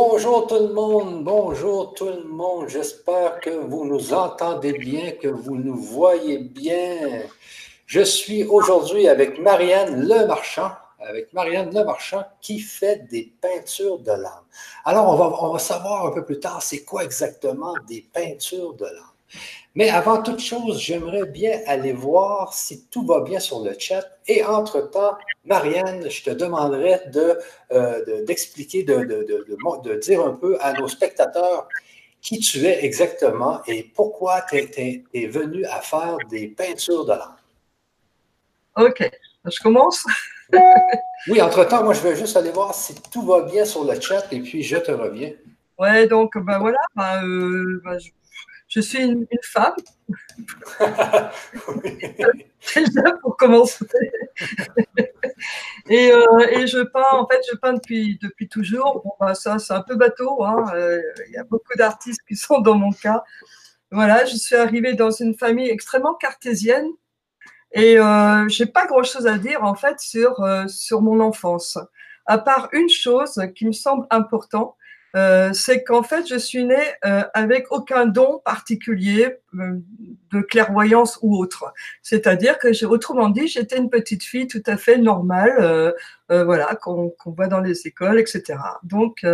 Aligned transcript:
Bonjour 0.00 0.46
tout 0.46 0.60
le 0.60 0.72
monde, 0.72 1.24
bonjour 1.24 1.92
tout 1.92 2.06
le 2.06 2.22
monde. 2.22 2.68
J'espère 2.68 3.40
que 3.40 3.50
vous 3.50 3.84
nous 3.84 4.14
entendez 4.14 4.72
bien, 4.72 5.10
que 5.10 5.26
vous 5.26 5.56
nous 5.56 5.74
voyez 5.74 6.38
bien. 6.38 7.24
Je 7.84 8.02
suis 8.02 8.44
aujourd'hui 8.44 9.08
avec 9.08 9.40
Marianne 9.40 10.06
Lemarchand, 10.06 10.70
avec 11.00 11.32
Marianne 11.32 11.74
Lemarchand 11.74 12.22
qui 12.40 12.60
fait 12.60 13.08
des 13.10 13.32
peintures 13.40 13.98
de 13.98 14.12
l'âme. 14.12 14.46
Alors, 14.84 15.08
on 15.08 15.16
va, 15.16 15.36
on 15.42 15.52
va 15.54 15.58
savoir 15.58 16.06
un 16.06 16.12
peu 16.12 16.24
plus 16.24 16.38
tard 16.38 16.62
c'est 16.62 16.84
quoi 16.84 17.02
exactement 17.02 17.74
des 17.88 18.06
peintures 18.12 18.74
de 18.74 18.84
l'âme. 18.84 19.16
Mais 19.78 19.90
avant 19.90 20.20
toute 20.20 20.40
chose, 20.40 20.80
j'aimerais 20.80 21.24
bien 21.24 21.60
aller 21.68 21.92
voir 21.92 22.52
si 22.52 22.88
tout 22.88 23.06
va 23.06 23.20
bien 23.20 23.38
sur 23.38 23.62
le 23.62 23.76
chat. 23.78 24.04
Et 24.26 24.44
entre-temps, 24.44 25.16
Marianne, 25.44 26.10
je 26.10 26.24
te 26.24 26.30
demanderai 26.30 26.98
euh, 27.70 28.24
d'expliquer, 28.24 28.82
de, 28.82 29.04
de, 29.04 29.94
dire 30.00 30.24
un 30.24 30.32
peu 30.32 30.58
à 30.60 30.72
nos 30.72 30.88
spectateurs 30.88 31.68
qui 32.20 32.40
tu 32.40 32.66
es 32.66 32.84
exactement 32.84 33.60
et 33.68 33.84
pourquoi 33.94 34.42
tu 34.50 34.56
es, 34.56 35.26
venu 35.28 35.64
à 35.66 35.80
faire 35.80 36.16
des 36.28 36.48
peintures 36.48 37.04
de 37.04 37.12
l'âme. 37.12 37.36
OK. 38.78 39.08
Je 39.44 39.60
commence? 39.62 40.04
oui, 41.28 41.40
entre-temps, 41.40 41.84
moi, 41.84 41.94
je 41.94 42.00
vais 42.00 42.16
juste 42.16 42.36
aller 42.36 42.50
voir 42.50 42.74
si 42.74 42.96
tout 43.12 43.22
va 43.22 43.42
bien 43.42 43.64
sur 43.64 43.84
le 43.84 44.00
chat 44.00 44.26
et 44.32 44.40
puis 44.40 44.64
je 44.64 44.78
te 44.78 44.90
reviens. 44.90 45.34
Oui, 45.78 46.08
donc, 46.08 46.36
ben 46.36 46.58
voilà, 46.58 46.80
ben, 46.96 47.24
euh, 47.24 47.80
ben, 47.84 47.96
je 48.00 48.10
suis 48.80 49.02
une, 49.02 49.26
femme. 49.42 49.74
Déjà 52.74 53.12
pour 53.22 53.36
commencer. 53.36 53.84
et, 55.88 56.12
euh, 56.12 56.46
et, 56.50 56.66
je 56.66 56.82
peins, 56.82 57.12
en 57.12 57.26
fait, 57.26 57.40
je 57.50 57.56
peins 57.56 57.74
depuis, 57.74 58.18
depuis 58.22 58.48
toujours. 58.48 59.02
Bon, 59.04 59.12
bah, 59.20 59.34
ça, 59.34 59.58
c'est 59.58 59.72
un 59.74 59.82
peu 59.82 59.96
bateau. 59.96 60.44
Hein. 60.44 60.66
Euh, 60.74 61.00
il 61.28 61.34
y 61.34 61.38
a 61.38 61.44
beaucoup 61.44 61.76
d'artistes 61.76 62.20
qui 62.26 62.36
sont 62.36 62.60
dans 62.60 62.74
mon 62.74 62.92
cas. 62.92 63.24
Voilà, 63.90 64.26
je 64.26 64.36
suis 64.36 64.56
arrivée 64.56 64.94
dans 64.94 65.10
une 65.10 65.34
famille 65.34 65.70
extrêmement 65.70 66.14
cartésienne 66.14 66.88
et 67.72 67.98
euh, 67.98 68.48
j'ai 68.48 68.66
pas 68.66 68.86
grand 68.86 69.02
chose 69.02 69.26
à 69.26 69.36
dire 69.38 69.62
en 69.62 69.74
fait 69.74 70.00
sur, 70.00 70.42
euh, 70.42 70.66
sur 70.68 71.02
mon 71.02 71.20
enfance, 71.20 71.78
à 72.26 72.38
part 72.38 72.68
une 72.72 72.88
chose 72.88 73.40
qui 73.54 73.66
me 73.66 73.72
semble 73.72 74.06
importante 74.10 74.74
euh, 75.16 75.52
c'est 75.52 75.84
qu'en 75.84 76.02
fait, 76.02 76.28
je 76.28 76.36
suis 76.36 76.64
née 76.64 76.76
euh, 77.04 77.22
avec 77.34 77.72
aucun 77.72 78.06
don 78.06 78.40
particulier 78.44 79.38
euh, 79.54 79.78
de 80.30 80.40
clairvoyance 80.40 81.18
ou 81.22 81.36
autre. 81.36 81.72
C'est-à-dire 82.02 82.58
que, 82.58 82.84
autrement 82.84 83.30
dit, 83.30 83.48
j'étais 83.48 83.78
une 83.78 83.90
petite 83.90 84.22
fille 84.22 84.46
tout 84.46 84.62
à 84.66 84.76
fait 84.76 84.98
normale, 84.98 85.94
voilà, 86.28 86.74
qu'on 86.74 87.14
voit 87.24 87.48
dans 87.48 87.60
les 87.60 87.86
écoles, 87.86 88.18
etc. 88.18 88.58
Donc, 88.82 89.24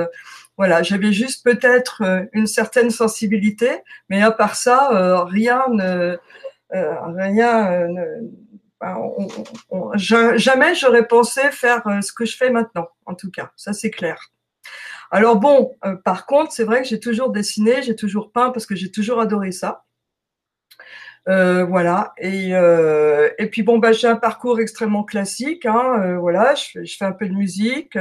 voilà, 0.57 0.85
j'avais 0.85 1.13
juste 1.13 1.45
peut-être 1.45 2.03
une 2.33 2.47
certaine 2.47 2.91
sensibilité, 2.91 3.71
mais 4.09 4.23
à 4.23 4.31
part 4.31 4.55
ça, 4.55 5.25
rien 5.25 5.65
ne, 5.71 6.17
jamais 10.37 10.75
j'aurais 10.77 11.09
pensé 11.09 11.41
faire 11.51 11.83
ce 12.01 12.13
que 12.13 12.25
je 12.25 12.37
fais 12.37 12.51
maintenant, 12.51 12.89
en 13.07 13.15
tout 13.15 13.33
cas, 13.33 13.51
ça 13.57 13.73
c'est 13.73 13.91
clair. 13.91 14.31
Alors 15.15 15.37
bon, 15.37 15.77
euh, 15.85 15.95
par 15.95 16.27
contre, 16.27 16.51
c'est 16.51 16.65
vrai 16.65 16.83
que 16.83 16.89
j'ai 16.89 16.99
toujours 16.99 17.31
dessiné, 17.31 17.83
j'ai 17.83 17.95
toujours 17.95 18.33
peint 18.33 18.51
parce 18.51 18.67
que 18.67 18.75
j'ai 18.75 18.91
toujours 18.91 19.21
adoré 19.21 19.53
ça. 19.53 19.85
Euh, 21.29 21.65
voilà. 21.65 22.15
Et, 22.19 22.49
euh, 22.57 23.31
et 23.39 23.47
puis 23.47 23.63
bon, 23.63 23.79
bah, 23.79 23.93
j'ai 23.93 24.09
un 24.09 24.17
parcours 24.17 24.59
extrêmement 24.59 25.05
classique. 25.05 25.67
Hein, 25.67 26.17
voilà, 26.19 26.57
je, 26.57 26.83
je, 26.85 26.97
fais 26.97 27.05
un 27.05 27.13
peu 27.13 27.29
de 27.29 27.33
musique. 27.33 27.97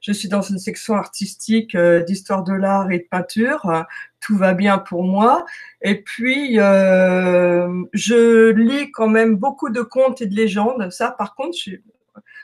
je 0.00 0.12
suis 0.12 0.28
dans 0.28 0.42
une 0.42 0.58
section 0.58 0.94
artistique 0.96 1.76
d'histoire 1.76 2.42
de 2.42 2.54
l'art 2.54 2.90
et 2.90 2.98
de 2.98 3.06
peinture. 3.08 3.84
tout 4.20 4.36
va 4.36 4.52
bien 4.52 4.78
pour 4.78 5.04
moi. 5.04 5.46
Et 5.82 6.02
puis, 6.02 6.56
je 6.56 8.50
lis 8.50 8.90
quand 8.90 9.08
même 9.08 9.36
beaucoup 9.36 9.70
de 9.70 9.82
contes 9.82 10.20
et 10.20 10.26
de 10.26 10.34
légendes. 10.34 10.90
Ça, 10.90 11.12
par 11.12 11.36
contre, 11.36 11.56
je, 11.64 11.76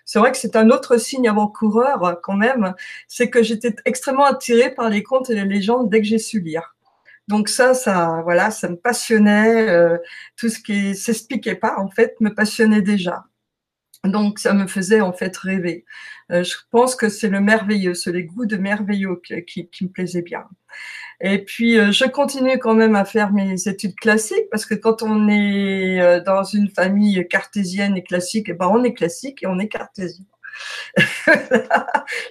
c'est 0.04 0.18
vrai 0.18 0.32
que 0.32 0.38
c'est 0.38 0.56
un 0.56 0.70
autre 0.70 0.96
signe 0.96 1.28
avant-coureur 1.28 2.20
quand 2.22 2.36
même, 2.36 2.74
c'est 3.08 3.30
que 3.30 3.42
j'étais 3.42 3.74
extrêmement 3.84 4.24
attirée 4.24 4.74
par 4.74 4.90
les 4.90 5.02
contes 5.02 5.30
et 5.30 5.34
les 5.34 5.44
légendes 5.44 5.90
dès 5.90 6.00
que 6.00 6.06
j'ai 6.06 6.18
su 6.18 6.40
lire. 6.40 6.74
Donc 7.28 7.48
ça, 7.48 7.74
ça, 7.74 8.20
voilà, 8.24 8.50
ça 8.50 8.68
me 8.68 8.76
passionnait. 8.76 9.68
Euh, 9.70 9.98
tout 10.36 10.48
ce 10.48 10.58
qui 10.60 10.94
s'expliquait 10.94 11.54
pas, 11.54 11.76
en 11.78 11.88
fait, 11.88 12.20
me 12.20 12.34
passionnait 12.34 12.82
déjà. 12.82 13.24
Donc 14.04 14.38
ça 14.40 14.52
me 14.52 14.66
faisait 14.66 15.00
en 15.00 15.12
fait 15.12 15.36
rêver. 15.36 15.84
Euh, 16.32 16.42
je 16.42 16.56
pense 16.70 16.96
que 16.96 17.08
c'est 17.08 17.28
le 17.28 17.40
merveilleux, 17.40 17.94
c'est 17.94 18.12
les 18.12 18.24
goûts 18.24 18.46
de 18.46 18.56
merveilleux 18.56 19.20
qui, 19.46 19.68
qui 19.68 19.84
me 19.84 19.90
plaisaient 19.90 20.22
bien. 20.22 20.48
Et 21.24 21.44
puis, 21.44 21.78
euh, 21.78 21.92
je 21.92 22.04
continue 22.04 22.58
quand 22.58 22.74
même 22.74 22.96
à 22.96 23.04
faire 23.04 23.32
mes 23.32 23.68
études 23.68 23.94
classiques 23.94 24.50
parce 24.50 24.66
que 24.66 24.74
quand 24.74 25.02
on 25.02 25.28
est 25.28 26.00
euh, 26.00 26.20
dans 26.20 26.42
une 26.42 26.68
famille 26.68 27.26
cartésienne 27.28 27.96
et 27.96 28.02
classique, 28.02 28.48
eh 28.48 28.54
ben 28.54 28.68
on 28.68 28.82
est 28.82 28.92
classique 28.92 29.40
et 29.44 29.46
on 29.46 29.60
est 29.60 29.68
cartésien. 29.68 30.26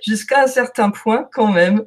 Jusqu'à 0.05 0.43
un 0.43 0.47
certain 0.47 0.91
point 0.91 1.29
quand 1.31 1.47
même. 1.53 1.85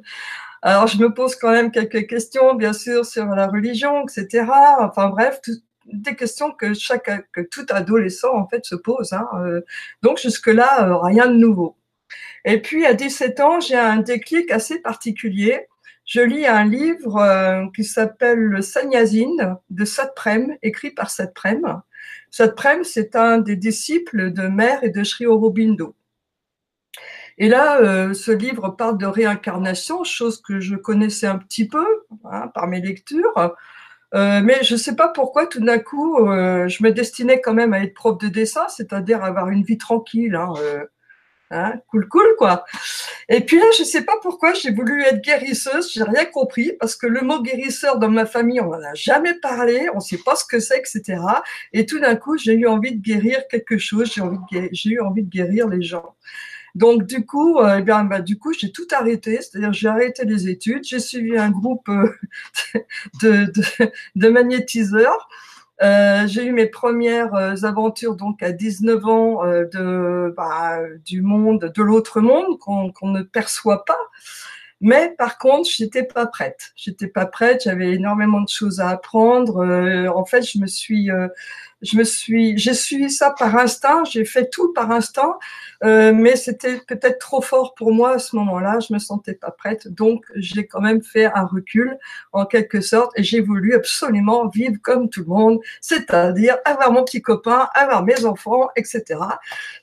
Alors, 0.63 0.87
je 0.87 0.97
me 0.97 1.13
pose 1.13 1.35
quand 1.35 1.51
même 1.51 1.71
quelques 1.71 2.07
questions, 2.07 2.55
bien 2.55 2.73
sûr, 2.73 3.05
sur 3.05 3.27
la 3.27 3.47
religion, 3.47 4.03
etc. 4.07 4.45
Enfin 4.79 5.09
bref, 5.09 5.39
des 5.85 6.15
questions 6.15 6.51
que 6.51 6.73
chaque, 6.73 7.11
que 7.31 7.41
tout 7.41 7.67
adolescent 7.69 8.33
en 8.35 8.47
fait 8.47 8.65
se 8.65 8.75
pose. 8.75 9.13
Hein. 9.13 9.27
Euh, 9.35 9.61
donc 10.01 10.17
jusque-là, 10.17 10.99
rien 11.03 11.27
de 11.27 11.35
nouveau. 11.35 11.77
Et 12.45 12.61
puis 12.61 12.83
à 12.87 12.95
17 12.95 13.39
ans, 13.41 13.59
j'ai 13.59 13.75
un 13.75 13.97
déclic 13.97 14.49
assez 14.49 14.79
particulier 14.79 15.67
je 16.05 16.21
lis 16.21 16.45
un 16.45 16.65
livre 16.65 17.17
euh, 17.17 17.65
qui 17.75 17.83
s'appelle 17.83 18.37
Le 18.37 18.61
de 19.69 19.85
Satprem, 19.85 20.55
écrit 20.61 20.91
par 20.91 21.09
Satprem. 21.09 21.81
Satprem, 22.29 22.83
c'est 22.83 23.15
un 23.15 23.39
des 23.39 23.55
disciples 23.55 24.31
de 24.31 24.43
Mère 24.43 24.83
et 24.83 24.89
de 24.89 25.03
Sri 25.03 25.25
Aurobindo. 25.25 25.95
Et 27.37 27.49
là, 27.49 27.79
euh, 27.81 28.13
ce 28.13 28.31
livre 28.31 28.69
parle 28.69 28.97
de 28.97 29.07
réincarnation, 29.07 30.03
chose 30.03 30.41
que 30.41 30.59
je 30.59 30.75
connaissais 30.75 31.27
un 31.27 31.39
petit 31.39 31.67
peu 31.67 31.85
hein, 32.23 32.49
par 32.53 32.67
mes 32.67 32.81
lectures. 32.81 33.55
Euh, 34.13 34.41
mais 34.41 34.63
je 34.63 34.75
ne 34.75 34.79
sais 34.79 34.95
pas 34.95 35.09
pourquoi 35.09 35.47
tout 35.47 35.59
d'un 35.59 35.79
coup, 35.79 36.17
je 36.19 36.83
me 36.83 36.91
destinais 36.91 37.41
quand 37.41 37.53
même 37.53 37.73
à 37.73 37.81
être 37.81 37.95
prof 37.95 38.17
de 38.19 38.27
dessin, 38.27 38.67
c'est-à-dire 38.69 39.23
avoir 39.23 39.49
une 39.49 39.63
vie 39.63 39.77
tranquille. 39.77 40.35
Hein, 40.35 40.53
Hein, 41.51 41.75
cool, 41.91 42.07
cool, 42.09 42.25
quoi. 42.37 42.65
Et 43.29 43.41
puis 43.41 43.59
là, 43.59 43.65
je 43.77 43.83
sais 43.83 44.01
pas 44.03 44.15
pourquoi 44.21 44.53
j'ai 44.53 44.71
voulu 44.71 45.03
être 45.03 45.21
guérisseuse, 45.21 45.91
j'ai 45.93 46.03
rien 46.03 46.25
compris, 46.25 46.73
parce 46.79 46.95
que 46.95 47.05
le 47.05 47.21
mot 47.21 47.41
guérisseur 47.41 47.99
dans 47.99 48.09
ma 48.09 48.25
famille, 48.25 48.59
on 48.61 48.71
n'en 48.71 48.83
a 48.83 48.95
jamais 48.95 49.35
parlé, 49.35 49.87
on 49.93 49.99
sait 49.99 50.17
pas 50.17 50.35
ce 50.35 50.43
que 50.43 50.59
c'est, 50.59 50.79
etc. 50.79 51.21
Et 51.71 51.85
tout 51.85 51.99
d'un 51.99 52.15
coup, 52.15 52.35
j'ai 52.37 52.53
eu 52.53 52.67
envie 52.67 52.95
de 52.95 53.01
guérir 53.01 53.47
quelque 53.49 53.77
chose, 53.77 54.11
j'ai 54.11 54.89
eu 54.89 54.99
envie 55.01 55.23
de 55.23 55.29
guérir 55.29 55.67
les 55.67 55.83
gens. 55.83 56.15
Donc 56.75 57.05
du 57.05 57.25
coup, 57.25 57.59
euh, 57.59 57.77
eh 57.79 57.81
bien, 57.81 58.03
bah, 58.03 58.21
du 58.21 58.37
coup, 58.37 58.51
j'ai 58.51 58.71
tout 58.71 58.87
arrêté, 58.91 59.39
c'est-à-dire 59.41 59.71
j'ai 59.71 59.87
arrêté 59.87 60.25
les 60.25 60.49
études, 60.49 60.83
j'ai 60.83 60.99
suivi 60.99 61.37
un 61.37 61.49
groupe 61.49 61.87
euh, 61.87 62.09
de, 63.21 63.51
de 64.15 64.29
magnétiseurs. 64.29 65.29
Euh, 65.81 66.25
j'ai 66.27 66.45
eu 66.45 66.51
mes 66.53 66.67
premières 66.67 67.35
euh, 67.35 67.55
aventures 67.63 68.15
donc 68.15 68.41
à 68.41 68.51
19 68.53 69.05
ans 69.05 69.45
euh, 69.45 69.65
de 69.65 70.33
bah, 70.35 70.79
du 71.05 71.21
monde, 71.21 71.71
de 71.75 71.83
l'autre 71.83 72.21
monde 72.21 72.57
qu'on 72.59 73.09
ne 73.09 73.21
perçoit 73.23 73.83
pas. 73.83 73.97
Mais 74.81 75.13
par 75.17 75.37
contre, 75.37 75.69
j'étais 75.69 76.03
pas 76.03 76.27
prête. 76.27 76.71
J'étais 76.75 77.07
pas 77.07 77.25
prête. 77.25 77.63
J'avais 77.63 77.93
énormément 77.93 78.41
de 78.41 78.49
choses 78.49 78.79
à 78.79 78.89
apprendre. 78.89 79.65
en 80.13 80.25
fait, 80.25 80.41
je 80.43 80.59
me 80.59 80.67
suis 80.67 81.09
je 81.85 81.97
me 81.97 82.03
suis, 82.03 82.57
j'ai 82.57 82.73
suivi 82.73 83.09
ça 83.09 83.33
par 83.37 83.55
instinct, 83.55 84.03
j'ai 84.05 84.25
fait 84.25 84.49
tout 84.49 84.73
par 84.73 84.91
instinct, 84.91 85.37
euh, 85.83 86.13
mais 86.13 86.35
c'était 86.35 86.81
peut-être 86.87 87.19
trop 87.19 87.41
fort 87.41 87.75
pour 87.75 87.93
moi 87.93 88.13
à 88.13 88.19
ce 88.19 88.35
moment-là, 88.35 88.79
je 88.79 88.93
me 88.93 88.99
sentais 88.99 89.33
pas 89.33 89.51
prête, 89.51 89.87
donc 89.87 90.25
j'ai 90.35 90.65
quand 90.65 90.81
même 90.81 91.03
fait 91.03 91.25
un 91.25 91.45
recul 91.45 91.97
en 92.33 92.45
quelque 92.45 92.81
sorte 92.81 93.11
et 93.17 93.23
j'ai 93.23 93.41
voulu 93.41 93.73
absolument 93.75 94.47
vivre 94.47 94.77
comme 94.81 95.09
tout 95.09 95.21
le 95.21 95.27
monde, 95.27 95.59
c'est-à-dire 95.81 96.57
avoir 96.65 96.91
mon 96.91 97.03
petit 97.03 97.21
copain, 97.21 97.69
avoir 97.73 98.03
mes 98.03 98.25
enfants, 98.25 98.69
etc. 98.75 99.19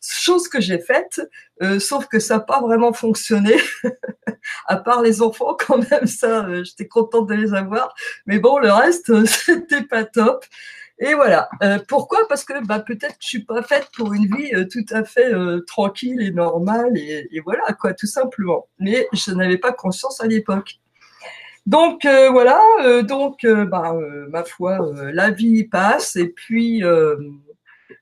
Chose 0.00 0.48
que 0.48 0.60
j'ai 0.60 0.78
faite, 0.78 1.20
euh, 1.62 1.78
sauf 1.78 2.06
que 2.06 2.18
ça 2.18 2.34
n'a 2.34 2.40
pas 2.40 2.60
vraiment 2.60 2.92
fonctionné, 2.92 3.56
à 4.66 4.76
part 4.76 5.02
les 5.02 5.22
enfants 5.22 5.56
quand 5.58 5.78
même, 5.90 6.06
ça, 6.06 6.44
euh, 6.46 6.64
j'étais 6.64 6.88
contente 6.88 7.28
de 7.28 7.34
les 7.34 7.54
avoir, 7.54 7.94
mais 8.26 8.38
bon, 8.38 8.58
le 8.58 8.72
reste, 8.72 9.24
c'était 9.26 9.82
pas 9.82 10.04
top. 10.04 10.44
Et 11.02 11.14
voilà. 11.14 11.48
Euh, 11.64 11.80
pourquoi? 11.88 12.20
Parce 12.28 12.44
que 12.44 12.64
bah, 12.64 12.78
peut-être 12.78 13.16
je 13.20 13.26
suis 13.26 13.44
pas 13.44 13.62
faite 13.62 13.88
pour 13.96 14.14
une 14.14 14.26
vie 14.26 14.54
euh, 14.54 14.66
tout 14.70 14.84
à 14.90 15.02
fait 15.02 15.34
euh, 15.34 15.60
tranquille 15.66 16.22
et 16.22 16.30
normale 16.30 16.96
et, 16.96 17.40
voilà 17.44 17.72
quoi, 17.72 17.92
tout 17.92 18.06
simplement. 18.06 18.68
Mais 18.78 19.08
je 19.12 19.32
n'avais 19.32 19.58
pas 19.58 19.72
conscience 19.72 20.20
à 20.20 20.28
l'époque. 20.28 20.78
Donc 21.66 22.06
voilà. 22.06 22.60
donc 23.02 23.46
bah, 23.46 23.94
ma 24.28 24.44
foi, 24.44 24.80
la 25.12 25.30
vie 25.30 25.64
passe 25.64 26.16
et 26.16 26.28
puis 26.28 26.82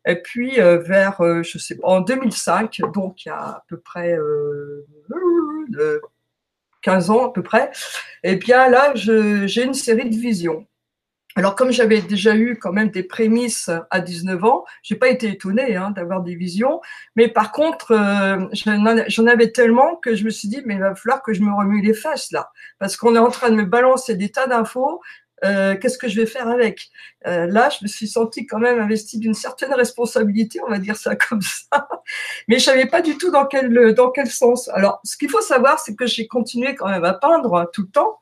et 0.07 0.17
puis 0.17 0.57
vers 0.57 1.43
je 1.43 1.59
sais 1.59 1.77
pas 1.77 1.89
en 1.89 2.01
2005, 2.01 2.81
donc 2.95 3.27
il 3.27 3.29
y 3.29 3.33
a 3.33 3.37
à 3.37 3.65
peu 3.69 3.79
près 3.79 4.17
15 6.81 7.11
ans 7.11 7.27
à 7.27 7.33
peu 7.35 7.43
près, 7.43 7.71
et 8.25 8.37
bien 8.37 8.71
là, 8.71 8.93
j'ai 8.95 9.63
une 9.63 9.75
série 9.75 10.09
de 10.09 10.17
visions. 10.17 10.67
Alors, 11.37 11.55
comme 11.55 11.71
j'avais 11.71 12.01
déjà 12.01 12.37
eu 12.37 12.59
quand 12.59 12.73
même 12.73 12.91
des 12.91 13.05
prémices 13.05 13.71
à 13.91 14.01
19 14.01 14.45
ans, 14.45 14.65
j'ai 14.83 14.97
pas 14.97 15.09
été 15.09 15.29
étonnée 15.29 15.77
hein, 15.77 15.91
d'avoir 15.93 16.23
des 16.23 16.35
visions. 16.35 16.81
Mais 17.15 17.29
par 17.29 17.53
contre, 17.53 17.93
euh, 17.93 18.47
j'en 19.09 19.27
avais 19.27 19.53
tellement 19.53 19.97
que 19.97 20.17
je 20.17 20.25
me 20.25 20.31
suis 20.31 20.49
dit, 20.49 20.61
mais 20.67 20.75
il 20.75 20.81
va 20.81 20.95
falloir 20.95 21.23
que 21.23 21.33
je 21.33 21.43
me 21.43 21.53
remue 21.53 21.83
les 21.83 21.95
fesses 21.95 22.33
là, 22.33 22.51
parce 22.79 22.97
qu'on 22.97 23.15
est 23.15 23.21
en 23.21 23.31
train 23.31 23.51
de 23.51 23.55
me 23.55 23.65
balancer 23.65 24.17
des 24.17 24.31
tas 24.31 24.49
d'infos. 24.49 25.01
Euh, 25.45 25.77
Qu'est-ce 25.77 25.97
que 25.97 26.09
je 26.09 26.21
vais 26.21 26.27
faire 26.27 26.49
avec? 26.49 26.91
Euh, 27.27 27.47
Là, 27.47 27.71
je 27.71 27.79
me 27.85 27.89
suis 27.89 28.09
sentie 28.09 28.45
quand 28.47 28.59
même 28.59 28.79
investie 28.79 29.19
d'une 29.19 29.33
certaine 29.33 29.73
responsabilité, 29.73 30.61
on 30.67 30.71
va 30.71 30.79
dire 30.79 30.97
ça 30.97 31.15
comme 31.29 31.41
ça. 31.41 31.89
Mais 32.49 32.59
je 32.59 32.65
savais 32.65 32.87
pas 32.87 33.03
du 33.03 33.17
tout 33.17 33.31
dans 33.31 33.47
quel 33.47 33.95
dans 33.95 34.11
quel 34.11 34.27
sens. 34.27 34.69
Alors, 34.71 35.01
ce 35.05 35.17
qu'il 35.17 35.31
faut 35.31 35.41
savoir, 35.41 35.79
c'est 35.79 35.95
que 35.95 36.07
j'ai 36.07 36.27
continué 36.27 36.75
quand 36.75 36.89
même 36.89 37.05
à 37.05 37.15
peindre 37.15 37.57
hein, 37.57 37.67
tout 37.73 37.83
le 37.83 37.89
temps 37.89 38.20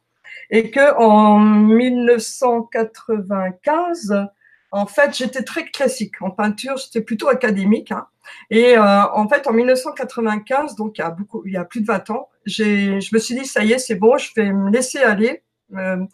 et 0.50 0.71
que 0.71 0.95
en 0.97 1.39
1995, 1.39 4.29
en 4.71 4.87
fait, 4.87 5.17
j'étais 5.17 5.43
très 5.43 5.65
classique 5.67 6.21
en 6.21 6.31
peinture, 6.31 6.77
j'étais 6.77 7.00
plutôt 7.00 7.29
académique. 7.29 7.91
Hein. 7.93 8.06
Et 8.50 8.77
euh, 8.77 9.03
en 9.12 9.29
fait, 9.29 9.47
en 9.47 9.53
1995, 9.53 10.77
donc 10.77 10.99
il 10.99 11.00
y 11.00 11.05
a 11.05 11.11
beaucoup, 11.11 11.43
il 11.47 11.53
y 11.53 11.56
a 11.56 11.65
plus 11.65 11.81
de 11.81 11.87
20 11.87 12.11
ans, 12.11 12.29
j'ai, 12.45 13.00
je 13.00 13.15
me 13.15 13.19
suis 13.19 13.35
dit 13.35 13.47
ça 13.47 13.65
y 13.65 13.73
est, 13.73 13.79
c'est 13.79 13.95
bon, 13.95 14.19
je 14.19 14.31
vais 14.37 14.53
me 14.53 14.71
laisser 14.71 14.99
aller. 14.99 15.43
Euh, 15.75 16.05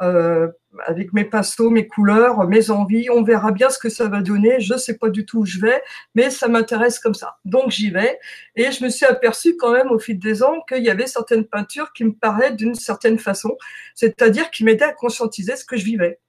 euh, 0.00 0.48
avec 0.86 1.12
mes 1.12 1.24
pinceaux, 1.24 1.70
mes 1.70 1.86
couleurs, 1.86 2.46
mes 2.48 2.70
envies. 2.70 3.08
On 3.10 3.22
verra 3.22 3.52
bien 3.52 3.70
ce 3.70 3.78
que 3.78 3.88
ça 3.88 4.08
va 4.08 4.22
donner. 4.22 4.60
Je 4.60 4.74
ne 4.74 4.78
sais 4.78 4.96
pas 4.96 5.10
du 5.10 5.24
tout 5.26 5.40
où 5.40 5.46
je 5.46 5.58
vais, 5.60 5.82
mais 6.14 6.30
ça 6.30 6.48
m'intéresse 6.48 6.98
comme 6.98 7.14
ça. 7.14 7.38
Donc 7.44 7.70
j'y 7.70 7.90
vais. 7.90 8.18
Et 8.56 8.70
je 8.70 8.84
me 8.84 8.88
suis 8.88 9.06
aperçu 9.06 9.56
quand 9.56 9.72
même 9.72 9.90
au 9.90 9.98
fil 9.98 10.18
des 10.18 10.42
ans 10.42 10.60
qu'il 10.68 10.84
y 10.84 10.90
avait 10.90 11.06
certaines 11.06 11.44
peintures 11.44 11.92
qui 11.92 12.04
me 12.04 12.12
parlaient 12.12 12.52
d'une 12.52 12.74
certaine 12.74 13.18
façon, 13.18 13.56
c'est-à-dire 13.94 14.50
qui 14.50 14.64
m'aidaient 14.64 14.84
à 14.84 14.92
conscientiser 14.92 15.56
ce 15.56 15.64
que 15.64 15.76
je 15.76 15.84
vivais. 15.84 16.20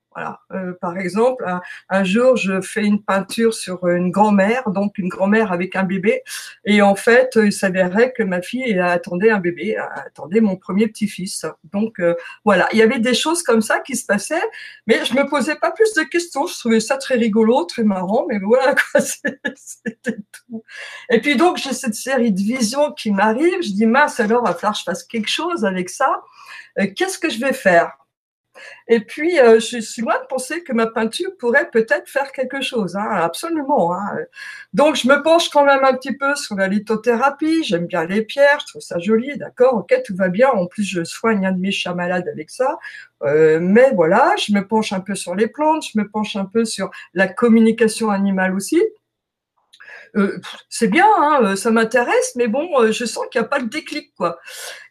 Euh, 0.52 0.74
par 0.80 0.98
exemple, 0.98 1.46
un, 1.90 2.04
jour, 2.04 2.36
je 2.36 2.62
fais 2.62 2.84
une 2.84 3.02
peinture 3.02 3.54
sur 3.54 3.88
une 3.88 4.12
grand-mère, 4.12 4.70
donc 4.72 4.98
une 4.98 5.10
grand-mère 5.10 5.52
avec 5.52 5.76
un 5.76 5.84
bébé, 5.84 6.24
et 6.66 6.82
en 6.82 6.96
fait, 6.96 7.38
il 7.42 7.54
s'avérait 7.54 8.12
que 8.14 8.24
ma 8.24 8.42
fille 8.42 8.80
attendait 8.80 9.30
un 9.30 9.40
bébé, 9.40 9.78
attendait 9.78 10.42
mon 10.42 10.56
premier 10.56 10.88
petit-fils. 10.88 11.46
Donc 11.72 12.00
euh, 12.00 12.16
voilà, 12.46 12.68
il 12.74 12.80
y 12.80 12.82
avait 12.82 13.00
des 13.00 13.14
choses 13.14 13.44
comme 13.44 13.62
ça 13.62 13.80
qui 13.80 13.96
se 13.96 14.06
passaient, 14.06 14.42
mais 14.88 15.04
je 15.06 15.14
me 15.14 15.28
posais 15.30 15.56
pas 15.56 15.72
plus 15.72 15.94
de 15.94 16.04
questions. 16.04 16.48
Je 16.48 16.58
trouvais 16.60 16.80
ça 16.80 16.98
très 16.98 17.16
rigolo, 17.16 17.66
très 17.66 17.84
marrant, 17.84 18.26
mais 18.28 18.40
voilà 18.40 18.76
c'était 19.56 20.18
tout. 20.32 20.64
Et 21.10 21.22
puis 21.22 21.36
donc 21.36 21.58
j'ai 21.58 21.74
cette 21.74 21.96
série 21.96 22.32
de 22.32 22.40
visions 22.40 22.92
qui 22.92 23.12
m'arrivent. 23.12 23.62
Je 23.62 23.72
dis 23.72 23.86
mince 23.86 24.20
alors, 24.20 24.44
il 24.44 24.48
va 24.48 24.54
falloir 24.54 24.74
que 24.74 24.80
je 24.80 24.84
fasse 24.84 25.04
quelque 25.04 25.30
chose 25.30 25.66
avec 25.66 25.90
ça. 25.90 26.22
Euh, 26.80 26.88
qu'est-ce 26.96 27.20
que 27.20 27.30
je 27.30 27.40
vais 27.40 27.54
faire? 27.54 27.92
Et 28.88 29.00
puis, 29.02 29.40
euh, 29.40 29.60
je 29.60 29.80
suis 29.80 30.02
loin 30.02 30.20
de 30.22 30.28
penser 30.28 30.64
que 30.64 30.74
ma 30.74 30.88
peinture 30.88 31.32
pourrait 31.38 31.70
peut-être 31.70 32.08
faire 32.10 32.32
quelque 32.32 32.62
chose, 32.62 32.96
hein, 32.96 33.08
absolument. 33.10 33.94
Hein. 33.94 34.18
Donc, 34.74 34.96
je 34.96 35.08
me 35.08 35.22
penche 35.22 35.50
quand 35.50 35.66
même 35.66 35.84
un 35.84 35.94
petit 35.94 36.16
peu 36.16 36.36
sur 36.36 36.56
la 36.56 36.68
lithothérapie. 36.68 37.64
J'aime 37.64 37.86
bien 37.86 38.06
les 38.06 38.22
pierres, 38.24 38.60
je 38.62 38.68
trouve 38.68 38.82
ça 38.82 39.00
joli, 39.00 39.38
d'accord, 39.38 39.76
ok, 39.76 40.02
tout 40.06 40.16
va 40.16 40.30
bien. 40.30 40.50
En 40.50 40.66
plus, 40.66 40.84
je 40.84 41.04
soigne 41.04 41.46
un 41.46 41.52
de 41.52 41.60
mes 41.60 41.72
chats 41.72 41.94
malades 41.94 42.28
avec 42.28 42.50
ça. 42.50 42.78
Euh, 43.24 43.60
mais 43.62 43.92
voilà, 43.94 44.34
je 44.38 44.54
me 44.54 44.66
penche 44.66 44.94
un 44.94 45.02
peu 45.02 45.16
sur 45.16 45.36
les 45.36 45.48
plantes, 45.48 45.84
je 45.94 46.00
me 46.00 46.08
penche 46.08 46.36
un 46.36 46.46
peu 46.46 46.66
sur 46.66 46.90
la 47.14 47.28
communication 47.28 48.10
animale 48.10 48.56
aussi. 48.56 48.82
Euh, 50.16 50.40
c'est 50.70 50.88
bien, 50.88 51.06
hein, 51.18 51.40
euh, 51.44 51.56
ça 51.56 51.72
m'intéresse, 51.72 52.34
mais 52.36 52.48
bon, 52.48 52.68
euh, 52.82 52.92
je 52.92 53.06
sens 53.06 53.26
qu'il 53.32 53.42
n'y 53.42 53.46
a 53.46 53.50
pas 53.50 53.60
le 53.60 53.68
déclic, 53.68 54.14
quoi. 54.16 54.40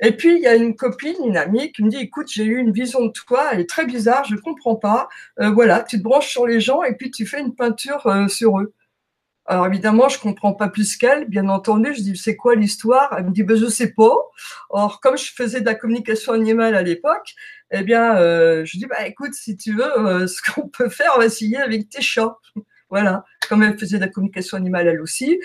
Et 0.01 0.13
puis 0.13 0.37
il 0.37 0.43
y 0.43 0.47
a 0.47 0.55
une 0.55 0.77
copine, 0.77 1.17
une 1.25 1.37
amie, 1.37 1.73
qui 1.73 1.83
me 1.85 1.91
dit, 1.91 1.99
écoute, 1.99 2.29
j'ai 2.31 2.45
eu 2.45 2.59
une 2.59 2.73
vision 2.73 3.05
de 3.07 3.13
toi, 3.13 3.49
elle 3.53 3.61
est 3.61 3.69
très 3.69 3.87
bizarre, 3.87 4.25
je 4.25 4.35
ne 4.35 4.41
comprends 4.41 4.77
pas. 4.77 5.09
voilà, 5.39 5.83
tu 5.83 5.99
te 5.99 6.03
branches 6.03 6.29
sur 6.31 6.47
les 6.47 6.61
gens 6.61 6.83
et 6.83 6.95
puis 6.95 7.11
tu 7.11 7.27
fais 7.27 7.41
une 7.41 7.55
peinture 7.55 8.07
sur 8.29 8.61
eux. 8.61 8.75
Alors 9.47 9.67
évidemment, 9.67 10.09
je 10.09 10.19
comprends 10.21 10.53
pas 10.55 10.69
plus 10.69 10.97
qu'elle, 10.97 11.27
bien 11.27 11.49
entendu. 11.49 11.95
Je 11.95 12.03
dis 12.03 12.17
c'est 12.17 12.37
quoi 12.37 12.55
l'histoire? 12.55 13.15
Elle 13.19 13.27
me 13.27 13.31
dit 13.33 13.43
ben 13.43 13.57
je 13.57 13.67
sais 13.67 13.93
pas. 13.93 14.15
Or 14.71 15.01
comme 15.01 15.17
je 15.19 15.33
faisais 15.35 15.61
de 15.61 15.67
la 15.67 15.75
communication 15.75 16.33
animale 16.35 16.75
à 16.75 16.83
l'époque, 16.83 17.35
eh 17.71 17.83
bien 17.83 18.17
je 18.65 18.79
dis 18.79 18.87
bah 18.87 19.07
écoute 19.07 19.35
si 19.35 19.57
tu 19.57 19.75
veux, 19.75 20.27
ce 20.29 20.41
qu'on 20.43 20.69
peut 20.69 20.89
faire, 20.91 21.13
on 21.17 21.19
va 21.21 21.27
essayer 21.27 21.59
avec 21.59 21.89
tes 21.89 22.03
chats. 22.03 22.37
Voilà, 22.91 23.25
comme 23.49 23.63
elle 23.63 23.79
faisait 23.79 23.99
de 23.99 24.03
la 24.03 24.09
communication 24.09 24.57
animale 24.57 24.89
elle 24.89 25.01
aussi, 25.01 25.39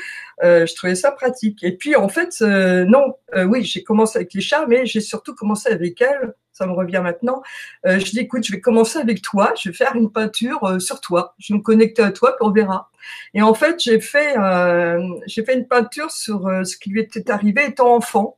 euh, 0.44 0.66
je 0.66 0.76
trouvais 0.76 0.96
ça 0.96 1.12
pratique. 1.12 1.64
Et 1.64 1.76
puis 1.76 1.96
en 1.96 2.08
fait, 2.08 2.34
euh, 2.42 2.86
non, 2.86 3.16
euh, 3.36 3.44
oui, 3.44 3.64
j'ai 3.64 3.84
commencé 3.84 4.18
avec 4.18 4.34
les 4.34 4.42
chats, 4.42 4.66
mais 4.68 4.86
j'ai 4.86 5.02
surtout 5.02 5.36
commencé 5.36 5.70
avec 5.70 6.02
elle. 6.02 6.34
Ça 6.54 6.68
me 6.68 6.74
revient 6.74 7.02
maintenant. 7.04 7.42
je 7.84 7.98
dis 7.98 8.20
écoute, 8.20 8.46
je 8.46 8.52
vais 8.52 8.62
commencer 8.62 9.00
avec 9.00 9.24
toi. 9.24 9.54
Je 9.60 9.70
vais 9.70 9.76
faire 9.76 9.96
une 9.96 10.12
peinture 10.12 10.80
sur 10.80 11.02
toi. 11.02 11.34
Je 11.40 11.52
vais 11.52 11.58
me 11.58 11.64
connecter 11.64 12.04
à 12.04 12.12
toi, 12.12 12.36
puis 12.36 12.48
on 12.48 12.52
verra. 12.52 12.92
Et 13.34 13.42
en 13.42 13.56
fait, 13.56 13.80
j'ai 13.80 14.00
fait 14.00 14.36
j'ai 15.26 15.44
fait 15.44 15.56
une 15.56 15.68
peinture 15.68 16.12
sur 16.12 16.48
ce 16.64 16.78
qui 16.78 16.92
lui 16.92 17.02
était 17.02 17.32
arrivé 17.32 17.66
étant 17.66 17.96
enfant. 17.96 18.38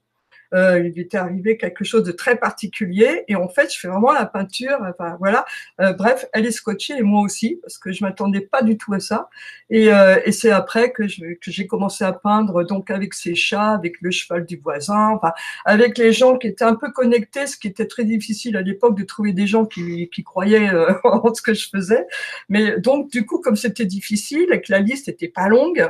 Euh, 0.54 0.80
il 0.80 0.94
lui 0.94 1.02
était 1.02 1.18
arrivé 1.18 1.58
quelque 1.58 1.84
chose 1.84 2.04
de 2.04 2.12
très 2.12 2.38
particulier. 2.38 3.24
Et 3.28 3.36
en 3.36 3.48
fait, 3.48 3.74
je 3.74 3.80
fais 3.80 3.88
vraiment 3.88 4.12
la 4.12 4.26
peinture. 4.26 4.78
Enfin, 4.82 5.18
voilà. 5.20 5.46
Euh, 5.82 5.94
bref, 5.94 6.26
elle 6.34 6.46
est 6.46 6.52
scotchée 6.52 6.96
et 6.98 7.04
moi 7.04 7.22
aussi, 7.22 7.60
parce 7.62 7.78
que 7.78 7.92
je 7.92 8.04
m'attendais 8.04 8.42
pas 8.42 8.62
du 8.62 8.78
tout 8.78 8.94
à 8.94 9.00
ça. 9.00 9.30
Et, 9.70 9.92
euh, 9.92 10.20
et 10.26 10.32
c'est 10.32 10.52
après 10.52 10.92
que 10.92 11.04
j'ai 11.08 11.68
commencé 11.68 12.04
à 12.04 12.14
peindre, 12.14 12.64
donc 12.64 12.92
avec 12.92 13.14
ses 13.14 13.36
chats, 13.36 13.72
avec 13.72 13.96
le 14.02 14.12
cheval 14.12 14.46
du 14.46 14.58
voisin, 14.58 15.10
enfin, 15.10 15.34
avec 15.66 15.98
les 15.98 16.14
gens 16.14 16.38
qui 16.38 16.48
étaient 16.48 16.64
un 16.64 16.76
peu 16.76 16.92
connectés, 16.92 17.48
ce 17.48 17.58
qui 17.58 17.68
était 17.68 17.88
très 17.88 18.06
difficile 18.06 18.58
à 18.58 18.62
l'époque 18.62 18.98
de 18.98 19.04
trouver 19.04 19.34
des 19.34 19.48
gens 19.48 19.66
qui, 19.66 20.10
qui 20.10 20.24
croyaient 20.24 20.70
en 21.04 21.34
ce 21.34 21.42
que 21.42 21.54
je 21.54 21.68
faisais. 21.70 22.06
Mais 22.50 22.80
donc, 22.80 23.12
du 23.12 23.26
coup, 23.26 23.40
comme 23.40 23.56
c'était 23.56 23.86
difficile 23.86 24.48
et 24.52 24.62
que 24.62 24.72
la 24.72 24.80
liste 24.80 25.08
était 25.08 25.28
pas 25.28 25.48
longue, 25.48 25.80
euh, 25.80 25.90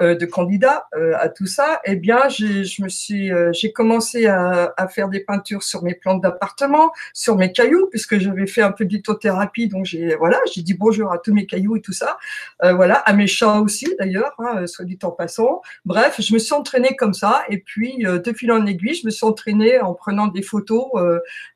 de 0.00 0.26
candidats 0.26 0.88
euh, 0.96 1.14
à 1.18 1.28
tout 1.28 1.46
ça, 1.46 1.80
eh 1.84 1.94
bien, 1.94 2.28
je 2.28 2.82
me 2.82 2.88
suis, 2.88 3.32
euh, 3.32 3.52
j'ai 3.52 3.72
commencé 3.72 4.26
à, 4.26 4.72
à, 4.76 4.88
faire 4.88 5.08
des 5.08 5.20
peintures 5.20 5.62
sur 5.62 5.84
mes 5.84 5.94
plantes 5.94 6.20
d'appartement, 6.20 6.92
sur 7.12 7.36
mes 7.36 7.52
cailloux, 7.52 7.86
puisque 7.90 8.18
j'avais 8.18 8.46
fait 8.46 8.62
un 8.62 8.72
peu 8.72 8.84
d'ithothérapie, 8.84 9.68
donc 9.68 9.84
j'ai, 9.84 10.16
voilà, 10.16 10.40
j'ai 10.52 10.62
dit 10.62 10.74
bonjour 10.74 11.12
à 11.12 11.18
tous 11.18 11.32
mes 11.32 11.46
cailloux 11.46 11.76
et 11.76 11.80
tout 11.80 11.92
ça, 11.92 12.18
voilà, 12.60 12.96
à 12.96 13.12
mes 13.12 13.26
chats 13.26 13.60
aussi 13.60 13.86
d'ailleurs, 13.98 14.34
hein, 14.38 14.66
soit 14.66 14.84
dit 14.84 14.98
en 15.02 15.10
passant. 15.10 15.62
Bref, 15.84 16.16
je 16.20 16.34
me 16.34 16.38
suis 16.38 16.54
entraînée 16.54 16.96
comme 16.96 17.14
ça, 17.14 17.42
et 17.48 17.58
puis 17.58 18.04
de 18.04 18.32
fil 18.32 18.50
en 18.52 18.66
aiguille, 18.66 18.94
je 18.94 19.06
me 19.06 19.10
suis 19.10 19.26
entraînée 19.26 19.80
en 19.80 19.94
prenant 19.94 20.26
des 20.28 20.42
photos 20.42 20.86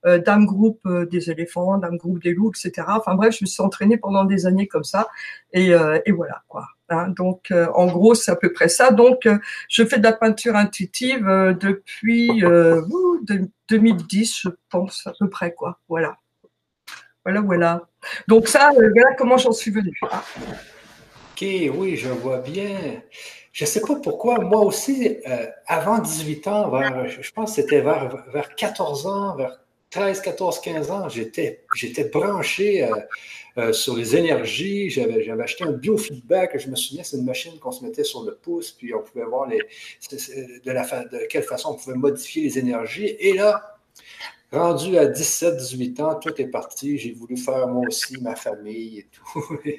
d'un 0.05 0.45
groupe 0.45 0.87
des 1.11 1.31
éléphants, 1.31 1.79
d'un 1.79 1.95
groupe 1.97 2.23
des 2.23 2.33
loups, 2.33 2.51
etc. 2.51 2.87
Enfin 2.91 3.15
bref, 3.15 3.37
je 3.39 3.45
me 3.45 3.47
suis 3.47 3.63
entraînée 3.63 3.97
pendant 3.97 4.25
des 4.25 4.47
années 4.47 4.69
comme 4.69 4.85
ça, 4.85 5.09
et, 5.53 5.71
et 6.07 6.13
voilà 6.13 6.43
quoi. 6.49 6.67
Hein, 6.91 7.09
donc, 7.09 7.51
euh, 7.51 7.67
en 7.75 7.87
gros, 7.87 8.15
c'est 8.15 8.31
à 8.31 8.37
peu 8.37 8.53
près 8.53 8.69
ça. 8.69 8.91
Donc, 8.91 9.27
euh, 9.27 9.39
je 9.69 9.85
fais 9.85 9.99
de 9.99 10.05
la 10.05 10.15
peinture 10.15 10.57
intuitive 10.57 11.29
euh, 11.29 11.53
depuis 11.53 12.43
2010, 13.69 14.41
je 14.43 14.49
pense, 14.71 15.07
à 15.07 15.13
peu 15.19 15.29
près, 15.29 15.53
quoi. 15.53 15.79
Voilà. 15.89 16.17
Voilà, 17.25 17.41
voilà. 17.43 17.83
Donc, 18.27 18.49
ça, 18.49 18.71
voilà 18.75 19.15
comment 19.19 19.37
j'en 19.37 19.53
suis 19.53 19.71
venue. 19.71 19.99
Ok, 20.03 21.43
oui, 21.43 21.97
je 21.97 22.09
vois 22.09 22.39
bien. 22.39 23.03
Je 23.53 23.65
ne 23.65 23.69
sais 23.69 23.81
pas 23.81 23.97
pourquoi, 23.97 24.39
moi 24.39 24.61
aussi, 24.61 25.19
avant 25.67 25.99
18 25.99 26.49
ans, 26.49 26.73
je 27.07 27.33
pense 27.33 27.51
que 27.51 27.63
c'était 27.63 27.81
vers, 27.81 28.25
vers 28.33 28.55
14 28.55 29.07
ans, 29.07 29.37
vers 29.37 29.59
13, 29.91 30.21
14, 30.21 30.61
15 30.61 30.91
ans, 30.91 31.09
j'étais, 31.09 31.65
j'étais 31.75 32.05
branché 32.05 32.85
euh, 32.85 32.95
euh, 33.57 33.73
sur 33.73 33.97
les 33.97 34.17
énergies. 34.17 34.91
J'avais, 34.91 35.23
j'avais 35.23 35.43
acheté 35.43 35.65
un 35.65 35.73
biofeedback. 35.73 36.59
Je 36.59 36.69
me 36.69 36.77
souviens, 36.77 37.03
c'est 37.03 37.17
une 37.17 37.25
machine 37.25 37.59
qu'on 37.59 37.73
se 37.73 37.83
mettait 37.85 38.05
sur 38.05 38.23
le 38.23 38.35
pouce, 38.35 38.73
puis 38.73 38.95
on 38.95 39.03
pouvait 39.03 39.25
voir 39.25 39.49
les, 39.49 39.59
de, 39.59 40.71
la, 40.71 40.85
de 41.05 41.27
quelle 41.29 41.43
façon 41.43 41.71
on 41.71 41.75
pouvait 41.75 41.97
modifier 41.97 42.43
les 42.43 42.59
énergies. 42.59 43.17
Et 43.19 43.33
là, 43.33 43.79
rendu 44.53 44.99
à 44.99 45.07
17, 45.07 45.57
18 45.57 46.01
ans, 46.01 46.15
tout 46.17 46.35
est 46.41 46.49
parti. 46.49 46.99
J'ai 46.99 47.13
voulu 47.13 47.39
faire 47.39 47.67
moi 47.69 47.87
aussi 47.87 48.21
ma 48.21 48.37
famille 48.37 48.99
et 48.99 49.07
tout. 49.11 49.59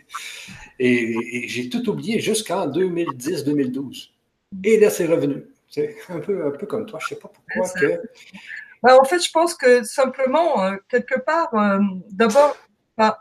et, 0.80 1.48
j'ai 1.48 1.70
tout 1.70 1.88
oublié 1.88 2.20
jusqu'en 2.20 2.66
2010, 2.66 3.44
2012. 3.44 4.12
Et 4.64 4.80
là, 4.80 4.90
c'est 4.90 5.06
revenu. 5.06 5.44
C'est 5.70 5.96
un 6.10 6.20
peu, 6.20 6.48
un 6.48 6.52
peu 6.52 6.66
comme 6.66 6.88
toi. 6.88 6.98
Je 7.00 7.06
ne 7.06 7.10
sais 7.10 7.22
pas 7.22 7.32
pourquoi 7.32 7.70
que 7.80 8.02
bah, 8.84 8.98
en 9.00 9.04
fait, 9.04 9.20
je 9.20 9.32
pense 9.32 9.54
que 9.56 9.84
simplement, 9.84 10.64
euh, 10.64 10.78
quelque 10.90 11.20
part, 11.20 11.54
euh, 11.54 11.80
d'abord, 12.12 12.56
bah, 12.98 13.20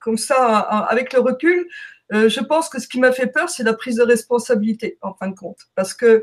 comme 0.00 0.16
ça, 0.18 0.60
euh, 0.60 0.86
avec 0.90 1.12
le 1.12 1.20
recul, 1.20 1.68
je 2.10 2.40
pense 2.40 2.68
que 2.68 2.78
ce 2.80 2.86
qui 2.86 3.00
m'a 3.00 3.10
fait 3.12 3.26
peur, 3.26 3.50
c'est 3.50 3.64
la 3.64 3.74
prise 3.74 3.96
de 3.96 4.04
responsabilité, 4.04 4.96
en 5.02 5.14
fin 5.14 5.28
de 5.28 5.34
compte. 5.34 5.58
Parce 5.74 5.92
que 5.92 6.22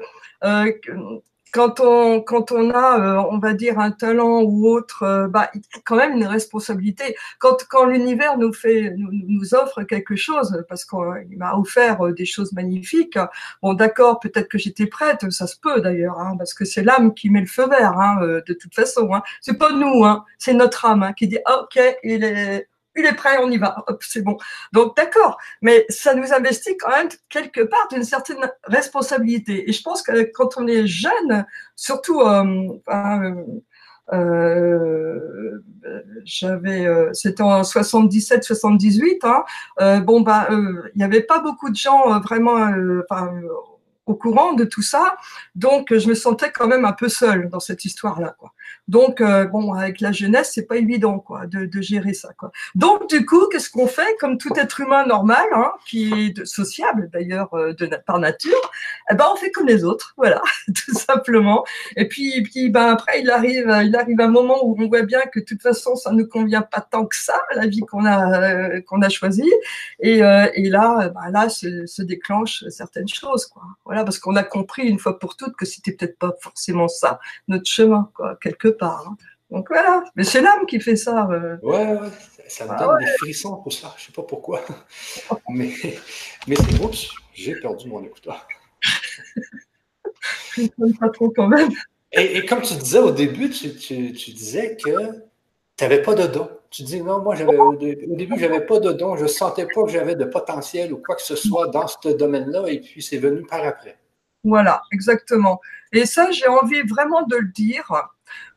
quand 1.53 1.79
on 1.79 2.21
quand 2.21 2.51
on 2.51 2.71
a, 2.71 2.99
euh, 2.99 3.27
on 3.29 3.37
va 3.37 3.53
dire 3.53 3.79
un 3.79 3.91
talent 3.91 4.41
ou 4.41 4.67
autre, 4.67 5.03
euh, 5.03 5.27
bah, 5.27 5.49
il 5.53 5.61
quand 5.85 5.95
même 5.95 6.13
une 6.13 6.25
responsabilité. 6.25 7.15
Quand 7.39 7.57
quand 7.69 7.85
l'univers 7.85 8.37
nous 8.37 8.51
fait 8.51 8.93
nous, 8.97 9.53
offre 9.53 9.83
quelque 9.83 10.15
chose, 10.15 10.65
parce 10.67 10.83
qu'il 10.83 11.37
m'a 11.37 11.55
offert 11.55 12.05
euh, 12.07 12.13
des 12.13 12.25
choses 12.25 12.53
magnifiques. 12.53 13.19
Bon, 13.61 13.73
d'accord, 13.73 14.19
peut-être 14.19 14.49
que 14.49 14.57
j'étais 14.57 14.87
prête, 14.87 15.29
ça 15.31 15.47
se 15.47 15.57
peut 15.57 15.79
d'ailleurs, 15.81 16.19
hein, 16.19 16.35
parce 16.37 16.53
que 16.55 16.65
c'est 16.65 16.83
l'âme 16.83 17.13
qui 17.13 17.29
met 17.29 17.41
le 17.41 17.45
feu 17.47 17.67
vert, 17.69 17.99
hein, 17.99 18.19
de 18.47 18.53
toute 18.53 18.73
façon. 18.73 19.13
Hein. 19.13 19.21
C'est 19.41 19.57
pas 19.57 19.71
nous, 19.73 20.03
hein, 20.05 20.25
c'est 20.39 20.53
notre 20.53 20.85
âme 20.85 21.13
qui 21.15 21.27
dit 21.27 21.39
ah, 21.45 21.61
ok, 21.61 21.79
il 22.03 22.23
est 22.23 22.67
il 22.95 23.05
est 23.05 23.13
prêt, 23.15 23.37
on 23.41 23.49
y 23.49 23.57
va, 23.57 23.83
hop, 23.87 24.01
c'est 24.03 24.21
bon. 24.21 24.37
Donc 24.71 24.95
d'accord, 24.95 25.37
mais 25.61 25.85
ça 25.89 26.13
nous 26.13 26.33
investit 26.33 26.77
quand 26.77 26.89
même 26.89 27.09
quelque 27.29 27.61
part 27.61 27.87
d'une 27.91 28.03
certaine 28.03 28.51
responsabilité. 28.63 29.69
Et 29.69 29.73
je 29.73 29.81
pense 29.81 30.01
que 30.01 30.23
quand 30.31 30.57
on 30.57 30.67
est 30.67 30.87
jeune, 30.87 31.45
surtout, 31.75 32.21
euh, 32.21 32.79
euh, 32.89 33.43
euh 34.13 35.59
j'avais, 36.25 36.87
c'était 37.13 37.43
en 37.43 37.61
77-78, 37.61 39.19
hein, 39.23 39.99
bon 40.01 40.21
bah, 40.21 40.47
il 40.49 40.91
n'y 40.95 41.03
avait 41.03 41.23
pas 41.23 41.39
beaucoup 41.39 41.69
de 41.69 41.75
gens 41.75 42.19
vraiment, 42.19 42.57
au 44.05 44.15
courant 44.15 44.53
de 44.53 44.65
tout 44.65 44.81
ça. 44.81 45.15
Donc, 45.55 45.95
je 45.95 46.07
me 46.07 46.13
sentais 46.13 46.51
quand 46.51 46.67
même 46.67 46.85
un 46.85 46.93
peu 46.93 47.09
seule 47.09 47.49
dans 47.49 47.59
cette 47.59 47.85
histoire-là. 47.85 48.35
Donc, 48.89 49.21
euh, 49.21 49.45
bon, 49.45 49.73
avec 49.73 50.01
la 50.01 50.11
jeunesse, 50.11 50.51
c'est 50.53 50.67
pas 50.67 50.75
évident 50.75 51.19
quoi, 51.19 51.47
de, 51.47 51.65
de, 51.65 51.81
gérer 51.81 52.13
ça. 52.13 52.29
Quoi. 52.37 52.51
Donc, 52.75 53.09
du 53.09 53.25
coup, 53.25 53.47
qu'est-ce 53.47 53.69
qu'on 53.69 53.87
fait 53.87 54.15
Comme 54.19 54.37
tout 54.37 54.51
être 54.57 54.81
humain 54.81 55.05
normal, 55.05 55.45
hein, 55.53 55.71
qui 55.87 56.11
est 56.13 56.45
sociable 56.45 57.09
d'ailleurs 57.13 57.53
euh, 57.53 57.73
de, 57.73 57.89
par 58.05 58.19
nature, 58.19 58.71
eh 59.09 59.15
ben, 59.15 59.25
on 59.31 59.37
fait 59.37 59.51
comme 59.51 59.67
les 59.67 59.85
autres, 59.85 60.13
voilà, 60.17 60.41
tout 60.67 60.93
simplement. 60.93 61.63
Et 61.95 62.07
puis, 62.07 62.43
puis 62.43 62.69
ben, 62.69 62.89
après, 62.89 63.21
il 63.21 63.29
arrive, 63.29 63.73
il 63.85 63.95
arrive 63.95 64.19
un 64.19 64.27
moment 64.27 64.65
où 64.65 64.75
on 64.77 64.87
voit 64.89 65.03
bien 65.03 65.21
que 65.33 65.39
de 65.39 65.45
toute 65.45 65.61
façon, 65.61 65.95
ça 65.95 66.11
ne 66.11 66.23
convient 66.23 66.61
pas 66.61 66.81
tant 66.81 67.05
que 67.05 67.15
ça, 67.15 67.39
la 67.55 67.67
vie 67.67 67.81
qu'on 67.81 68.05
a, 68.05 68.41
euh, 68.41 68.81
qu'on 68.81 69.01
a 69.01 69.07
choisie. 69.07 69.51
Et, 69.99 70.17
et 70.17 70.69
là, 70.69 71.09
ben, 71.09 71.31
là 71.31 71.47
se, 71.47 71.85
se 71.85 72.01
déclenchent 72.01 72.65
certaines 72.69 73.07
choses. 73.07 73.45
Quoi. 73.45 73.63
Voilà, 73.85 74.03
parce 74.03 74.19
qu'on 74.19 74.35
a 74.35 74.43
compris 74.43 74.83
une 74.83 74.99
fois 74.99 75.19
pour 75.19 75.37
toutes 75.37 75.55
que 75.55 75.65
c'était 75.65 75.93
peut-être 75.93 76.17
pas 76.17 76.33
forcément 76.41 76.87
ça 76.87 77.19
notre 77.47 77.69
chemin, 77.69 78.09
quoi, 78.13 78.37
quelque 78.41 78.72
part. 78.73 79.05
Hein. 79.07 79.17
Donc 79.49 79.67
voilà, 79.69 80.03
mais 80.15 80.23
c'est 80.23 80.41
l'âme 80.41 80.65
qui 80.65 80.79
fait 80.79 80.95
ça. 80.95 81.27
Euh. 81.29 81.57
Ouais, 81.61 81.93
ouais, 81.93 82.09
ça 82.47 82.65
me 82.65 82.71
ah 82.71 82.77
donne 82.77 82.99
des 82.99 83.11
frissons 83.19 83.57
pour 83.57 83.71
ça. 83.71 83.93
Je 83.97 84.05
sais 84.05 84.11
pas 84.11 84.23
pourquoi, 84.23 84.61
mais 85.49 85.73
mais 86.47 86.55
c'est 86.55 86.79
oups, 86.81 87.09
j'ai 87.33 87.55
perdu 87.59 87.87
mon 87.87 88.03
écouteur. 88.03 88.47
Je 90.55 90.61
ne 90.77 90.97
pas 90.97 91.09
trop 91.09 91.29
quand 91.29 91.47
même. 91.47 91.69
Et, 92.11 92.45
comme 92.45 92.61
tu 92.61 92.75
disais 92.75 92.99
au 92.99 93.11
début, 93.11 93.49
tu, 93.49 93.75
tu, 93.75 94.11
disais 94.31 94.77
que 94.77 95.11
tu 95.75 95.83
n'avais 95.83 96.01
pas 96.01 96.13
de 96.13 96.27
don. 96.27 96.49
Tu 96.69 96.83
dis 96.83 97.01
non, 97.01 97.21
moi 97.21 97.35
j'avais 97.35 97.57
au, 97.57 97.75
début, 97.75 98.35
je 98.37 98.45
n'avais 98.45 98.65
pas 98.65 98.79
de 98.79 98.91
don, 98.91 99.15
je 99.15 99.23
ne 99.23 99.27
sentais 99.27 99.65
pas 99.65 99.83
que 99.83 99.89
j'avais 99.89 100.15
de 100.15 100.25
potentiel 100.25 100.93
ou 100.93 100.97
quoi 100.97 101.15
que 101.15 101.21
ce 101.21 101.35
soit 101.35 101.67
dans 101.67 101.87
ce 101.87 102.09
domaine-là, 102.09 102.65
et 102.67 102.79
puis 102.81 103.01
c'est 103.01 103.17
venu 103.17 103.43
par 103.43 103.65
après. 103.65 103.97
Voilà, 104.43 104.81
exactement. 104.91 105.59
Et 105.91 106.05
ça, 106.05 106.31
j'ai 106.31 106.47
envie 106.47 106.81
vraiment 106.81 107.23
de 107.23 107.37
le 107.37 107.47
dire. 107.47 107.91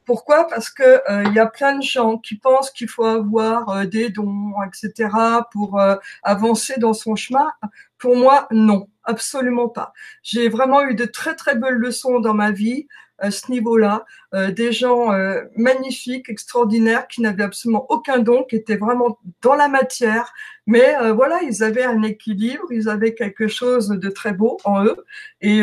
Pourquoi? 0.06 0.46
Parce 0.46 0.70
que 0.70 0.82
euh, 1.10 1.25
il 1.26 1.34
y 1.34 1.40
a 1.40 1.46
plein 1.46 1.76
de 1.76 1.82
gens 1.82 2.16
qui 2.18 2.36
pensent 2.36 2.70
qu'il 2.70 2.88
faut 2.88 3.04
avoir 3.04 3.68
euh, 3.70 3.84
des 3.86 4.08
dons, 4.08 4.54
etc., 4.62 5.10
pour 5.52 5.80
euh, 5.80 5.96
avancer 6.22 6.75
dans 6.78 6.94
son 6.94 7.16
chemin. 7.16 7.50
Pour 7.98 8.16
moi, 8.16 8.46
non, 8.52 8.88
absolument 9.04 9.68
pas. 9.68 9.92
J'ai 10.22 10.48
vraiment 10.48 10.82
eu 10.82 10.94
de 10.94 11.04
très 11.06 11.34
très 11.34 11.56
belles 11.56 11.75
leçons 11.75 12.20
dans 12.20 12.34
ma 12.34 12.52
vie 12.52 12.86
à 13.18 13.30
ce 13.30 13.50
niveau-là, 13.50 14.04
euh, 14.34 14.50
des 14.50 14.72
gens 14.72 15.12
euh, 15.12 15.42
magnifiques, 15.56 16.28
extraordinaires, 16.28 17.08
qui 17.08 17.22
n'avaient 17.22 17.44
absolument 17.44 17.86
aucun 17.88 18.18
don, 18.18 18.44
qui 18.44 18.56
étaient 18.56 18.76
vraiment 18.76 19.18
dans 19.42 19.54
la 19.54 19.68
matière, 19.68 20.32
mais 20.66 20.96
euh, 20.96 21.12
voilà, 21.12 21.40
ils 21.42 21.62
avaient 21.62 21.85
un 21.85 22.02
équilibre, 22.02 22.64
ils 22.70 22.88
avaient 22.88 23.14
quelque 23.14 23.49
chose 23.49 23.88
de 23.88 24.08
très 24.11 24.32
beau 24.32 24.58
en 24.64 24.85
eux, 24.85 25.04
et, 25.40 25.61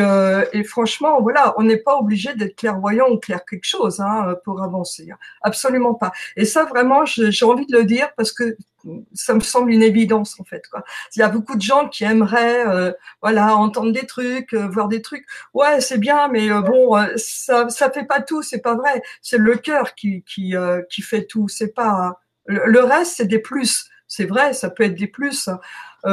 et 0.54 0.64
franchement, 0.64 1.22
voilà, 1.22 1.54
on 1.58 1.64
n'est 1.64 1.78
pas 1.78 1.98
obligé 1.98 2.34
d'être 2.36 2.56
clairvoyant 2.56 3.10
ou 3.10 3.18
clair 3.18 3.44
quelque 3.46 3.66
chose 3.66 4.00
hein, 4.00 4.36
pour 4.46 4.64
avancer, 4.64 5.10
absolument 5.42 5.94
pas. 5.94 6.12
Et 6.38 6.46
ça, 6.46 6.66
vraiment, 6.66 7.06
j'ai 7.06 7.46
envie 7.46 7.66
de 7.66 7.78
le 7.78 7.84
dire 7.86 8.10
parce 8.16 8.32
que 8.32 8.56
ça 9.14 9.34
me 9.34 9.40
semble 9.40 9.72
une 9.72 9.84
évidence 9.84 10.40
en 10.40 10.44
fait 10.44 10.68
quoi. 10.68 10.84
Il 11.16 11.20
y 11.20 11.22
a 11.22 11.30
beaucoup 11.30 11.56
de 11.56 11.62
gens 11.62 11.88
qui 11.88 12.04
aimeraient 12.04 12.68
euh, 12.68 12.92
voilà 13.22 13.56
entendre 13.56 13.92
des 13.92 14.06
trucs, 14.06 14.54
euh, 14.54 14.68
voir 14.68 14.88
des 14.88 15.02
trucs. 15.02 15.26
Ouais, 15.54 15.82
c'est 15.82 15.98
bien 15.98 16.28
mais 16.28 16.52
euh, 16.52 16.62
bon 16.62 16.98
ça 17.16 17.70
ça 17.70 17.92
fait 17.92 18.06
pas 18.06 18.22
tout, 18.22 18.42
c'est 18.42 18.62
pas 18.62 18.76
vrai. 18.76 19.02
C'est 19.22 19.38
le 19.38 19.56
cœur 19.58 19.96
qui 19.96 20.24
qui 20.24 20.54
qui 20.90 21.02
fait 21.02 21.26
tout, 21.26 21.48
c'est 21.48 21.74
pas 21.74 22.20
le 22.46 22.80
reste 22.82 23.18
c'est 23.18 23.28
des 23.28 23.40
plus. 23.40 23.90
C'est 24.16 24.26
vrai, 24.26 24.54
ça 24.54 24.70
peut 24.70 24.84
être 24.84 24.94
des 24.94 25.08
plus, 25.08 25.50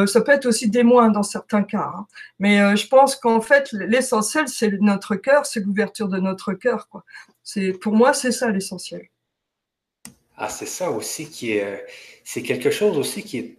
ça 0.07 0.21
peut 0.23 0.33
être 0.33 0.47
aussi 0.47 0.71
des 0.71 0.83
moins 0.83 1.11
dans 1.11 1.23
certains 1.23 1.65
cas. 1.65 1.93
Hein. 1.95 2.07
Mais 2.39 2.75
je 2.75 2.89
pense 2.89 3.15
qu'en 3.15 3.43
fait 3.43 3.71
l'essentiel 3.73 4.49
c'est 4.49 4.71
notre 4.81 5.17
cœur, 5.17 5.45
c'est 5.45 5.61
l'ouverture 5.61 6.09
de 6.09 6.19
notre 6.19 6.55
cœur. 6.55 6.89
C'est 7.45 7.73
pour 7.73 7.93
moi 7.93 8.15
c'est 8.15 8.33
ça 8.33 8.51
l'essentiel. 8.51 9.07
Ah, 10.39 10.49
c'est 10.49 10.65
ça 10.65 10.91
aussi 10.91 11.29
qui 11.29 11.53
est 11.53 11.85
c'est 12.25 12.41
quelque 12.41 12.71
chose 12.71 12.97
aussi 12.97 13.23
qui 13.23 13.37
est, 13.37 13.59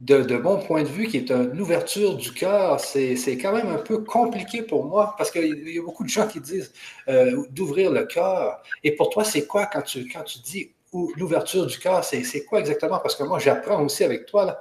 de, 0.00 0.36
mon 0.36 0.58
point 0.58 0.82
de 0.82 0.88
vue, 0.88 1.06
qui 1.06 1.18
est 1.18 1.30
une 1.30 1.60
ouverture 1.60 2.16
du 2.16 2.32
cœur. 2.32 2.80
C'est 2.80 3.38
quand 3.40 3.52
même 3.52 3.68
un 3.68 3.78
peu 3.78 3.98
compliqué 3.98 4.62
pour 4.62 4.84
moi 4.84 5.14
parce 5.16 5.30
qu'il 5.30 5.68
y 5.68 5.78
a 5.78 5.82
beaucoup 5.82 6.02
de 6.02 6.08
gens 6.08 6.26
qui 6.26 6.40
disent 6.40 6.72
euh, 7.08 7.44
d'ouvrir 7.50 7.92
le 7.92 8.04
cœur. 8.04 8.60
Et 8.82 8.96
pour 8.96 9.10
toi, 9.10 9.22
c'est 9.22 9.46
quoi 9.46 9.66
quand 9.66 9.82
tu, 9.82 10.08
quand 10.08 10.24
tu 10.24 10.40
dis 10.40 10.72
l'ouverture 11.16 11.66
du 11.66 11.78
cœur? 11.78 12.04
C'est 12.04 12.44
quoi 12.44 12.60
exactement? 12.60 12.98
Parce 12.98 13.16
que 13.16 13.22
moi, 13.22 13.38
j'apprends 13.38 13.82
aussi 13.84 14.04
avec 14.04 14.26
toi. 14.26 14.44
Là. 14.44 14.60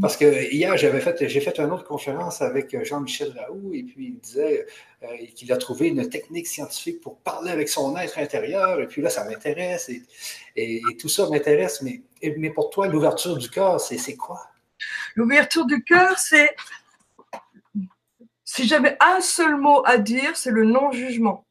Parce 0.00 0.16
que 0.16 0.50
hier, 0.50 0.74
j'avais 0.78 1.00
fait, 1.00 1.28
j'ai 1.28 1.40
fait 1.40 1.58
une 1.60 1.70
autre 1.70 1.84
conférence 1.84 2.40
avec 2.40 2.82
Jean-Michel 2.82 3.34
Raoult 3.38 3.74
et 3.74 3.82
puis 3.82 4.06
il 4.06 4.18
disait 4.20 4.66
euh, 5.02 5.06
qu'il 5.34 5.52
a 5.52 5.58
trouvé 5.58 5.88
une 5.88 6.08
technique 6.08 6.46
scientifique 6.46 7.02
pour 7.02 7.18
parler 7.18 7.50
avec 7.50 7.68
son 7.68 7.94
être 7.98 8.18
intérieur. 8.18 8.80
Et 8.80 8.86
puis 8.86 9.02
là, 9.02 9.10
ça 9.10 9.24
m'intéresse 9.24 9.90
et, 10.56 10.80
tout 10.98 11.08
ça 11.08 11.28
m'intéresse. 11.28 11.82
Mais, 11.82 12.00
mais 12.38 12.50
pour 12.50 12.70
toi, 12.70 12.86
l'ouverture 12.88 13.36
du 13.36 13.50
cœur, 13.50 13.80
c'est 13.80 14.16
quoi? 14.16 14.40
L'ouverture 15.14 15.66
du 15.66 15.84
cœur, 15.84 16.18
c'est. 16.18 16.56
Si 18.44 18.66
j'avais 18.66 18.96
un 19.00 19.20
seul 19.20 19.56
mot 19.56 19.82
à 19.84 19.98
dire, 19.98 20.36
c'est 20.36 20.50
le 20.50 20.64
non-jugement. 20.64 21.46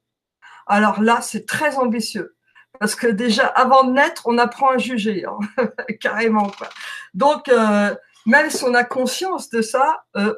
Alors 0.66 1.02
là, 1.02 1.22
c'est 1.22 1.46
très 1.46 1.78
ambitieux. 1.78 2.36
Parce 2.82 2.96
que 2.96 3.06
déjà, 3.06 3.46
avant 3.46 3.84
de 3.84 3.92
naître, 3.92 4.24
on 4.26 4.40
apprend 4.40 4.72
à 4.72 4.80
juger, 4.80 5.24
hein. 5.24 5.38
carrément. 6.00 6.50
Quoi. 6.50 6.68
Donc, 7.14 7.48
euh, 7.48 7.94
même 8.26 8.50
si 8.50 8.64
on 8.64 8.74
a 8.74 8.84
conscience 8.84 9.52
de 9.52 9.62
ça, 9.62 10.04
euh, 10.18 10.34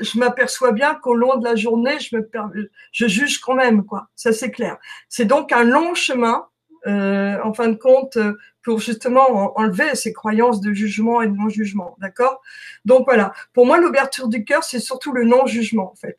je 0.00 0.16
m'aperçois 0.20 0.70
bien 0.70 0.94
qu'au 0.94 1.16
long 1.16 1.36
de 1.36 1.44
la 1.44 1.56
journée, 1.56 1.98
je, 1.98 2.16
me 2.16 2.70
je 2.92 3.08
juge 3.08 3.40
quand 3.40 3.54
même, 3.54 3.84
quoi. 3.84 4.06
Ça, 4.14 4.32
c'est 4.32 4.52
clair. 4.52 4.78
C'est 5.08 5.24
donc 5.24 5.50
un 5.50 5.64
long 5.64 5.96
chemin, 5.96 6.46
euh, 6.86 7.38
en 7.42 7.52
fin 7.52 7.66
de 7.66 7.74
compte, 7.74 8.18
pour 8.62 8.78
justement 8.78 9.58
enlever 9.58 9.96
ces 9.96 10.12
croyances 10.12 10.60
de 10.60 10.72
jugement 10.72 11.22
et 11.22 11.26
de 11.26 11.34
non-jugement. 11.34 11.96
D'accord? 12.00 12.40
Donc 12.84 13.04
voilà. 13.06 13.32
Pour 13.52 13.66
moi, 13.66 13.78
l'ouverture 13.78 14.28
du 14.28 14.44
cœur, 14.44 14.62
c'est 14.62 14.78
surtout 14.78 15.10
le 15.10 15.24
non-jugement, 15.24 15.90
en 15.90 15.96
fait. 15.96 16.18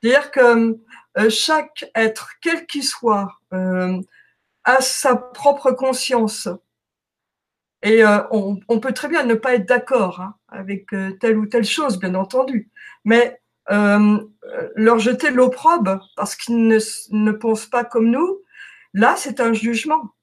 C'est-à-dire 0.00 0.30
que 0.30 0.78
euh, 1.18 1.28
chaque 1.28 1.90
être, 1.94 2.30
quel 2.40 2.64
qu'il 2.64 2.84
soit, 2.84 3.28
euh, 3.52 4.00
a 4.64 4.80
sa 4.80 5.16
propre 5.16 5.72
conscience, 5.72 6.48
et 7.84 8.02
euh, 8.02 8.20
on, 8.30 8.80
peut 8.80 8.92
très 8.92 9.08
bien 9.08 9.24
ne 9.24 9.34
pas 9.34 9.54
être 9.54 9.68
d'accord 9.68 10.20
hein, 10.22 10.34
avec 10.48 10.90
euh, 10.94 11.12
telle 11.20 11.36
ou 11.36 11.44
telle 11.44 11.66
chose, 11.66 11.98
bien 11.98 12.14
entendu, 12.14 12.70
mais 13.04 13.38
euh, 13.70 14.18
leur 14.74 14.98
jeter 14.98 15.30
l'opprobre 15.30 16.08
parce 16.16 16.34
qu'ils 16.34 16.66
ne, 16.66 16.78
ne 17.10 17.32
pensent 17.32 17.66
pas 17.66 17.84
comme 17.84 18.10
nous, 18.10 18.40
là, 18.94 19.16
c'est 19.18 19.38
un 19.38 19.52
jugement. 19.52 20.14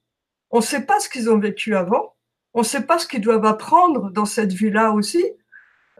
On 0.50 0.58
ne 0.58 0.62
sait 0.62 0.84
pas 0.84 0.98
ce 0.98 1.08
qu'ils 1.08 1.30
ont 1.30 1.38
vécu 1.38 1.76
avant, 1.76 2.16
on 2.52 2.60
ne 2.60 2.64
sait 2.64 2.82
pas 2.82 2.98
ce 2.98 3.06
qu'ils 3.06 3.20
doivent 3.20 3.46
apprendre 3.46 4.10
dans 4.10 4.26
cette 4.26 4.52
vie-là 4.52 4.90
aussi. 4.90 5.24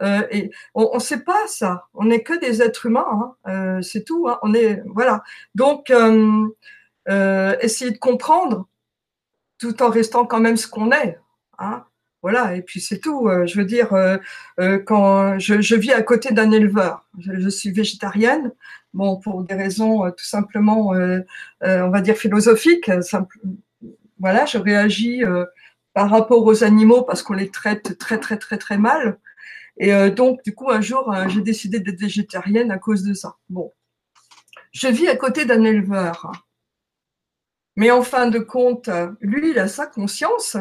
et 0.01 0.51
on 0.75 0.95
ne 0.95 0.99
sait 0.99 1.23
pas 1.23 1.47
ça. 1.47 1.87
On 1.93 2.03
n'est 2.03 2.23
que 2.23 2.37
des 2.37 2.61
êtres 2.61 2.87
humains, 2.87 3.35
hein. 3.45 3.81
c'est 3.81 4.03
tout. 4.03 4.27
Hein. 4.27 4.37
On 4.41 4.53
est 4.53 4.83
voilà. 4.85 5.23
Donc, 5.55 5.91
essayer 7.07 7.91
de 7.91 7.97
comprendre 7.97 8.67
tout 9.63 9.81
en 9.81 9.89
restant 9.89 10.25
quand 10.25 10.41
même 10.41 10.57
ce 10.57 10.67
qu'on 10.67 10.91
est. 10.91 11.17
Hein. 11.59 11.85
voilà, 12.21 12.55
et 12.55 12.61
puis 12.61 12.81
c'est 12.81 12.99
tout. 12.99 13.27
Euh, 13.29 13.45
je 13.45 13.57
veux 13.57 13.65
dire, 13.65 13.93
euh, 13.93 14.17
euh, 14.59 14.77
quand 14.79 15.39
je, 15.39 15.75
vis 15.75 15.93
à 15.93 16.01
côté 16.01 16.33
d'un 16.33 16.51
éleveur, 16.51 17.05
je, 17.19 17.49
suis 17.49 17.71
végétarienne, 17.71 18.51
bon, 18.93 19.17
pour 19.17 19.43
des 19.43 19.55
raisons 19.55 20.09
tout 20.11 20.25
simplement, 20.25 20.89
on 21.61 21.89
va 21.89 22.01
dire 22.01 22.17
philosophiques. 22.17 22.91
voilà, 24.19 24.45
je 24.45 24.57
réagis 24.57 25.23
par 25.93 26.09
rapport 26.09 26.43
aux 26.45 26.63
animaux 26.63 27.03
parce 27.03 27.23
qu'on 27.23 27.33
les 27.33 27.49
traite 27.49 27.97
très 27.97 28.19
très 28.19 28.37
très 28.37 28.57
très 28.57 28.77
mal. 28.77 29.17
Et 29.77 29.91
donc, 30.11 30.43
du 30.43 30.53
coup, 30.53 30.69
un 30.69 30.81
jour, 30.81 31.13
j'ai 31.29 31.41
décidé 31.41 31.79
d'être 31.79 31.99
végétarienne 31.99 32.71
à 32.71 32.77
cause 32.77 33.03
de 33.03 33.13
ça. 33.13 33.37
Bon, 33.49 33.71
je 34.71 34.87
vis 34.87 35.07
à 35.07 35.15
côté 35.15 35.45
d'un 35.45 35.63
éleveur. 35.63 36.31
Mais 37.75 37.91
en 37.91 38.03
fin 38.03 38.27
de 38.27 38.39
compte, 38.39 38.89
lui, 39.19 39.51
il 39.51 39.59
a 39.59 39.67
sa 39.67 39.87
conscience. 39.87 40.57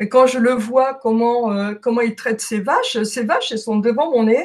Et 0.00 0.08
quand 0.08 0.26
je 0.26 0.38
le 0.38 0.52
vois, 0.52 0.94
comment, 0.94 1.52
euh, 1.52 1.74
comment 1.74 2.00
il 2.00 2.16
traite 2.16 2.40
ses 2.40 2.60
vaches, 2.60 3.02
ses 3.02 3.24
vaches, 3.24 3.52
elles 3.52 3.58
sont 3.58 3.78
devant 3.78 4.10
mon 4.10 4.24
nez, 4.24 4.44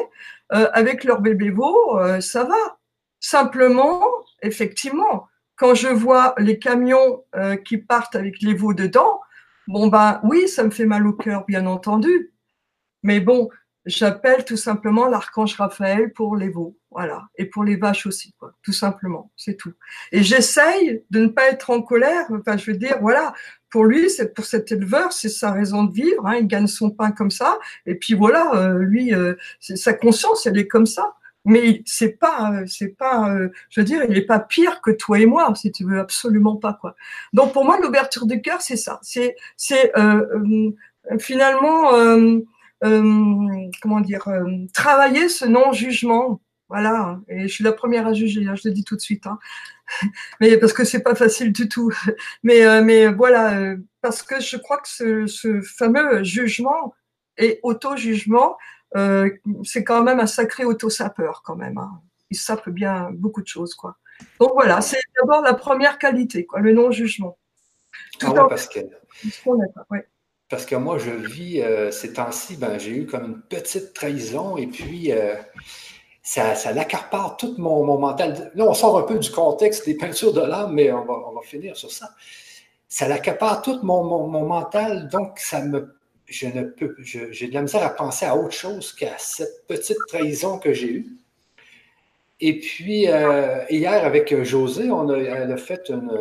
euh, 0.53 0.69
avec 0.73 1.05
leur 1.05 1.21
bébé 1.21 1.49
veau, 1.49 1.97
euh, 1.97 2.19
ça 2.19 2.43
va. 2.43 2.77
Simplement, 3.21 4.03
effectivement, 4.41 5.27
quand 5.55 5.73
je 5.73 5.87
vois 5.87 6.35
les 6.37 6.59
camions 6.59 7.23
qui 7.63 7.77
partent 7.77 8.15
avec 8.15 8.41
les 8.41 8.53
veaux 8.53 8.73
dedans, 8.73 9.21
bon, 9.67 9.87
ben 9.87 10.19
oui, 10.23 10.49
ça 10.49 10.63
me 10.65 10.69
fait 10.69 10.85
mal 10.85 11.07
au 11.07 11.13
cœur, 11.13 11.45
bien 11.45 11.65
entendu. 11.65 12.33
Mais 13.03 13.21
bon, 13.21 13.49
j'appelle 13.85 14.45
tout 14.45 14.57
simplement 14.57 15.07
l'archange 15.07 15.55
Raphaël 15.55 16.11
pour 16.11 16.35
les 16.35 16.49
veaux, 16.49 16.77
voilà, 16.91 17.27
et 17.37 17.45
pour 17.45 17.63
les 17.63 17.75
vaches 17.75 18.05
aussi, 18.05 18.33
quoi, 18.39 18.53
tout 18.63 18.73
simplement, 18.73 19.31
c'est 19.35 19.55
tout. 19.55 19.73
Et 20.11 20.23
j'essaye 20.23 21.03
de 21.11 21.19
ne 21.19 21.27
pas 21.27 21.49
être 21.49 21.69
en 21.69 21.81
colère, 21.81 22.25
enfin, 22.31 22.57
je 22.57 22.71
veux 22.71 22.77
dire, 22.77 22.97
voilà, 22.99 23.33
pour 23.69 23.85
lui, 23.85 24.09
c'est 24.09 24.33
pour 24.33 24.45
cet 24.45 24.71
éleveur, 24.71 25.11
c'est 25.11 25.29
sa 25.29 25.51
raison 25.51 25.83
de 25.83 25.93
vivre, 25.93 26.25
hein, 26.25 26.35
il 26.35 26.47
gagne 26.47 26.67
son 26.67 26.89
pain 26.89 27.11
comme 27.11 27.31
ça, 27.31 27.59
et 27.85 27.95
puis 27.95 28.13
voilà, 28.13 28.51
euh, 28.55 28.79
lui, 28.79 29.13
euh, 29.13 29.35
sa 29.59 29.93
conscience, 29.93 30.45
elle 30.45 30.57
est 30.57 30.67
comme 30.67 30.85
ça. 30.87 31.13
Mais 31.47 31.83
c'est 31.85 32.17
pas, 32.17 32.53
euh, 32.53 32.65
c'est 32.65 32.97
pas, 32.97 33.37
je 33.69 33.79
veux 33.79 33.85
dire, 33.85 34.03
il 34.05 34.15
n'est 34.15 34.25
pas 34.25 34.39
pire 34.39 34.81
que 34.81 34.89
toi 34.89 35.19
et 35.19 35.27
moi, 35.27 35.53
si 35.53 35.71
tu 35.71 35.85
veux, 35.85 35.99
absolument 35.99 36.55
pas 36.55 36.73
quoi. 36.73 36.95
Donc 37.33 37.53
pour 37.53 37.65
moi, 37.65 37.79
l'ouverture 37.79 38.25
du 38.25 38.41
cœur, 38.41 38.63
c'est 38.63 38.77
ça, 38.77 38.99
c'est, 39.03 39.35
c'est 39.55 39.91
finalement 41.19 41.93
euh, 41.93 42.39
comment 43.81 44.01
dire, 44.01 44.27
euh, 44.27 44.45
travailler 44.73 45.29
ce 45.29 45.45
non-jugement. 45.45 46.41
Voilà, 46.67 47.19
et 47.27 47.43
je 47.43 47.53
suis 47.53 47.63
la 47.63 47.73
première 47.73 48.07
à 48.07 48.13
juger, 48.13 48.47
hein, 48.47 48.55
je 48.55 48.67
le 48.67 48.73
dis 48.73 48.83
tout 48.83 48.95
de 48.95 49.01
suite. 49.01 49.27
Hein. 49.27 49.37
mais 50.41 50.57
parce 50.57 50.73
que 50.73 50.83
c'est 50.83 51.03
pas 51.03 51.13
facile 51.13 51.51
du 51.51 51.69
tout. 51.69 51.91
Mais, 52.43 52.65
euh, 52.65 52.83
mais 52.83 53.07
voilà, 53.07 53.75
parce 54.01 54.23
que 54.23 54.39
je 54.41 54.57
crois 54.57 54.77
que 54.77 54.87
ce, 54.87 55.27
ce 55.27 55.61
fameux 55.61 56.23
jugement 56.23 56.95
et 57.37 57.59
auto-jugement, 57.63 58.57
c'est 59.63 59.83
quand 59.83 60.03
même 60.03 60.19
un 60.21 60.27
sacré 60.27 60.63
auto-sapeur 60.63 61.43
quand 61.43 61.55
même. 61.55 61.77
Hein. 61.77 62.01
Il 62.31 62.37
sape 62.37 62.69
bien 62.69 63.09
beaucoup 63.11 63.41
de 63.41 63.47
choses, 63.47 63.75
quoi. 63.75 63.97
Donc 64.39 64.51
voilà, 64.53 64.81
c'est 64.81 65.01
d'abord 65.19 65.41
la 65.41 65.53
première 65.53 65.99
qualité, 65.99 66.45
quoi, 66.45 66.61
le 66.61 66.73
non-jugement. 66.73 67.37
Tout 68.19 68.33
ah 68.35 68.47
parce 68.47 68.67
que... 68.67 68.79
Ouais. 69.45 70.07
Parce 70.49 70.65
que 70.65 70.75
moi, 70.75 70.97
je 70.99 71.09
vis 71.09 71.61
euh, 71.61 71.89
ces 71.91 72.13
temps-ci, 72.13 72.55
ben, 72.55 72.77
j'ai 72.77 72.91
eu 72.91 73.05
comme 73.07 73.25
une 73.25 73.41
petite 73.41 73.93
trahison 73.93 74.57
et 74.57 74.67
puis 74.67 75.11
euh, 75.11 75.35
ça, 76.21 76.53
ça 76.53 76.71
l'accapare 76.71 77.37
tout 77.37 77.55
mon, 77.57 77.83
mental. 77.97 78.51
Là, 78.53 78.65
on 78.65 78.73
sort 78.75 78.99
un 78.99 79.03
peu 79.03 79.17
du 79.17 79.31
contexte 79.31 79.85
des 79.85 79.95
peintures 79.95 80.33
de 80.33 80.41
l'âme, 80.41 80.73
mais 80.73 80.91
on 80.91 81.03
va, 81.03 81.41
finir 81.43 81.75
sur 81.75 81.91
ça. 81.91 82.11
Ça 82.87 83.07
l'accapare 83.07 83.63
tout 83.63 83.79
mon, 83.81 84.03
mon, 84.03 84.45
mental, 84.45 85.09
donc 85.09 85.39
ça 85.39 85.61
me, 85.63 85.95
je 86.27 86.47
ne 86.47 86.63
peux, 86.63 86.95
j'ai 86.99 87.47
de 87.47 87.53
la 87.53 87.63
misère 87.63 87.83
à 87.83 87.89
penser 87.89 88.25
à 88.25 88.35
autre 88.35 88.53
chose 88.53 88.93
qu'à 88.93 89.17
cette 89.17 89.65
petite 89.67 89.97
trahison 90.07 90.59
que 90.59 90.73
j'ai 90.73 90.91
eue. 90.91 91.07
Et 92.39 92.59
puis, 92.59 93.07
euh, 93.09 93.63
hier, 93.69 94.05
avec 94.05 94.43
José, 94.43 94.91
on 94.91 95.09
a, 95.09 95.17
elle 95.17 95.51
a 95.51 95.57
fait 95.57 95.89
une, 95.89 96.11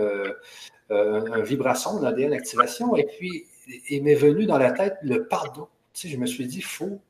une 0.90 1.42
vibration 1.42 1.98
de 1.98 2.04
l'ADN 2.04 2.32
activation. 2.32 2.96
Et 2.96 3.04
puis, 3.04 3.46
il 3.88 4.02
m'est 4.02 4.14
venu 4.14 4.46
dans 4.46 4.58
la 4.58 4.72
tête 4.72 4.96
le 5.02 5.26
pardon. 5.26 5.68
Tu 5.92 6.08
je 6.08 6.16
me 6.16 6.26
suis 6.26 6.46
dit, 6.46 6.60
faut, 6.60 7.00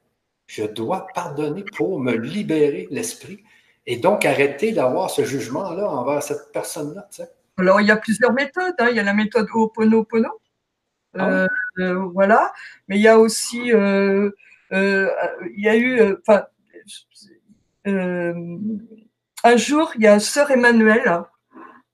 je 0.46 0.64
dois 0.64 1.06
pardonner 1.14 1.64
pour 1.76 2.00
me 2.00 2.12
libérer 2.12 2.86
l'esprit 2.90 3.42
et 3.86 3.96
donc 3.96 4.24
arrêter 4.24 4.72
d'avoir 4.72 5.10
ce 5.10 5.24
jugement-là 5.24 5.88
envers 5.88 6.22
cette 6.22 6.52
personne-là. 6.52 7.08
Alors, 7.56 7.80
il 7.80 7.86
y 7.86 7.90
a 7.90 7.96
plusieurs 7.96 8.32
méthodes. 8.32 8.74
Hein. 8.78 8.88
Il 8.90 8.96
y 8.96 9.00
a 9.00 9.02
la 9.02 9.14
méthode 9.14 9.46
Ho'oponopono. 9.52 10.28
Ah 11.16 11.28
euh, 11.28 11.48
euh, 11.78 11.94
voilà. 12.12 12.52
Mais 12.88 12.96
il 12.96 13.02
y 13.02 13.08
a 13.08 13.18
aussi, 13.18 13.72
euh, 13.72 14.30
il 14.72 15.60
y 15.60 15.68
a 15.68 15.76
eu, 15.76 16.00
enfin, 16.20 16.46
un 19.44 19.56
jour, 19.56 19.92
il 19.96 20.02
y 20.02 20.06
a 20.06 20.18
Sœur 20.18 20.50
Emmanuel 20.50 21.22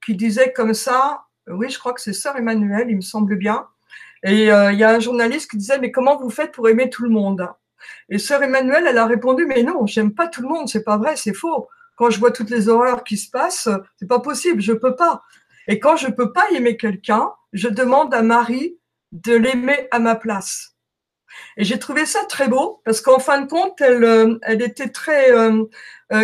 qui 0.04 0.14
disait 0.14 0.52
comme 0.52 0.74
ça, 0.74 1.24
oui, 1.46 1.68
je 1.68 1.78
crois 1.78 1.92
que 1.92 2.00
c'est 2.00 2.12
Sœur 2.12 2.36
Emmanuel, 2.36 2.86
il 2.88 2.96
me 2.96 3.02
semble 3.02 3.36
bien, 3.36 3.66
et 4.22 4.52
euh, 4.52 4.72
il 4.72 4.78
y 4.78 4.84
a 4.84 4.90
un 4.90 5.00
journaliste 5.00 5.50
qui 5.50 5.56
disait, 5.56 5.78
mais 5.78 5.90
comment 5.90 6.18
vous 6.18 6.30
faites 6.30 6.52
pour 6.52 6.68
aimer 6.68 6.90
tout 6.90 7.02
le 7.02 7.10
monde 7.10 7.48
Et 8.08 8.18
sœur 8.18 8.42
Emmanuelle, 8.42 8.86
elle 8.86 8.98
a 8.98 9.06
répondu, 9.06 9.46
mais 9.46 9.62
non, 9.62 9.86
j'aime 9.86 10.14
pas 10.14 10.28
tout 10.28 10.42
le 10.42 10.48
monde, 10.48 10.68
c'est 10.68 10.84
pas 10.84 10.98
vrai, 10.98 11.16
c'est 11.16 11.34
faux. 11.34 11.68
Quand 11.96 12.10
je 12.10 12.18
vois 12.18 12.30
toutes 12.30 12.50
les 12.50 12.68
horreurs 12.68 13.04
qui 13.04 13.16
se 13.16 13.30
passent, 13.30 13.68
c'est 13.98 14.08
pas 14.08 14.20
possible, 14.20 14.60
je 14.60 14.72
peux 14.72 14.96
pas. 14.96 15.22
Et 15.68 15.78
quand 15.78 15.96
je 15.96 16.08
peux 16.08 16.32
pas 16.32 16.46
aimer 16.50 16.76
quelqu'un, 16.76 17.30
je 17.52 17.68
demande 17.68 18.12
à 18.14 18.22
Marie 18.22 18.76
de 19.12 19.34
l'aimer 19.34 19.88
à 19.90 19.98
ma 19.98 20.14
place. 20.14 20.76
Et 21.56 21.64
j'ai 21.64 21.78
trouvé 21.78 22.06
ça 22.06 22.24
très 22.24 22.48
beau 22.48 22.82
parce 22.84 23.00
qu'en 23.00 23.18
fin 23.18 23.40
de 23.40 23.48
compte, 23.48 23.80
elle, 23.80 24.04
euh, 24.04 24.38
elle 24.42 24.62
était 24.62 24.88
très 24.88 25.30
euh, 25.32 25.64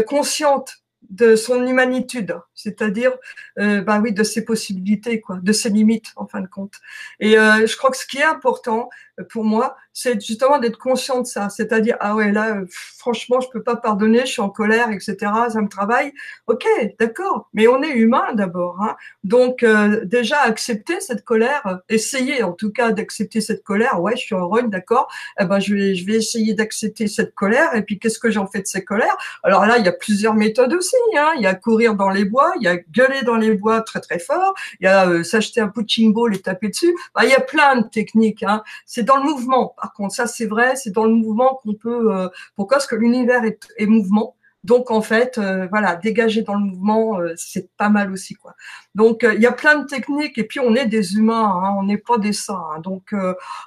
consciente 0.06 0.78
de 1.10 1.36
son 1.36 1.66
humanitude, 1.66 2.36
c'est-à-dire, 2.54 3.12
euh, 3.58 3.82
bah 3.82 4.00
oui, 4.02 4.12
de 4.12 4.22
ses 4.22 4.44
possibilités, 4.44 5.20
quoi, 5.20 5.38
de 5.42 5.52
ses 5.52 5.70
limites, 5.70 6.12
en 6.16 6.26
fin 6.26 6.40
de 6.40 6.46
compte. 6.46 6.74
Et 7.20 7.38
euh, 7.38 7.66
je 7.66 7.76
crois 7.76 7.90
que 7.90 7.96
ce 7.96 8.06
qui 8.06 8.18
est 8.18 8.24
important 8.24 8.88
pour 9.30 9.44
moi, 9.44 9.76
c'est 9.92 10.20
justement 10.20 10.58
d'être 10.58 10.78
conscient 10.78 11.20
de 11.20 11.26
ça, 11.26 11.48
c'est-à-dire, 11.48 11.96
ah 12.00 12.14
ouais, 12.14 12.32
là, 12.32 12.56
euh, 12.56 12.66
franchement, 12.70 13.40
je 13.40 13.48
peux 13.48 13.62
pas 13.62 13.76
pardonner, 13.76 14.20
je 14.20 14.32
suis 14.32 14.42
en 14.42 14.50
colère, 14.50 14.90
etc., 14.90 15.16
ça 15.48 15.60
me 15.60 15.68
travaille. 15.68 16.12
Ok, 16.46 16.66
d'accord, 16.98 17.48
mais 17.54 17.66
on 17.68 17.82
est 17.82 17.92
humain 17.92 18.34
d'abord, 18.34 18.80
hein. 18.82 18.96
donc 19.24 19.64
déjà 20.04 20.40
accepter 20.40 21.00
cette 21.00 21.24
colère, 21.24 21.80
essayer 21.88 22.42
en 22.42 22.52
tout 22.52 22.70
cas 22.70 22.92
d'accepter 22.92 23.40
cette 23.40 23.62
colère. 23.62 24.00
Ouais, 24.00 24.16
je 24.16 24.22
suis 24.22 24.34
en 24.34 24.48
rogne, 24.48 24.70
d'accord. 24.70 25.08
Eh 25.40 25.44
ben, 25.44 25.58
je 25.58 25.74
vais, 25.74 25.94
je 25.94 26.06
vais 26.06 26.14
essayer 26.14 26.54
d'accepter 26.54 27.06
cette 27.06 27.34
colère. 27.34 27.74
Et 27.74 27.82
puis, 27.82 27.98
qu'est-ce 27.98 28.18
que 28.18 28.30
j'en 28.30 28.46
fais 28.46 28.60
de 28.60 28.66
cette 28.66 28.84
colère 28.84 29.16
Alors 29.42 29.66
là, 29.66 29.78
il 29.78 29.84
y 29.84 29.88
a 29.88 29.92
plusieurs 29.92 30.34
méthodes 30.34 30.72
aussi. 30.72 30.96
Hein. 31.16 31.32
Il 31.36 31.42
y 31.42 31.46
a 31.46 31.54
courir 31.54 31.94
dans 31.94 32.10
les 32.10 32.24
bois, 32.24 32.52
il 32.60 32.64
y 32.64 32.68
a 32.68 32.76
gueuler 32.76 33.22
dans 33.22 33.36
les 33.36 33.54
bois 33.54 33.80
très 33.82 34.00
très 34.00 34.18
fort, 34.18 34.54
il 34.80 34.84
y 34.84 34.86
a 34.86 35.08
euh, 35.08 35.22
s'acheter 35.22 35.60
un 35.60 35.68
punching 35.68 36.12
ball 36.12 36.34
et 36.34 36.40
taper 36.40 36.68
dessus. 36.68 36.94
Bah, 37.14 37.24
il 37.24 37.30
y 37.30 37.34
a 37.34 37.40
plein 37.40 37.80
de 37.80 37.88
techniques. 37.88 38.42
Hein. 38.42 38.62
C'est 38.84 39.04
dans 39.06 39.16
le 39.16 39.24
mouvement. 39.24 39.74
Par 39.80 39.92
contre, 39.92 40.14
ça 40.14 40.26
c'est 40.26 40.46
vrai, 40.46 40.76
c'est 40.76 40.90
dans 40.90 41.04
le 41.04 41.14
mouvement 41.14 41.60
qu'on 41.62 41.74
peut. 41.74 42.14
Euh, 42.14 42.28
pourquoi 42.56 42.76
Parce 42.76 42.86
que 42.86 42.96
l'univers 42.96 43.44
est, 43.44 43.66
est 43.78 43.86
mouvement? 43.86 44.35
Donc 44.66 44.90
en 44.90 45.00
fait, 45.00 45.38
euh, 45.38 45.68
voilà, 45.70 45.94
dégager 45.94 46.42
dans 46.42 46.54
le 46.54 46.64
mouvement, 46.64 47.20
euh, 47.20 47.34
c'est 47.36 47.70
pas 47.76 47.88
mal 47.88 48.10
aussi 48.10 48.34
quoi. 48.34 48.56
Donc 48.96 49.22
euh, 49.22 49.32
il 49.34 49.40
y 49.40 49.46
a 49.46 49.52
plein 49.52 49.78
de 49.78 49.86
techniques 49.86 50.38
et 50.38 50.44
puis 50.44 50.58
on 50.58 50.74
est 50.74 50.86
des 50.86 51.14
humains, 51.14 51.62
hein, 51.62 51.76
on 51.78 51.84
n'est 51.84 51.98
pas 51.98 52.18
des 52.18 52.32
saints. 52.32 52.66
Hein. 52.74 52.80
donc 52.80 53.14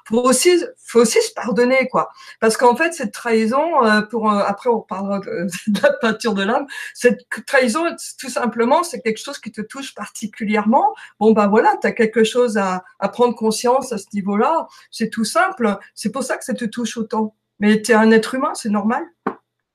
faut 0.05 0.21
aussi, 0.21 0.61
faut 0.77 0.99
aussi 0.99 1.21
se 1.21 1.31
pardonner 1.33 1.87
quoi, 1.87 2.11
parce 2.41 2.57
qu'en 2.57 2.75
fait 2.75 2.93
cette 2.93 3.13
trahison, 3.13 3.63
pour 4.09 4.29
après 4.29 4.69
on 4.69 4.81
parlera 4.81 5.19
de, 5.19 5.47
la 5.81 5.93
peinture 6.01 6.33
de 6.33 6.43
l'âme, 6.43 6.67
cette 6.93 7.21
trahison 7.47 7.85
tout 8.19 8.29
simplement 8.29 8.83
c'est 8.83 8.99
quelque 8.99 9.23
chose 9.23 9.39
qui 9.39 9.53
te 9.53 9.61
touche 9.61 9.95
particulièrement. 9.95 10.93
Bon 11.19 11.31
bah 11.31 11.47
voilà, 11.47 11.77
tu 11.81 11.87
as 11.87 11.93
quelque 11.93 12.25
chose 12.25 12.57
à, 12.57 12.83
à 12.99 13.07
prendre 13.07 13.35
conscience 13.35 13.93
à 13.93 13.97
ce 13.97 14.07
niveau-là. 14.13 14.67
C'est 14.91 15.09
tout 15.09 15.25
simple. 15.25 15.77
C'est 15.95 16.11
pour 16.11 16.23
ça 16.23 16.35
que 16.37 16.43
ça 16.43 16.53
te 16.53 16.65
touche 16.65 16.97
autant. 16.97 17.35
Mais 17.59 17.81
tu 17.81 17.91
es 17.91 17.95
un 17.95 18.11
être 18.11 18.35
humain, 18.35 18.53
c'est 18.53 18.69
normal. 18.69 19.03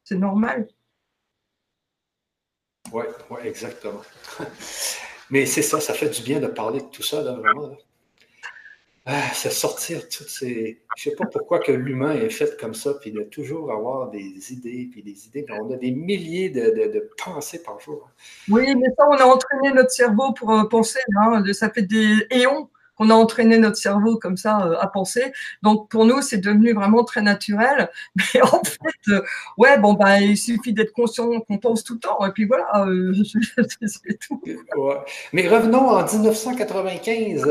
C'est 0.04 0.16
normal. 0.16 0.68
Oui, 2.92 3.04
ouais, 3.30 3.48
exactement. 3.48 4.02
Mais 5.30 5.46
c'est 5.46 5.62
ça, 5.62 5.80
ça 5.80 5.94
fait 5.94 6.10
du 6.10 6.22
bien 6.22 6.40
de 6.40 6.46
parler 6.46 6.80
de 6.80 6.86
tout 6.86 7.02
ça, 7.02 7.22
là, 7.22 7.32
vraiment. 7.32 7.76
Ah, 9.06 9.20
c'est 9.34 9.50
sortir 9.50 10.08
toutes 10.08 10.30
ces. 10.30 10.80
Je 10.96 11.10
ne 11.10 11.12
sais 11.12 11.16
pas 11.16 11.26
pourquoi 11.26 11.58
que 11.58 11.72
l'humain 11.72 12.14
est 12.14 12.30
fait 12.30 12.58
comme 12.58 12.72
ça, 12.72 12.94
puis 12.94 13.12
de 13.12 13.22
toujours 13.22 13.70
avoir 13.70 14.10
des 14.10 14.52
idées, 14.52 14.88
puis 14.90 15.02
des 15.02 15.26
idées. 15.26 15.44
On 15.50 15.70
a 15.70 15.76
des 15.76 15.90
milliers 15.90 16.48
de, 16.48 17.10
pensées 17.22 17.62
par 17.62 17.78
jour. 17.80 18.08
Oui, 18.48 18.74
mais 18.74 18.88
ça, 18.96 19.06
on 19.06 19.16
a 19.16 19.24
entraîné 19.24 19.72
notre 19.74 19.90
cerveau 19.90 20.32
pour 20.32 20.52
euh, 20.52 20.64
penser. 20.64 21.00
Hein, 21.20 21.42
ça 21.52 21.68
fait 21.68 21.82
des 21.82 22.26
éons 22.30 22.70
qu'on 22.96 23.10
a 23.10 23.14
entraîné 23.14 23.58
notre 23.58 23.76
cerveau 23.76 24.16
comme 24.18 24.36
ça 24.36 24.66
euh, 24.66 24.76
à 24.78 24.86
penser. 24.86 25.32
Donc 25.62 25.88
pour 25.88 26.04
nous, 26.04 26.22
c'est 26.22 26.38
devenu 26.38 26.72
vraiment 26.72 27.04
très 27.04 27.22
naturel. 27.22 27.90
Mais 28.16 28.42
en 28.42 28.62
fait, 28.62 29.12
euh, 29.12 29.22
ouais, 29.58 29.78
bon, 29.78 29.94
bah, 29.94 30.20
il 30.20 30.36
suffit 30.36 30.72
d'être 30.72 30.92
conscient 30.92 31.40
qu'on 31.40 31.58
pense 31.58 31.84
tout 31.84 31.94
le 31.94 32.00
temps. 32.00 32.24
Et 32.26 32.30
puis 32.30 32.44
voilà, 32.44 32.86
euh, 32.86 33.14
c'est 33.86 34.18
tout. 34.18 34.42
Mais 35.32 35.48
revenons 35.48 35.90
en 35.90 36.04
1995, 36.04 37.44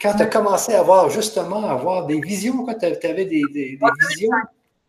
quand 0.00 0.14
tu 0.14 0.22
as 0.22 0.26
commencé 0.26 0.74
à 0.74 0.80
avoir 0.80 1.10
justement 1.10 1.68
avoir 1.68 2.06
des 2.06 2.20
visions, 2.20 2.64
quand 2.64 2.78
tu 2.78 2.86
avais 3.06 3.24
des, 3.24 3.42
des, 3.52 3.78
visions? 4.10 4.30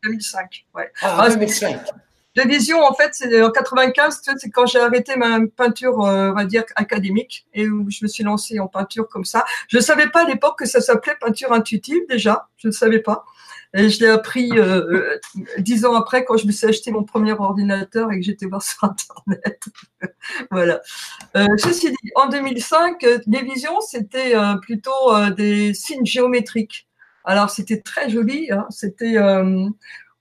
2005, 0.03 0.65
ouais. 0.75 0.91
Ah, 1.01 1.27
2005. 1.29 1.79
De 2.35 2.41
vision, 2.41 2.83
en 2.83 2.93
fait, 2.93 3.09
c'est 3.13 3.41
en 3.41 3.51
95, 3.51 4.21
c'est 4.37 4.49
quand 4.49 4.65
j'ai 4.65 4.79
arrêté 4.79 5.15
ma 5.15 5.39
peinture, 5.55 6.01
euh, 6.05 6.31
on 6.31 6.33
va 6.33 6.45
dire, 6.45 6.63
académique, 6.75 7.47
et 7.53 7.67
où 7.67 7.89
je 7.89 7.99
me 8.03 8.07
suis 8.07 8.23
lancée 8.23 8.59
en 8.59 8.67
peinture 8.67 9.07
comme 9.07 9.25
ça. 9.25 9.45
Je 9.67 9.77
ne 9.77 9.81
savais 9.81 10.07
pas 10.07 10.23
à 10.23 10.27
l'époque 10.27 10.59
que 10.59 10.65
ça 10.65 10.81
s'appelait 10.81 11.15
peinture 11.19 11.53
intuitive, 11.53 12.01
déjà. 12.09 12.49
Je 12.57 12.67
ne 12.67 12.73
savais 12.73 12.99
pas. 12.99 13.25
Et 13.77 13.89
je 13.89 13.99
l'ai 13.99 14.09
appris 14.09 14.51
euh, 14.53 14.85
euh, 14.89 15.19
dix 15.57 15.85
ans 15.85 15.95
après, 15.95 16.23
quand 16.23 16.37
je 16.37 16.47
me 16.47 16.51
suis 16.53 16.65
acheté 16.65 16.91
mon 16.91 17.03
premier 17.03 17.33
ordinateur 17.33 18.09
et 18.11 18.19
que 18.19 18.25
j'étais 18.25 18.45
voir 18.45 18.61
sur 18.63 18.83
Internet. 18.83 19.65
voilà. 20.51 20.81
Euh, 21.35 21.45
ceci 21.57 21.89
dit, 21.89 22.11
en 22.15 22.29
2005, 22.29 23.05
les 23.27 23.41
visions, 23.43 23.81
c'était 23.81 24.33
plutôt 24.61 25.13
des 25.35 25.73
signes 25.73 26.05
géométriques. 26.05 26.87
Alors, 27.25 27.49
c'était 27.49 27.81
très 27.81 28.09
joli. 28.09 28.49
Hein. 28.49 28.65
C'était 28.69 29.17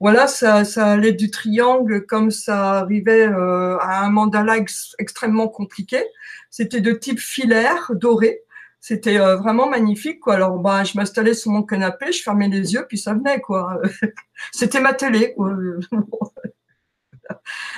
voilà, 0.05 0.27
ça, 0.27 0.67
ça, 0.67 0.93
allait 0.93 1.15
du 1.15 1.31
triangle 1.31 2.05
comme 2.05 2.31
ça 2.31 2.81
arrivait 2.81 3.25
à 3.25 4.05
un 4.05 4.11
mandala 4.11 4.59
extrêmement 4.99 5.49
compliqué. 5.49 6.05
C'était 6.51 6.83
de 6.83 6.93
type 6.93 7.21
filaire, 7.21 7.91
doré. 7.95 8.43
C'était 8.81 9.19
euh, 9.19 9.37
vraiment 9.37 9.67
magnifique, 9.67 10.21
quoi. 10.21 10.35
Alors, 10.35 10.59
bah, 10.59 10.85
je 10.85 10.95
m'installais 10.99 11.33
sur 11.33 11.51
mon 11.53 11.63
canapé, 11.63 12.13
je 12.13 12.23
fermais 12.23 12.49
les 12.49 12.75
yeux, 12.75 12.85
puis 12.87 12.99
ça 12.99 13.15
venait. 13.15 13.41
C'était 14.53 14.81
ma 14.81 14.93
télé. 14.93 15.35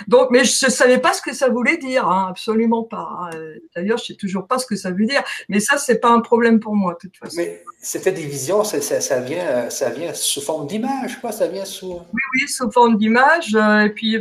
Donc, 0.07 0.31
mais 0.31 0.45
je 0.45 0.67
ne 0.67 0.71
savais 0.71 0.99
pas 0.99 1.13
ce 1.13 1.23
que 1.23 1.35
ça 1.35 1.49
voulait 1.49 1.77
dire, 1.77 2.09
hein, 2.09 2.27
absolument 2.31 2.85
pas. 2.85 3.09
Hein. 3.21 3.31
D'ailleurs, 3.75 3.99
je 3.99 4.05
ne 4.05 4.07
sais 4.07 4.15
toujours 4.15 4.47
pas 4.47 4.59
ce 4.59 4.67
que 4.67 4.77
ça 4.77 4.91
veut 4.91 5.07
dire. 5.07 5.23
Mais 5.49 5.61
ça, 5.61 5.79
c'est 5.79 5.99
pas 5.99 6.11
un 6.11 6.21
problème 6.21 6.61
pour 6.61 6.75
moi, 6.75 6.95
de 6.95 6.99
toute 6.99 7.17
façon. 7.17 7.37
Mais 7.37 7.63
c'était 7.81 8.13
des 8.13 8.27
visions, 8.27 8.65
ça, 8.65 8.81
ça, 8.81 9.21
vient, 9.21 9.71
ça 9.71 9.91
vient 9.91 10.15
sous 10.15 10.41
forme 10.41 10.67
d'image, 10.67 11.21
quoi. 11.21 11.33
Ça 11.33 11.47
vient 11.47 11.65
sous. 11.65 11.93
Oui, 11.93 12.23
oui, 12.35 12.49
sous 12.49 12.71
forme 12.71 12.97
d'image. 12.97 13.55
Euh, 13.55 13.85
et 13.85 13.91
puis, 13.91 14.19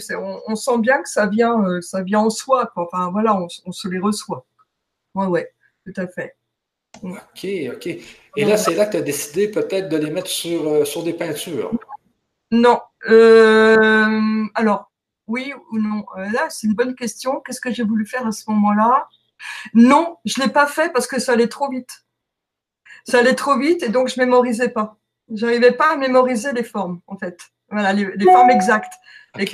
on, 0.48 0.56
sent 0.56 0.78
bien 0.80 1.02
que 1.02 1.10
ça 1.10 1.28
vient, 1.28 1.64
euh, 1.64 1.82
ça 1.82 2.02
vient 2.02 2.22
en 2.22 2.30
soi, 2.30 2.72
quoi. 2.74 2.88
Enfin, 2.92 3.10
voilà, 3.12 3.36
on, 3.36 3.48
on 3.66 3.72
se 3.72 3.88
les 3.88 4.00
reçoit. 4.00 4.46
Ouais, 5.14 5.28
ouais, 5.28 5.54
tout 5.86 5.94
à 6.00 6.08
fait. 6.08 6.36
OK, 7.04 7.48
OK. 7.74 7.88
Et 8.38 8.46
là, 8.46 8.58
c'est 8.58 8.76
là 8.76 8.86
que 8.86 8.92
tu 8.92 8.98
as 8.98 9.02
décidé 9.02 9.48
peut-être 9.48 9.90
de 9.90 9.98
les 9.98 10.10
mettre 10.10 10.30
sur, 10.30 10.68
euh, 10.68 10.86
sur 10.86 11.04
des 11.04 11.14
peintures. 11.14 11.72
Non. 12.52 12.80
Euh, 13.10 14.46
alors, 14.56 14.92
oui 15.28 15.54
ou 15.72 15.80
non? 15.80 16.06
Euh, 16.18 16.30
Là, 16.32 16.50
c'est 16.50 16.68
une 16.68 16.74
bonne 16.74 16.96
question. 16.96 17.42
Qu'est-ce 17.42 17.62
que 17.62 17.72
j'ai 17.72 17.84
voulu 17.84 18.06
faire 18.06 18.26
à 18.28 18.32
ce 18.32 18.50
moment-là? 18.50 19.08
Non, 19.74 20.18
je 20.26 20.40
ne 20.40 20.46
l'ai 20.46 20.52
pas 20.52 20.68
fait 20.68 20.92
parce 20.94 21.08
que 21.08 21.20
ça 21.20 21.34
allait 21.34 21.48
trop 21.48 21.70
vite. 21.70 22.06
Ça 23.06 23.20
allait 23.20 23.36
trop 23.36 23.58
vite 23.58 23.84
et 23.84 23.90
donc 23.90 24.08
je 24.08 24.20
ne 24.20 24.26
mémorisais 24.26 24.70
pas. 24.70 24.98
Je 25.34 25.46
n'arrivais 25.46 25.72
pas 25.72 25.94
à 25.94 25.96
mémoriser 25.96 26.52
les 26.54 26.64
formes, 26.64 27.02
en 27.08 27.18
fait. 27.18 27.40
Voilà, 27.70 27.94
les, 27.94 28.06
formes 28.24 28.52
exactes. 28.52 28.94
Et 29.40 29.46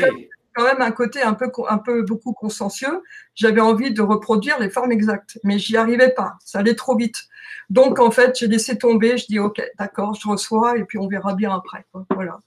quand 0.53 0.63
même 0.63 0.81
un 0.81 0.91
côté 0.91 1.21
un 1.21 1.33
peu, 1.33 1.49
un 1.69 1.77
peu 1.77 2.03
beaucoup 2.03 2.33
consciencieux. 2.33 3.03
J'avais 3.35 3.61
envie 3.61 3.93
de 3.93 4.01
reproduire 4.01 4.59
les 4.59 4.69
formes 4.69 4.91
exactes, 4.91 5.39
mais 5.43 5.59
j'y 5.59 5.77
arrivais 5.77 6.13
pas. 6.13 6.35
Ça 6.43 6.59
allait 6.59 6.75
trop 6.75 6.95
vite. 6.95 7.23
Donc, 7.69 7.99
en 7.99 8.11
fait, 8.11 8.37
j'ai 8.37 8.47
laissé 8.47 8.77
tomber. 8.77 9.17
Je 9.17 9.27
dis, 9.27 9.39
OK, 9.39 9.61
d'accord, 9.79 10.13
je 10.13 10.27
reçois 10.27 10.77
et 10.77 10.83
puis 10.83 10.97
on 10.97 11.07
verra 11.07 11.35
bien 11.35 11.55
après. 11.55 11.85
Voilà. 12.09 12.39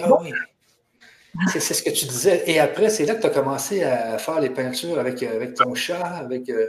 Ah 0.00 0.08
c'est 1.46 1.60
ce 1.60 1.82
que 1.82 1.90
tu 1.90 2.06
disais. 2.06 2.44
Et 2.46 2.58
après, 2.58 2.88
c'est 2.88 3.04
là 3.04 3.14
que 3.14 3.20
tu 3.20 3.26
as 3.26 3.30
commencé 3.30 3.82
à 3.82 4.18
faire 4.18 4.40
les 4.40 4.50
peintures 4.50 4.98
avec, 4.98 5.22
avec 5.22 5.54
ton 5.54 5.74
chat, 5.74 6.04
avec. 6.04 6.48
Euh, 6.48 6.68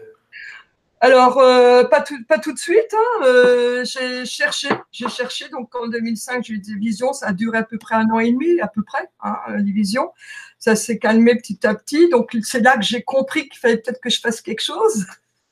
alors, 1.02 1.38
euh, 1.40 1.86
pas, 1.86 2.02
tout, 2.02 2.22
pas 2.28 2.40
tout 2.40 2.54
de 2.54 2.60
suite. 2.60 2.94
Hein, 2.94 3.24
euh, 3.26 3.86
j'ai 3.86 4.26
cherché, 4.26 4.68
j'ai 4.92 5.08
cherché. 5.08 5.48
Donc, 5.50 5.74
en 5.76 5.88
2005, 5.88 6.44
j'ai 6.44 6.54
eu 6.56 6.60
des 6.60 6.76
visions. 6.76 7.14
Ça 7.14 7.28
a 7.28 7.34
duré 7.34 7.58
à 7.58 7.64
peu 7.64 7.78
près 7.78 7.96
un 7.96 8.10
an 8.10 8.20
et 8.20 8.32
demi, 8.32 8.60
à 8.60 8.68
peu 8.68 8.84
près, 8.84 9.10
hein, 9.22 9.38
les 9.58 9.72
visions. 9.72 10.12
Ça 10.58 10.76
s'est 10.76 11.00
calmé 11.00 11.36
petit 11.36 11.66
à 11.66 11.74
petit. 11.74 12.10
Donc, 12.10 12.36
c'est 12.44 12.60
là 12.60 12.76
que 12.76 12.84
j'ai 12.84 13.02
compris 13.02 13.48
qu'il 13.48 13.60
fallait 13.60 13.78
peut-être 13.78 14.02
que 14.02 14.10
je 14.10 14.20
fasse 14.20 14.42
quelque 14.42 14.62
chose. 14.62 15.06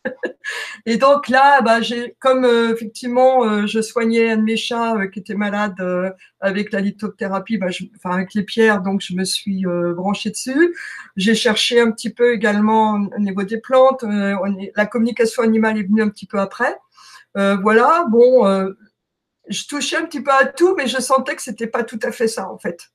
Et 0.85 0.97
donc 0.97 1.27
là, 1.27 1.61
bah, 1.61 1.81
j'ai, 1.81 2.15
comme 2.19 2.45
euh, 2.45 2.73
effectivement, 2.73 3.43
euh, 3.43 3.67
je 3.67 3.81
soignais 3.81 4.31
un 4.31 4.37
de 4.37 4.43
mes 4.43 4.57
chats 4.57 4.95
euh, 4.95 5.07
qui 5.07 5.19
était 5.19 5.35
malade 5.35 5.75
avec 6.39 6.71
la 6.71 6.81
lithothérapie, 6.81 7.57
bah, 7.57 7.67
enfin 7.95 8.15
avec 8.15 8.33
les 8.33 8.43
pierres, 8.43 8.81
donc 8.81 9.01
je 9.01 9.13
me 9.13 9.23
suis 9.23 9.65
branchée 9.95 10.29
dessus. 10.29 10.75
J'ai 11.15 11.35
cherché 11.35 11.79
un 11.79 11.91
petit 11.91 12.09
peu 12.09 12.33
également 12.33 12.93
au 12.93 13.19
niveau 13.19 13.43
des 13.43 13.59
plantes. 13.59 14.03
la 14.75 14.85
communication 14.85 15.43
animale 15.43 15.77
est 15.77 15.83
venue 15.83 16.01
un 16.01 16.09
petit 16.09 16.27
peu 16.27 16.39
après. 16.39 16.77
voilà, 17.35 18.05
bon, 18.09 18.75
je 19.49 19.67
touchais 19.67 19.97
un 19.97 20.05
petit 20.05 20.21
peu 20.21 20.31
à 20.31 20.45
tout, 20.45 20.75
mais 20.75 20.87
je 20.87 20.99
sentais 20.99 21.35
que 21.35 21.41
c'était 21.41 21.67
pas 21.67 21.83
tout 21.83 21.99
à 22.03 22.11
fait 22.11 22.27
ça 22.27 22.49
en 22.49 22.57
fait. 22.57 22.91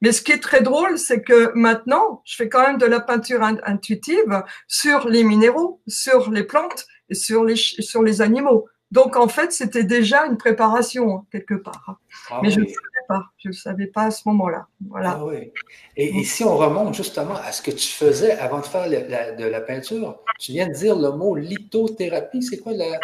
Mais 0.00 0.12
ce 0.12 0.22
qui 0.22 0.32
est 0.32 0.42
très 0.42 0.62
drôle, 0.62 0.98
c'est 0.98 1.22
que 1.22 1.52
maintenant, 1.54 2.22
je 2.24 2.36
fais 2.36 2.48
quand 2.48 2.62
même 2.62 2.78
de 2.78 2.86
la 2.86 3.00
peinture 3.00 3.42
intuitive 3.42 4.42
sur 4.68 5.08
les 5.08 5.24
minéraux, 5.24 5.80
sur 5.88 6.30
les 6.30 6.44
plantes 6.44 6.86
et 7.08 7.14
sur 7.14 7.44
les, 7.44 7.56
sur 7.56 8.02
les 8.02 8.22
animaux. 8.22 8.66
Donc, 8.90 9.16
en 9.16 9.28
fait, 9.28 9.52
c'était 9.52 9.84
déjà 9.84 10.24
une 10.26 10.38
préparation, 10.38 11.16
hein, 11.16 11.26
quelque 11.30 11.54
part. 11.54 11.98
Ah 12.30 12.40
Mais 12.42 12.50
je 12.50 12.60
ne 12.60 12.64
le 12.64 12.70
savais 12.70 13.06
pas. 13.06 13.22
Je 13.36 13.48
ne 13.48 13.52
savais 13.52 13.86
pas 13.86 14.04
à 14.04 14.10
ce 14.10 14.22
moment-là. 14.26 14.66
Voilà. 14.88 15.18
Ah 15.18 15.24
oui. 15.24 15.52
et, 15.96 16.24
si 16.24 16.42
on 16.44 16.56
remonte 16.56 16.94
justement 16.94 17.34
à 17.34 17.52
ce 17.52 17.60
que 17.60 17.70
tu 17.70 17.88
faisais 17.88 18.32
avant 18.32 18.60
de 18.60 18.66
faire 18.66 18.88
de 18.88 19.44
la 19.44 19.60
peinture, 19.60 20.20
tu 20.38 20.52
viens 20.52 20.68
de 20.68 20.72
dire 20.72 20.96
le 20.96 21.10
mot 21.10 21.34
lithothérapie. 21.34 22.42
C'est 22.42 22.58
quoi 22.58 22.72
la, 22.72 22.98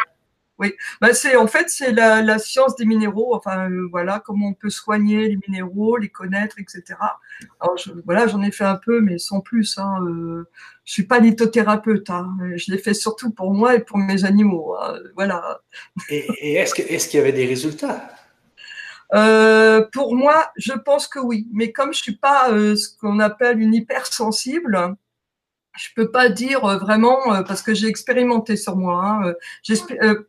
oui, 0.58 0.72
bah 1.00 1.14
c'est 1.14 1.34
en 1.34 1.48
fait 1.48 1.68
c'est 1.68 1.92
la, 1.92 2.22
la, 2.22 2.38
science 2.38 2.76
des 2.76 2.84
minéraux. 2.84 3.34
Enfin 3.34 3.68
euh, 3.68 3.88
voilà 3.90 4.20
comment 4.24 4.48
on 4.48 4.54
peut 4.54 4.70
soigner 4.70 5.28
les 5.28 5.38
minéraux, 5.48 5.96
les 5.96 6.10
connaître, 6.10 6.60
etc. 6.60 6.82
Alors 7.60 7.76
je, 7.76 7.90
voilà, 8.04 8.28
j'en 8.28 8.40
ai 8.42 8.52
fait 8.52 8.64
un 8.64 8.76
peu, 8.76 9.00
mais 9.00 9.18
sans 9.18 9.40
plus. 9.40 9.78
Hein, 9.78 9.98
euh, 10.06 10.48
je 10.84 10.92
suis 10.92 11.02
pas 11.04 11.18
lithothérapeute. 11.18 12.08
Hein, 12.10 12.36
je 12.56 12.70
l'ai 12.70 12.78
fait 12.78 12.94
surtout 12.94 13.30
pour 13.30 13.52
moi 13.52 13.74
et 13.74 13.80
pour 13.80 13.98
mes 13.98 14.24
animaux. 14.24 14.76
Hein, 14.80 14.98
voilà. 15.16 15.60
Et, 16.08 16.54
est-ce 16.54 16.74
que 16.74 16.82
est-ce 16.82 17.08
qu'il 17.08 17.18
y 17.18 17.22
avait 17.22 17.32
des 17.32 17.46
résultats? 17.46 18.08
Euh, 19.12 19.84
Pour 19.92 20.14
moi, 20.14 20.50
je 20.56 20.72
pense 20.72 21.08
que 21.08 21.18
oui. 21.18 21.48
Mais 21.52 21.72
comme 21.72 21.92
je 21.92 22.00
suis 22.02 22.16
pas 22.16 22.50
euh, 22.50 22.76
ce 22.76 22.96
qu'on 22.96 23.20
appelle 23.20 23.60
une 23.60 23.74
hypersensible, 23.74 24.96
je 25.76 25.88
peux 25.94 26.10
pas 26.10 26.28
dire 26.28 26.64
euh, 26.64 26.78
vraiment 26.78 27.34
euh, 27.34 27.42
parce 27.42 27.62
que 27.62 27.74
j'ai 27.74 27.88
expérimenté 27.88 28.56
sur 28.56 28.76
moi. 28.76 29.04
Hein, 29.04 29.34
euh, 30.02 30.24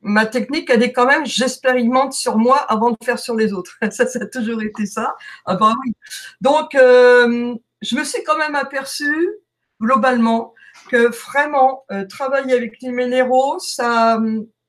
ma 0.00 0.26
technique, 0.26 0.70
elle 0.70 0.82
est 0.82 0.92
quand 0.92 1.06
même, 1.06 1.26
j'expérimente 1.26 2.12
sur 2.12 2.36
moi 2.36 2.58
avant 2.58 2.90
de 2.90 2.96
faire 3.02 3.18
sur 3.18 3.34
les 3.34 3.52
autres. 3.52 3.78
Ça, 3.90 4.06
ça 4.06 4.20
a 4.22 4.26
toujours 4.26 4.62
été 4.62 4.86
ça. 4.86 5.16
Ah 5.46 5.56
ben 5.56 5.74
oui. 5.84 5.94
Donc, 6.40 6.70
je 6.74 7.96
me 7.96 8.04
suis 8.04 8.22
quand 8.24 8.38
même 8.38 8.54
aperçu 8.54 9.28
globalement 9.80 10.54
que 10.88 11.08
vraiment 11.08 11.84
travailler 12.10 12.54
avec 12.54 12.82
les 12.82 12.90
minéraux, 12.90 13.58
ça, 13.58 14.20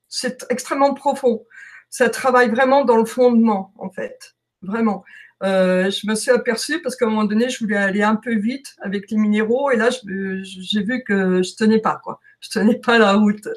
c'est 0.08 0.46
extrêmement 0.48 0.94
profond. 0.94 1.44
Ça 1.90 2.08
travaille 2.08 2.48
vraiment 2.48 2.84
dans 2.84 2.96
le 2.96 3.04
fondement, 3.04 3.74
en 3.78 3.90
fait, 3.90 4.34
vraiment. 4.62 5.04
Euh, 5.42 5.90
je 5.90 6.06
me 6.06 6.14
suis 6.14 6.30
aperçue 6.30 6.80
parce 6.80 6.96
qu'à 6.96 7.06
un 7.06 7.10
moment 7.10 7.24
donné, 7.24 7.48
je 7.50 7.58
voulais 7.58 7.76
aller 7.76 8.02
un 8.02 8.16
peu 8.16 8.34
vite 8.34 8.74
avec 8.80 9.10
les 9.10 9.16
minéraux 9.18 9.70
et 9.70 9.76
là, 9.76 9.90
j'ai 9.90 10.82
vu 10.82 11.02
que 11.04 11.42
je 11.42 11.54
tenais 11.54 11.80
pas, 11.80 12.00
quoi. 12.02 12.20
Je 12.40 12.50
tenais 12.50 12.78
pas 12.78 12.98
la 12.98 13.14
route. 13.14 13.48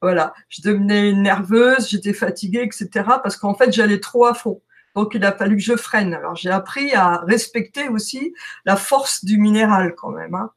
Voilà. 0.00 0.34
Je 0.48 0.62
devenais 0.62 1.12
nerveuse, 1.12 1.88
j'étais 1.88 2.12
fatiguée, 2.12 2.62
etc. 2.62 2.88
parce 3.22 3.36
qu'en 3.36 3.54
fait, 3.54 3.72
j'allais 3.72 4.00
trop 4.00 4.26
à 4.26 4.34
fond. 4.34 4.62
Donc, 4.94 5.14
il 5.14 5.24
a 5.24 5.32
fallu 5.32 5.56
que 5.56 5.62
je 5.62 5.76
freine. 5.76 6.14
Alors, 6.14 6.36
j'ai 6.36 6.50
appris 6.50 6.94
à 6.94 7.18
respecter 7.18 7.88
aussi 7.88 8.34
la 8.64 8.76
force 8.76 9.24
du 9.24 9.38
minéral 9.38 9.94
quand 9.94 10.10
même. 10.10 10.34
Hein. 10.34 10.50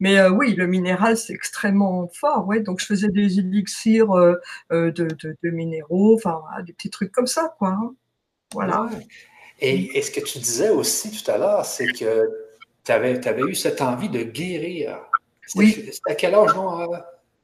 Mais 0.00 0.18
euh, 0.18 0.28
oui, 0.30 0.54
le 0.54 0.66
minéral, 0.66 1.16
c'est 1.16 1.32
extrêmement 1.32 2.08
fort. 2.12 2.46
Ouais. 2.46 2.60
Donc, 2.60 2.80
je 2.80 2.86
faisais 2.86 3.08
des 3.08 3.38
élixirs 3.38 4.12
euh, 4.12 4.34
de, 4.70 5.50
minéraux, 5.50 6.14
enfin, 6.14 6.42
des 6.66 6.74
petits 6.74 6.90
trucs 6.90 7.12
comme 7.12 7.26
ça, 7.26 7.54
quoi. 7.58 7.70
Hein. 7.70 7.94
Voilà. 8.52 8.86
Et, 9.58 10.02
ce 10.02 10.10
que 10.10 10.20
tu 10.20 10.38
disais 10.38 10.70
aussi 10.70 11.10
tout 11.10 11.30
à 11.30 11.38
l'heure, 11.38 11.64
c'est 11.64 11.86
que 11.86 12.28
tu 12.84 12.92
avais, 12.92 13.26
avais, 13.26 13.42
eu 13.42 13.54
cette 13.54 13.80
envie 13.80 14.08
de 14.08 14.22
guérir. 14.22 15.00
Oui. 15.54 15.90
À 16.08 16.14
quel 16.14 16.34
âge, 16.34 16.54
non? 16.54 16.90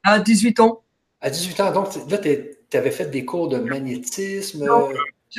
À 0.03 0.19
18 0.19 0.59
ans. 0.59 0.83
À 1.21 1.29
18 1.29 1.59
ans. 1.61 1.71
Donc, 1.71 1.87
là, 2.09 2.17
tu 2.17 2.77
avais 2.77 2.91
fait 2.91 3.07
des 3.07 3.25
cours 3.25 3.47
de 3.47 3.57
magnétisme. 3.57 4.65
Non. 4.65 4.89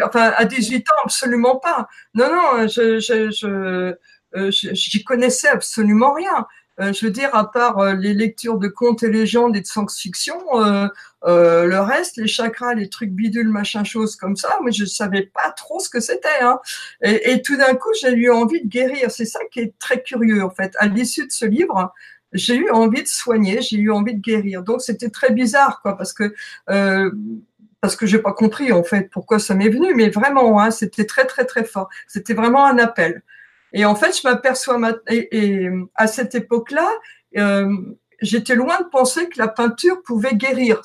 Enfin, 0.03 0.33
à 0.37 0.45
18 0.45 0.91
ans, 0.91 1.03
absolument 1.05 1.57
pas. 1.57 1.87
Non, 2.15 2.29
non, 2.29 2.67
je, 2.67 2.99
je, 2.99 3.31
je, 3.31 3.95
euh, 4.37 4.51
j'y 4.51 5.05
connaissais 5.05 5.49
absolument 5.49 6.13
rien. 6.13 6.47
Euh, 6.81 6.93
je 6.93 7.07
veux 7.07 7.13
dire, 7.13 7.35
à 7.35 7.51
part 7.51 7.79
euh, 7.79 7.95
les 7.95 8.15
lectures 8.15 8.59
de 8.59 8.69
contes 8.69 9.03
et 9.05 9.11
légendes 9.11 9.57
et 9.57 9.61
de 9.61 9.67
science-fiction, 9.67 10.37
euh, 10.61 10.89
le 11.23 11.79
reste, 11.79 12.17
les 12.17 12.27
chakras, 12.27 12.75
les 12.75 12.89
trucs 12.89 13.11
bidules, 13.11 13.49
machin, 13.49 13.85
chose 13.85 14.17
comme 14.17 14.37
ça, 14.37 14.59
mais 14.65 14.73
je 14.73 14.85
savais 14.85 15.23
pas 15.23 15.51
trop 15.57 15.79
ce 15.79 15.89
que 15.89 16.01
c'était. 16.01 16.29
Hein. 16.41 16.59
Et, 17.03 17.33
et, 17.33 17.43
tout 17.43 17.57
d'un 17.57 17.75
coup, 17.75 17.91
j'ai 18.01 18.13
eu 18.13 18.31
envie 18.31 18.63
de 18.63 18.69
guérir. 18.69 19.11
C'est 19.11 19.25
ça 19.25 19.41
qui 19.53 19.61
est 19.61 19.79
très 19.79 20.03
curieux, 20.03 20.43
en 20.43 20.51
fait. 20.51 20.75
À 20.79 20.87
l'issue 20.87 21.27
de 21.27 21.33
ce 21.33 21.45
livre, 21.47 21.93
j'ai 22.33 22.57
eu 22.57 22.71
envie 22.71 23.03
de 23.03 23.09
soigner, 23.09 23.63
j'ai 23.63 23.79
eu 23.79 23.93
envie 23.93 24.15
de 24.15 24.21
guérir. 24.21 24.63
Donc, 24.63 24.83
c'était 24.83 25.11
très 25.11 25.33
bizarre, 25.33 25.81
quoi, 25.83 25.97
parce 25.97 26.13
que 26.13 26.35
parce 27.81 27.97
que 27.97 28.07
j'ai 28.07 28.19
pas 28.19 28.33
compris 28.33 28.73
en 28.73 28.83
fait 28.83 29.11
pourquoi 29.11 29.39
ça 29.39 29.55
m'est 29.55 29.69
venu, 29.69 29.95
mais 29.95 30.09
vraiment, 30.09 30.59
hein, 30.59 30.71
c'était 30.71 31.05
très 31.05 31.27
très 31.27 31.45
très 31.45 31.65
fort. 31.65 31.91
C'était 32.09 32.33
vraiment 32.33 32.65
un 32.65 32.79
appel. 32.79 33.23
Et 33.75 33.85
en 33.85 33.97
fait, 33.97 34.17
je 34.17 34.27
m'aperçois 34.27 34.79
et, 35.11 35.69
à 35.97 36.07
cette 36.07 36.35
époque-là, 36.35 36.89
euh, 37.37 37.69
j'étais 38.23 38.55
loin 38.55 38.81
de 38.81 38.87
penser 38.87 39.29
que 39.29 39.39
la 39.39 39.49
peinture 39.49 40.01
pouvait 40.03 40.37
guérir, 40.37 40.81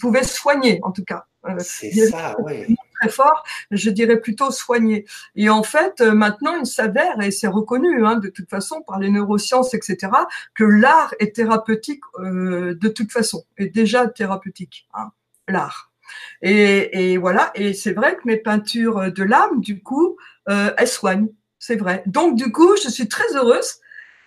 pouvait 0.00 0.24
soigner 0.24 0.80
en 0.82 0.90
tout 0.90 1.04
cas. 1.04 1.26
Euh, 1.46 1.54
c'est 1.58 1.90
ça, 1.92 2.36
oui. 2.40 2.76
Très 3.00 3.10
fort, 3.10 3.44
je 3.70 3.88
dirais 3.90 4.20
plutôt 4.20 4.50
soigner. 4.50 5.06
Et 5.34 5.48
en 5.48 5.62
fait, 5.62 6.00
euh, 6.00 6.12
maintenant, 6.12 6.54
il 6.56 6.66
s'avère, 6.66 7.20
et 7.22 7.30
c'est 7.30 7.46
reconnu 7.46 8.04
hein, 8.04 8.16
de 8.16 8.28
toute 8.28 8.48
façon 8.50 8.82
par 8.86 8.98
les 8.98 9.10
neurosciences, 9.10 9.72
etc., 9.72 10.12
que 10.54 10.64
l'art 10.64 11.14
est 11.18 11.36
thérapeutique 11.36 12.02
euh, 12.18 12.74
de 12.74 12.88
toute 12.88 13.12
façon, 13.12 13.44
est 13.56 13.68
déjà 13.68 14.06
thérapeutique, 14.06 14.86
hein, 14.94 15.12
l'art. 15.48 15.92
Et, 16.42 17.12
et, 17.12 17.18
voilà, 17.18 17.52
et 17.54 17.72
c'est 17.72 17.92
vrai 17.92 18.16
que 18.16 18.22
mes 18.24 18.36
peintures 18.36 19.12
de 19.12 19.22
l'âme, 19.22 19.60
du 19.60 19.82
coup, 19.82 20.16
euh, 20.48 20.72
elles 20.76 20.88
soignent, 20.88 21.28
c'est 21.60 21.76
vrai. 21.76 22.02
Donc, 22.06 22.36
du 22.36 22.50
coup, 22.50 22.74
je 22.82 22.88
suis 22.88 23.06
très 23.06 23.36
heureuse 23.36 23.76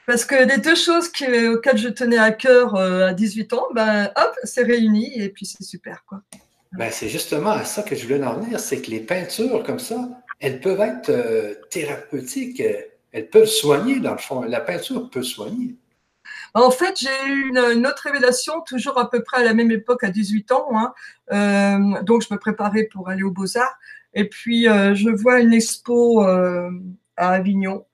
parce 0.06 0.24
que 0.24 0.36
les 0.36 0.60
deux 0.60 0.76
choses 0.76 1.08
auxquelles 1.08 1.78
je 1.78 1.89
tenais 1.89 2.19
à 2.19 2.32
cœur 2.32 2.76
euh, 2.76 3.08
à 3.08 3.13
18 3.13 3.54
ans, 3.54 3.67
ben, 3.74 4.12
hop, 4.15 4.36
c'est 4.43 4.63
réuni 4.63 5.19
et 5.19 5.30
puis 5.30 5.46
c'est 5.46 5.63
super. 5.63 6.06
Quoi. 6.08 6.22
Ben, 6.74 6.91
c'est 6.91 7.10
justement 7.10 7.50
à 7.50 7.65
ça 7.65 7.82
que 7.82 7.96
je 7.96 8.04
voulais 8.04 8.24
en 8.24 8.39
venir, 8.39 8.60
c'est 8.60 8.82
que 8.82 8.91
les 8.91 9.00
peintures 9.00 9.63
comme 9.63 9.80
ça, 9.80 9.98
elles 10.39 10.60
peuvent 10.60 10.80
être 10.80 11.10
euh, 11.10 11.56
thérapeutiques, 11.72 12.62
elles 13.12 13.30
peuvent 13.30 13.48
soigner 13.48 14.00
dans 14.00 14.12
le 14.12 14.19
fond. 14.19 14.43
La 14.43 14.62
peinture 14.62 15.10
peut 15.10 15.24
soigner. 15.24 15.76
En 16.54 16.69
fait, 16.69 17.00
j'ai 17.00 17.32
eu 17.32 17.50
une, 17.50 17.88
autre 17.88 18.04
révélation, 18.04 18.62
toujours 18.62 19.00
à 19.00 19.10
peu 19.10 19.24
près 19.24 19.38
à 19.38 19.43
la 19.43 19.56
même 19.56 19.72
époque, 19.72 20.04
à 20.04 20.12
18 20.12 20.52
ans. 20.52 20.67
Hein. 20.74 20.93
Euh, 21.32 22.04
donc, 22.04 22.24
je 22.28 22.32
me 22.32 22.38
préparais 22.38 22.84
pour 22.91 23.10
aller 23.10 23.24
aux 23.24 23.32
Beaux-Arts. 23.32 23.76
Et 24.13 24.30
puis, 24.30 24.65
je 24.65 25.10
vois 25.10 25.39
une 25.39 25.54
expo 25.54 26.24
à 27.17 27.30
Avignon 27.30 27.86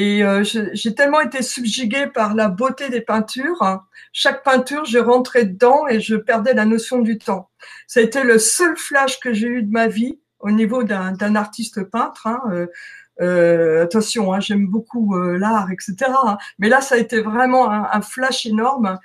et 0.00 0.22
euh, 0.22 0.44
j'ai 0.44 0.94
tellement 0.94 1.20
été 1.20 1.42
subjuguée 1.42 2.06
par 2.06 2.36
la 2.36 2.46
beauté 2.46 2.88
des 2.88 3.00
peintures. 3.00 3.60
Hein. 3.62 3.82
Chaque 4.12 4.44
peinture, 4.44 4.84
je 4.84 4.98
rentrais 4.98 5.44
dedans 5.44 5.88
et 5.88 5.98
je 5.98 6.14
perdais 6.14 6.54
la 6.54 6.64
notion 6.66 7.00
du 7.00 7.18
temps. 7.18 7.50
Ça 7.88 7.98
a 7.98 8.04
été 8.04 8.22
le 8.22 8.38
seul 8.38 8.76
flash 8.76 9.18
que 9.18 9.32
j'ai 9.32 9.48
eu 9.48 9.64
de 9.64 9.72
ma 9.72 9.88
vie 9.88 10.20
au 10.38 10.52
niveau 10.52 10.84
d'un 10.84 11.34
artiste 11.34 11.82
peintre. 11.82 12.28
Hein. 12.28 12.40
Euh, 12.52 12.66
euh, 13.20 13.82
attention, 13.82 14.32
hein, 14.32 14.38
j'aime 14.38 14.68
beaucoup 14.68 15.16
l'art, 15.16 15.68
etc. 15.72 15.96
Mais 16.60 16.68
là, 16.68 16.80
ça 16.80 16.94
a 16.94 16.98
été 16.98 17.20
vraiment 17.20 17.68
un, 17.68 17.88
un 17.90 18.00
flash 18.00 18.46
énorme. 18.46 19.00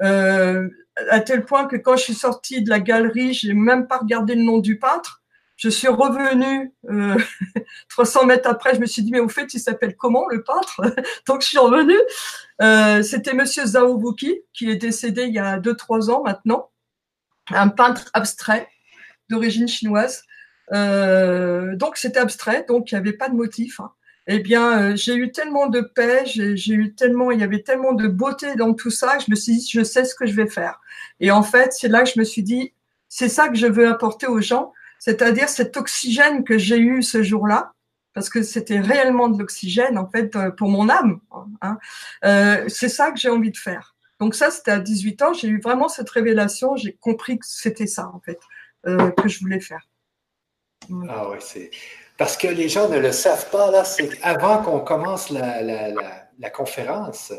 à 0.00 1.20
tel 1.26 1.44
point 1.44 1.66
que 1.66 1.76
quand 1.76 1.96
je 1.96 2.04
suis 2.04 2.14
sortie 2.14 2.62
de 2.62 2.70
la 2.70 2.80
galerie, 2.80 3.34
j'ai 3.34 3.52
même 3.52 3.86
pas 3.86 3.98
regardé 3.98 4.34
le 4.34 4.44
nom 4.44 4.60
du 4.60 4.78
peintre. 4.78 5.22
Je 5.58 5.68
suis 5.68 5.88
revenue 5.88 6.72
euh, 6.88 7.18
300 7.90 8.26
mètres 8.26 8.48
après, 8.48 8.74
je 8.74 8.80
me 8.80 8.86
suis 8.86 9.02
dit, 9.02 9.10
mais 9.10 9.18
au 9.18 9.28
fait, 9.28 9.52
il 9.52 9.58
s'appelle 9.58 9.96
comment 9.96 10.26
le 10.30 10.42
peintre? 10.42 10.80
Donc 11.26 11.42
je 11.42 11.48
suis 11.48 11.58
revenue. 11.58 11.98
Euh, 12.62 13.02
C'était 13.02 13.34
Monsieur 13.34 13.66
Zhao 13.66 13.98
Wuki, 13.98 14.40
qui 14.54 14.70
est 14.70 14.76
décédé 14.76 15.24
il 15.24 15.34
y 15.34 15.38
a 15.40 15.58
2-3 15.58 16.10
ans 16.10 16.22
maintenant, 16.24 16.70
un 17.50 17.68
peintre 17.68 18.08
abstrait 18.14 18.68
d'origine 19.28 19.68
chinoise. 19.68 20.22
Euh, 20.72 21.76
donc 21.76 21.96
c'était 21.96 22.18
abstrait, 22.18 22.64
donc 22.68 22.90
il 22.90 22.94
n'y 22.94 22.98
avait 23.00 23.12
pas 23.14 23.28
de 23.28 23.34
motif. 23.34 23.80
Hein. 23.80 23.90
Eh 24.26 24.38
bien, 24.38 24.92
euh, 24.92 24.96
j'ai 24.96 25.14
eu 25.14 25.32
tellement 25.32 25.66
de 25.66 25.80
paix, 25.80 26.22
j'ai 26.26 26.74
eu 26.74 26.94
tellement, 26.94 27.30
il 27.30 27.40
y 27.40 27.42
avait 27.42 27.62
tellement 27.62 27.94
de 27.94 28.06
beauté 28.06 28.54
dans 28.56 28.74
tout 28.74 28.90
ça, 28.90 29.18
je 29.18 29.30
me 29.30 29.34
suis 29.34 29.56
dit, 29.56 29.68
je 29.70 29.82
sais 29.82 30.04
ce 30.04 30.14
que 30.14 30.26
je 30.26 30.34
vais 30.34 30.46
faire. 30.46 30.80
Et 31.20 31.30
en 31.30 31.42
fait, 31.42 31.72
c'est 31.72 31.88
là 31.88 32.02
que 32.02 32.10
je 32.10 32.18
me 32.18 32.24
suis 32.24 32.42
dit, 32.42 32.74
c'est 33.08 33.30
ça 33.30 33.48
que 33.48 33.56
je 33.56 33.66
veux 33.66 33.88
apporter 33.88 34.26
aux 34.26 34.40
gens 34.42 34.72
c'est-à-dire 34.98 35.48
cet 35.48 35.76
oxygène 35.76 36.44
que 36.44 36.58
j'ai 36.58 36.78
eu 36.78 37.02
ce 37.02 37.22
jour-là, 37.22 37.72
parce 38.14 38.30
que 38.30 38.42
c'était 38.42 38.80
réellement 38.80 39.28
de 39.28 39.38
l'oxygène 39.38 39.96
en 39.98 40.08
fait 40.08 40.34
euh, 40.34 40.50
pour 40.50 40.68
mon 40.68 40.88
âme. 40.88 41.20
Hein. 41.62 41.78
Euh, 42.24 42.64
c'est 42.68 42.88
ça 42.88 43.12
que 43.12 43.18
j'ai 43.18 43.28
envie 43.28 43.52
de 43.52 43.56
faire. 43.56 43.94
Donc 44.18 44.34
ça, 44.34 44.50
c'était 44.50 44.72
à 44.72 44.80
18 44.80 45.22
ans. 45.22 45.32
J'ai 45.32 45.48
eu 45.48 45.60
vraiment 45.60 45.88
cette 45.88 46.10
révélation. 46.10 46.74
J'ai 46.74 46.94
compris 46.94 47.38
que 47.38 47.46
c'était 47.46 47.86
ça 47.86 48.10
en 48.12 48.20
fait 48.20 48.40
euh, 48.86 49.10
que 49.12 49.28
je 49.28 49.38
voulais 49.38 49.60
faire. 49.60 49.86
Ah 51.08 51.28
oui, 51.30 51.38
c'est 51.40 51.70
parce 52.16 52.36
que 52.36 52.48
les 52.48 52.68
gens 52.68 52.88
ne 52.88 52.98
le 52.98 53.12
savent 53.12 53.50
pas 53.50 53.70
là. 53.70 53.84
C'est 53.84 54.10
avant 54.22 54.62
qu'on 54.62 54.80
commence 54.80 55.30
la, 55.30 55.62
la 55.62 56.50
conférence. 56.50 57.32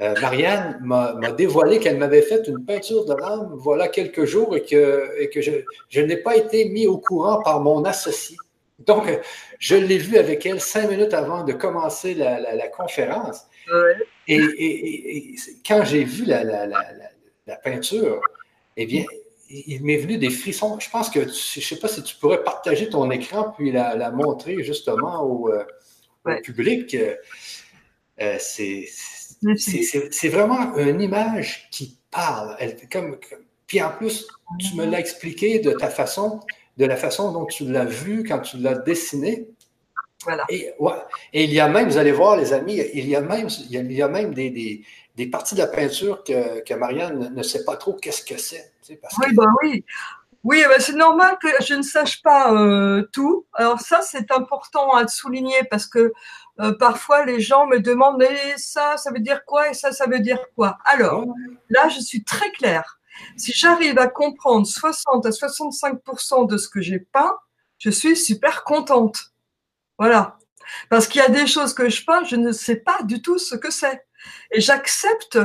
Euh, 0.00 0.14
Marianne 0.20 0.78
m'a 0.82 1.32
dévoilé 1.32 1.80
qu'elle 1.80 1.98
m'avait 1.98 2.22
fait 2.22 2.46
une 2.46 2.64
peinture 2.64 3.04
de 3.04 3.14
l'âme 3.14 3.50
voilà 3.56 3.88
quelques 3.88 4.26
jours 4.26 4.56
et 4.56 4.62
que, 4.62 5.26
que 5.32 5.40
je, 5.40 6.00
n'ai 6.00 6.16
pas 6.16 6.36
été 6.36 6.68
mis 6.68 6.86
au 6.86 6.98
courant 6.98 7.42
par 7.42 7.60
mon 7.60 7.84
associé. 7.84 8.36
Donc, 8.78 9.06
je 9.58 9.74
l'ai 9.74 9.98
vu 9.98 10.16
avec 10.16 10.46
elle 10.46 10.60
cinq 10.60 10.88
minutes 10.88 11.14
avant 11.14 11.42
de 11.42 11.52
commencer 11.52 12.14
la, 12.14 12.68
conférence. 12.68 13.46
Et, 14.28 15.34
quand 15.66 15.84
j'ai 15.84 16.04
vu 16.04 16.24
la, 16.26 16.68
peinture, 17.64 18.20
eh 18.76 18.86
bien, 18.86 19.04
il 19.50 19.82
m'est 19.82 19.96
venu 19.96 20.16
des 20.16 20.30
frissons. 20.30 20.78
Je 20.78 20.90
pense 20.90 21.10
que, 21.10 21.22
je 21.22 21.26
ne 21.58 21.64
sais 21.64 21.76
pas 21.76 21.88
si 21.88 22.04
tu 22.04 22.14
pourrais 22.16 22.44
partager 22.44 22.88
ton 22.88 23.10
écran 23.10 23.52
puis 23.56 23.72
la, 23.72 24.10
montrer 24.12 24.62
justement 24.62 25.24
au, 25.24 25.50
euh, 25.50 25.64
public. 26.44 26.96
Euh, 28.20 28.36
c'est 28.38 28.86
c'est 29.56 30.28
vraiment 30.28 30.76
une 30.76 31.00
image 31.00 31.68
qui 31.70 31.98
parle. 32.10 32.56
Elle, 32.58 32.76
comme, 32.88 33.18
puis 33.66 33.82
en 33.82 33.90
plus, 33.90 34.26
tu 34.58 34.76
me 34.76 34.86
l'as 34.86 34.98
expliqué 34.98 35.58
de 35.60 35.72
ta 35.72 35.88
façon, 35.88 36.40
de 36.76 36.84
la 36.84 36.96
façon 36.96 37.32
dont 37.32 37.44
tu 37.44 37.70
l'as 37.70 37.84
vu 37.84 38.24
quand 38.24 38.40
tu 38.40 38.56
l'as 38.58 38.74
dessiné. 38.74 39.48
Voilà. 40.24 40.44
Et, 40.48 40.72
et, 41.32 41.44
il 41.44 41.52
y 41.52 41.60
a 41.60 41.68
même, 41.68 41.88
vous 41.88 41.96
allez 41.96 42.12
voir, 42.12 42.36
les 42.36 42.52
amis, 42.52 42.80
il 42.94 43.08
y 43.08 43.14
a 43.14 43.20
même, 43.20 43.48
il 43.70 43.92
y 43.92 44.02
a, 44.02 44.08
même 44.08 44.34
des, 44.34 44.50
des, 44.50 44.82
des, 45.14 45.26
parties 45.28 45.54
de 45.54 45.60
la 45.60 45.68
peinture 45.68 46.24
que, 46.24 46.60
que 46.64 46.74
Marianne 46.74 47.32
ne 47.34 47.42
sait 47.42 47.64
pas 47.64 47.76
trop 47.76 47.92
qu'est-ce 47.92 48.24
que 48.24 48.36
c'est. 48.36 48.72
oui, 48.88 49.34
ben 49.34 49.46
oui. 49.62 49.84
Oui, 50.44 50.62
ben 50.68 50.80
c'est 50.80 50.94
normal 50.94 51.36
que 51.42 51.48
je 51.62 51.74
ne 51.74 51.82
sache 51.82 52.22
pas 52.22 52.52
euh, 52.52 53.02
tout. 53.12 53.44
Alors 53.54 53.80
ça, 53.80 54.00
c'est 54.02 54.30
important 54.30 54.92
à 54.92 55.06
souligner 55.06 55.64
parce 55.70 55.86
que 55.86 56.12
euh, 56.60 56.72
parfois 56.72 57.24
les 57.24 57.40
gens 57.40 57.66
me 57.66 57.78
demandent 57.80 58.18
mais 58.18 58.54
ça, 58.56 58.96
ça 58.96 59.10
veut 59.12 59.20
dire 59.20 59.44
quoi 59.44 59.70
et 59.70 59.74
ça, 59.74 59.92
ça 59.92 60.06
veut 60.06 60.20
dire 60.20 60.40
quoi? 60.56 60.78
Alors 60.84 61.26
là, 61.68 61.88
je 61.88 62.00
suis 62.00 62.24
très 62.24 62.50
claire. 62.52 62.98
Si 63.36 63.52
j'arrive 63.52 63.98
à 63.98 64.08
comprendre 64.08 64.66
60 64.66 65.26
à 65.26 65.30
65% 65.30 66.48
de 66.48 66.56
ce 66.56 66.68
que 66.68 66.80
j'ai 66.80 67.00
peint, 67.00 67.36
je 67.78 67.90
suis 67.90 68.16
super 68.16 68.64
contente. 68.64 69.32
Voilà. 69.98 70.38
Parce 70.90 71.06
qu'il 71.06 71.20
y 71.20 71.24
a 71.24 71.28
des 71.28 71.46
choses 71.46 71.74
que 71.74 71.88
je 71.88 72.04
peins, 72.04 72.24
je 72.24 72.36
ne 72.36 72.52
sais 72.52 72.76
pas 72.76 73.02
du 73.02 73.22
tout 73.22 73.38
ce 73.38 73.54
que 73.54 73.70
c'est. 73.70 74.06
Et 74.50 74.60
j'accepte, 74.60 75.38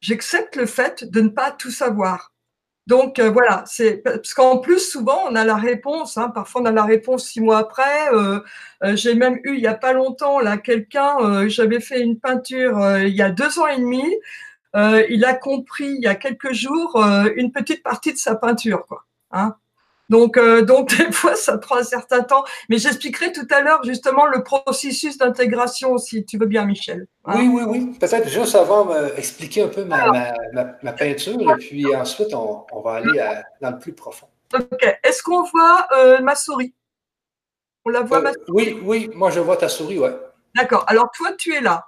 j'accepte 0.00 0.56
le 0.56 0.66
fait 0.66 1.04
de 1.04 1.20
ne 1.20 1.28
pas 1.28 1.50
tout 1.50 1.70
savoir. 1.70 2.33
Donc 2.86 3.18
euh, 3.18 3.30
voilà, 3.30 3.64
c'est 3.66 3.96
parce 3.98 4.34
qu'en 4.34 4.58
plus 4.58 4.78
souvent 4.78 5.24
on 5.30 5.34
a 5.36 5.44
la 5.44 5.56
réponse. 5.56 6.18
Hein, 6.18 6.30
parfois 6.30 6.62
on 6.62 6.66
a 6.66 6.72
la 6.72 6.84
réponse 6.84 7.26
six 7.26 7.40
mois 7.40 7.58
après. 7.58 8.12
Euh, 8.12 8.40
euh, 8.82 8.96
j'ai 8.96 9.14
même 9.14 9.38
eu 9.44 9.54
il 9.54 9.60
y 9.60 9.66
a 9.66 9.74
pas 9.74 9.92
longtemps 9.94 10.40
là 10.40 10.58
quelqu'un. 10.58 11.48
J'avais 11.48 11.80
fait 11.80 12.00
une 12.00 12.18
peinture 12.18 12.98
il 12.98 13.14
y 13.14 13.22
a 13.22 13.30
deux 13.30 13.58
ans 13.58 13.66
et 13.68 13.78
demi. 13.78 14.04
il 14.74 15.24
a 15.24 15.34
compris 15.34 15.86
il 15.96 16.02
y 16.02 16.06
a 16.06 16.14
quelques 16.14 16.52
jours 16.52 17.02
une 17.36 17.52
petite 17.52 17.82
partie 17.82 18.12
de 18.12 18.18
sa 18.18 18.34
peinture 18.36 18.86
quoi. 18.86 19.04
Hein. 19.32 19.56
Donc, 20.10 20.36
euh, 20.36 20.62
donc 20.62 20.88
des 20.96 21.12
fois, 21.12 21.34
ça 21.34 21.58
prend 21.58 21.76
un 21.76 21.84
certain 21.84 22.22
temps. 22.22 22.44
Mais 22.68 22.78
j'expliquerai 22.78 23.32
tout 23.32 23.46
à 23.50 23.60
l'heure 23.60 23.82
justement 23.84 24.26
le 24.26 24.42
processus 24.42 25.18
d'intégration, 25.18 25.98
si 25.98 26.24
tu 26.24 26.38
veux 26.38 26.46
bien, 26.46 26.64
Michel? 26.64 27.06
Hein? 27.24 27.34
oui, 27.36 27.48
oui, 27.48 27.62
oui. 27.66 27.98
Peut-être 27.98 28.28
juste 28.28 28.54
avant 28.54 28.94
expliquer 29.16 29.62
un 29.62 29.68
peu 29.68 29.84
ma, 29.84 30.34
ma, 30.82 30.92
peinture, 30.92 31.40
et 31.40 31.56
puis 31.56 31.94
ensuite, 31.94 32.34
on, 32.34 32.64
on 32.72 32.80
va 32.80 32.94
aller 32.94 33.24
dans 33.60 33.70
le 33.70 33.78
plus 33.78 33.92
profond. 33.92 34.26
OK. 34.54 34.98
Est-ce 35.02 35.22
qu'on 35.22 35.42
voit 35.42 35.86
euh, 35.96 36.20
ma 36.20 36.34
souris? 36.34 36.74
On 37.84 37.90
la 37.90 38.02
voit, 38.02 38.20
ma 38.20 38.32
souris? 38.32 38.44
Oui, 38.48 38.80
oui, 38.82 39.10
moi, 39.14 39.30
je 39.30 39.40
vois 39.40 39.56
ta 39.56 39.68
souris, 39.68 39.98
ouais. 39.98 40.14
D'accord. 40.54 40.84
Alors, 40.86 41.10
toi, 41.14 41.32
tu 41.36 41.54
es 41.54 41.60
là. 41.60 41.86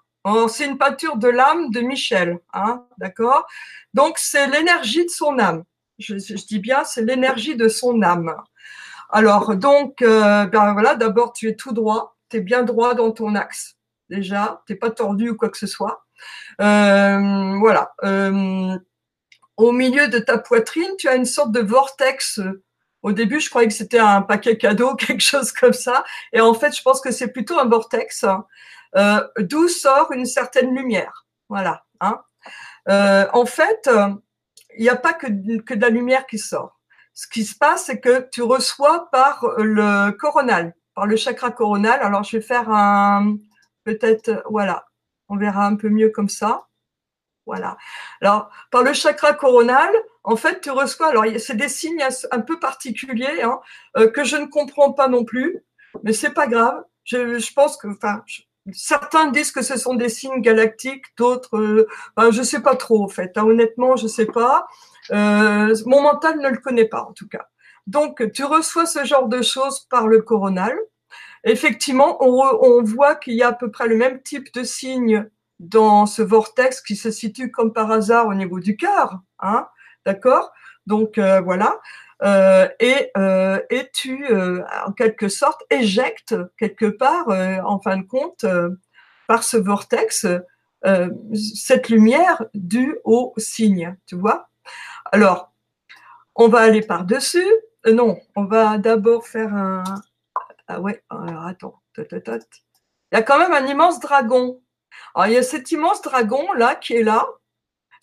C'est 0.48 0.66
une 0.66 0.76
peinture 0.76 1.16
de 1.16 1.28
l'âme 1.28 1.70
de 1.70 1.80
Michel, 1.80 2.40
hein, 2.52 2.84
d'accord? 2.98 3.46
Donc, 3.94 4.18
c'est 4.18 4.48
l'énergie 4.48 5.04
de 5.04 5.10
son 5.10 5.38
âme 5.38 5.62
je, 5.98 6.46
dis 6.46 6.58
bien, 6.58 6.84
c'est 6.84 7.02
l'énergie 7.02 7.56
de 7.56 7.68
son 7.68 8.02
âme. 8.02 8.34
Alors, 9.10 9.56
donc, 9.56 10.02
euh, 10.02 10.46
ben 10.46 10.72
voilà, 10.72 10.94
d'abord, 10.94 11.32
tu 11.32 11.48
es 11.48 11.54
tout 11.54 11.72
droit, 11.72 12.16
tu 12.28 12.38
es 12.38 12.40
bien 12.40 12.62
droit 12.62 12.94
dans 12.94 13.12
ton 13.12 13.34
axe, 13.34 13.76
déjà, 14.10 14.62
tu 14.66 14.72
n'es 14.72 14.78
pas 14.78 14.90
tordu 14.90 15.30
ou 15.30 15.36
quoi 15.36 15.48
que 15.48 15.58
ce 15.58 15.66
soit. 15.66 16.04
Euh, 16.60 17.56
voilà. 17.58 17.94
Euh, 18.04 18.76
au 19.56 19.72
milieu 19.72 20.08
de 20.08 20.18
ta 20.18 20.38
poitrine, 20.38 20.90
tu 20.98 21.08
as 21.08 21.14
une 21.14 21.24
sorte 21.24 21.52
de 21.52 21.60
vortex. 21.60 22.40
Au 23.02 23.12
début, 23.12 23.40
je 23.40 23.48
croyais 23.48 23.68
que 23.68 23.74
c'était 23.74 23.98
un 23.98 24.22
paquet 24.22 24.58
cadeau, 24.58 24.94
quelque 24.96 25.22
chose 25.22 25.52
comme 25.52 25.72
ça. 25.72 26.04
Et 26.32 26.40
en 26.40 26.54
fait, 26.54 26.76
je 26.76 26.82
pense 26.82 27.00
que 27.00 27.10
c'est 27.10 27.28
plutôt 27.28 27.58
un 27.58 27.66
vortex, 27.66 28.24
d'où 29.38 29.68
sort 29.68 30.12
une 30.12 30.26
certaine 30.26 30.74
lumière. 30.74 31.26
Voilà. 31.48 31.84
Hein. 32.00 32.20
en 32.86 33.46
fait, 33.46 33.88
il 34.78 34.82
n'y 34.82 34.88
a 34.88 34.96
pas 34.96 35.12
que, 35.12 35.26
que 35.60 35.74
de 35.74 35.80
la 35.80 35.90
lumière 35.90 36.26
qui 36.26 36.38
sort. 36.38 36.80
Ce 37.14 37.26
qui 37.26 37.44
se 37.44 37.56
passe, 37.56 37.86
c'est 37.86 38.00
que 38.00 38.28
tu 38.30 38.42
reçois 38.42 39.10
par 39.10 39.46
le 39.56 40.10
coronal, 40.12 40.74
par 40.94 41.06
le 41.06 41.16
chakra 41.16 41.50
coronal. 41.50 42.00
Alors, 42.02 42.24
je 42.24 42.36
vais 42.36 42.42
faire 42.42 42.70
un, 42.70 43.36
peut-être, 43.84 44.42
voilà, 44.50 44.86
on 45.28 45.36
verra 45.36 45.66
un 45.66 45.76
peu 45.76 45.88
mieux 45.88 46.10
comme 46.10 46.28
ça. 46.28 46.66
Voilà. 47.46 47.76
Alors, 48.20 48.50
par 48.70 48.82
le 48.82 48.92
chakra 48.92 49.32
coronal, 49.32 49.90
en 50.24 50.36
fait, 50.36 50.60
tu 50.60 50.70
reçois, 50.70 51.08
alors 51.08 51.24
c'est 51.38 51.56
des 51.56 51.68
signes 51.68 52.04
un 52.32 52.40
peu 52.40 52.58
particuliers 52.58 53.42
hein, 53.42 53.60
euh, 53.96 54.10
que 54.10 54.24
je 54.24 54.36
ne 54.36 54.46
comprends 54.46 54.92
pas 54.92 55.08
non 55.08 55.24
plus, 55.24 55.64
mais 56.02 56.12
c'est 56.12 56.34
pas 56.34 56.48
grave. 56.48 56.82
Je, 57.04 57.38
je, 57.38 57.52
pense 57.52 57.76
que, 57.76 57.86
enfin, 57.86 58.24
certains 58.72 59.30
disent 59.30 59.52
que 59.52 59.62
ce 59.62 59.76
sont 59.76 59.94
des 59.94 60.08
signes 60.08 60.40
galactiques, 60.40 61.04
d'autres, 61.16 61.56
euh, 61.56 61.88
ben, 62.16 62.30
je 62.30 62.42
sais 62.42 62.60
pas 62.60 62.76
trop 62.76 63.02
en 63.02 63.08
fait. 63.08 63.36
Hein, 63.36 63.44
honnêtement, 63.44 63.96
je 63.96 64.06
sais 64.06 64.26
pas. 64.26 64.66
Euh, 65.12 65.74
mon 65.86 66.02
mental 66.02 66.40
ne 66.40 66.48
le 66.48 66.58
connaît 66.58 66.88
pas 66.88 67.02
en 67.02 67.12
tout 67.12 67.28
cas. 67.28 67.46
Donc, 67.86 68.32
tu 68.32 68.44
reçois 68.44 68.86
ce 68.86 69.04
genre 69.04 69.28
de 69.28 69.42
choses 69.42 69.80
par 69.90 70.08
le 70.08 70.20
coronal. 70.20 70.76
Effectivement, 71.44 72.16
on, 72.20 72.42
on 72.60 72.82
voit 72.82 73.14
qu'il 73.14 73.34
y 73.34 73.42
a 73.42 73.48
à 73.48 73.52
peu 73.52 73.70
près 73.70 73.86
le 73.86 73.96
même 73.96 74.20
type 74.22 74.52
de 74.52 74.64
signes 74.64 75.28
dans 75.60 76.06
ce 76.06 76.22
vortex 76.22 76.80
qui 76.80 76.96
se 76.96 77.10
situe 77.10 77.50
comme 77.50 77.72
par 77.72 77.90
hasard 77.90 78.26
au 78.26 78.34
niveau 78.34 78.60
du 78.60 78.76
cœur, 78.76 79.20
hein, 79.38 79.68
d'accord? 80.04 80.52
Donc 80.86 81.18
euh, 81.18 81.40
voilà, 81.40 81.80
et, 82.22 83.10
euh, 83.16 83.60
et 83.70 83.90
tu 83.92 84.26
en 84.86 84.92
quelque 84.92 85.28
sorte 85.28 85.62
éjectes 85.70 86.34
quelque 86.58 86.86
part, 86.86 87.28
en 87.28 87.80
fin 87.80 87.98
de 87.98 88.06
compte, 88.06 88.44
par 89.26 89.42
ce 89.42 89.56
vortex, 89.56 90.26
cette 91.34 91.88
lumière 91.88 92.44
due 92.54 92.98
au 93.04 93.32
signe, 93.36 93.96
tu 94.06 94.16
vois 94.16 94.48
Alors, 95.12 95.52
on 96.34 96.48
va 96.48 96.60
aller 96.60 96.82
par 96.82 97.04
dessus. 97.04 97.50
non, 97.86 98.18
on 98.34 98.44
va 98.44 98.78
d'abord 98.78 99.26
faire 99.26 99.54
un. 99.54 99.84
Ah 100.68 100.80
ouais, 100.80 101.02
alors 101.10 101.46
attends, 101.46 101.82
il 101.98 102.08
y 103.12 103.16
a 103.16 103.22
quand 103.22 103.38
même 103.38 103.52
un 103.52 103.66
immense 103.66 104.00
dragon 104.00 104.60
alors, 105.14 105.28
il 105.28 105.34
y 105.34 105.38
a 105.38 105.42
cet 105.42 105.70
immense 105.72 106.02
dragon 106.02 106.52
là 106.52 106.74
qui 106.74 106.94
est 106.94 107.02
là. 107.02 107.26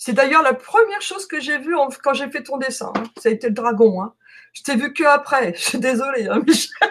C'est 0.05 0.11
d'ailleurs 0.11 0.41
la 0.41 0.53
première 0.53 1.01
chose 1.01 1.25
que 1.27 1.39
j'ai 1.39 1.59
vue 1.59 1.77
quand 2.03 2.13
j'ai 2.13 2.29
fait 2.29 2.43
ton 2.43 2.57
dessin. 2.57 2.91
Hein. 2.97 3.03
Ça 3.17 3.29
a 3.29 3.31
été 3.31 3.47
le 3.47 3.53
dragon. 3.53 4.03
Hein. 4.03 4.13
Je 4.51 4.61
t'ai 4.61 4.75
vu 4.75 4.91
que 4.91 5.05
après. 5.05 5.53
Je 5.53 5.61
suis 5.61 5.79
désolée, 5.79 6.27
hein, 6.27 6.41
Michel. 6.45 6.89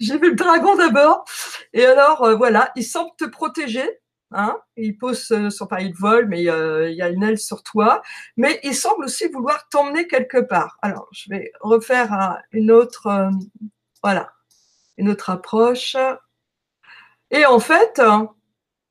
j'ai 0.00 0.16
vu 0.16 0.30
le 0.30 0.34
dragon 0.34 0.76
d'abord. 0.76 1.26
Et 1.74 1.84
alors, 1.84 2.24
euh, 2.24 2.36
voilà, 2.36 2.72
il 2.74 2.84
semble 2.84 3.10
te 3.18 3.26
protéger. 3.26 4.00
Il 4.78 4.96
pose 4.96 5.30
euh, 5.32 5.50
son, 5.50 5.64
enfin, 5.64 5.80
il 5.80 5.92
vole, 5.92 6.28
mais 6.28 6.48
euh, 6.48 6.88
il 6.88 6.96
y 6.96 7.02
a 7.02 7.10
une 7.10 7.22
aile 7.22 7.36
sur 7.36 7.62
toi. 7.62 8.00
Mais 8.38 8.60
il 8.62 8.74
semble 8.74 9.04
aussi 9.04 9.28
vouloir 9.28 9.68
t'emmener 9.68 10.06
quelque 10.06 10.38
part. 10.38 10.78
Alors, 10.80 11.06
je 11.12 11.28
vais 11.28 11.52
refaire 11.60 12.38
une 12.50 12.70
autre, 12.70 13.28
voilà, 14.02 14.32
une 14.96 15.10
autre 15.10 15.28
approche. 15.28 15.96
Et 17.30 17.44
en 17.44 17.60
fait, 17.60 18.00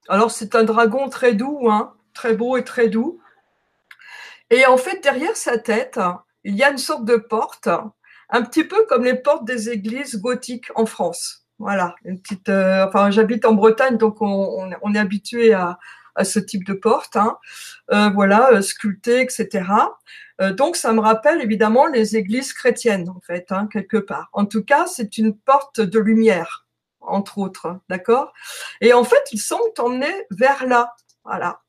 alors 0.10 0.30
c'est 0.30 0.54
un 0.54 0.63
dragon 0.63 1.10
très 1.10 1.34
doux, 1.34 1.72
hein, 1.72 1.97
très 2.18 2.34
beau 2.34 2.58
et 2.58 2.64
très 2.64 2.90
doux. 2.90 3.20
Et 4.50 4.66
en 4.66 4.78
fait, 4.78 5.02
derrière 5.04 5.38
sa 5.38 5.60
tête, 5.60 6.00
il 6.44 6.56
y 6.56 6.64
a 6.64 6.72
une 6.72 6.80
sorte 6.80 7.06
de 7.06 7.16
porte, 7.18 7.70
un 8.30 8.42
petit 8.42 8.64
peu 8.64 8.86
comme 8.90 9.04
les 9.04 9.16
portes 9.16 9.46
des 9.46 9.70
églises 9.70 10.20
gothiques 10.20 10.72
en 10.76 10.86
France. 10.86 11.46
Voilà, 11.60 11.96
une 12.06 12.20
petite. 12.20 12.50
Euh, 12.50 12.86
enfin, 12.88 13.12
j'habite 13.12 13.46
en 13.46 13.54
Bretagne, 13.54 13.98
donc 13.98 14.18
on, 14.22 14.94
est 14.94 15.00
habitué 15.00 15.54
à, 15.54 15.78
ce 16.24 16.40
type 16.40 16.66
de 16.66 16.74
porte. 16.74 17.16
Hein. 17.16 17.38
Euh, 17.92 18.10
voilà, 18.10 18.52
euh, 18.54 18.62
sculptée, 18.62 19.22
etc. 19.22 19.66
donc, 20.52 20.76
ça 20.76 20.94
me 20.94 21.00
rappelle 21.00 21.42
évidemment 21.42 21.86
les 21.88 22.16
églises 22.16 22.54
chrétiennes, 22.54 23.10
en 23.10 23.20
fait, 23.22 23.52
hein, 23.52 23.68
quelque 23.72 23.98
part. 23.98 24.30
En 24.34 24.46
tout 24.46 24.64
cas, 24.64 24.86
c'est 24.88 25.18
une 25.18 25.36
porte 25.36 25.82
de 25.82 26.00
lumière 26.00 26.66
entre 27.02 27.38
autres, 27.38 27.80
d'accord? 27.90 28.34
Et 28.82 28.94
en 28.94 29.04
fait, 29.04 29.24
il 29.32 29.40
semble 29.40 29.72
t'emmener 29.76 30.14
vers 30.30 30.66
là, 30.66 30.94
voilà. 31.24 31.62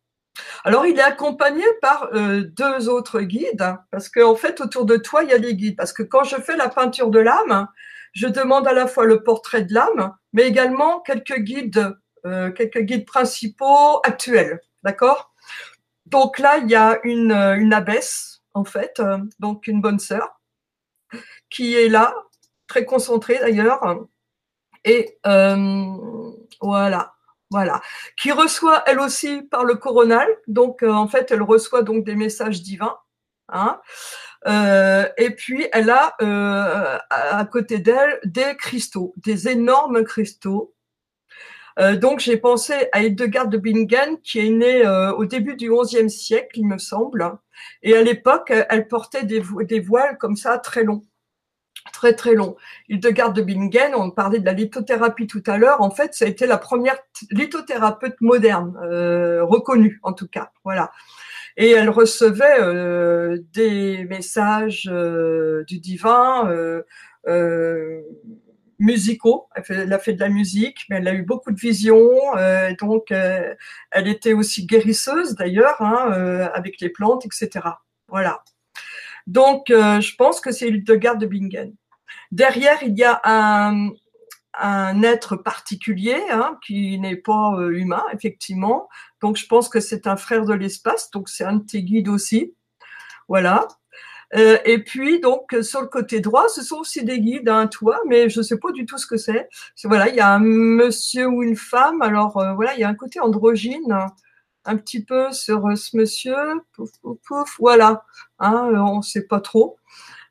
Alors, 0.65 0.87
il 0.87 0.99
est 0.99 1.03
accompagné 1.03 1.65
par 1.81 2.09
euh, 2.15 2.43
deux 2.43 2.89
autres 2.89 3.21
guides, 3.21 3.77
parce 3.91 4.09
qu'en 4.09 4.33
en 4.33 4.37
fait, 4.37 4.61
autour 4.61 4.85
de 4.85 4.97
toi, 4.97 5.23
il 5.23 5.31
y 5.31 5.33
a 5.33 5.39
des 5.39 5.55
guides. 5.55 5.77
Parce 5.77 5.93
que 5.93 6.03
quand 6.03 6.25
je 6.25 6.37
fais 6.37 6.57
la 6.57 6.69
peinture 6.69 7.11
de 7.11 7.19
l'âme, 7.19 7.69
je 8.13 8.27
demande 8.27 8.67
à 8.67 8.73
la 8.73 8.87
fois 8.87 9.05
le 9.05 9.23
portrait 9.23 9.63
de 9.63 9.75
l'âme, 9.75 10.15
mais 10.33 10.45
également 10.45 11.01
quelques 11.01 11.39
guides, 11.39 11.97
euh, 12.27 12.51
quelques 12.51 12.81
guides 12.81 13.07
principaux 13.07 14.01
actuels, 14.05 14.61
d'accord? 14.83 15.33
Donc 16.07 16.39
là, 16.39 16.59
il 16.59 16.71
y 16.71 16.75
a 16.75 16.99
une, 17.05 17.33
une 17.33 17.73
abbesse, 17.73 18.43
en 18.55 18.65
fait, 18.65 18.99
euh, 19.01 19.19
donc 19.39 19.67
une 19.67 19.81
bonne 19.81 19.99
sœur, 19.99 20.41
qui 21.51 21.77
est 21.77 21.89
là, 21.89 22.15
très 22.67 22.85
concentrée 22.85 23.39
d'ailleurs, 23.39 24.09
et 24.85 25.19
euh, 25.27 25.87
voilà, 26.61 27.15
voilà, 27.51 27.81
qui 28.17 28.33
reçoit 28.33 28.83
elle 28.87 29.01
aussi 29.01 29.43
par 29.43 29.65
le 29.65 29.75
coronal. 29.77 30.29
Donc 30.47 30.83
euh, 30.83 30.91
en 30.91 31.09
fait, 31.09 31.31
elle 31.31 31.43
reçoit 31.43 31.83
donc 31.83 32.05
des 32.05 32.15
messages 32.15 32.63
divins. 32.63 32.97
Hein. 33.51 33.81
Euh, 34.47 35.09
et 35.17 35.31
puis 35.31 35.67
elle 35.73 35.91
a 35.91 36.17
à 37.11 37.45
côté 37.47 37.79
d'elle 37.79 38.21
des 38.25 38.57
cristaux, 38.57 39.15
des 39.17 39.49
énormes 39.49 40.05
cristaux. 40.05 40.75
donc 41.95 42.21
j'ai 42.21 42.37
pensé 42.37 42.75
à 42.93 43.03
Hildegard 43.03 43.49
de 43.49 43.57
Bingen 43.59 44.21
qui 44.23 44.41
est 44.41 44.51
née 44.51 44.87
au 45.17 45.25
début 45.25 45.57
du 45.57 45.71
XIe 45.71 46.11
siècle, 46.11 46.61
il 46.61 46.67
me 46.67 46.79
semble. 46.79 47.39
Et 47.83 47.97
à 47.97 48.03
l'époque, 48.03 48.53
elle 48.69 48.87
portait 48.87 49.25
des 49.25 49.81
voiles 49.81 50.19
comme 50.19 50.37
ça 50.37 50.59
très 50.59 50.85
longs 50.85 51.05
très 51.99 52.13
très 52.13 52.35
long. 52.35 52.55
Hildegard 52.89 53.33
de 53.33 53.43
Bingen, 53.43 53.93
on 53.97 54.13
parlait 54.13 54.39
de 54.39 54.45
la 54.45 54.53
lithothérapie 54.53 55.27
tout 55.27 55.43
à 55.49 55.59
l'heure, 55.59 55.81
en 55.81 55.91
fait, 55.91 56.15
ça 56.15 56.27
a 56.27 56.29
été 56.29 56.47
la 56.47 56.57
première 56.57 56.97
lithothérapeute 57.33 58.21
moderne, 58.21 58.79
euh, 58.85 59.43
reconnue 59.43 59.99
en 60.05 60.13
tout 60.13 60.29
cas. 60.29 60.53
Voilà. 60.63 60.93
Et 61.57 61.71
elle 61.73 61.91
recevait 61.91 62.61
euh, 62.61 63.39
des 63.53 64.05
messages 64.05 64.89
euh, 64.93 65.65
du 65.65 65.81
divin, 65.81 66.49
musicaux. 68.79 69.49
Elle, 69.69 69.93
a 69.93 69.99
fait 69.99 70.13
de 70.13 70.21
la 70.21 70.29
musique, 70.29 70.85
mais 70.89 70.99
elle 70.99 71.09
a 71.09 71.15
eu 71.15 71.23
beaucoup 71.23 71.51
de 71.51 71.59
visions. 71.59 72.13
donc, 72.81 73.11
elle 73.11 74.07
était 74.07 74.35
aussi 74.35 74.67
guérisseuse 74.67 75.35
d'ailleurs, 75.35 75.83
hein, 75.83 76.51
avec 76.55 76.81
les 76.81 76.91
plantes, 76.91 77.27
etc. 77.27 77.67
Voilà. 78.07 78.45
Donc, 79.29 79.69
euh, 79.69 80.01
je 80.01 80.17
pense 80.17 80.41
que 80.41 80.51
c'est 80.53 80.69
Hildegard 80.69 81.19
de 81.19 81.27
Bingen. 81.27 81.75
Derrière, 82.31 82.83
il 82.83 82.97
y 82.97 83.05
a 83.05 83.21
un, 83.25 85.03
être 85.03 85.37
particulier 85.37 86.21
hein, 86.31 86.59
qui 86.65 86.99
n'est 86.99 87.17
pas 87.17 87.55
euh, 87.59 87.71
humain, 87.71 88.05
effectivement. 88.13 88.89
Donc, 89.23 89.37
je 89.37 89.47
pense 89.47 89.69
que 89.69 89.81
c'est 89.81 90.07
un 90.07 90.17
frère 90.17 90.45
de 90.45 90.55
l'espace. 90.55 91.11
Donc, 91.11 91.29
c'est 91.29 91.45
un 91.45 91.55
de 91.55 91.65
tes 91.65 91.83
guides 91.83 92.09
aussi. 92.09 92.55
Voilà. 93.29 93.69
Euh, 94.35 94.59
et 94.65 94.83
puis, 94.83 95.21
donc, 95.21 95.57
sur 95.63 95.81
le 95.81 95.87
côté 95.87 96.21
droit, 96.21 96.49
ce 96.49 96.63
sont 96.63 96.77
aussi 96.77 97.05
des 97.05 97.21
guides, 97.21 97.49
un 97.49 97.67
toit, 97.67 98.01
mais 98.07 98.29
je 98.29 98.41
ne 98.41 98.45
sais 98.45 98.59
pas 98.59 98.73
du 98.73 98.85
tout 98.85 98.99
ce 98.99 99.07
que 99.07 99.17
c'est. 99.17 99.49
Voilà, 99.85 100.09
il 100.09 100.17
y 100.17 100.21
a 100.21 100.35
un 100.35 100.41
monsieur 100.41 101.27
ou 101.29 101.43
une 101.43 101.57
femme. 101.57 102.03
Alors, 102.03 102.33
voilà, 102.55 102.75
il 102.75 102.81
y 102.81 102.85
a 102.85 102.89
un 102.89 102.95
côté 102.95 103.21
androgyne 103.21 103.95
un 104.69 104.77
petit 104.77 105.03
peu 105.03 105.33
sur 105.33 105.67
euh, 105.67 105.75
ce 105.77 105.97
monsieur. 105.97 106.37
Pouf, 106.75 106.91
pouf, 107.27 107.57
voilà. 107.59 108.05
Hein, 108.39 108.71
euh, 108.73 108.79
on 108.79 108.99
ne 108.99 109.03
sait 109.03 109.27
pas 109.27 109.41
trop. 109.41 109.79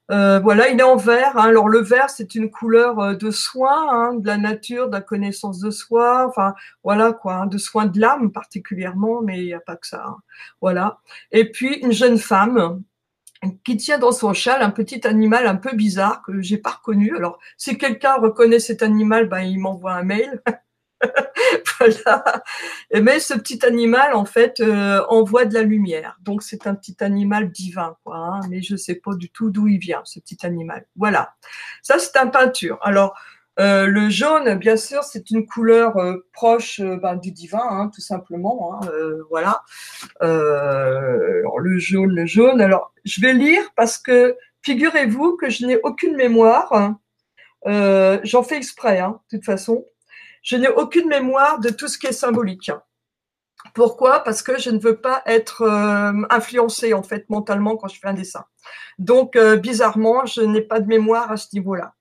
Euh, 0.10 0.39
voilà, 0.39 0.70
il 0.70 0.80
est 0.80 0.84
en 0.84 0.96
vert. 0.96 1.38
Hein. 1.38 1.50
Alors 1.50 1.67
le 1.70 1.80
vert, 1.82 2.10
c'est 2.10 2.36
une 2.36 2.50
couleur 2.50 3.17
de 3.17 3.32
soin, 3.32 3.88
hein, 3.91 4.13
de 4.15 4.26
la 4.28 4.38
nature, 4.38 4.88
de 4.88 4.93
la 4.93 5.02
connaissance 5.02 5.60
de 5.60 5.72
soi. 5.72 6.26
Enfin, 6.28 6.54
voilà 6.84 7.13
quoi, 7.13 7.36
hein, 7.36 7.48
de 7.48 7.58
soin 7.58 7.86
de 7.86 8.00
l'âme 8.00 8.32
particulièrement, 8.32 9.22
mais 9.22 9.39
il 9.39 9.46
n'y 9.46 9.54
a 9.54 9.60
pas 9.60 9.76
que 9.76 9.88
ça. 9.88 10.15
Voilà. 10.62 11.00
Et 11.32 11.52
puis 11.52 11.80
une 11.80 11.91
jeune 11.91 12.17
femme 12.17 12.82
qui 13.63 13.78
tient 13.78 14.00
dans 14.00 14.12
son 14.12 14.34
châle 14.34 14.62
un 14.62 14.72
petit 14.72 15.06
animal 15.08 15.48
un 15.48 15.56
peu 15.56 15.76
bizarre 15.76 16.22
que 16.24 16.41
j'ai 16.41 16.58
pas 16.58 16.72
reconnu. 16.72 17.15
Alors, 17.15 17.39
si 17.58 17.78
quelqu'un 17.78 18.15
reconnaît 18.15 18.60
cet 18.60 18.82
animal, 18.84 19.30
ben 19.30 19.41
il 19.41 19.60
m'envoie 19.60 19.93
un 19.93 20.04
mail. 20.04 20.41
voilà. 21.80 22.44
Mais 23.02 23.20
ce 23.20 23.34
petit 23.34 23.66
animal, 23.66 24.14
en 24.14 24.26
fait, 24.26 24.60
euh, 24.60 25.04
envoie 25.10 25.46
de 25.46 25.54
la 25.54 25.64
lumière. 25.64 26.18
Donc, 26.22 26.44
c'est 26.44 26.68
un 26.68 26.76
petit 26.76 26.96
animal 27.00 27.52
divin, 27.52 27.96
quoi. 28.04 28.18
Hein. 28.18 28.42
mais 28.50 28.62
je 28.62 28.74
ne 28.74 28.78
sais 28.78 28.96
pas 28.96 29.16
du 29.16 29.30
tout 29.30 29.50
d'où 29.50 29.68
il 29.68 29.78
vient, 29.78 30.02
ce 30.06 30.20
petit 30.20 30.46
animal. 30.46 30.86
Voilà. 30.96 31.34
Ça, 31.82 32.00
c'est 32.00 32.18
un 32.18 32.28
peinture. 32.28 32.80
Alors, 32.82 33.18
euh, 33.60 33.88
le 33.88 34.10
jaune, 34.10 34.56
bien 34.56 34.78
sûr, 34.78 35.04
c'est 35.04 35.32
une 35.32 35.48
couleur 35.48 35.98
euh, 35.98 36.28
proche 36.32 36.80
ben, 36.80 37.16
du 37.16 37.32
divin, 37.32 37.64
hein, 37.64 37.90
tout 37.94 38.02
simplement. 38.02 38.76
Hein, 38.76 38.90
voilà. 39.30 39.64
le 40.22 41.78
jaune, 41.78 42.14
le 42.16 42.26
jaune. 42.26 42.62
Alors, 42.62 42.94
je 43.04 43.22
vais 43.22 43.34
lire 43.34 43.64
parce 43.76 43.98
que 43.98 44.36
figurez-vous 44.62 45.38
que 45.38 45.50
je 45.50 45.66
n'ai 45.66 45.80
aucune 45.84 46.16
mémoire. 46.16 46.96
J'en 47.66 48.44
fais 48.44 48.58
exprès, 48.58 49.02
de 49.02 49.38
toute 49.38 49.46
façon 49.46 49.86
je 50.48 50.56
n'ai 50.56 50.69
aucune 50.69 51.10
mémoire 51.10 51.60
de 51.60 51.69
tout 51.69 51.89
ce 51.89 51.98
qui 51.98 52.08
est 52.08 52.13
symbolique. 52.13 52.71
Pourquoi? 53.73 54.21
Parce 54.23 54.41
que 54.41 54.58
je 54.58 54.69
ne 54.69 54.79
veux 54.79 54.95
pas 54.95 55.21
être 55.25 55.63
euh, 55.63 56.25
influencée 56.29 56.93
en 56.93 57.04
fait 57.04 57.29
mentalement 57.29 57.75
quand 57.75 57.89
je 57.89 58.00
fais 58.00 58.08
un 58.08 58.13
dessin. 58.13 58.45
Donc 58.98 59.35
euh, 59.35 59.58
bizarrement, 59.58 60.25
je 60.25 60.39
n'ai 60.39 60.62
pas 60.62 60.79
de 60.79 60.87
mémoire 60.87 61.29
à 61.31 61.35
ce 61.35 61.48
niveau-là. 61.54 61.95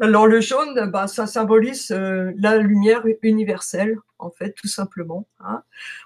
Alors 0.00 0.28
le 0.28 0.40
jaune, 0.40 0.88
bah, 0.90 1.08
ça 1.08 1.26
symbolise 1.26 1.90
euh, 1.90 2.32
la 2.36 2.58
lumière 2.58 3.02
universelle, 3.22 3.98
en 4.20 4.30
fait, 4.30 4.52
tout 4.52 4.68
simplement. 4.68 5.26
Hein. 5.40 5.62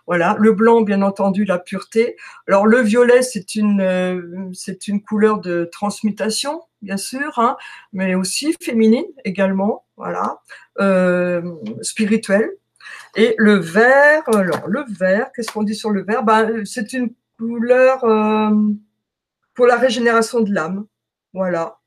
Voilà. 0.07 0.37
Le 0.39 0.53
blanc, 0.53 0.81
bien 0.81 1.03
entendu, 1.03 1.45
la 1.45 1.59
pureté. 1.59 2.17
Alors 2.49 2.67
le 2.67 2.81
violet, 2.81 3.21
c'est 3.21 3.55
une, 3.55 3.83
euh, 3.83 4.51
c'est 4.55 4.89
une 4.89 5.03
couleur 5.03 5.41
de 5.41 5.69
transmutation, 5.71 6.63
bien 6.85 6.97
sûr, 6.97 7.39
hein, 7.39 7.57
mais 7.93 8.15
aussi 8.15 8.55
féminine 8.61 9.07
également. 9.25 9.85
Voilà. 9.97 10.41
Euh, 10.81 11.43
spirituelle. 11.83 12.51
Et 13.17 13.35
le 13.39 13.55
vert, 13.55 14.23
alors 14.27 14.67
le 14.69 14.85
vert, 14.89 15.31
qu'est-ce 15.35 15.51
qu'on 15.51 15.63
dit 15.63 15.75
sur 15.75 15.91
le 15.91 16.05
vert? 16.05 16.23
Bah, 16.23 16.47
C'est 16.65 16.93
une 16.93 17.11
couleur 17.39 18.01
pour 19.55 19.67
la 19.67 19.77
régénération 19.77 20.41
de 20.41 20.53
l'âme. 20.53 20.87
Voilà. 21.33 21.79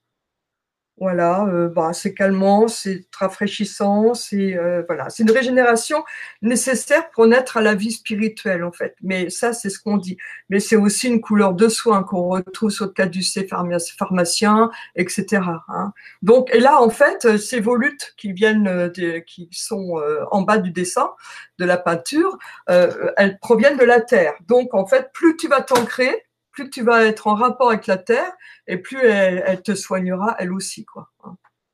Voilà, 0.99 1.45
euh, 1.45 1.69
bah, 1.69 1.93
c'est 1.93 2.15
calmant, 2.15 2.67
c'est 2.67 3.05
rafraîchissant, 3.15 4.15
c'est 4.15 4.57
euh, 4.57 4.81
voilà, 4.87 5.09
c'est 5.11 5.21
une 5.21 5.29
régénération 5.29 6.03
nécessaire 6.41 7.11
pour 7.11 7.27
naître 7.27 7.57
à 7.57 7.61
la 7.61 7.75
vie 7.75 7.91
spirituelle 7.91 8.63
en 8.63 8.71
fait. 8.71 8.95
Mais 9.03 9.29
ça, 9.29 9.53
c'est 9.53 9.69
ce 9.69 9.79
qu'on 9.79 9.97
dit. 9.97 10.17
Mais 10.49 10.59
c'est 10.59 10.75
aussi 10.75 11.07
une 11.07 11.21
couleur 11.21 11.53
de 11.53 11.67
soin 11.67 12.01
qu'on 12.01 12.29
retrouve 12.29 12.71
sur 12.71 12.85
le 12.85 12.91
caducée 12.93 13.47
pharmacien, 13.47 14.71
etc. 14.95 15.43
Hein. 15.67 15.93
Donc, 16.23 16.49
et 16.51 16.59
là, 16.59 16.81
en 16.81 16.89
fait, 16.89 17.37
ces 17.37 17.59
volutes 17.59 18.15
qui 18.17 18.33
viennent, 18.33 18.67
euh, 18.67 18.89
de, 18.89 19.19
qui 19.19 19.49
sont 19.51 20.01
en 20.31 20.41
bas 20.41 20.57
du 20.57 20.71
dessin 20.71 21.11
de 21.59 21.65
la 21.65 21.77
peinture, 21.77 22.37
elles 22.67 23.37
proviennent 23.39 23.77
de 23.77 23.85
la 23.85 24.01
terre. 24.01 24.33
Donc, 24.47 24.73
en 24.73 24.87
fait, 24.87 25.11
plus 25.13 25.37
tu 25.37 25.47
vas 25.47 25.61
t'ancrer, 25.61 26.26
plus 26.57 26.71
tu 26.71 26.81
vas 26.81 27.03
être 27.03 27.27
en 27.27 27.35
rapport 27.35 27.69
avec 27.69 27.85
la 27.85 27.97
terre 27.97 28.33
et 28.65 28.77
plus 28.77 28.99
elle, 29.05 29.61
te 29.61 29.75
soignera 29.75 30.35
elle 30.39 30.51
aussi. 30.51 30.85
Quoi. 30.85 31.07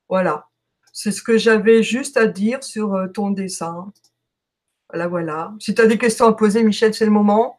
Voilà. 0.10 0.48
C'est 0.92 1.12
ce 1.12 1.24
que 1.24 1.38
j'avais 1.38 1.84
juste 1.84 2.18
à 2.18 2.26
dire 2.26 2.62
sur 2.62 2.94
euh, 2.94 3.08
ton 3.08 3.32
dessin. 3.32 3.94
Voilà, 4.90 5.08
voilà. 5.08 5.54
Si 5.60 5.74
tu 5.74 5.82
as 5.82 5.86
des 5.86 5.98
questions 5.98 6.28
à 6.28 6.34
poser, 6.34 6.64
Michel, 6.64 6.94
c'est 6.94 7.06
le 7.06 7.12
moment. 7.12 7.58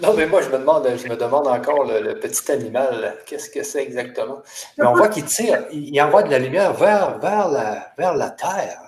non, 0.00 0.14
mais 0.16 0.26
moi, 0.26 0.40
je 0.40 0.48
me 0.48 0.56
demande, 0.58 0.88
je 0.96 1.06
me 1.06 1.16
demande 1.16 1.46
encore 1.46 1.84
le, 1.84 2.18
petit 2.18 2.50
animal, 2.50 3.18
qu'est-ce 3.26 3.50
que 3.50 3.62
c'est 3.62 3.82
exactement? 3.82 4.42
Mais 4.78 4.86
on 4.86 4.94
voit 4.94 5.08
qu'il 5.08 5.26
tire, 5.26 5.66
il 5.70 6.00
envoie 6.00 6.22
de 6.22 6.30
la 6.30 6.38
lumière 6.38 6.72
vers, 6.72 7.18
vers, 7.18 7.48
la, 7.50 7.92
vers 7.98 8.16
la 8.16 8.30
terre. 8.30 8.80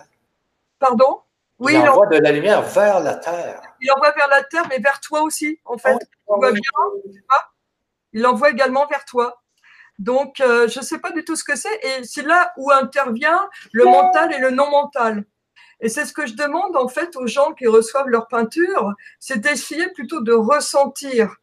Pardon? 0.78 1.20
Oui, 1.59 1.74
il 1.74 1.86
envoie 1.86 2.07
de 2.07 2.16
la 2.16 2.32
lumière 2.32 2.62
vers 2.62 3.01
la 3.01 3.16
terre. 3.16 3.70
Il 3.81 3.91
envoie 3.93 4.12
vers 4.12 4.28
la 4.28 4.43
terre, 4.45 4.66
mais 4.68 4.78
vers 4.78 5.01
toi 5.01 5.22
aussi, 5.22 5.59
en 5.64 5.78
fait. 5.78 5.97
il 8.12 8.22
l'envoie 8.22 8.51
également 8.51 8.87
vers 8.87 9.05
toi. 9.05 9.43
Donc, 9.99 10.41
euh, 10.41 10.66
je 10.68 10.81
ne 10.81 10.85
sais 10.85 10.99
pas 10.99 11.12
du 11.12 11.24
tout 11.24 11.37
ce 11.37 11.45
que 11.45 11.57
c'est. 11.57 11.74
Et 11.85 12.05
c'est 12.05 12.22
là 12.22 12.53
où 12.57 12.70
intervient 12.70 13.49
le 13.72 13.85
mental 13.85 14.33
et 14.33 14.39
le 14.39 14.51
non 14.51 14.70
mental. 14.70 15.24
Et 15.81 15.89
c'est 15.89 16.05
ce 16.05 16.12
que 16.12 16.26
je 16.26 16.35
demande 16.35 16.76
en 16.76 16.89
fait 16.89 17.16
aux 17.16 17.26
gens 17.26 17.53
qui 17.53 17.66
reçoivent 17.66 18.09
leur 18.09 18.28
peinture, 18.28 18.93
c'est 19.18 19.39
d'essayer 19.39 19.89
plutôt 19.93 20.20
de 20.20 20.33
ressentir 20.33 21.37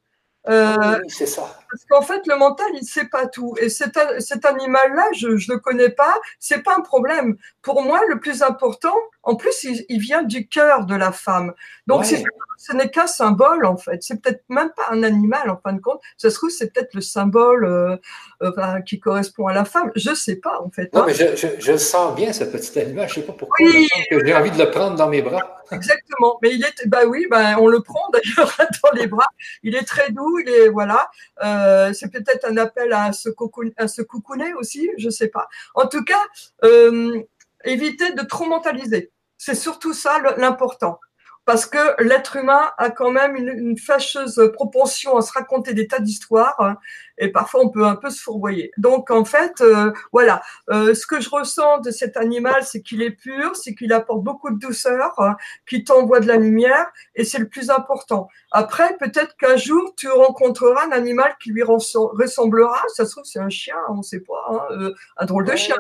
euh, 0.50 1.00
c'est 1.08 1.26
ça. 1.26 1.60
Parce 1.70 1.86
qu'en 1.90 2.02
fait, 2.02 2.26
le 2.28 2.38
mental, 2.38 2.68
il 2.74 2.82
ne 2.82 2.86
sait 2.86 3.08
pas 3.08 3.28
tout. 3.28 3.56
Et 3.60 3.70
cet, 3.70 4.00
cet 4.20 4.46
animal-là, 4.46 5.06
je 5.16 5.28
ne 5.28 5.54
le 5.54 5.60
connais 5.60 5.90
pas, 5.90 6.16
c'est 6.40 6.64
pas 6.64 6.76
un 6.78 6.82
problème. 6.82 7.38
Pour 7.62 7.82
moi, 7.82 8.02
le 8.08 8.20
plus 8.20 8.42
important, 8.42 8.96
en 9.24 9.36
plus, 9.36 9.66
il, 9.90 10.00
vient 10.00 10.24
du 10.24 10.48
cœur 10.48 10.86
de 10.86 10.96
la 10.96 11.12
femme. 11.12 11.54
Donc, 11.86 12.06
ce 12.06 12.74
n'est 12.74 12.90
qu'un 12.90 13.08
symbole, 13.08 13.66
en 13.66 13.78
fait. 13.78 14.02
C'est 14.02 14.22
peut-être 14.22 14.44
même 14.50 14.72
pas 14.76 14.88
un 14.90 15.04
animal, 15.04 15.50
en 15.50 15.58
fin 15.58 15.74
de 15.74 15.82
compte. 15.82 16.02
Ça 16.18 16.30
se 16.30 16.36
trouve, 16.36 16.50
c'est 16.50 16.74
peut-être 16.74 16.94
le 16.94 17.02
symbole 17.02 17.66
euh, 17.66 17.98
euh, 18.42 18.82
qui 18.82 19.00
correspond 19.00 19.48
à 19.48 19.54
la 19.54 19.66
femme. 19.66 19.92
Je 19.96 20.12
ne 20.12 20.16
sais 20.16 20.38
pas, 20.38 20.62
en 20.62 20.70
fait. 20.70 20.94
Non, 20.94 21.02
hein. 21.02 21.06
mais 21.08 21.14
je, 21.14 21.36
je, 21.36 21.48
je, 21.60 21.78
sens 21.78 22.16
bien, 22.16 22.32
ce 22.34 22.46
petit 22.46 22.80
animal. 22.80 23.08
Je 23.10 23.20
ne 23.20 23.22
sais 23.22 23.28
pas 23.28 23.34
pourquoi. 23.34 23.58
j'ai 23.60 24.34
envie 24.34 24.52
de 24.52 24.58
le 24.58 24.72
prendre 24.72 24.96
dans 24.96 25.10
mes 25.10 25.22
bras. 25.22 25.58
Exactement. 25.72 26.40
Mais 26.42 26.54
il 26.54 26.64
est, 26.64 26.88
bah 26.88 27.06
oui, 27.06 27.28
bah, 27.30 27.60
on 27.60 27.68
le 27.68 27.82
prend 27.82 28.10
d'ailleurs 28.14 28.56
dans 28.58 28.92
les 28.94 29.08
bras. 29.08 29.28
Il 29.64 29.76
est 29.76 29.84
très 29.84 30.12
doux. 30.12 30.40
Il 30.40 30.50
est, 30.50 30.70
voilà. 30.70 31.10
Euh, 31.44 31.57
c'est 31.94 32.12
peut-être 32.12 32.46
un 32.46 32.58
appel 32.58 32.94
à 32.94 33.14
se, 33.14 33.30
à 33.78 33.88
se 33.88 34.02
coucouner 34.02 34.54
aussi. 34.54 34.90
Je 34.98 35.08
ne 35.08 35.12
sais 35.12 35.28
pas. 35.28 35.48
En 35.76 35.88
tout 35.88 36.04
cas, 36.04 36.24
euh, 36.64 37.22
éviter 37.64 38.14
de 38.14 38.24
trop 38.24 38.46
mentaliser. 38.46 39.12
C'est 39.38 39.56
surtout 39.56 39.94
ça 39.94 40.20
l'important 40.38 41.00
parce 41.48 41.66
que 41.66 42.04
l'être 42.04 42.36
humain 42.36 42.72
a 42.78 42.90
quand 42.90 43.10
même 43.10 43.38
une, 43.38 43.78
fâcheuse 43.78 44.52
propension 44.54 45.16
à 45.16 45.22
se 45.22 45.32
raconter 45.32 45.74
des 45.74 45.88
tas 45.88 46.00
d'histoires 46.00 46.60
hein, 46.60 46.78
et 47.18 47.30
parfois 47.30 47.62
on 47.62 47.70
peut 47.70 47.86
un 47.86 47.96
peu 47.96 48.10
se 48.10 48.22
fourvoyer. 48.22 48.72
Donc 48.78 49.12
en 49.12 49.26
fait, 49.26 49.62
euh, 49.62 49.92
voilà, 50.12 50.42
euh, 50.70 50.94
ce 50.94 51.06
que 51.06 51.20
je 51.20 51.30
ressens 51.30 51.80
de 51.80 51.92
cet 51.92 52.18
animal, 52.18 52.64
c'est 52.64 52.82
qu'il 52.82 53.02
est 53.02 53.12
pur, 53.12 53.56
c'est 53.56 53.76
qu'il 53.76 53.94
apporte 53.94 54.24
beaucoup 54.24 54.50
de 54.52 54.60
douceur, 54.60 55.14
hein, 55.20 55.36
qu'il 55.68 55.84
t'envoie 55.84 56.20
de 56.20 56.28
la 56.28 56.38
lumière 56.38 56.88
et 57.16 57.24
c'est 57.24 57.40
le 57.40 57.48
plus 57.48 57.70
important. 57.70 58.30
Après, 58.52 58.96
peut-être 58.98 59.36
qu'un 59.38 59.58
jour 59.58 59.94
tu 59.98 60.10
rencontreras 60.10 60.86
un 60.88 60.92
animal 60.92 61.36
qui 61.42 61.52
lui 61.52 61.64
ressemblera. 61.64 62.82
Ça 62.96 63.06
se 63.06 63.12
trouve 63.12 63.26
c'est 63.26 63.40
un 63.40 63.50
chien, 63.50 63.76
on 63.90 63.98
ne 63.98 64.04
sait 64.04 64.22
pas, 64.22 64.46
hein, 64.50 64.62
euh, 64.72 64.94
un 65.18 65.26
drôle 65.26 65.46
de 65.46 65.56
chien. 65.56 65.76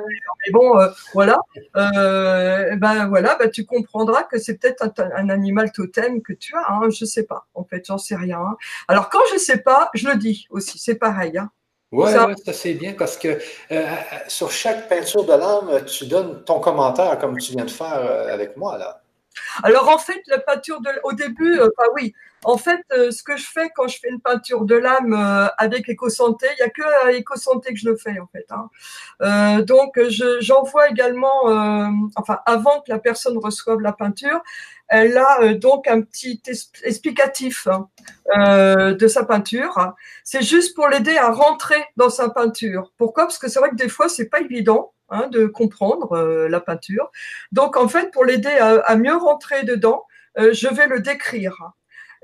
Mais 0.45 0.51
bon, 0.51 0.77
voilà, 1.13 1.39
ben 1.73 3.07
voilà, 3.07 3.35
ben, 3.35 3.49
tu 3.49 3.65
comprendras 3.65 4.23
que 4.23 4.37
c'est 4.37 4.57
peut-être 4.57 4.83
un, 4.83 4.91
un 5.15 5.29
animal 5.29 5.71
totem 5.71 6.21
que 6.21 6.33
tu 6.33 6.55
as. 6.55 6.65
Hein, 6.69 6.89
je 6.89 7.05
sais 7.05 7.23
pas. 7.23 7.47
En 7.53 7.63
fait, 7.63 7.85
j'en 7.85 7.97
sais 7.97 8.15
rien. 8.15 8.39
Hein. 8.39 8.57
Alors 8.87 9.09
quand 9.09 9.19
je 9.33 9.37
sais 9.37 9.57
pas, 9.57 9.89
je 9.93 10.07
le 10.07 10.15
dis 10.15 10.47
aussi. 10.49 10.79
C'est 10.79 10.95
pareil. 10.95 11.26
Hein. 11.35 11.49
Oui, 11.91 12.11
ça, 12.11 12.53
c'est 12.53 12.73
bien 12.73 12.93
parce 12.93 13.15
que 13.17 13.29
euh, 13.29 13.37
euh, 13.71 13.85
sur 14.27 14.51
chaque 14.51 14.89
peinture 14.89 15.23
de 15.23 15.31
l'âme, 15.31 15.85
tu 15.85 16.05
donnes 16.05 16.43
ton 16.43 16.59
commentaire 16.59 17.17
comme 17.17 17.37
tu 17.37 17.53
viens 17.53 17.63
de 17.63 17.71
faire 17.71 17.99
euh, 17.99 18.33
avec 18.33 18.57
moi 18.57 18.77
là. 18.77 19.01
Alors 19.63 19.87
en 19.87 19.97
fait, 19.97 20.21
la 20.27 20.39
peinture 20.39 20.81
de, 20.81 20.89
au 21.03 21.13
début, 21.13 21.59
bah 21.59 21.85
oui, 21.93 22.13
en 22.43 22.57
fait, 22.57 22.81
euh, 22.93 23.11
ce 23.11 23.23
que 23.23 23.35
je 23.35 23.45
fais 23.45 23.69
quand 23.75 23.87
je 23.87 23.99
fais 23.99 24.09
une 24.09 24.21
peinture 24.21 24.65
de 24.65 24.75
l'âme 24.75 25.13
euh, 25.13 25.47
avec 25.57 25.89
éco-santé, 25.89 26.45
il 26.57 26.63
n'y 26.63 26.67
a 26.67 26.69
que 26.69 27.05
à 27.05 27.11
éco-santé 27.11 27.73
que 27.73 27.79
je 27.79 27.89
le 27.89 27.97
fais 27.97 28.19
en 28.19 28.27
fait. 28.27 28.45
Hein. 28.51 28.69
Euh, 29.21 29.63
donc, 29.63 29.99
j'envoie 30.39 30.89
également, 30.89 31.45
enfin, 32.15 32.39
avant 32.45 32.81
que 32.81 32.91
la 32.91 32.99
personne 32.99 33.37
reçoive 33.37 33.79
la 33.81 33.93
peinture, 33.93 34.41
elle 34.87 35.17
a 35.17 35.53
donc 35.55 35.87
un 35.87 36.01
petit 36.01 36.41
explicatif 36.83 37.67
hein, 37.67 37.89
de 38.93 39.07
sa 39.07 39.25
peinture. 39.25 39.93
C'est 40.23 40.43
juste 40.43 40.75
pour 40.75 40.87
l'aider 40.87 41.17
à 41.17 41.31
rentrer 41.31 41.83
dans 41.97 42.09
sa 42.09 42.29
peinture. 42.29 42.93
Pourquoi? 42.97 43.25
Parce 43.25 43.39
que 43.39 43.49
c'est 43.49 43.59
vrai 43.59 43.71
que 43.71 43.75
des 43.75 43.89
fois, 43.89 44.09
c'est 44.09 44.29
pas 44.29 44.39
évident. 44.39 44.93
Hein, 45.09 45.29
de 45.31 45.45
comprendre 45.45 46.17
la 46.49 46.59
peinture. 46.59 47.09
Donc 47.53 47.77
en 47.77 47.87
fait, 47.87 48.11
pour 48.11 48.25
l'aider 48.25 48.51
à, 48.59 48.93
mieux 48.97 49.15
rentrer 49.15 49.63
dedans, 49.63 50.03
je 50.35 50.67
vais 50.67 50.87
le 50.87 50.99
décrire. 50.99 51.71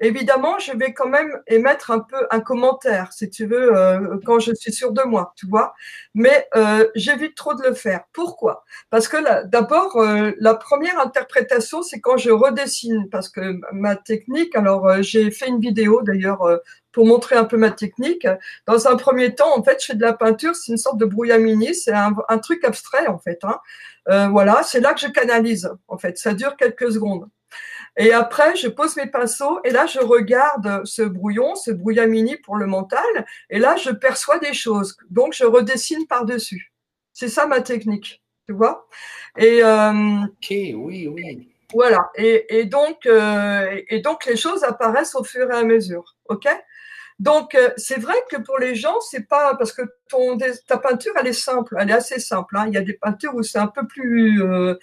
Évidemment, 0.04 0.60
je 0.60 0.76
vais 0.76 0.92
quand 0.92 1.08
même 1.08 1.32
émettre 1.48 1.90
un 1.90 2.00
peu 2.00 2.28
un 2.30 2.42
commentaire, 2.42 3.14
si 3.14 3.30
tu 3.30 3.46
veux, 3.46 3.74
euh, 3.74 4.18
quand 4.26 4.38
je 4.38 4.54
suis 4.54 4.74
sûre 4.74 4.92
de 4.92 5.02
moi, 5.04 5.34
tu 5.38 5.48
vois. 5.48 5.74
Mais 6.14 6.46
euh, 6.58 6.90
j'évite 6.94 7.36
trop 7.36 7.54
de 7.54 7.64
le 7.64 7.74
faire. 7.74 8.02
Pourquoi? 8.12 8.66
Parce 8.90 9.08
que 9.08 9.46
d'abord, 9.46 9.96
euh, 9.96 10.32
la 10.42 10.56
première 10.56 11.00
interprétation, 11.00 11.84
c'est 11.84 12.02
quand 12.02 12.18
je 12.18 12.32
redessine, 12.32 13.08
parce 13.10 13.30
que 13.30 13.62
ma 13.72 13.96
technique. 13.96 14.54
Alors, 14.58 15.02
j'ai 15.02 15.32
fait 15.32 15.48
une 15.48 15.62
vidéo 15.62 16.02
d'ailleurs 16.02 16.46
pour 16.92 17.06
montrer 17.06 17.38
un 17.38 17.46
peu 17.46 17.56
ma 17.56 17.72
technique. 17.72 18.28
Dans 18.68 18.90
un 18.90 18.98
premier 18.98 19.34
temps, 19.34 19.58
en 19.58 19.64
fait, 19.64 19.80
je 19.80 19.86
fais 19.86 19.96
de 19.96 20.02
la 20.02 20.12
peinture, 20.12 20.54
c'est 20.54 20.74
une 20.74 20.78
sorte 20.78 20.98
de 20.98 21.06
brouillamini, 21.06 21.74
c'est 21.74 21.94
un, 21.94 22.14
truc 22.40 22.66
abstrait 22.66 23.08
en 23.08 23.20
fait. 23.20 23.40
Hein. 23.44 24.30
voilà, 24.32 24.64
c'est 24.64 24.82
là 24.82 24.94
que 24.94 25.00
je 25.00 25.08
canalise. 25.08 25.72
En 25.88 25.98
fait, 25.98 26.18
ça 26.18 26.34
dure 26.34 26.58
quelques 26.58 26.92
secondes. 26.92 27.30
Et 27.98 28.12
après, 28.12 28.56
je 28.56 28.68
pose 28.68 28.96
mes 28.96 29.06
pinceaux 29.08 29.60
et 29.64 29.70
là, 29.70 29.86
je 29.86 30.00
regarde 30.00 30.82
ce 30.86 31.04
brouillon, 31.04 31.56
ce 31.56 31.72
brouillamini 31.72 32.38
pour 32.38 32.56
le 32.56 32.66
mental. 32.66 33.26
Et 33.50 33.60
là, 33.60 33.76
je 33.76 33.92
perçois 33.92 34.40
des 34.40 34.54
choses. 34.54 34.98
Donc, 35.10 35.34
je 35.34 35.46
redessine 35.46 36.08
par-dessus. 36.08 36.74
C'est 37.14 37.28
ça 37.28 37.46
ma 37.46 37.62
technique, 37.62 38.24
tu 38.48 38.54
vois? 38.54 38.88
Et 39.38 39.64
euh, 39.64 40.24
ok, 40.26 40.50
oui, 40.50 41.08
oui. 41.08 41.50
Voilà. 41.72 42.10
Et, 42.16 42.60
et 42.60 42.66
donc, 42.66 43.06
euh, 43.06 43.80
et 43.90 44.00
donc, 44.00 44.26
les 44.26 44.36
choses 44.38 44.64
apparaissent 44.64 45.16
au 45.16 45.24
fur 45.24 45.52
et 45.52 45.56
à 45.56 45.64
mesure. 45.64 46.16
Ok? 46.26 46.48
Donc, 47.20 47.56
euh, 47.56 47.70
c'est 47.78 48.00
vrai 48.00 48.16
que 48.30 48.38
pour 48.38 48.58
les 48.58 48.76
gens, 48.76 49.00
c'est 49.02 49.28
pas 49.28 49.56
parce 49.56 49.72
que 49.72 49.84
ton, 50.10 50.38
ta 50.68 50.78
peinture, 50.78 51.14
elle 51.20 51.28
est 51.28 51.34
simple, 51.34 51.76
elle 51.80 51.90
est 51.90 51.94
assez 51.94 52.20
simple. 52.20 52.58
Hein. 52.58 52.66
Il 52.68 52.74
y 52.74 52.78
a 52.78 52.82
des 52.82 52.94
peintures 52.94 53.36
où 53.36 53.44
c'est 53.44 53.60
un 53.60 53.68
peu 53.68 53.86
plus 53.88 54.44
euh, 54.44 54.76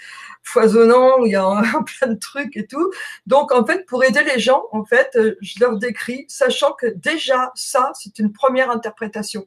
foisonnant, 0.42 1.20
où 1.20 1.26
il 1.26 1.32
y 1.32 1.36
a 1.36 1.62
plein 1.98 2.12
de 2.12 2.18
trucs 2.18 2.56
et 2.56 2.66
tout. 2.66 2.90
Donc, 3.26 3.52
en 3.52 3.64
fait, 3.64 3.86
pour 3.86 4.04
aider 4.04 4.22
les 4.22 4.38
gens, 4.38 4.64
en 4.72 4.84
fait, 4.84 5.10
euh, 5.16 5.36
je 5.40 5.60
leur 5.60 5.76
décris, 5.78 6.24
sachant 6.28 6.72
que 6.72 6.86
déjà, 6.86 7.52
ça, 7.54 7.92
c'est 7.94 8.18
une 8.18 8.32
première 8.32 8.70
interprétation. 8.70 9.46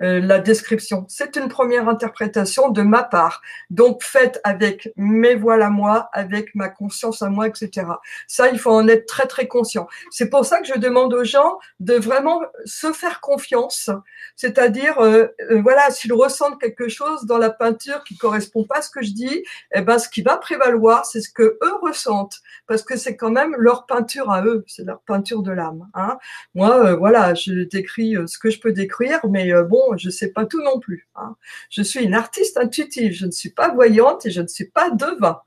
Euh, 0.00 0.20
la 0.20 0.38
description. 0.38 1.04
C'est 1.08 1.36
une 1.36 1.48
première 1.48 1.86
interprétation 1.86 2.70
de 2.70 2.80
ma 2.80 3.02
part, 3.02 3.42
donc 3.68 4.02
faite 4.02 4.40
avec 4.42 4.90
mes 4.96 5.34
voiles 5.34 5.60
à 5.60 5.68
moi, 5.68 6.08
avec 6.14 6.54
ma 6.54 6.70
conscience 6.70 7.20
à 7.20 7.28
moi, 7.28 7.46
etc. 7.46 7.86
Ça, 8.26 8.48
il 8.48 8.58
faut 8.58 8.70
en 8.70 8.88
être 8.88 9.04
très 9.04 9.26
très 9.26 9.46
conscient. 9.46 9.86
C'est 10.10 10.30
pour 10.30 10.46
ça 10.46 10.60
que 10.60 10.66
je 10.66 10.78
demande 10.78 11.12
aux 11.12 11.24
gens 11.24 11.58
de 11.78 11.92
vraiment 11.94 12.40
se 12.64 12.90
faire 12.94 13.20
confiance, 13.20 13.90
c'est-à-dire, 14.34 14.98
euh, 14.98 15.26
euh, 15.50 15.60
voilà, 15.60 15.90
s'ils 15.90 16.14
ressentent 16.14 16.58
quelque 16.58 16.88
chose 16.88 17.26
dans 17.26 17.38
la 17.38 17.50
peinture 17.50 18.02
qui 18.02 18.16
correspond 18.16 18.64
pas 18.64 18.78
à 18.78 18.82
ce 18.82 18.88
que 18.88 19.02
je 19.02 19.12
dis, 19.12 19.44
eh 19.74 19.82
ben, 19.82 19.98
ce 19.98 20.08
qui 20.08 20.22
va 20.22 20.38
prévaloir, 20.38 21.04
c'est 21.04 21.20
ce 21.20 21.30
que 21.30 21.58
eux 21.62 21.74
ressentent, 21.82 22.40
parce 22.66 22.82
que 22.82 22.96
c'est 22.96 23.16
quand 23.16 23.30
même 23.30 23.54
leur 23.58 23.84
peinture 23.84 24.30
à 24.30 24.42
eux, 24.42 24.64
c'est 24.66 24.84
leur 24.84 25.02
peinture 25.02 25.42
de 25.42 25.52
l'âme. 25.52 25.86
Hein. 25.92 26.16
Moi, 26.54 26.94
voilà, 26.94 27.34
je 27.34 27.64
décris 27.64 28.16
ce 28.26 28.38
que 28.38 28.48
je 28.48 28.58
peux 28.58 28.72
décrire, 28.72 29.20
mais 29.28 29.52
bon 29.64 29.81
je 29.96 30.06
ne 30.06 30.12
sais 30.12 30.32
pas 30.32 30.46
tout 30.46 30.62
non 30.62 30.80
plus. 30.80 31.08
Hein. 31.14 31.36
Je 31.70 31.82
suis 31.82 32.04
une 32.04 32.14
artiste 32.14 32.56
intuitive, 32.56 33.12
je 33.12 33.26
ne 33.26 33.30
suis 33.30 33.50
pas 33.50 33.72
voyante 33.72 34.26
et 34.26 34.30
je 34.30 34.40
ne 34.40 34.48
suis 34.48 34.66
pas 34.66 34.90
devin. 34.90 35.40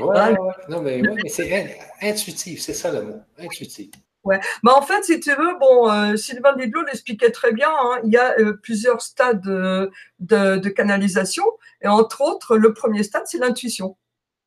ouais, 0.00 0.34
Non, 0.68 0.82
mais, 0.82 1.02
c'est 1.28 1.78
intuitif, 2.02 2.60
c'est 2.60 2.74
ça 2.74 2.92
le 2.92 3.02
mot, 3.02 3.20
intuitif. 3.38 3.90
Ouais. 4.24 4.38
Mais 4.62 4.70
en 4.70 4.82
fait, 4.82 5.02
si 5.04 5.18
tu 5.18 5.30
veux, 5.30 5.58
bon, 5.58 5.90
euh, 5.90 6.16
Sylvain 6.16 6.54
Didlot 6.54 6.82
l'expliquait 6.82 7.30
très 7.30 7.52
bien. 7.52 7.70
Hein. 7.70 8.00
il 8.04 8.10
y 8.10 8.18
a 8.18 8.38
euh, 8.38 8.52
plusieurs 8.62 9.00
stades 9.00 9.40
de, 9.40 9.90
de, 10.18 10.68
canalisation, 10.68 11.44
et 11.80 11.88
entre 11.88 12.20
autres, 12.20 12.56
le 12.58 12.74
premier 12.74 13.02
stade, 13.02 13.22
c'est 13.26 13.38
l'intuition. 13.38 13.96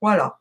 Voilà. 0.01 0.39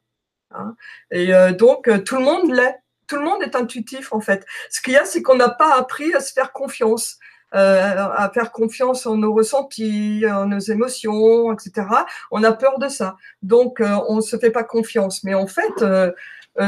Hein. 0.51 0.75
et 1.11 1.35
euh, 1.35 1.53
donc, 1.53 1.89
tout 2.05 2.17
le 2.17 2.23
monde 2.23 2.53
l'est 2.53 2.82
tout 3.07 3.17
le 3.17 3.23
monde 3.23 3.43
est 3.43 3.57
intuitif 3.57 4.13
en 4.13 4.21
fait. 4.21 4.47
Ce 4.71 4.81
qu'il 4.81 4.95
y 4.95 4.97
a, 4.97 5.05
c'est 5.05 5.23
qu'on 5.23 5.37
n'a 5.37 5.51
pas 5.51 5.75
appris 5.75 6.15
à 6.15 6.21
se 6.21 6.33
faire 6.33 6.53
confiance. 6.53 7.19
Euh, 7.55 7.59
à 7.59 8.31
faire 8.33 8.51
confiance 8.51 9.05
en 9.05 9.19
nos 9.19 9.35
ressentis, 9.35 10.25
en 10.27 10.47
nos 10.47 10.59
émotions, 10.59 11.53
etc. 11.53 11.87
On 12.31 12.43
a 12.45 12.53
peur 12.53 12.79
de 12.79 12.89
ça. 12.89 13.17
Donc, 13.43 13.81
euh, 13.81 13.99
on 14.09 14.17
ne 14.17 14.21
se 14.23 14.39
fait 14.39 14.51
pas 14.51 14.65
confiance. 14.65 15.23
Mais 15.23 15.35
en 15.35 15.47
fait, 15.47 15.83
euh, 15.83 16.11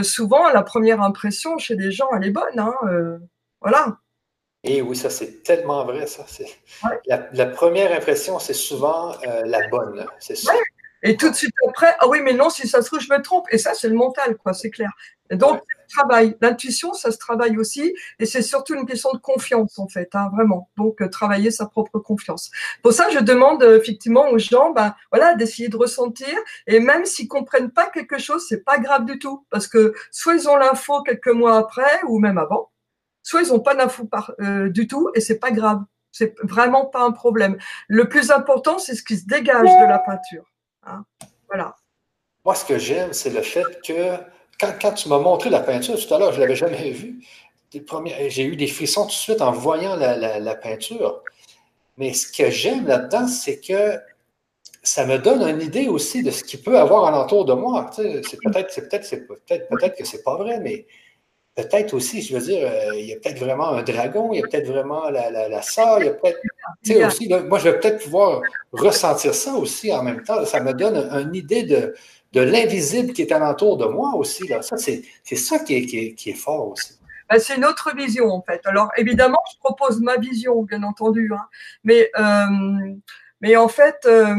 souvent, 0.03 0.47
la 0.51 0.63
première 0.63 1.01
impression 1.01 1.57
chez 1.57 1.75
les 1.75 1.91
gens, 1.91 2.09
elle 2.15 2.27
est 2.27 2.31
bonne. 2.31 2.59
Hein, 2.59 2.75
voilà. 3.63 3.97
Et 4.63 4.83
oui, 4.83 4.95
ça, 4.95 5.09
c'est 5.09 5.43
tellement 5.43 5.87
vrai, 5.87 6.07
ça. 6.07 6.27
La, 7.07 7.47
première 7.47 7.91
impression, 7.97 8.39
c'est 8.39 8.53
souvent 8.53 9.15
la 9.25 9.67
bonne. 9.69 10.05
C'est. 10.19 10.37
Et 11.05 11.17
tout 11.17 11.31
de 11.31 11.35
suite 11.35 11.55
après, 11.69 11.95
ah 12.01 12.09
oui, 12.09 12.21
mais 12.23 12.33
non, 12.33 12.51
si 12.51 12.67
ça 12.67 12.83
se 12.83 12.87
trouve, 12.89 13.01
je 13.01 13.13
me 13.13 13.23
trompe. 13.23 13.47
Et 13.51 13.59
ça, 13.59 13.75
c'est 13.75 13.89
le 13.89 13.95
mental, 13.95 14.37
quoi, 14.37 14.53
c'est 14.55 14.71
clair. 14.71 14.91
donc, 15.31 15.63
travail. 15.95 16.37
L'intuition, 16.41 16.93
ça 16.93 17.11
se 17.11 17.19
travaille 17.19 17.57
aussi, 17.57 17.95
et 18.19 18.27
c'est 18.27 18.43
surtout 18.43 18.75
une 18.75 18.87
question 18.87 19.13
de 19.13 19.19
confiance 19.19 19.79
en 19.79 19.89
fait, 19.89 20.11
hein, 20.15 20.31
vraiment. 20.33 20.69
Donc 20.77 21.01
euh, 21.01 21.09
travailler 21.09 21.51
sa 21.51 21.67
propre 21.67 21.99
confiance. 21.99 22.51
Pour 22.83 22.93
ça, 22.93 23.09
je 23.11 23.19
demande 23.21 23.63
euh, 23.63 23.79
effectivement 23.79 24.29
aux 24.31 24.39
gens, 24.39 24.71
ben 24.73 24.95
voilà, 25.13 25.35
d'essayer 25.35 25.69
de 25.69 25.77
ressentir, 25.77 26.35
et 26.67 26.81
même 26.81 27.05
s'ils 27.05 27.29
comprennent 27.29 27.71
pas 27.71 27.89
quelque 27.91 28.19
chose, 28.19 28.45
c'est 28.49 28.65
pas 28.65 28.79
grave 28.79 29.05
du 29.05 29.19
tout, 29.19 29.47
parce 29.51 29.67
que 29.67 29.95
soit 30.11 30.35
ils 30.35 30.49
ont 30.49 30.57
l'info 30.57 31.03
quelques 31.03 31.29
mois 31.29 31.57
après 31.57 32.03
ou 32.09 32.19
même 32.19 32.39
avant, 32.39 32.71
soit 33.23 33.43
ils 33.43 33.53
ont 33.53 33.61
pas 33.61 33.75
d'info 33.75 34.09
euh, 34.41 34.69
du 34.69 34.87
tout, 34.87 35.11
et 35.15 35.21
c'est 35.21 35.39
pas 35.39 35.51
grave. 35.51 35.83
C'est 36.13 36.37
vraiment 36.45 36.87
pas 36.87 37.03
un 37.03 37.11
problème. 37.11 37.57
Le 37.89 38.09
plus 38.09 38.31
important, 38.31 38.79
c'est 38.79 38.95
ce 38.95 39.03
qui 39.03 39.17
se 39.17 39.27
dégage 39.27 39.69
de 39.69 39.89
la 39.89 39.99
peinture. 39.99 40.54
Hein? 40.87 41.05
Moi, 42.45 42.55
ce 42.55 42.65
que 42.65 42.79
j'aime, 42.79 43.13
c'est 43.13 43.31
le 43.31 43.43
fait 43.43 43.65
que 43.87 44.17
quand, 44.61 44.93
tu 44.93 45.09
m'as 45.09 45.19
montré 45.19 45.51
la 45.51 45.61
peinture 45.61 45.97
tout 45.99 46.15
à 46.15 46.19
l'heure, 46.19 46.33
je 46.33 46.37
ne 46.37 46.43
l'avais 46.43 46.57
jamais 46.57 46.91
vue. 46.91 47.21
J'ai 48.29 48.45
eu 48.45 48.57
des 48.57 48.67
frissons 48.67 49.03
tout 49.03 49.09
de 49.09 49.13
suite 49.13 49.41
en 49.41 49.53
voyant 49.53 49.97
la, 49.97 50.55
peinture. 50.55 51.23
Mais 51.97 52.13
ce 52.13 52.31
que 52.31 52.51
j'aime 52.51 52.87
là-dedans, 52.87 53.27
c'est 53.27 53.61
que 53.61 53.99
ça 54.83 55.07
me 55.07 55.19
donne 55.19 55.43
une 55.49 55.63
idée 55.63 55.89
aussi 55.89 56.23
de 56.23 56.31
ce 56.31 56.45
qu'il 56.45 56.63
peut 56.63 56.79
avoir 56.79 57.07
alentour 57.07 57.45
de 57.45 57.55
moi. 57.55 57.91
c'est 57.95 58.21
peut-être, 58.43 58.75
peut-être, 58.75 59.27
peut-être, 59.27 59.69
peut-être 59.69 59.97
que 59.97 60.05
c'est 60.05 60.23
pas 60.23 60.37
vrai, 60.37 60.61
mais 60.61 60.87
peut-être 61.55 61.95
aussi, 61.95 62.23
je 62.23 62.37
veux 62.37 62.43
dire, 62.43 62.67
euh, 62.67 62.95
il 62.97 63.07
y 63.07 63.13
a 63.13 63.17
peut-être 63.17 63.39
vraiment 63.39 63.69
un 63.69 63.83
dragon, 63.83 64.33
il 64.33 64.41
y 64.41 64.43
a 64.43 64.47
peut-être 64.47 64.67
vraiment 64.67 65.09
la, 65.11 65.31
la, 65.31 65.49
la 65.49 65.61
il 66.01 66.07
y 66.07 66.09
a 66.09 66.13
peut-être. 66.13 67.07
aussi, 67.07 67.29
moi, 67.49 67.59
je 67.59 67.65
vais 67.69 67.79
peut-être 67.79 68.03
pouvoir 68.03 68.43
ressentir 68.73 69.35
ça 69.35 69.55
aussi 69.55 69.93
en 69.93 70.03
même 70.03 70.23
temps. 70.23 70.45
Ça 70.45 70.61
me 70.61 70.73
donne 70.73 70.97
une 70.97 71.35
idée 71.35 71.63
de, 71.63 71.95
de 72.33 72.41
l'invisible 72.41 73.13
qui 73.13 73.23
est 73.23 73.33
alentour 73.33 73.77
de 73.77 73.87
moi 73.87 74.15
aussi. 74.17 74.47
Là. 74.49 74.63
Ça, 74.63 74.77
c'est, 74.77 75.05
ça 75.37 75.61
qui 75.61 75.77
est, 75.77 76.15
qui, 76.15 76.31
est, 76.31 76.35
fort 76.35 76.73
aussi. 76.73 76.99
Ben, 77.31 77.39
c'est 77.39 77.57
une 77.57 77.65
autre 77.65 77.95
vision, 77.97 78.29
en 78.31 78.43
fait. 78.43 78.61
Alors, 78.65 78.91
évidemment, 78.97 79.39
je 79.53 79.59
propose 79.59 80.01
ma 80.01 80.17
vision, 80.17 80.63
bien 80.63 80.83
entendu. 80.83 81.31
Hein. 81.33 81.47
Mais, 81.85 82.11
euh, 82.19 82.95
mais 83.41 83.57
en 83.57 83.69
fait, 83.69 83.97
euh, 84.07 84.35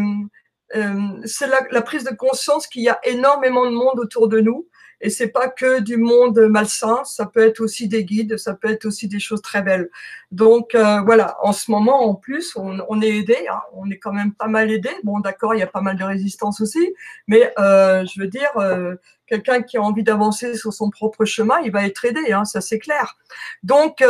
euh, 0.75 0.93
c'est 1.23 1.47
la, 1.47 1.61
la, 1.71 1.81
prise 1.81 2.03
de 2.03 2.13
conscience 2.13 2.67
qu'il 2.67 2.83
y 2.83 2.89
a 2.89 2.99
énormément 3.05 3.65
de 3.65 3.71
monde 3.71 3.99
autour 3.99 4.27
de 4.27 4.41
nous 4.41 4.67
et 5.05 5.11
c'est 5.11 5.27
pas 5.27 5.49
que 5.49 5.81
du 5.81 5.97
monde 5.97 6.39
malsain, 6.49 7.03
ça 7.05 7.27
peut 7.27 7.45
être 7.45 7.59
aussi 7.59 7.87
des 7.87 8.03
guides, 8.03 8.37
ça 8.37 8.55
peut 8.55 8.69
être 8.69 8.85
aussi 8.85 9.07
des 9.07 9.19
choses 9.19 9.43
très 9.43 9.61
belles. 9.61 9.91
Donc 10.31 10.73
euh, 10.73 11.01
voilà, 11.01 11.37
en 11.43 11.53
ce 11.53 11.69
moment 11.69 12.09
en 12.09 12.15
plus, 12.15 12.55
on, 12.55 13.01
est 13.03 13.17
aidé, 13.17 13.37
hein. 13.47 13.61
on 13.73 13.87
est 13.91 13.99
quand 13.99 14.11
même 14.11 14.33
pas 14.33 14.47
mal 14.47 14.71
aidé. 14.71 14.89
Bon 15.03 15.19
d'accord, 15.19 15.53
il 15.53 15.59
y 15.59 15.61
a 15.63 15.67
pas 15.67 15.81
mal 15.81 15.95
de 15.95 16.03
résistance 16.03 16.59
aussi, 16.59 16.95
mais 17.27 17.53
euh, 17.59 18.03
je 18.07 18.19
veux 18.19 18.25
dire, 18.25 18.49
euh, 18.57 18.95
quelqu'un 19.27 19.61
qui 19.61 19.77
a 19.77 19.83
envie 19.83 20.01
d'avancer 20.01 20.55
sur 20.55 20.73
son 20.73 20.89
propre 20.89 21.23
chemin, 21.23 21.59
il 21.63 21.71
va 21.71 21.85
être 21.85 22.03
aidé, 22.03 22.31
hein, 22.31 22.43
ça 22.43 22.59
c'est 22.59 22.79
clair. 22.79 23.15
Donc 23.61 24.03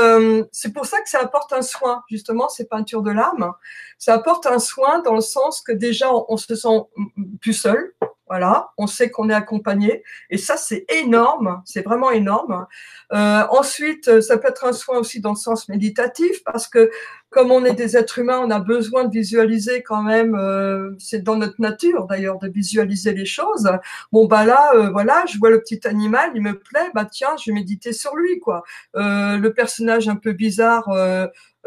c'est 0.54 0.72
pour 0.72 0.86
ça 0.86 1.02
que 1.02 1.10
ça 1.10 1.20
apporte 1.20 1.52
un 1.52 1.62
soin, 1.62 2.06
justement, 2.10 2.48
ces 2.48 2.66
peintures 2.68 3.02
de 3.02 3.12
l'âme. 3.12 3.52
Ça 3.98 4.14
apporte 4.14 4.46
un 4.46 4.60
soin 4.60 5.00
dans 5.00 5.16
le 5.16 5.22
sens 5.22 5.60
que 5.60 5.74
déjà 5.74 6.08
on 6.30 6.38
se 6.38 6.56
sent 6.56 6.80
plus 7.42 7.54
seul, 7.54 7.94
voilà, 8.28 8.72
on 8.78 8.88
sait 8.88 9.12
qu'on 9.12 9.30
est 9.30 9.34
accompagné 9.34 10.04
et 10.30 10.38
ça 10.38 10.58
c'est 10.58 10.86
énorme, 10.90 11.62
c'est 11.66 11.84
vraiment 11.84 12.10
énorme. 12.10 12.66
Euh, 13.14 13.44
ensuite, 13.52 14.22
ça 14.22 14.38
peut 14.38 14.48
être 14.48 14.66
un 14.66 14.74
soin 14.74 14.98
aussi 14.98 15.22
dans 15.22 15.32
le 15.32 15.36
sens 15.36 15.70
méditatif 15.70 16.44
parce 16.44 16.68
que 16.68 16.90
comme 17.36 17.52
on 17.52 17.66
est 17.66 17.74
des 17.74 17.98
êtres 17.98 18.20
humains, 18.20 18.40
on 18.40 18.50
a 18.50 18.60
besoin 18.62 19.04
de 19.04 19.12
visualiser 19.12 19.84
quand 19.84 20.02
même. 20.02 20.36
Euh, 20.36 20.92
c'est 21.00 21.22
dans 21.22 21.36
notre 21.36 21.60
nature 21.60 22.08
d'ailleurs 22.08 22.40
de 22.40 22.48
visualiser 22.48 23.14
les 23.14 23.26
choses. 23.26 23.70
Bon 24.14 24.26
bah 24.26 24.46
là, 24.46 24.72
euh, 24.74 24.90
voilà, 24.90 25.26
je 25.28 25.38
vois 25.38 25.50
le 25.50 25.60
petit 25.60 25.86
animal, 25.86 26.32
il 26.34 26.42
me 26.42 26.58
plaît, 26.58 26.90
bah 26.94 27.04
tiens, 27.04 27.36
je 27.38 27.52
vais 27.52 27.56
méditer 27.56 27.92
sur 27.92 28.16
lui 28.16 28.40
quoi. 28.40 28.64
le 28.94 29.50
personnage 29.50 30.08
un 30.08 30.16
peu 30.16 30.32
bizarre 30.32 30.88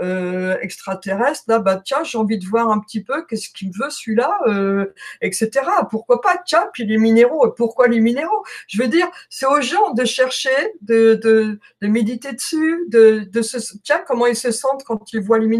euh, 0.00 0.56
extraterrestre, 0.60 1.44
là, 1.48 1.58
bah 1.58 1.80
tiens, 1.84 2.04
j'ai 2.04 2.18
envie 2.18 2.38
de 2.38 2.46
voir 2.46 2.70
un 2.70 2.78
petit 2.78 3.02
peu 3.02 3.24
qu'est-ce 3.26 3.48
qu'il 3.48 3.70
veut 3.76 3.90
celui-là, 3.90 4.38
euh, 4.46 4.86
etc. 5.22 5.50
Pourquoi 5.90 6.20
pas 6.20 6.40
Tiens, 6.46 6.68
puis 6.72 6.86
les 6.86 6.98
minéraux. 6.98 7.50
Pourquoi 7.56 7.88
les 7.88 8.00
minéraux? 8.00 8.44
Je 8.68 8.80
veux 8.80 8.88
dire, 8.88 9.08
c'est 9.28 9.46
aux 9.46 9.60
gens 9.60 9.92
de 9.94 10.04
chercher, 10.04 10.50
de, 10.82 11.58
méditer 11.82 12.32
dessus, 12.32 12.84
de, 12.88 13.26
de 13.28 13.42
se 13.42 13.58
tiens 13.82 14.00
comment 14.06 14.26
ils 14.26 14.36
se 14.36 14.52
sentent 14.52 14.84
quand 14.84 15.12
ils 15.12 15.20
voient 15.20 15.38
les 15.38 15.48
minéraux. 15.48 15.57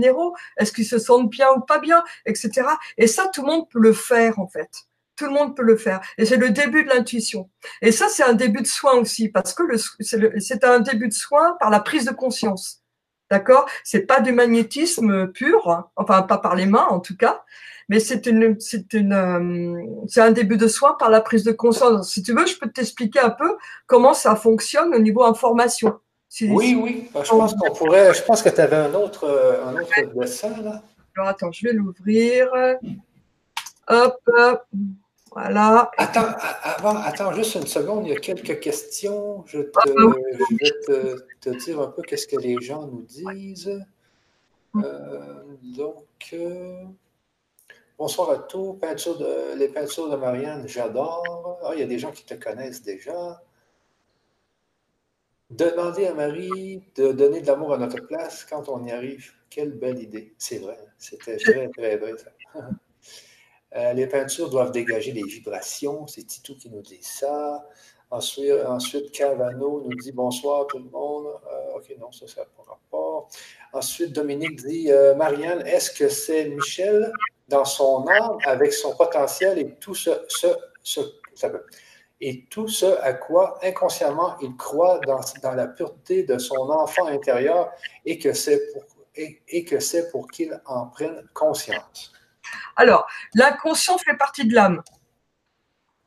Est-ce 0.56 0.72
qu'ils 0.72 0.86
se 0.86 0.98
sentent 0.98 1.30
bien 1.30 1.48
ou 1.56 1.60
pas 1.60 1.78
bien, 1.78 2.02
etc. 2.26 2.66
Et 2.96 3.06
ça, 3.06 3.28
tout 3.32 3.42
le 3.42 3.48
monde 3.48 3.68
peut 3.70 3.80
le 3.80 3.92
faire 3.92 4.38
en 4.38 4.46
fait. 4.46 4.70
Tout 5.16 5.26
le 5.26 5.32
monde 5.32 5.56
peut 5.56 5.62
le 5.62 5.76
faire. 5.76 6.00
Et 6.16 6.24
c'est 6.24 6.36
le 6.36 6.50
début 6.50 6.84
de 6.84 6.90
l'intuition. 6.90 7.50
Et 7.82 7.90
ça, 7.90 8.06
c'est 8.08 8.22
un 8.22 8.34
début 8.34 8.62
de 8.62 8.66
soin 8.68 8.94
aussi, 8.94 9.28
parce 9.28 9.52
que 9.52 9.64
c'est 10.38 10.64
un 10.64 10.78
début 10.78 11.08
de 11.08 11.12
soin 11.12 11.56
par 11.58 11.70
la 11.70 11.80
prise 11.80 12.04
de 12.04 12.12
conscience. 12.12 12.82
D'accord? 13.30 13.68
C'est 13.84 14.06
pas 14.06 14.20
du 14.20 14.32
magnétisme 14.32 15.28
pur, 15.32 15.68
hein. 15.70 15.90
enfin 15.96 16.22
pas 16.22 16.38
par 16.38 16.54
les 16.54 16.64
mains 16.64 16.86
en 16.88 17.00
tout 17.00 17.16
cas, 17.16 17.42
mais 17.88 18.00
c'est 18.00 18.26
euh, 18.26 18.54
c'est 18.58 20.20
un 20.20 20.30
début 20.30 20.56
de 20.56 20.68
soin 20.68 20.94
par 20.98 21.10
la 21.10 21.20
prise 21.20 21.44
de 21.44 21.52
conscience. 21.52 22.10
Si 22.10 22.22
tu 22.22 22.32
veux, 22.32 22.46
je 22.46 22.58
peux 22.58 22.70
t'expliquer 22.70 23.20
un 23.20 23.30
peu 23.30 23.56
comment 23.86 24.14
ça 24.14 24.36
fonctionne 24.36 24.94
au 24.94 24.98
niveau 24.98 25.24
information. 25.24 25.98
Oui, 26.42 26.78
oui. 26.80 27.08
je 27.14 27.28
pense 27.28 27.54
qu'on 27.54 27.74
pourrait. 27.74 28.14
Je 28.14 28.22
pense 28.22 28.42
que 28.42 28.48
tu 28.48 28.60
avais 28.60 28.76
un 28.76 28.94
autre, 28.94 29.24
euh, 29.24 29.64
un 29.66 29.74
autre 29.74 30.20
dessin 30.20 30.62
là. 30.62 30.82
Alors 31.16 31.28
attends, 31.30 31.50
je 31.52 31.66
vais 31.66 31.72
l'ouvrir. 31.72 32.48
Hop. 33.88 34.20
hop. 34.26 34.66
Voilà. 35.32 35.90
Attends, 35.98 36.34
avant, 36.62 36.96
attends 36.96 37.32
juste 37.32 37.54
une 37.54 37.66
seconde, 37.66 38.06
il 38.06 38.12
y 38.12 38.16
a 38.16 38.20
quelques 38.20 38.60
questions. 38.60 39.44
Je, 39.46 39.58
vais 39.58 39.70
te, 41.40 41.50
dire 41.50 41.80
un 41.80 41.88
peu 41.88 42.02
qu'est-ce 42.02 42.26
que 42.26 42.36
les 42.36 42.60
gens 42.60 42.86
nous 42.86 43.02
disent. 43.02 43.80
Euh, 44.76 45.42
donc, 45.76 46.04
euh, 46.32 46.84
bonsoir 47.98 48.30
à 48.30 48.38
tous. 48.38 48.74
Peinture 48.74 49.18
de, 49.18 49.56
les 49.56 49.68
peintures 49.68 50.08
de 50.10 50.16
Marianne, 50.16 50.66
j'adore. 50.66 51.58
Ah, 51.62 51.70
il 51.74 51.80
y 51.80 51.82
a 51.82 51.86
des 51.86 51.98
gens 51.98 52.10
qui 52.10 52.24
te 52.24 52.34
connaissent 52.34 52.82
déjà. 52.82 53.42
Demander 55.50 56.06
à 56.06 56.14
Marie 56.14 56.82
de 56.94 57.12
donner 57.12 57.40
de 57.40 57.46
l'amour 57.46 57.72
à 57.72 57.78
notre 57.78 58.00
place 58.06 58.44
quand 58.44 58.68
on 58.68 58.84
y 58.84 58.92
arrive. 58.92 59.32
Quelle 59.48 59.72
belle 59.72 59.98
idée. 60.02 60.34
C'est 60.36 60.58
vrai. 60.58 60.78
C'était 60.98 61.36
très, 61.38 61.68
très 61.68 61.96
vrai, 61.96 62.14
ça. 62.16 62.60
Euh, 63.76 63.92
les 63.92 64.06
peintures 64.06 64.48
doivent 64.48 64.72
dégager 64.72 65.12
des 65.12 65.24
vibrations. 65.24 66.06
C'est 66.06 66.24
Tito 66.24 66.54
qui 66.54 66.70
nous 66.70 66.80
dit 66.80 67.02
ça. 67.02 67.68
Ensuite, 68.10 68.50
ensuite 68.66 69.12
Cavano 69.12 69.82
nous 69.82 69.94
dit 69.96 70.10
bonsoir 70.10 70.66
tout 70.68 70.78
le 70.78 70.88
monde. 70.88 71.26
Euh, 71.26 71.76
OK, 71.76 71.94
non, 72.00 72.10
ça, 72.10 72.26
ça 72.26 72.40
n'a 72.40 72.78
pas. 72.90 73.28
Ensuite, 73.74 74.14
Dominique 74.14 74.56
dit 74.56 74.88
Marianne, 75.18 75.66
est-ce 75.66 75.90
que 75.90 76.08
c'est 76.08 76.48
Michel 76.48 77.12
dans 77.48 77.66
son 77.66 78.06
âme 78.08 78.38
avec 78.46 78.72
son 78.72 78.96
potentiel 78.96 79.58
et 79.58 79.74
tout 79.74 79.94
ce, 79.94 80.12
ce, 80.28 80.46
ce 80.82 81.00
ça 81.34 81.50
peut, 81.50 81.64
et 82.20 82.44
tout 82.50 82.68
ce 82.68 82.86
à 83.02 83.12
quoi 83.12 83.58
inconsciemment 83.62 84.36
il 84.40 84.56
croit 84.56 85.00
dans, 85.06 85.20
dans 85.42 85.52
la 85.52 85.68
pureté 85.68 86.24
de 86.24 86.38
son 86.38 86.70
enfant 86.70 87.06
intérieur 87.06 87.70
et 88.04 88.18
que 88.18 88.32
c'est 88.32 88.72
pour, 88.72 88.84
et, 89.14 89.64
que 89.64 89.80
c'est 89.80 90.10
pour 90.10 90.28
qu'il 90.28 90.60
en 90.66 90.86
prenne 90.86 91.22
conscience. 91.34 92.12
Alors, 92.76 93.06
l'inconscient 93.34 93.98
fait 93.98 94.16
partie 94.16 94.46
de 94.46 94.54
l'âme. 94.54 94.82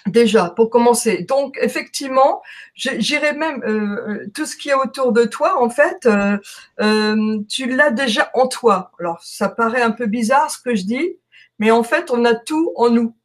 Déjà, 0.08 0.50
pour 0.50 0.72
commencer. 0.72 1.24
Donc, 1.24 1.60
effectivement, 1.62 2.42
j'irais 2.74 3.34
même 3.34 3.62
euh, 3.64 4.26
tout 4.34 4.48
ce 4.48 4.58
qui 4.58 4.70
est 4.70 4.74
autour 4.74 5.12
de 5.12 5.26
toi, 5.26 5.62
en 5.62 5.70
fait, 5.70 6.08
euh, 6.08 6.40
euh, 6.80 7.38
tu 7.48 7.68
l'as 7.68 7.92
déjà 7.92 8.32
en 8.34 8.48
toi. 8.48 8.92
Alors, 9.00 9.22
ça 9.24 9.48
paraît 9.48 9.84
un 9.84 9.92
peu 9.92 10.08
bizarre 10.08 10.50
ce 10.50 10.58
que 10.58 10.74
je 10.74 10.86
dis, 10.86 11.18
mais 11.60 11.70
en 11.70 11.84
fait, 11.84 12.10
on 12.10 12.26
a 12.26 12.34
tout 12.34 12.74
en 12.78 12.90
nous. 12.90 13.16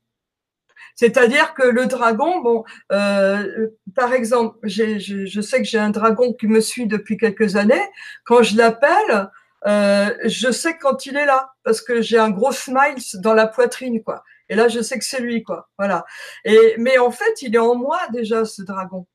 C'est-à-dire 0.96 1.54
que 1.54 1.62
le 1.62 1.86
dragon, 1.86 2.40
bon, 2.40 2.64
euh, 2.90 3.68
par 3.94 4.14
exemple, 4.14 4.58
je, 4.62 5.40
sais 5.42 5.58
que 5.58 5.64
j'ai 5.64 5.78
un 5.78 5.90
dragon 5.90 6.32
qui 6.32 6.48
me 6.48 6.60
suit 6.60 6.86
depuis 6.86 7.18
quelques 7.18 7.56
années. 7.56 7.84
Quand 8.24 8.42
je 8.42 8.56
l'appelle, 8.56 9.30
euh, 9.66 10.10
je 10.24 10.50
sais 10.50 10.78
quand 10.78 11.04
il 11.06 11.16
est 11.16 11.26
là 11.26 11.52
parce 11.64 11.82
que 11.82 12.00
j'ai 12.00 12.18
un 12.18 12.30
gros 12.30 12.52
smile 12.52 12.96
dans 13.16 13.34
la 13.34 13.46
poitrine, 13.46 14.02
quoi. 14.02 14.24
Et 14.48 14.54
là, 14.54 14.68
je 14.68 14.80
sais 14.80 14.98
que 14.98 15.04
c'est 15.04 15.20
lui, 15.20 15.42
quoi. 15.42 15.68
Voilà. 15.78 16.06
Et 16.44 16.76
mais 16.78 16.98
en 16.98 17.10
fait, 17.10 17.42
il 17.42 17.54
est 17.54 17.58
en 17.58 17.74
moi 17.74 18.00
déjà 18.12 18.44
ce 18.46 18.62
dragon. 18.62 19.06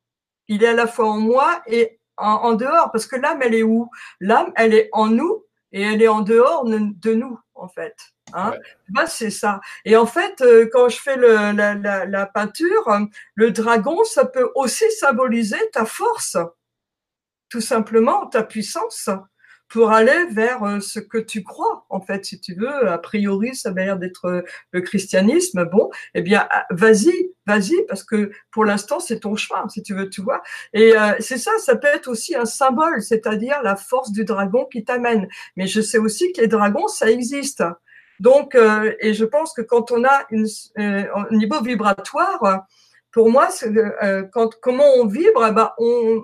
Il 0.48 0.64
est 0.64 0.68
à 0.68 0.74
la 0.74 0.88
fois 0.88 1.10
en 1.10 1.18
moi 1.18 1.62
et 1.68 2.00
en 2.18 2.54
dehors 2.54 2.92
parce 2.92 3.08
que 3.08 3.16
l'âme, 3.16 3.40
elle 3.42 3.56
est 3.56 3.64
où? 3.64 3.90
L'âme, 4.20 4.52
elle 4.56 4.76
est 4.76 4.90
en 4.92 5.08
nous 5.08 5.46
et 5.72 5.82
elle 5.82 6.02
est 6.02 6.08
en 6.08 6.22
dehors 6.22 6.66
de 6.66 7.14
nous, 7.14 7.40
en 7.56 7.68
fait. 7.68 7.96
Hein 8.34 8.54
bah, 8.90 9.08
c'est 9.08 9.30
ça. 9.30 9.62
Et 9.86 9.96
en 9.96 10.06
fait, 10.06 10.42
euh, 10.42 10.68
quand 10.72 10.90
je 10.90 10.98
fais 10.98 11.16
le, 11.16 11.34
la, 11.54 11.76
la, 11.76 12.06
la, 12.06 12.26
peinture, 12.26 12.90
le 13.36 13.52
dragon, 13.52 14.04
ça 14.04 14.26
peut 14.26 14.50
aussi 14.56 14.90
symboliser 14.92 15.60
ta 15.72 15.86
force, 15.86 16.38
tout 17.50 17.62
simplement, 17.62 18.28
ta 18.28 18.44
puissance 18.44 19.10
pour 19.68 19.92
aller 19.92 20.26
vers 20.32 20.64
euh, 20.64 20.80
ce 20.82 21.00
que 21.00 21.18
tu 21.18 21.44
crois, 21.44 21.86
en 21.90 22.02
fait, 22.02 22.26
si 22.26 22.42
tu 22.42 22.54
veux. 22.56 22.90
A 22.90 22.98
priori, 22.98 23.56
ça 23.56 23.72
m'a 23.72 23.86
l'air 23.86 23.98
d'être 23.98 24.26
euh, 24.26 24.42
le 24.72 24.82
christianisme. 24.82 25.64
Bon, 25.64 25.90
eh 26.14 26.22
bien, 26.22 26.46
ah, 26.50 26.66
vas-y, 26.72 27.32
vas-y, 27.48 27.86
parce 27.88 28.04
que 28.04 28.32
pour 28.52 28.66
l'instant, 28.66 29.00
c'est 29.00 29.22
ton 29.22 29.38
chemin, 29.38 29.70
si 29.70 29.82
tu 29.82 29.94
veux, 29.94 30.10
tu 30.10 30.22
vois. 30.22 30.42
Et 30.74 30.94
c'est 31.20 31.38
ça, 31.38 31.52
ça 31.60 31.78
peut 31.78 31.88
être 31.88 32.08
aussi 32.08 32.36
un 32.36 32.46
symbole, 32.46 33.02
c'est-à-dire 33.02 33.62
la 33.64 33.78
force 33.78 34.12
du 34.12 34.26
dragon 34.26 34.66
qui 34.66 34.84
t'amène. 34.84 35.28
Mais 35.56 35.68
je 35.68 35.80
sais 35.80 35.98
aussi 35.98 36.34
que 36.34 36.42
les 36.42 36.48
dragons, 36.48 36.88
ça 36.88 37.10
existe. 37.10 37.64
Donc, 38.22 38.54
euh, 38.54 38.94
et 39.00 39.16
je 39.16 39.26
pense 39.26 39.52
que 39.52 39.64
quand 39.64 39.92
on 39.92 40.04
a 40.04 40.28
euh, 40.32 41.06
un 41.16 41.36
niveau 41.36 41.60
vibratoire, 41.60 42.68
pour 43.12 43.32
moi, 43.32 43.50
euh, 43.64 44.24
quand, 44.32 44.52
comment 44.62 44.86
on 44.98 45.08
vibre, 45.08 45.52
ben, 45.52 45.72
on, 45.80 46.22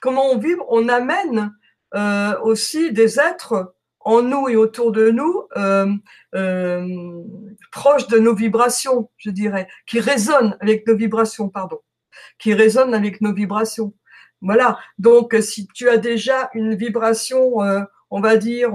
comment 0.00 0.30
on 0.30 0.38
vibre, 0.38 0.64
on 0.68 0.88
amène 0.88 1.52
euh, 1.96 2.38
aussi 2.42 2.92
des 2.92 3.18
êtres 3.18 3.74
en 3.98 4.22
nous 4.22 4.48
et 4.48 4.54
autour 4.54 4.92
de 4.92 5.10
nous, 5.10 5.48
euh, 5.56 5.92
euh, 6.36 6.86
proches 7.72 8.06
de 8.06 8.20
nos 8.20 8.36
vibrations, 8.36 9.10
je 9.16 9.30
dirais, 9.30 9.66
qui 9.88 9.98
résonnent 9.98 10.56
avec 10.60 10.86
nos 10.86 10.94
vibrations, 10.94 11.48
pardon, 11.48 11.80
qui 12.38 12.54
résonnent 12.54 12.94
avec 12.94 13.20
nos 13.20 13.34
vibrations. 13.34 13.92
Voilà. 14.42 14.78
Donc, 15.00 15.34
si 15.40 15.66
tu 15.74 15.88
as 15.88 15.96
déjà 15.96 16.50
une 16.54 16.76
vibration, 16.76 17.56
on 18.10 18.20
va 18.20 18.36
dire, 18.36 18.74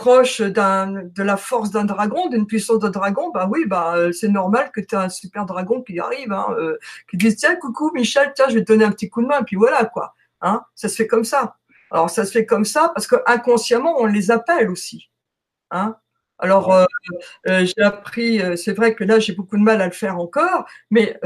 proche 0.00 0.40
de 0.40 1.22
la 1.22 1.36
force 1.36 1.70
d'un 1.70 1.84
dragon, 1.84 2.28
d'une 2.28 2.46
puissance 2.46 2.78
d'un 2.78 2.88
dragon, 2.88 3.30
bah 3.34 3.46
oui, 3.50 3.66
bah 3.66 3.96
euh, 3.96 4.12
c'est 4.12 4.30
normal 4.30 4.70
que 4.72 4.80
tu 4.80 4.94
as 4.94 5.02
un 5.02 5.08
super 5.10 5.44
dragon 5.44 5.82
qui 5.82 6.00
arrive, 6.00 6.32
hein, 6.32 6.46
euh, 6.58 6.78
qui 7.10 7.18
dise 7.18 7.36
tiens 7.36 7.54
coucou 7.56 7.90
Michel, 7.92 8.32
tiens 8.34 8.46
je 8.48 8.54
vais 8.54 8.64
te 8.64 8.72
donner 8.72 8.86
un 8.86 8.92
petit 8.92 9.10
coup 9.10 9.20
de 9.20 9.26
main, 9.26 9.42
puis 9.42 9.56
voilà 9.56 9.84
quoi. 9.84 10.14
Hein, 10.40 10.62
ça 10.74 10.88
se 10.88 10.96
fait 10.96 11.06
comme 11.06 11.24
ça. 11.24 11.56
Alors 11.90 12.08
ça 12.08 12.24
se 12.24 12.32
fait 12.32 12.46
comme 12.46 12.64
ça 12.64 12.90
parce 12.94 13.06
que 13.06 13.16
inconsciemment 13.26 13.96
on 13.98 14.06
les 14.06 14.30
appelle 14.30 14.70
aussi. 14.70 15.10
Hein. 15.70 15.96
Alors 16.38 16.72
euh, 16.72 16.86
j'ai 17.44 17.82
appris, 17.82 18.40
c'est 18.56 18.72
vrai 18.72 18.94
que 18.94 19.04
là 19.04 19.18
j'ai 19.18 19.34
beaucoup 19.34 19.58
de 19.58 19.62
mal 19.62 19.82
à 19.82 19.86
le 19.86 19.92
faire 19.92 20.18
encore, 20.18 20.64
mais 20.90 21.20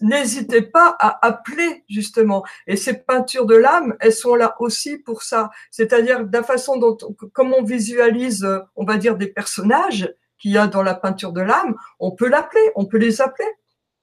n'hésitez 0.00 0.62
pas 0.62 0.96
à 0.98 1.26
appeler 1.26 1.84
justement. 1.88 2.44
Et 2.66 2.76
ces 2.76 2.94
peintures 2.94 3.46
de 3.46 3.56
l'âme, 3.56 3.96
elles 4.00 4.12
sont 4.12 4.34
là 4.34 4.56
aussi 4.60 4.98
pour 4.98 5.22
ça. 5.22 5.50
C'est-à-dire 5.70 6.24
de 6.24 6.36
la 6.36 6.42
façon 6.42 6.76
dont, 6.76 6.96
comme 7.32 7.52
on 7.54 7.62
visualise, 7.62 8.46
on 8.76 8.84
va 8.84 8.96
dire 8.96 9.16
des 9.16 9.28
personnages 9.28 10.12
qu'il 10.38 10.52
y 10.52 10.58
a 10.58 10.66
dans 10.66 10.82
la 10.82 10.94
peinture 10.94 11.32
de 11.32 11.40
l'âme, 11.40 11.74
on 11.98 12.10
peut 12.10 12.28
l'appeler, 12.28 12.70
on 12.74 12.86
peut 12.86 12.98
les 12.98 13.20
appeler. 13.20 13.48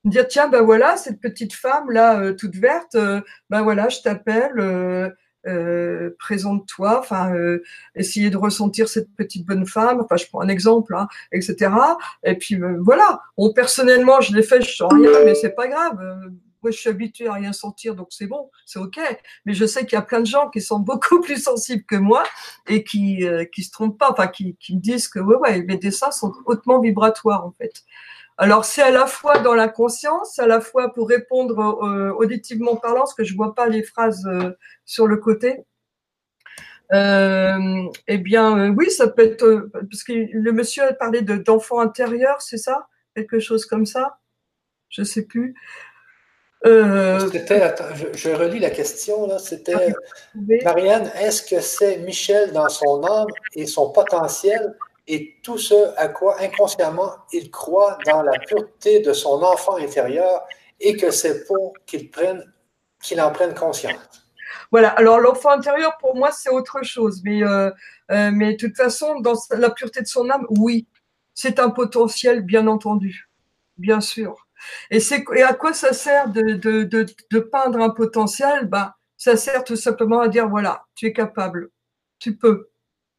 Dire 0.04 0.28
tiens 0.28 0.48
ben 0.48 0.64
voilà 0.64 0.98
cette 0.98 1.22
petite 1.22 1.54
femme 1.54 1.92
là 1.92 2.20
euh, 2.20 2.34
toute 2.34 2.56
verte, 2.56 2.96
euh, 2.96 3.22
ben 3.52 3.62
voilà 3.62 3.90
je 3.90 4.02
t'appelle. 4.02 4.60
Euh, 4.60 5.10
euh, 5.48 6.12
présente-toi, 6.20 7.00
enfin, 7.00 7.34
euh, 7.34 7.64
essayer 7.96 8.30
de 8.30 8.38
ressentir 8.38 8.88
cette 8.88 9.10
petite 9.16 9.46
bonne 9.46 9.66
femme, 9.66 10.02
enfin, 10.02 10.16
je 10.16 10.28
prends 10.28 10.42
un 10.42 10.48
exemple, 10.48 10.96
hein, 10.96 11.08
etc. 11.32 11.72
Et 12.24 12.36
puis 12.36 12.56
euh, 12.56 12.78
voilà. 12.82 13.22
Bon, 13.38 13.52
personnellement, 13.54 14.22
je 14.22 14.36
l'ai 14.36 14.44
fait, 14.44 14.62
je 14.62 14.76
sens 14.76 14.94
rien, 14.94 15.12
mais 15.26 15.36
c'est 15.36 15.56
pas 15.56 15.68
grave. 15.68 16.00
Moi, 16.62 16.70
je 16.70 16.78
suis 16.78 16.90
habituée 16.90 17.28
à 17.28 17.34
rien 17.34 17.54
sentir, 17.54 17.96
donc 17.96 18.10
c'est 18.12 18.28
bon, 18.28 18.52
c'est 18.68 18.78
ok. 18.78 19.00
Mais 19.46 19.56
je 19.56 19.66
sais 19.66 19.84
qu'il 19.86 19.94
y 19.94 20.00
a 20.00 20.04
plein 20.04 20.20
de 20.20 20.28
gens 20.28 20.50
qui 20.50 20.62
sont 20.62 20.80
beaucoup 20.92 21.20
plus 21.22 21.42
sensibles 21.42 21.84
que 21.86 21.96
moi 21.96 22.24
et 22.68 22.84
qui 22.84 23.26
qui 23.52 23.64
se 23.64 23.72
trompent 23.72 23.98
pas, 23.98 24.12
enfin, 24.12 24.28
qui, 24.28 24.56
qui 24.60 24.76
disent 24.76 25.08
que 25.08 25.20
ouais, 25.20 25.38
ouais, 25.38 25.64
mes 25.64 25.78
dessins 25.78 26.12
sont 26.12 26.34
hautement 26.46 26.80
vibratoires 26.80 27.46
en 27.46 27.52
fait. 27.52 27.84
Alors 28.42 28.66
c'est 28.66 28.82
à 28.82 28.90
la 28.90 29.06
fois 29.06 29.38
dans 29.38 29.54
la 29.54 29.68
conscience, 29.68 30.40
à 30.40 30.48
la 30.48 30.62
fois 30.62 30.96
pour 30.96 31.08
répondre 31.08 31.60
euh, 31.84 32.10
auditivement 32.10 32.76
parlant, 32.76 33.02
parce 33.02 33.14
que 33.14 33.24
je 33.24 33.36
vois 33.36 33.54
pas 33.54 33.68
les 33.68 33.84
phrases 33.84 34.26
euh, 34.26 34.58
sur 34.84 35.06
le 35.06 35.18
côté. 35.18 35.60
Euh, 36.92 37.84
eh 38.08 38.18
bien, 38.18 38.72
oui, 38.72 38.90
ça 38.90 39.08
peut 39.10 39.22
être 39.22 39.70
parce 39.74 40.04
que 40.04 40.14
le 40.34 40.52
monsieur 40.54 40.82
a 40.86 40.94
parlé 40.94 41.22
de 41.22 41.36
d'enfant 41.36 41.82
intérieur, 41.82 42.42
c'est 42.42 42.58
ça, 42.58 42.88
quelque 43.16 43.40
chose 43.40 43.68
comme 43.68 43.86
ça? 43.86 44.18
Je 44.90 45.04
sais 45.04 45.26
plus. 45.26 45.54
C'était, 46.64 47.76
je, 48.16 48.30
relis 48.32 48.60
la 48.60 48.72
question 48.72 49.28
là. 49.28 49.38
C'était 49.38 49.94
ah, 50.36 50.44
Marianne, 50.66 51.12
est-ce 51.20 51.44
que 51.44 51.62
c'est 51.62 51.98
Michel 51.98 52.54
dans 52.54 52.70
son 52.70 53.04
âme 53.04 53.28
et 53.56 53.68
son 53.68 53.92
potentiel 53.92 54.76
et 55.08 55.40
tout 55.44 55.58
ce 55.58 55.98
à 55.98 56.08
quoi 56.08 56.40
inconsciemment 56.42 57.16
il 57.34 57.50
croit 57.52 57.98
dans 58.06 58.22
la 58.22 58.38
pureté 58.40 59.00
de 59.00 59.14
son 59.14 59.42
enfant 59.44 59.78
intérieur 59.78 60.44
et 60.80 60.96
que 60.96 61.12
c'est 61.12 61.46
pour 61.46 61.74
qu'il 61.86 63.22
en 63.22 63.32
prenne 63.32 63.54
conscience. 63.54 64.26
Voilà, 64.72 64.90
alors 64.90 65.20
l'enfant 65.20 65.50
intérieur, 65.52 65.98
pour 65.98 66.16
moi, 66.16 66.32
c'est 66.32 66.50
autre 66.50 66.82
chose. 66.84 67.22
Mais, 67.24 67.44
euh, 67.44 67.70
euh, 68.12 68.32
de 68.32 68.56
toute 68.58 68.78
façon, 68.78 69.20
dans 69.20 69.34
la 69.52 69.70
pureté 69.70 70.02
de 70.02 70.08
son 70.08 70.30
âme, 70.30 70.46
oui, 70.50 70.88
c'est 71.34 71.60
un 71.60 71.70
potentiel, 71.70 72.42
bien 72.42 72.68
entendu, 72.68 73.30
bien 73.78 74.02
sûr. 74.02 74.48
Et, 74.90 75.00
et 75.36 75.44
à 75.44 75.54
quoi 75.54 75.74
ça 75.74 75.94
sert 75.94 76.30
de, 76.30 76.54
de, 76.54 76.84
de, 76.84 77.06
de 77.32 77.40
peindre 77.40 77.80
un 77.80 77.90
potentiel? 77.90 78.66
Bah, 78.66 78.96
Ça 79.18 79.36
sert 79.38 79.64
tout 79.64 79.76
simplement 79.76 80.22
à 80.22 80.28
dire, 80.28 80.48
voilà, 80.50 80.86
tu 80.96 81.06
es 81.08 81.14
capable, 81.14 81.70
tu 82.20 82.38
peux, 82.38 82.70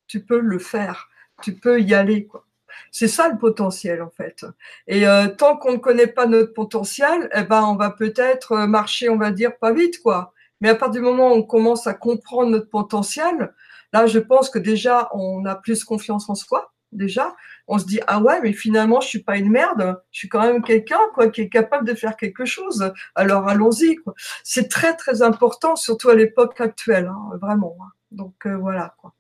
tu 0.06 0.24
peux 0.24 0.40
le 0.40 0.58
faire 0.58 1.08
tu 1.42 1.54
peux 1.54 1.80
y 1.80 1.94
aller. 1.94 2.26
Quoi. 2.26 2.44
C'est 2.90 3.08
ça 3.08 3.28
le 3.28 3.38
potentiel 3.38 4.02
en 4.02 4.10
fait. 4.10 4.44
Et 4.86 5.06
euh, 5.06 5.28
tant 5.28 5.56
qu'on 5.56 5.72
ne 5.72 5.78
connaît 5.78 6.06
pas 6.06 6.26
notre 6.26 6.52
potentiel, 6.52 7.30
eh 7.34 7.42
ben 7.42 7.64
on 7.64 7.76
va 7.76 7.90
peut-être 7.90 8.52
euh, 8.52 8.66
marcher, 8.66 9.08
on 9.08 9.16
va 9.16 9.30
dire 9.30 9.56
pas 9.58 9.72
vite 9.72 10.02
quoi. 10.02 10.32
Mais 10.60 10.68
à 10.68 10.74
partir 10.74 11.00
du 11.00 11.06
moment 11.06 11.32
où 11.32 11.36
on 11.36 11.42
commence 11.42 11.86
à 11.86 11.94
comprendre 11.94 12.50
notre 12.50 12.68
potentiel, 12.68 13.54
là 13.92 14.06
je 14.06 14.18
pense 14.18 14.50
que 14.50 14.58
déjà 14.58 15.08
on 15.14 15.44
a 15.46 15.54
plus 15.54 15.84
confiance 15.84 16.28
en 16.28 16.34
soi. 16.34 16.72
Déjà, 16.92 17.34
on 17.68 17.78
se 17.78 17.86
dit 17.86 18.00
ah 18.06 18.20
ouais 18.20 18.40
mais 18.42 18.52
finalement 18.52 19.00
je 19.00 19.08
suis 19.08 19.22
pas 19.22 19.38
une 19.38 19.50
merde, 19.50 19.98
je 20.10 20.18
suis 20.18 20.28
quand 20.28 20.42
même 20.42 20.62
quelqu'un 20.62 21.00
quoi 21.14 21.28
qui 21.28 21.40
est 21.40 21.48
capable 21.48 21.86
de 21.86 21.94
faire 21.94 22.16
quelque 22.16 22.44
chose. 22.44 22.92
Alors 23.14 23.48
allons-y. 23.48 23.98
C'est 24.44 24.68
très 24.68 24.94
très 24.96 25.22
important 25.22 25.76
surtout 25.76 26.10
à 26.10 26.14
l'époque 26.14 26.60
actuelle, 26.60 27.06
hein, 27.06 27.36
vraiment. 27.40 27.76
Hein. 27.80 27.92
Donc 28.10 28.34
euh, 28.46 28.56
voilà 28.56 28.94
quoi. 29.00 29.14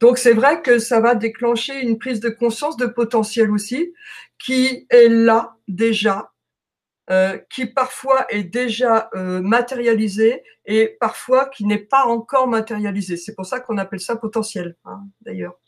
Donc 0.00 0.18
c'est 0.18 0.32
vrai 0.32 0.62
que 0.62 0.78
ça 0.78 1.00
va 1.00 1.14
déclencher 1.14 1.80
une 1.80 1.98
prise 1.98 2.20
de 2.20 2.28
conscience 2.28 2.76
de 2.76 2.86
potentiel 2.86 3.50
aussi, 3.50 3.92
qui 4.38 4.86
est 4.90 5.08
là 5.08 5.56
déjà, 5.68 6.32
euh, 7.10 7.38
qui 7.50 7.66
parfois 7.66 8.26
est 8.30 8.44
déjà 8.44 9.10
euh, 9.14 9.40
matérialisé 9.40 10.42
et 10.64 10.96
parfois 11.00 11.48
qui 11.48 11.64
n'est 11.64 11.78
pas 11.78 12.04
encore 12.04 12.48
matérialisé. 12.48 13.16
C'est 13.16 13.34
pour 13.34 13.46
ça 13.46 13.60
qu'on 13.60 13.78
appelle 13.78 14.00
ça 14.00 14.16
potentiel, 14.16 14.76
hein, 14.84 15.00
d'ailleurs. 15.20 15.58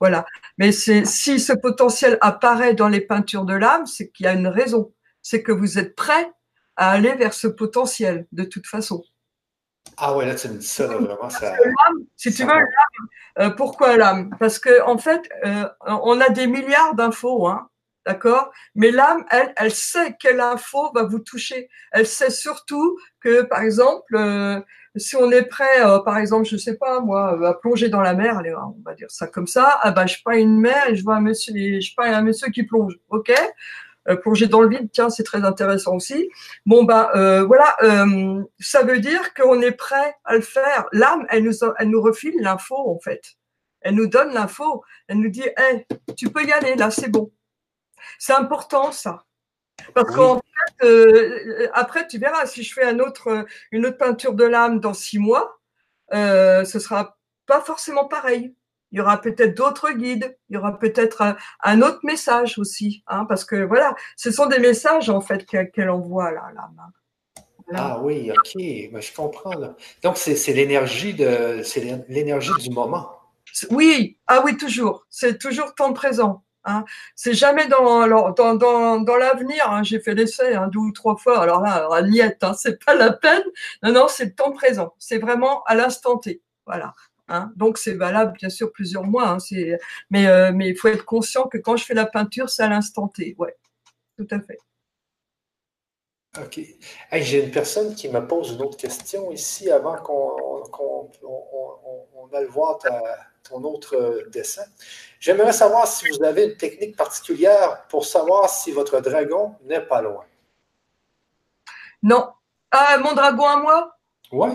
Voilà. 0.00 0.24
Mais 0.58 0.72
si 0.72 1.04
ce 1.40 1.52
potentiel 1.52 2.16
apparaît 2.20 2.74
dans 2.74 2.88
les 2.88 3.00
peintures 3.00 3.44
de 3.44 3.54
l'âme, 3.54 3.86
c'est 3.86 4.10
qu'il 4.10 4.24
y 4.24 4.28
a 4.28 4.32
une 4.32 4.46
raison. 4.46 4.94
C'est 5.22 5.42
que 5.42 5.52
vous 5.52 5.78
êtes 5.78 5.94
prêt 5.94 6.30
à 6.76 6.90
aller 6.92 7.14
vers 7.14 7.34
ce 7.34 7.48
potentiel 7.48 8.26
de 8.32 8.44
toute 8.44 8.66
façon. 8.66 9.02
Ah 9.96 10.16
ouais, 10.16 10.26
là, 10.26 10.34
dis 10.34 10.66
ça, 10.66 10.86
vraiment, 10.86 11.30
ça. 11.30 11.54
si 12.16 12.32
tu 12.32 12.42
veux, 12.42 12.48
l'âme, 12.48 12.66
euh, 13.38 13.50
pourquoi 13.50 13.96
l'âme? 13.96 14.30
Parce 14.38 14.58
qu'en 14.58 14.94
en 14.94 14.98
fait, 14.98 15.28
euh, 15.44 15.68
on 15.86 16.20
a 16.20 16.28
des 16.28 16.46
milliards 16.46 16.94
d'infos, 16.94 17.46
hein, 17.46 17.68
d'accord? 18.04 18.50
Mais 18.74 18.90
l'âme, 18.90 19.24
elle, 19.30 19.54
elle 19.56 19.72
sait 19.72 20.16
quelle 20.20 20.40
info 20.40 20.90
va 20.94 21.04
vous 21.04 21.20
toucher. 21.20 21.68
Elle 21.92 22.06
sait 22.06 22.30
surtout 22.30 22.98
que, 23.20 23.42
par 23.42 23.62
exemple, 23.62 24.16
euh, 24.16 24.60
si 24.96 25.16
on 25.16 25.30
est 25.30 25.44
prêt, 25.44 25.82
par 26.04 26.18
exemple, 26.18 26.46
je 26.46 26.56
sais 26.56 26.76
pas 26.76 27.00
moi, 27.00 27.48
à 27.48 27.54
plonger 27.54 27.88
dans 27.88 28.02
la 28.02 28.14
mer, 28.14 28.38
allez, 28.38 28.54
on 28.54 28.76
va 28.84 28.94
dire 28.94 29.10
ça 29.10 29.26
comme 29.26 29.46
ça, 29.46 29.78
ah 29.82 29.90
bah 29.90 30.06
je 30.06 30.16
pas 30.24 30.36
une 30.36 30.58
mer 30.58 30.88
et 30.88 30.96
je 30.96 31.04
vois 31.04 31.16
un 31.16 31.20
monsieur, 31.20 31.52
je 31.54 31.94
pas 31.94 32.06
un 32.08 32.22
monsieur 32.22 32.48
qui 32.48 32.62
plonge, 32.62 32.98
ok? 33.10 33.32
Plonger 34.14 34.46
dans 34.46 34.60
le 34.60 34.68
vide, 34.68 34.88
tiens, 34.92 35.10
c'est 35.10 35.24
très 35.24 35.44
intéressant 35.44 35.96
aussi. 35.96 36.30
Bon 36.64 36.84
bah 36.84 37.10
euh, 37.16 37.44
voilà, 37.44 37.74
euh, 37.82 38.42
ça 38.60 38.84
veut 38.84 39.00
dire 39.00 39.34
qu'on 39.34 39.60
est 39.60 39.72
prêt 39.72 40.14
à 40.24 40.34
le 40.34 40.42
faire. 40.42 40.86
L'âme, 40.92 41.26
elle 41.30 41.42
nous, 41.42 41.54
elle 41.78 41.90
nous 41.90 42.00
refile 42.00 42.34
l'info 42.40 42.76
en 42.76 43.00
fait. 43.00 43.36
Elle 43.80 43.94
nous 43.94 44.06
donne 44.06 44.32
l'info. 44.32 44.84
Elle 45.08 45.18
nous 45.18 45.30
dit, 45.30 45.48
hey, 45.56 45.86
tu 46.16 46.30
peux 46.30 46.44
y 46.44 46.52
aller 46.52 46.76
là, 46.76 46.90
c'est 46.90 47.08
bon. 47.08 47.32
C'est 48.18 48.34
important 48.34 48.92
ça. 48.92 49.24
Parce 49.94 50.14
qu'en 50.14 50.40
fait, 50.80 51.70
après, 51.72 52.06
tu 52.06 52.18
verras, 52.18 52.46
si 52.46 52.62
je 52.62 52.72
fais 52.72 52.84
un 52.84 52.98
autre, 52.98 53.46
une 53.72 53.86
autre 53.86 53.98
peinture 53.98 54.34
de 54.34 54.44
l'âme 54.44 54.80
dans 54.80 54.94
six 54.94 55.18
mois, 55.18 55.56
euh, 56.12 56.64
ce 56.64 56.78
sera 56.78 57.18
pas 57.46 57.60
forcément 57.60 58.06
pareil 58.06 58.54
il 58.96 59.00
y 59.00 59.02
aura 59.02 59.20
peut-être 59.20 59.54
d'autres 59.54 59.90
guides, 59.90 60.38
il 60.48 60.54
y 60.54 60.56
aura 60.56 60.78
peut-être 60.78 61.36
un, 61.62 61.82
autre 61.82 62.00
message 62.02 62.58
aussi, 62.58 63.04
hein, 63.08 63.26
parce 63.26 63.44
que 63.44 63.56
voilà, 63.56 63.94
ce 64.16 64.30
sont 64.30 64.46
des 64.46 64.58
messages 64.58 65.10
en 65.10 65.20
fait 65.20 65.44
qu'elle 65.44 65.90
envoie 65.90 66.32
là, 66.32 66.44
là. 66.54 66.70
Ah 67.74 68.00
oui, 68.00 68.30
ok, 68.30 68.54
mais 68.54 69.02
je 69.02 69.14
comprends. 69.14 69.52
Donc 70.02 70.16
c'est 70.16 70.52
l'énergie 70.54 71.12
de, 71.12 71.60
c'est 71.62 72.06
l'énergie 72.08 72.52
du 72.58 72.70
moment. 72.70 73.10
Oui, 73.70 74.16
ah 74.28 74.40
oui, 74.42 74.56
toujours. 74.56 75.04
C'est 75.10 75.36
toujours 75.38 75.74
temps 75.74 75.92
présent. 75.92 76.42
Hein. 76.64 76.86
C'est 77.14 77.34
jamais 77.34 77.68
dans, 77.68 78.32
dans, 78.32 78.54
dans, 78.54 79.00
dans 79.00 79.16
l'avenir. 79.16 79.70
Hein. 79.70 79.82
J'ai 79.82 80.00
fait 80.00 80.14
l'essai 80.14 80.54
hein, 80.54 80.68
deux 80.68 80.78
ou 80.78 80.92
trois 80.92 81.16
fois. 81.16 81.42
Alors 81.42 81.60
là, 81.60 81.72
alors, 81.72 82.02
niette, 82.02 82.42
c'est 82.56 82.82
pas 82.82 82.94
la 82.94 83.12
peine. 83.12 83.44
Non, 83.82 83.92
non, 83.92 84.06
c'est 84.08 84.24
le 84.24 84.34
temps 84.34 84.52
présent. 84.52 84.94
C'est 84.98 85.18
vraiment 85.18 85.62
à 85.64 85.74
l'instant 85.74 86.16
T. 86.16 86.40
Voilà. 86.66 86.94
Hein. 87.28 87.52
Donc 87.56 87.78
c'est 87.78 87.94
valable 87.94 88.32
bien 88.32 88.48
sûr 88.48 88.72
plusieurs 88.72 89.04
mois. 89.04 89.28
Hein. 89.28 89.38
mais 90.10 90.26
euh, 90.26 90.52
mais 90.54 90.68
il 90.68 90.76
faut 90.76 90.88
être 90.88 91.04
conscient 91.04 91.44
que 91.48 91.58
quand 91.58 91.76
je 91.76 91.84
fais 91.84 91.94
la 91.94 92.06
peinture, 92.06 92.48
c'est 92.50 92.62
à 92.62 92.68
l'instant 92.68 93.08
T. 93.08 93.34
Ouais, 93.38 93.56
tout 94.16 94.26
à 94.30 94.40
fait. 94.40 94.58
OK. 96.38 96.60
J'ai 97.12 97.44
une 97.44 97.50
personne 97.50 97.94
qui 97.94 98.08
me 98.08 98.26
pose 98.26 98.52
une 98.52 98.62
autre 98.62 98.76
question 98.76 99.30
ici 99.32 99.70
avant 99.70 99.96
qu'on 99.96 101.10
aille 102.34 102.46
voir 102.46 102.78
ton 103.42 103.62
autre 103.64 104.26
dessin. 104.30 104.64
J'aimerais 105.18 105.52
savoir 105.52 105.86
si 105.86 106.08
vous 106.08 106.22
avez 106.22 106.44
une 106.44 106.56
technique 106.56 106.96
particulière 106.96 107.86
pour 107.88 108.04
savoir 108.04 108.50
si 108.50 108.70
votre 108.72 109.00
dragon 109.00 109.54
n'est 109.64 109.80
pas 109.80 110.02
loin. 110.02 110.24
Non. 112.02 112.28
Ah, 112.70 112.98
mon 112.98 113.14
dragon 113.14 113.44
à 113.46 113.56
moi? 113.56 113.96
Ouais. 114.32 114.52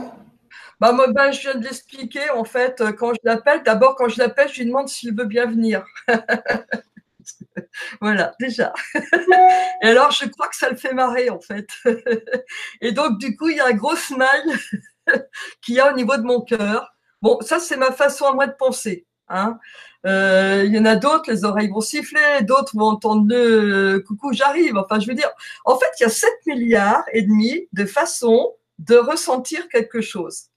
Bah, 0.81 0.93
moi, 0.93 1.11
ben, 1.11 1.31
je 1.31 1.41
viens 1.41 1.53
de 1.53 1.63
l'expliquer, 1.63 2.31
en 2.31 2.43
fait, 2.43 2.81
euh, 2.81 2.91
quand 2.91 3.13
je 3.13 3.19
l'appelle. 3.23 3.61
D'abord, 3.61 3.95
quand 3.95 4.09
je 4.09 4.17
l'appelle, 4.17 4.49
je 4.49 4.61
lui 4.61 4.65
demande 4.65 4.89
s'il 4.89 5.15
veut 5.15 5.25
bien 5.25 5.45
venir. 5.45 5.85
voilà, 8.01 8.33
déjà. 8.39 8.73
Et 9.83 9.87
alors, 9.87 10.09
je 10.09 10.25
crois 10.25 10.47
que 10.47 10.55
ça 10.55 10.71
le 10.71 10.75
fait 10.75 10.93
marrer, 10.93 11.29
en 11.29 11.39
fait. 11.39 11.67
Et 12.81 12.93
donc, 12.93 13.19
du 13.19 13.37
coup, 13.37 13.49
il 13.49 13.57
y 13.57 13.59
a 13.59 13.67
un 13.67 13.73
gros 13.73 13.95
smile 13.95 14.57
qu'il 15.61 15.75
y 15.75 15.79
a 15.79 15.91
au 15.91 15.95
niveau 15.95 16.17
de 16.17 16.23
mon 16.23 16.41
cœur. 16.41 16.95
Bon, 17.21 17.39
ça, 17.41 17.59
c'est 17.59 17.77
ma 17.77 17.91
façon 17.91 18.25
à 18.25 18.33
moi 18.33 18.47
de 18.47 18.55
penser. 18.57 19.05
Hein. 19.29 19.59
Euh, 20.07 20.63
il 20.65 20.73
y 20.73 20.79
en 20.79 20.85
a 20.85 20.95
d'autres, 20.95 21.31
les 21.31 21.45
oreilles 21.45 21.69
vont 21.69 21.81
siffler, 21.81 22.41
d'autres 22.41 22.75
vont 22.75 22.87
entendre 22.87 23.27
le 23.29 23.99
coucou, 23.99 24.33
j'arrive. 24.33 24.77
Enfin, 24.77 24.99
je 24.99 25.05
veux 25.05 25.13
dire, 25.13 25.29
en 25.63 25.77
fait, 25.77 25.91
il 25.99 26.03
y 26.03 26.05
a 26.07 26.09
7 26.09 26.31
milliards 26.47 27.05
et 27.13 27.21
demi 27.21 27.67
de 27.71 27.85
façons 27.85 28.55
de 28.79 28.95
ressentir 28.95 29.69
quelque 29.69 30.01
chose. 30.01 30.50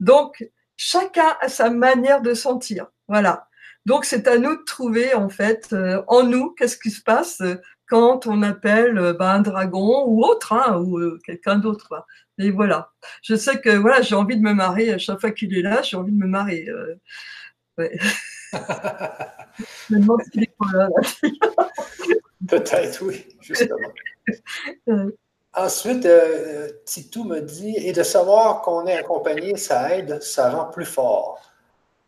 Donc, 0.00 0.48
chacun 0.76 1.36
a 1.40 1.48
sa 1.48 1.70
manière 1.70 2.22
de 2.22 2.34
sentir. 2.34 2.86
Voilà. 3.08 3.48
Donc, 3.86 4.04
c'est 4.04 4.26
à 4.28 4.38
nous 4.38 4.56
de 4.56 4.64
trouver, 4.64 5.14
en 5.14 5.28
fait, 5.28 5.68
euh, 5.72 6.02
en 6.08 6.22
nous, 6.22 6.50
qu'est-ce 6.52 6.78
qui 6.78 6.90
se 6.90 7.02
passe 7.02 7.40
euh, 7.42 7.56
quand 7.86 8.26
on 8.26 8.42
appelle 8.42 8.98
euh, 8.98 9.12
bah, 9.12 9.32
un 9.32 9.40
dragon 9.40 10.04
ou 10.06 10.24
autre, 10.24 10.52
hein, 10.54 10.78
ou 10.78 11.18
quelqu'un 11.24 11.56
d'autre. 11.56 12.06
Et 12.38 12.50
voilà. 12.50 12.92
Je 13.22 13.34
sais 13.34 13.60
que 13.60 13.70
voilà, 13.70 14.00
j'ai 14.00 14.14
envie 14.14 14.36
de 14.36 14.42
me 14.42 14.54
marrer 14.54 14.90
à 14.90 14.98
chaque 14.98 15.20
fois 15.20 15.30
qu'il 15.30 15.56
est 15.56 15.62
là, 15.62 15.82
j'ai 15.82 15.96
envie 15.96 16.12
de 16.12 16.18
me 16.18 16.26
marrer. 16.26 16.66
je 17.78 17.84
me 19.90 20.00
demande 20.00 20.22
s'il 20.32 20.44
est 20.44 20.56
pas 20.58 20.72
là. 20.72 20.88
Peut-être, 22.48 23.02
oui, 23.04 23.24
justement. 23.40 23.76
Ensuite, 25.56 26.04
euh, 26.04 26.68
Titou 26.84 27.24
me 27.24 27.40
dit, 27.40 27.76
et 27.76 27.92
de 27.92 28.02
savoir 28.02 28.62
qu'on 28.62 28.86
est 28.86 28.96
accompagné, 28.96 29.56
ça 29.56 29.96
aide, 29.96 30.20
ça 30.20 30.50
rend 30.50 30.66
plus 30.66 30.84
fort. 30.84 31.40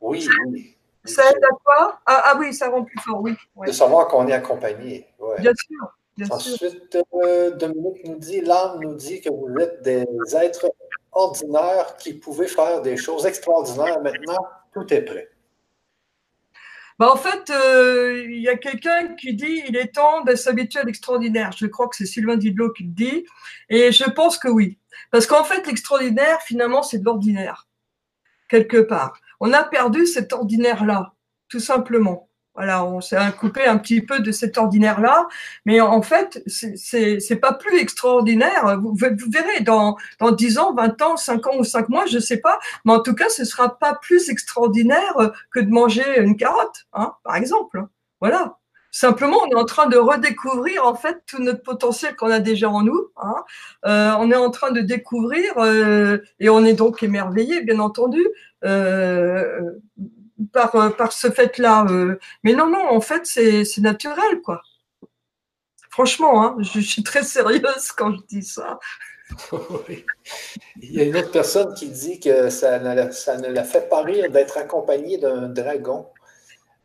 Oui, 0.00 0.28
oui. 0.48 0.76
Ça 1.04 1.22
aide 1.30 1.44
à 1.44 1.54
quoi? 1.64 2.00
Ah, 2.06 2.22
ah, 2.24 2.36
oui, 2.38 2.52
ça 2.52 2.68
rend 2.68 2.82
plus 2.82 2.98
fort, 2.98 3.20
oui. 3.22 3.36
De 3.64 3.70
savoir 3.70 4.08
qu'on 4.08 4.26
est 4.26 4.32
accompagné. 4.32 5.06
Bien 5.38 5.52
sûr. 5.54 5.96
Bien 6.16 6.26
Ensuite, 6.30 6.98
euh, 7.22 7.50
Dominique 7.52 8.04
nous 8.06 8.16
dit, 8.16 8.40
l'âme 8.40 8.80
nous 8.80 8.94
dit 8.94 9.20
que 9.20 9.28
vous 9.28 9.54
êtes 9.60 9.82
des 9.82 10.06
êtres 10.34 10.72
ordinaires 11.12 11.96
qui 11.98 12.14
pouvaient 12.14 12.48
faire 12.48 12.80
des 12.80 12.96
choses 12.96 13.26
extraordinaires. 13.26 14.00
Maintenant, 14.00 14.46
tout 14.72 14.92
est 14.92 15.02
prêt. 15.02 15.28
Bah, 16.98 17.12
en 17.12 17.16
fait, 17.16 17.50
euh, 17.50 18.24
il 18.26 18.40
y 18.40 18.48
a 18.48 18.56
quelqu'un 18.56 19.14
qui 19.16 19.34
dit 19.34 19.62
il 19.68 19.76
est 19.76 19.94
temps 19.94 20.22
de 20.24 20.34
s'habituer 20.34 20.80
à 20.80 20.84
l'extraordinaire. 20.84 21.52
Je 21.56 21.66
crois 21.66 21.88
que 21.88 21.96
c'est 21.96 22.06
Sylvain 22.06 22.36
Didlot 22.36 22.72
qui 22.72 22.84
le 22.84 22.90
dit. 22.90 23.26
Et 23.68 23.92
je 23.92 24.04
pense 24.04 24.38
que 24.38 24.48
oui. 24.48 24.78
Parce 25.10 25.26
qu'en 25.26 25.44
fait, 25.44 25.66
l'extraordinaire, 25.66 26.40
finalement, 26.42 26.82
c'est 26.82 26.98
de 26.98 27.04
l'ordinaire. 27.04 27.68
Quelque 28.48 28.78
part. 28.78 29.20
On 29.40 29.52
a 29.52 29.62
perdu 29.64 30.06
cet 30.06 30.32
ordinaire-là, 30.32 31.12
tout 31.48 31.60
simplement. 31.60 32.30
Voilà, 32.56 32.84
on 32.84 33.00
s'est 33.00 33.18
coupé 33.38 33.66
un 33.66 33.76
petit 33.78 34.00
peu 34.00 34.20
de 34.20 34.32
cet 34.32 34.56
ordinaire-là, 34.56 35.28
mais 35.66 35.80
en 35.80 36.00
fait, 36.02 36.42
c'est 36.46 37.40
pas 37.40 37.52
plus 37.52 37.78
extraordinaire. 37.78 38.80
Vous, 38.80 38.94
verrez, 38.96 39.60
dans, 39.60 39.96
dans 40.20 40.32
10 40.32 40.58
ans, 40.58 40.74
20 40.74 41.02
ans, 41.02 41.16
5 41.16 41.46
ans 41.46 41.58
ou 41.58 41.64
5 41.64 41.88
mois, 41.90 42.06
je 42.06 42.18
sais 42.18 42.38
pas, 42.38 42.58
mais 42.84 42.92
en 42.92 43.00
tout 43.00 43.14
cas, 43.14 43.28
ce 43.28 43.44
sera 43.44 43.78
pas 43.78 43.94
plus 43.94 44.30
extraordinaire 44.30 45.32
que 45.50 45.60
de 45.60 45.70
manger 45.70 46.18
une 46.18 46.36
carotte, 46.36 46.86
hein, 46.94 47.14
par 47.22 47.36
exemple. 47.36 47.84
Voilà. 48.20 48.56
Simplement, 48.98 49.36
on 49.44 49.50
est 49.50 49.60
en 49.60 49.66
train 49.66 49.88
de 49.88 49.98
redécouvrir 49.98 50.86
en 50.86 50.94
fait 50.94 51.18
tout 51.26 51.42
notre 51.42 51.62
potentiel 51.62 52.16
qu'on 52.16 52.30
a 52.30 52.38
déjà 52.38 52.70
en 52.70 52.82
nous. 52.82 53.10
Hein. 53.18 53.44
Euh, 53.84 54.12
on 54.18 54.30
est 54.30 54.36
en 54.36 54.50
train 54.50 54.70
de 54.70 54.80
découvrir 54.80 55.58
euh, 55.58 56.16
et 56.40 56.48
on 56.48 56.64
est 56.64 56.72
donc 56.72 57.02
émerveillé, 57.02 57.62
bien 57.62 57.78
entendu, 57.78 58.26
euh, 58.64 59.72
par, 60.52 60.74
euh, 60.74 60.90
par 60.90 61.12
ce 61.12 61.30
fait-là. 61.30 61.86
Euh. 61.88 62.18
Mais 62.42 62.52
non, 62.52 62.68
non, 62.68 62.88
en 62.90 63.00
fait, 63.00 63.26
c'est 63.26 63.78
naturel, 63.78 64.40
quoi. 64.44 64.62
Franchement, 65.90 66.44
hein, 66.44 66.56
je, 66.60 66.80
suis 66.80 67.02
très 67.02 67.22
sérieuse 67.22 67.92
quand 67.96 68.12
je 68.12 68.20
dis 68.28 68.42
ça. 68.42 68.78
Il 70.82 70.92
y 70.92 71.00
a 71.00 71.04
une 71.04 71.16
autre 71.16 71.30
personne 71.30 71.74
qui 71.74 71.88
dit 71.88 72.20
que 72.20 72.50
ça 72.50 72.78
ne, 72.78 73.10
ça 73.10 73.38
ne 73.38 73.48
la 73.48 73.64
fait 73.64 73.88
pas 73.88 74.02
rire 74.02 74.30
d'être 74.30 74.58
accompagné 74.58 75.18
d'un 75.18 75.48
dragon. 75.48 76.06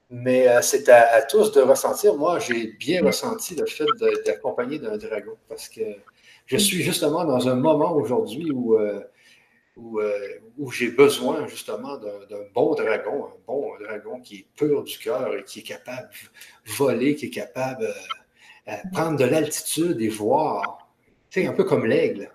Mais 0.10 0.48
euh, 0.48 0.62
c'est 0.62 0.90
à, 0.90 1.22
tous 1.24 1.52
de 1.52 1.62
ressentir. 1.62 2.16
Moi, 2.16 2.40
j'ai 2.40 2.68
bien 2.80 3.04
ressenti 3.04 3.56
le 3.56 3.66
fait 3.66 3.86
d'être 4.00 4.30
accompagné 4.30 4.80
d'un 4.80 4.98
dragon 4.98 5.38
parce 5.48 5.70
que 5.70 5.82
je 6.46 6.58
suis 6.58 6.82
justement 6.82 7.24
dans 7.26 7.48
un 7.48 7.56
moment 7.56 7.94
aujourd'hui 7.94 8.52
où 8.52 8.78
où, 9.78 10.72
j'ai 10.72 10.90
besoin 10.90 11.48
justement 11.48 11.98
d'un 11.98 12.44
bon 12.54 12.76
dragon, 12.76 13.26
un 13.26 13.46
bon 13.48 13.78
dragon 13.80 14.20
qui 14.20 14.38
est 14.38 14.48
pur 14.56 14.84
du 14.84 14.98
cœur 14.98 15.36
et 15.36 15.44
qui 15.44 15.60
est 15.60 15.64
capable 15.64 16.10
de 16.66 16.72
voler, 16.74 17.16
qui 17.16 17.28
est 17.28 17.32
capable 17.32 17.82
de 17.82 17.94
euh, 18.68 18.76
prendre 18.92 19.18
de 19.18 19.26
l'altitude 19.26 20.02
et 20.02 20.10
voir. 20.10 20.90
C'est 21.30 21.48
un 21.48 21.54
peu 21.54 21.64
comme 21.64 21.86
l'aigle. 21.86 22.30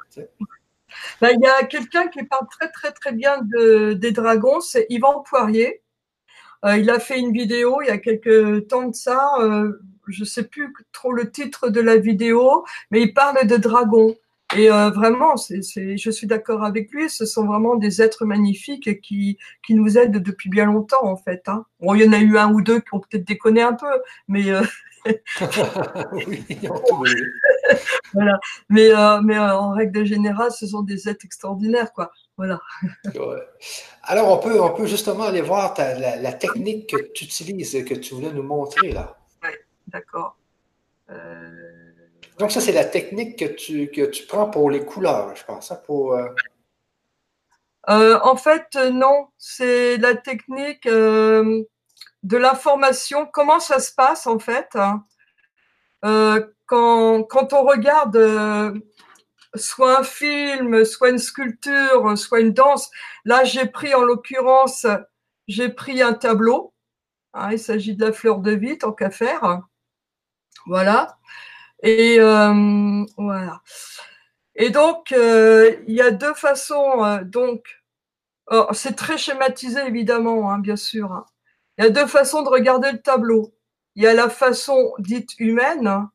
Ben, 1.20 1.30
il 1.34 1.41
y 1.43 1.47
a 1.47 1.64
quelqu'un 1.64 2.09
qui 2.09 2.22
parle 2.24 2.47
très 2.49 2.70
très 2.70 2.93
très 2.93 3.12
bien 3.12 3.39
de, 3.43 3.93
des 3.93 4.12
dragons, 4.12 4.61
c'est 4.61 4.87
Yvan 4.89 5.22
Poirier. 5.22 5.82
Euh, 6.64 6.78
il 6.78 6.89
a 6.89 6.99
fait 6.99 7.18
une 7.18 7.32
vidéo 7.32 7.82
il 7.82 7.89
y 7.89 7.91
a 7.91 7.99
quelques 7.99 8.66
temps 8.68 8.89
de 8.89 8.95
ça, 8.95 9.37
je 10.09 10.20
ne 10.20 10.24
sais 10.24 10.45
plus 10.45 10.72
trop 10.93 11.12
le 11.12 11.30
titre 11.30 11.68
de 11.68 11.80
la 11.80 11.97
vidéo, 11.97 12.64
mais 12.91 13.03
il 13.03 13.12
parle 13.12 13.47
de 13.47 13.57
dragons. 13.57 14.16
Et 14.55 14.71
euh, 14.71 14.91
vraiment, 14.91 15.35
je 15.37 16.11
suis 16.11 16.27
d'accord 16.27 16.63
avec 16.63 16.93
lui, 16.93 17.11
ce 17.11 17.27
sont 17.27 17.47
vraiment 17.47 17.75
des 17.75 18.01
êtres 18.01 18.25
magnifiques 18.25 19.01
qui, 19.01 19.39
qui 19.67 19.75
nous 19.75 19.99
aident 19.99 20.23
depuis 20.23 20.49
bien 20.49 20.67
longtemps, 20.67 21.05
en 21.05 21.17
fait. 21.17 21.43
Hein. 21.49 21.67
Bon, 21.81 21.95
il 21.95 22.05
y 22.05 22.09
en 22.09 22.13
a 22.13 22.19
eu 22.19 22.39
un 22.39 22.53
ou 22.53 22.63
deux 22.63 22.79
qui 22.79 22.95
ont 22.95 23.01
peut-être 23.01 23.27
déconné 23.27 23.63
un 23.63 23.73
peu, 23.73 23.91
mais. 24.29 24.49
Euh... 24.51 24.63
oui, 26.13 26.45
voilà. 28.13 28.39
Mais, 28.69 28.91
euh, 28.91 29.21
mais 29.21 29.37
euh, 29.37 29.57
en 29.57 29.73
règle 29.73 30.05
générale, 30.05 30.53
ce 30.53 30.67
sont 30.67 30.83
des 30.83 31.09
êtres 31.09 31.25
extraordinaires, 31.25 31.93
quoi. 31.93 32.13
Voilà. 32.37 32.61
Alors, 34.03 34.31
on 34.31 34.39
peut, 34.39 34.61
on 34.61 34.75
peut 34.75 34.87
justement 34.87 35.25
aller 35.25 35.43
voir 35.43 35.75
la, 35.77 36.33
technique 36.33 36.91
que 36.91 37.13
tu 37.15 37.25
utilises, 37.25 37.85
que 37.85 37.95
tu 37.95 38.15
voulais 38.15 38.33
nous 38.33 38.43
montrer 38.43 38.93
là. 38.93 39.17
Oui, 39.43 39.51
d'accord. 39.89 40.37
Donc, 42.39 42.53
ça, 42.53 42.61
c'est 42.61 42.72
la 42.72 42.84
technique 42.84 43.39
que 43.39 43.45
tu, 43.47 43.91
que 43.91 44.07
tu 44.07 44.26
prends 44.26 44.51
pour 44.51 44.70
les 44.70 44.84
couleurs, 44.84 45.34
je 45.34 45.45
pense. 45.45 45.72
Hein, 45.72 45.80
pour, 45.87 46.18
en 47.89 48.37
fait, 48.37 48.74
non. 48.93 49.28
C'est 49.39 49.97
la 49.97 50.14
technique 50.14 50.87
de 50.87 51.66
l'information. 52.22 53.26
Comment 53.32 53.61
ça 53.61 53.78
se 53.78 53.93
passe, 53.95 54.26
en 54.26 54.39
fait 54.39 54.68
hein 54.74 55.05
quand, 56.66 57.22
quand 57.24 57.53
on 57.53 57.62
regarde 57.62 58.16
euh, 58.16 58.74
soit 59.55 60.01
un 60.01 60.03
film, 60.03 60.84
soit 60.84 61.11
une 61.11 61.18
sculpture, 61.18 62.18
soit 62.18 62.41
une 62.41 62.53
danse, 62.53 62.91
là 63.24 63.45
j'ai 63.45 63.66
pris 63.66 63.95
en 63.95 64.03
l'occurrence, 64.03 64.87
j'ai 65.49 65.68
pris 65.68 66.03
un 66.03 66.12
tableau. 66.12 66.74
Hein, 67.32 67.53
il 67.53 67.59
s'agit 67.59 67.95
de 67.95 68.05
la 68.05 68.12
fleur 68.12 68.41
de 68.41 68.53
vie, 68.53 68.78
tant 68.78 68.93
qu'à 68.93 69.11
faire. 69.11 69.62
Voilà. 70.66 71.18
Et 71.83 72.16
euh, 72.18 73.05
voilà. 73.16 73.62
Et 74.55 74.70
donc, 74.70 75.12
euh, 75.12 75.77
il 75.87 75.95
y 75.95 76.01
a 76.01 76.11
deux 76.11 76.35
façons. 76.35 77.20
donc, 77.24 77.64
oh, 78.51 78.66
c'est 78.72 78.97
très 78.97 79.18
schématisé 79.18 79.81
évidemment, 79.87 80.51
hein, 80.51 80.59
bien 80.59 80.77
sûr. 80.77 81.12
Hein. 81.12 81.27
Il 81.79 81.85
y 81.85 81.89
a 81.89 81.91
deux 81.91 82.07
façons 82.07 82.43
de 82.43 82.49
regarder 82.49 82.93
le 82.93 83.01
tableau. 83.01 83.55
Il 83.97 84.03
y 84.03 84.07
a 84.07 84.14
la 84.14 84.29
façon 84.31 84.93
dite 84.99 85.39
humaine, 85.39 86.09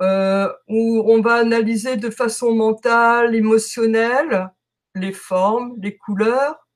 euh, 0.00 0.52
où 0.68 1.02
on 1.06 1.22
va 1.22 1.34
analyser 1.36 1.96
de 1.96 2.10
façon 2.10 2.54
mentale, 2.54 3.34
émotionnelle, 3.34 4.50
les 4.94 5.12
formes, 5.12 5.74
les 5.78 5.96
couleurs, 5.96 6.66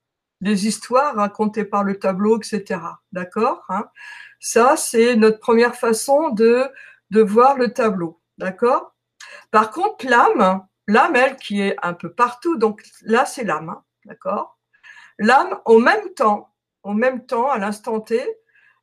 les 0.40 0.66
histoires 0.66 1.16
racontées 1.16 1.64
par 1.64 1.84
le 1.84 1.98
tableau, 1.98 2.38
etc. 2.38 2.80
D'accord 3.12 3.62
hein 3.68 3.86
Ça, 4.40 4.76
c'est 4.76 5.16
notre 5.16 5.38
première 5.38 5.76
façon 5.76 6.30
de, 6.30 6.64
de 7.11 7.20
voir 7.22 7.56
le 7.56 7.72
tableau. 7.72 8.20
D'accord? 8.38 8.94
Par 9.50 9.70
contre, 9.70 10.06
l'âme, 10.06 10.64
l'âme, 10.86 11.16
elle, 11.16 11.36
qui 11.36 11.61
est 11.61 11.76
un 11.82 11.94
peu 11.94 12.12
partout, 12.12 12.56
donc 12.56 12.82
là, 13.02 13.26
c'est 13.26 13.44
l'âme. 13.44 13.70
Hein 13.70 13.82
D'accord? 14.04 14.58
L'âme, 15.18 15.58
au 15.66 15.78
même 15.78 16.14
temps, 16.14 16.54
au 16.82 16.94
même 16.94 17.26
temps, 17.26 17.50
à 17.50 17.58
l'instant 17.58 18.00
T, 18.00 18.24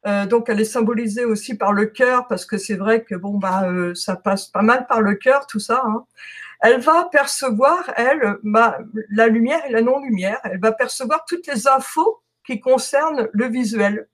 euh, 0.05 0.25
donc, 0.25 0.49
elle 0.49 0.61
est 0.61 0.65
symbolisée 0.65 1.25
aussi 1.25 1.57
par 1.57 1.73
le 1.73 1.87
cœur, 1.87 2.27
parce 2.27 2.45
que 2.45 2.57
c'est 2.57 2.75
vrai 2.75 3.03
que 3.03 3.15
bon, 3.15 3.37
bah, 3.37 3.69
euh, 3.69 3.93
ça 3.95 4.15
passe 4.15 4.47
pas 4.47 4.61
mal 4.61 4.85
par 4.87 5.01
le 5.01 5.15
cœur, 5.15 5.47
tout 5.47 5.59
ça. 5.59 5.83
Hein. 5.85 6.05
Elle 6.61 6.79
va 6.79 7.05
percevoir, 7.11 7.91
elle, 7.97 8.37
bah, 8.43 8.77
la 9.09 9.27
lumière 9.27 9.65
et 9.65 9.71
la 9.71 9.81
non-lumière. 9.81 10.39
Elle 10.43 10.59
va 10.59 10.71
percevoir 10.71 11.25
toutes 11.25 11.47
les 11.47 11.67
infos 11.67 12.21
qui 12.45 12.59
concernent 12.59 13.27
le 13.33 13.47
visuel. 13.47 14.07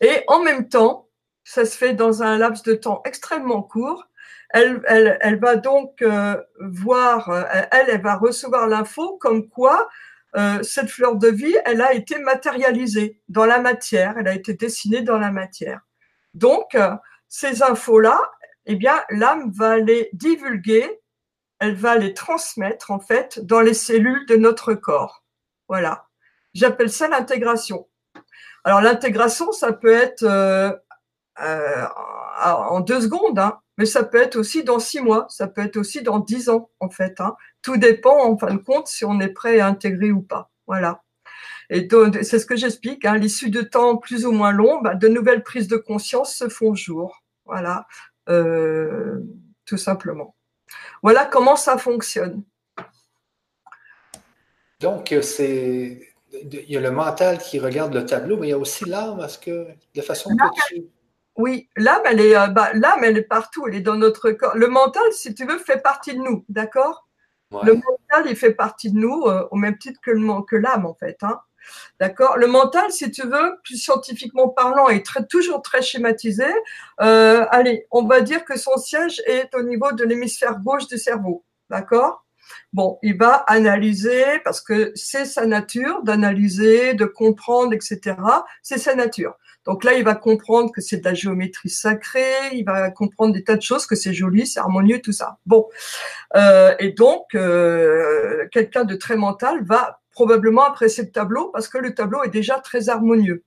Et 0.00 0.22
en 0.28 0.42
même 0.42 0.68
temps, 0.68 1.07
ça 1.48 1.64
se 1.64 1.78
fait 1.78 1.94
dans 1.94 2.22
un 2.22 2.36
laps 2.36 2.62
de 2.62 2.74
temps 2.74 3.00
extrêmement 3.06 3.62
court. 3.62 4.06
Elle, 4.50 4.82
elle, 4.86 5.18
elle 5.22 5.40
va 5.40 5.56
donc 5.56 6.02
euh, 6.02 6.36
voir, 6.60 7.30
elle, 7.72 7.86
elle 7.88 8.02
va 8.02 8.16
recevoir 8.16 8.66
l'info 8.66 9.16
comme 9.18 9.48
quoi 9.48 9.88
euh, 10.36 10.62
cette 10.62 10.90
fleur 10.90 11.16
de 11.16 11.28
vie, 11.28 11.56
elle 11.64 11.80
a 11.80 11.94
été 11.94 12.18
matérialisée 12.18 13.22
dans 13.28 13.46
la 13.46 13.60
matière, 13.60 14.16
elle 14.18 14.28
a 14.28 14.34
été 14.34 14.52
dessinée 14.52 15.00
dans 15.00 15.18
la 15.18 15.30
matière. 15.30 15.80
Donc, 16.34 16.74
euh, 16.74 16.94
ces 17.28 17.62
infos-là, 17.62 18.20
eh 18.66 18.76
bien, 18.76 19.02
l'âme 19.08 19.50
va 19.50 19.78
les 19.78 20.10
divulguer, 20.12 21.00
elle 21.60 21.74
va 21.74 21.96
les 21.96 22.12
transmettre, 22.12 22.90
en 22.90 23.00
fait, 23.00 23.40
dans 23.44 23.60
les 23.60 23.74
cellules 23.74 24.26
de 24.26 24.36
notre 24.36 24.74
corps. 24.74 25.24
Voilà. 25.66 26.08
J'appelle 26.52 26.90
ça 26.90 27.08
l'intégration. 27.08 27.88
Alors, 28.64 28.82
l'intégration, 28.82 29.50
ça 29.52 29.72
peut 29.72 29.92
être 29.92 30.24
euh, 31.40 31.86
en 32.44 32.80
deux 32.80 33.00
secondes, 33.00 33.38
hein, 33.38 33.58
mais 33.76 33.86
ça 33.86 34.04
peut 34.04 34.18
être 34.18 34.36
aussi 34.36 34.64
dans 34.64 34.78
six 34.78 35.00
mois, 35.00 35.26
ça 35.28 35.46
peut 35.46 35.60
être 35.60 35.76
aussi 35.76 36.02
dans 36.02 36.18
dix 36.18 36.48
ans, 36.48 36.70
en 36.80 36.90
fait. 36.90 37.20
Hein. 37.20 37.36
Tout 37.62 37.76
dépend, 37.76 38.24
en 38.24 38.36
fin 38.36 38.54
de 38.54 38.58
compte, 38.58 38.88
si 38.88 39.04
on 39.04 39.20
est 39.20 39.28
prêt 39.28 39.60
à 39.60 39.66
intégrer 39.66 40.10
ou 40.10 40.20
pas. 40.20 40.50
Voilà. 40.66 41.02
Et 41.70 41.88
c'est 42.22 42.38
ce 42.38 42.46
que 42.46 42.56
j'explique. 42.56 43.04
Hein. 43.04 43.18
L'issue 43.18 43.50
de 43.50 43.62
temps 43.62 43.96
plus 43.96 44.26
ou 44.26 44.32
moins 44.32 44.52
long, 44.52 44.80
bah, 44.80 44.94
de 44.94 45.08
nouvelles 45.08 45.42
prises 45.42 45.68
de 45.68 45.76
conscience 45.76 46.34
se 46.34 46.48
font 46.48 46.74
jour. 46.74 47.22
Voilà, 47.44 47.86
euh, 48.28 49.20
tout 49.64 49.76
simplement. 49.76 50.34
Voilà 51.02 51.24
comment 51.24 51.56
ça 51.56 51.78
fonctionne. 51.78 52.42
Donc, 54.80 55.14
c'est 55.22 56.08
il 56.32 56.70
y 56.70 56.76
a 56.76 56.80
le 56.80 56.90
mental 56.90 57.38
qui 57.38 57.58
regarde 57.58 57.94
le 57.94 58.04
tableau, 58.04 58.36
mais 58.36 58.48
il 58.48 58.50
y 58.50 58.54
a 58.54 58.58
aussi 58.58 58.84
l'âme, 58.84 59.16
parce 59.18 59.38
que 59.38 59.66
de 59.94 60.02
façon 60.02 60.30
que 60.30 60.44
tu 60.68 60.84
oui, 61.38 61.68
l'âme, 61.76 62.02
elle 62.04 62.20
est, 62.20 62.36
euh, 62.36 62.48
bah, 62.48 62.70
l'âme, 62.74 63.04
elle 63.04 63.16
est 63.16 63.22
partout, 63.22 63.66
elle 63.68 63.76
est 63.76 63.80
dans 63.80 63.94
notre 63.94 64.32
corps. 64.32 64.56
Le 64.56 64.66
mental, 64.66 65.04
si 65.12 65.34
tu 65.34 65.46
veux, 65.46 65.58
fait 65.58 65.80
partie 65.80 66.14
de 66.14 66.18
nous, 66.18 66.44
d'accord? 66.48 67.08
Le 67.62 67.74
mental, 67.74 68.26
il 68.26 68.36
fait 68.36 68.52
partie 68.52 68.90
de 68.92 68.98
nous 68.98 69.22
euh, 69.22 69.46
au 69.50 69.56
même 69.56 69.78
titre 69.78 70.00
que, 70.02 70.10
le, 70.10 70.42
que 70.42 70.56
l'âme, 70.56 70.84
en 70.84 70.94
fait. 70.94 71.16
Hein 71.22 71.40
D'accord? 72.00 72.36
Le 72.36 72.46
mental, 72.46 72.90
si 72.90 73.10
tu 73.10 73.22
veux, 73.22 73.56
plus 73.62 73.76
scientifiquement 73.76 74.48
parlant, 74.48 74.88
est 74.88 75.06
très, 75.06 75.24
toujours 75.26 75.62
très 75.62 75.80
schématisé. 75.80 76.46
Euh, 77.00 77.46
allez, 77.50 77.86
on 77.90 78.04
va 78.04 78.20
dire 78.20 78.44
que 78.44 78.58
son 78.58 78.76
siège 78.76 79.22
est 79.26 79.54
au 79.54 79.62
niveau 79.62 79.92
de 79.92 80.04
l'hémisphère 80.04 80.58
gauche 80.58 80.88
du 80.88 80.98
cerveau. 80.98 81.44
D'accord? 81.70 82.26
Bon, 82.72 82.98
il 83.02 83.16
va 83.16 83.44
analyser 83.46 84.24
parce 84.44 84.60
que 84.60 84.92
c'est 84.94 85.24
sa 85.24 85.46
nature 85.46 86.02
d'analyser, 86.02 86.94
de 86.94 87.04
comprendre, 87.04 87.72
etc. 87.72 88.16
C'est 88.62 88.78
sa 88.78 88.94
nature. 88.94 89.36
Donc 89.68 89.84
là, 89.84 89.92
il 89.92 90.02
va 90.02 90.14
comprendre 90.14 90.72
que 90.72 90.80
c'est 90.80 90.96
de 90.96 91.04
la 91.04 91.12
géométrie 91.12 91.68
sacrée, 91.68 92.54
il 92.54 92.64
va 92.64 92.90
comprendre 92.90 93.34
des 93.34 93.44
tas 93.44 93.54
de 93.54 93.60
choses, 93.60 93.84
que 93.84 93.96
c'est 93.96 94.14
joli, 94.14 94.46
c'est 94.46 94.60
harmonieux, 94.60 95.02
tout 95.02 95.12
ça. 95.12 95.36
Bon, 95.44 95.68
euh, 96.36 96.74
et 96.78 96.92
donc 96.92 97.34
euh, 97.34 98.48
quelqu'un 98.50 98.84
de 98.84 98.94
très 98.94 99.16
mental 99.16 99.62
va 99.64 100.00
probablement 100.10 100.64
apprécier 100.64 101.04
le 101.04 101.10
tableau 101.10 101.50
parce 101.50 101.68
que 101.68 101.76
le 101.76 101.94
tableau 101.94 102.22
est 102.22 102.30
déjà 102.30 102.58
très 102.60 102.88
harmonieux, 102.88 103.44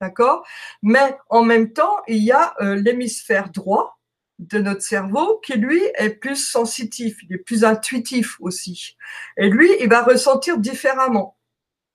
d'accord? 0.00 0.46
Mais 0.80 1.18
en 1.28 1.42
même 1.42 1.72
temps, 1.72 1.96
il 2.06 2.22
y 2.22 2.30
a 2.30 2.54
euh, 2.60 2.76
l'hémisphère 2.76 3.50
droit 3.50 3.98
de 4.38 4.60
notre 4.60 4.82
cerveau 4.82 5.40
qui 5.44 5.54
lui 5.54 5.82
est 5.96 6.10
plus 6.10 6.36
sensitif, 6.36 7.16
il 7.24 7.34
est 7.34 7.38
plus 7.38 7.64
intuitif 7.64 8.36
aussi. 8.38 8.96
Et 9.36 9.48
lui, 9.48 9.70
il 9.80 9.88
va 9.88 10.04
ressentir 10.04 10.58
différemment. 10.58 11.36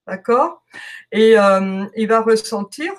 D'accord? 0.06 0.64
Et 1.12 1.36
il 1.96 2.08
va 2.08 2.22
ressentir 2.22 2.94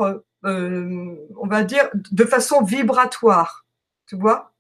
euh, 0.45 1.15
on 1.39 1.47
va 1.47 1.65
dire, 1.65 1.89
de 1.95 2.25
façon 2.25 2.63
vibratoire. 2.63 3.67
Tu 4.07 4.17
vois? 4.17 4.53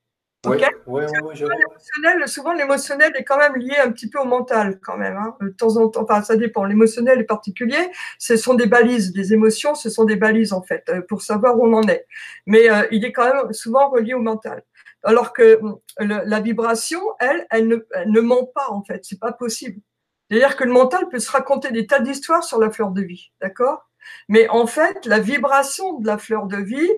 Oui, 0.46 0.56
oui, 0.86 1.02
oui, 1.06 1.34
l'émotionnel, 1.38 2.26
souvent 2.26 2.54
l'émotionnel 2.54 3.12
est 3.14 3.24
quand 3.24 3.36
même 3.36 3.56
lié 3.56 3.76
un 3.76 3.92
petit 3.92 4.08
peu 4.08 4.18
au 4.18 4.24
mental 4.24 4.80
quand 4.80 4.96
même. 4.96 5.18
Hein. 5.18 5.36
De 5.42 5.50
temps 5.50 5.76
en 5.76 5.88
temps, 5.88 6.02
enfin 6.02 6.22
ça 6.22 6.36
dépend. 6.36 6.64
L'émotionnel 6.64 7.20
est 7.20 7.24
particulier. 7.24 7.90
Ce 8.18 8.38
sont 8.38 8.54
des 8.54 8.66
balises. 8.66 9.14
Les 9.14 9.34
émotions, 9.34 9.74
ce 9.74 9.90
sont 9.90 10.04
des 10.04 10.16
balises 10.16 10.54
en 10.54 10.62
fait 10.62 10.88
euh, 10.88 11.02
pour 11.02 11.20
savoir 11.20 11.58
où 11.58 11.66
on 11.66 11.74
en 11.74 11.86
est. 11.88 12.06
Mais 12.46 12.70
euh, 12.70 12.86
il 12.90 13.04
est 13.04 13.12
quand 13.12 13.24
même 13.24 13.52
souvent 13.52 13.90
relié 13.90 14.14
au 14.14 14.20
mental. 14.20 14.64
Alors 15.02 15.34
que 15.34 15.60
la 15.98 16.40
vibration, 16.40 17.00
elle, 17.18 17.46
elle 17.50 17.68
ne, 17.68 17.76
elle 17.92 18.10
ne 18.10 18.20
ment 18.20 18.46
pas 18.54 18.70
en 18.70 18.82
fait. 18.82 19.00
C'est 19.04 19.20
pas 19.20 19.32
possible. 19.32 19.80
C'est-à-dire 20.30 20.56
que 20.56 20.64
le 20.64 20.72
mental 20.72 21.08
peut 21.10 21.18
se 21.18 21.30
raconter 21.30 21.70
des 21.70 21.86
tas 21.86 22.00
d'histoires 22.00 22.44
sur 22.44 22.58
la 22.58 22.70
fleur 22.70 22.92
de 22.92 23.02
vie, 23.02 23.30
d'accord? 23.40 23.89
Mais 24.28 24.48
en 24.48 24.66
fait, 24.66 25.06
la 25.06 25.18
vibration 25.18 25.98
de 25.98 26.06
la 26.06 26.18
fleur 26.18 26.46
de 26.46 26.56
vie, 26.56 26.90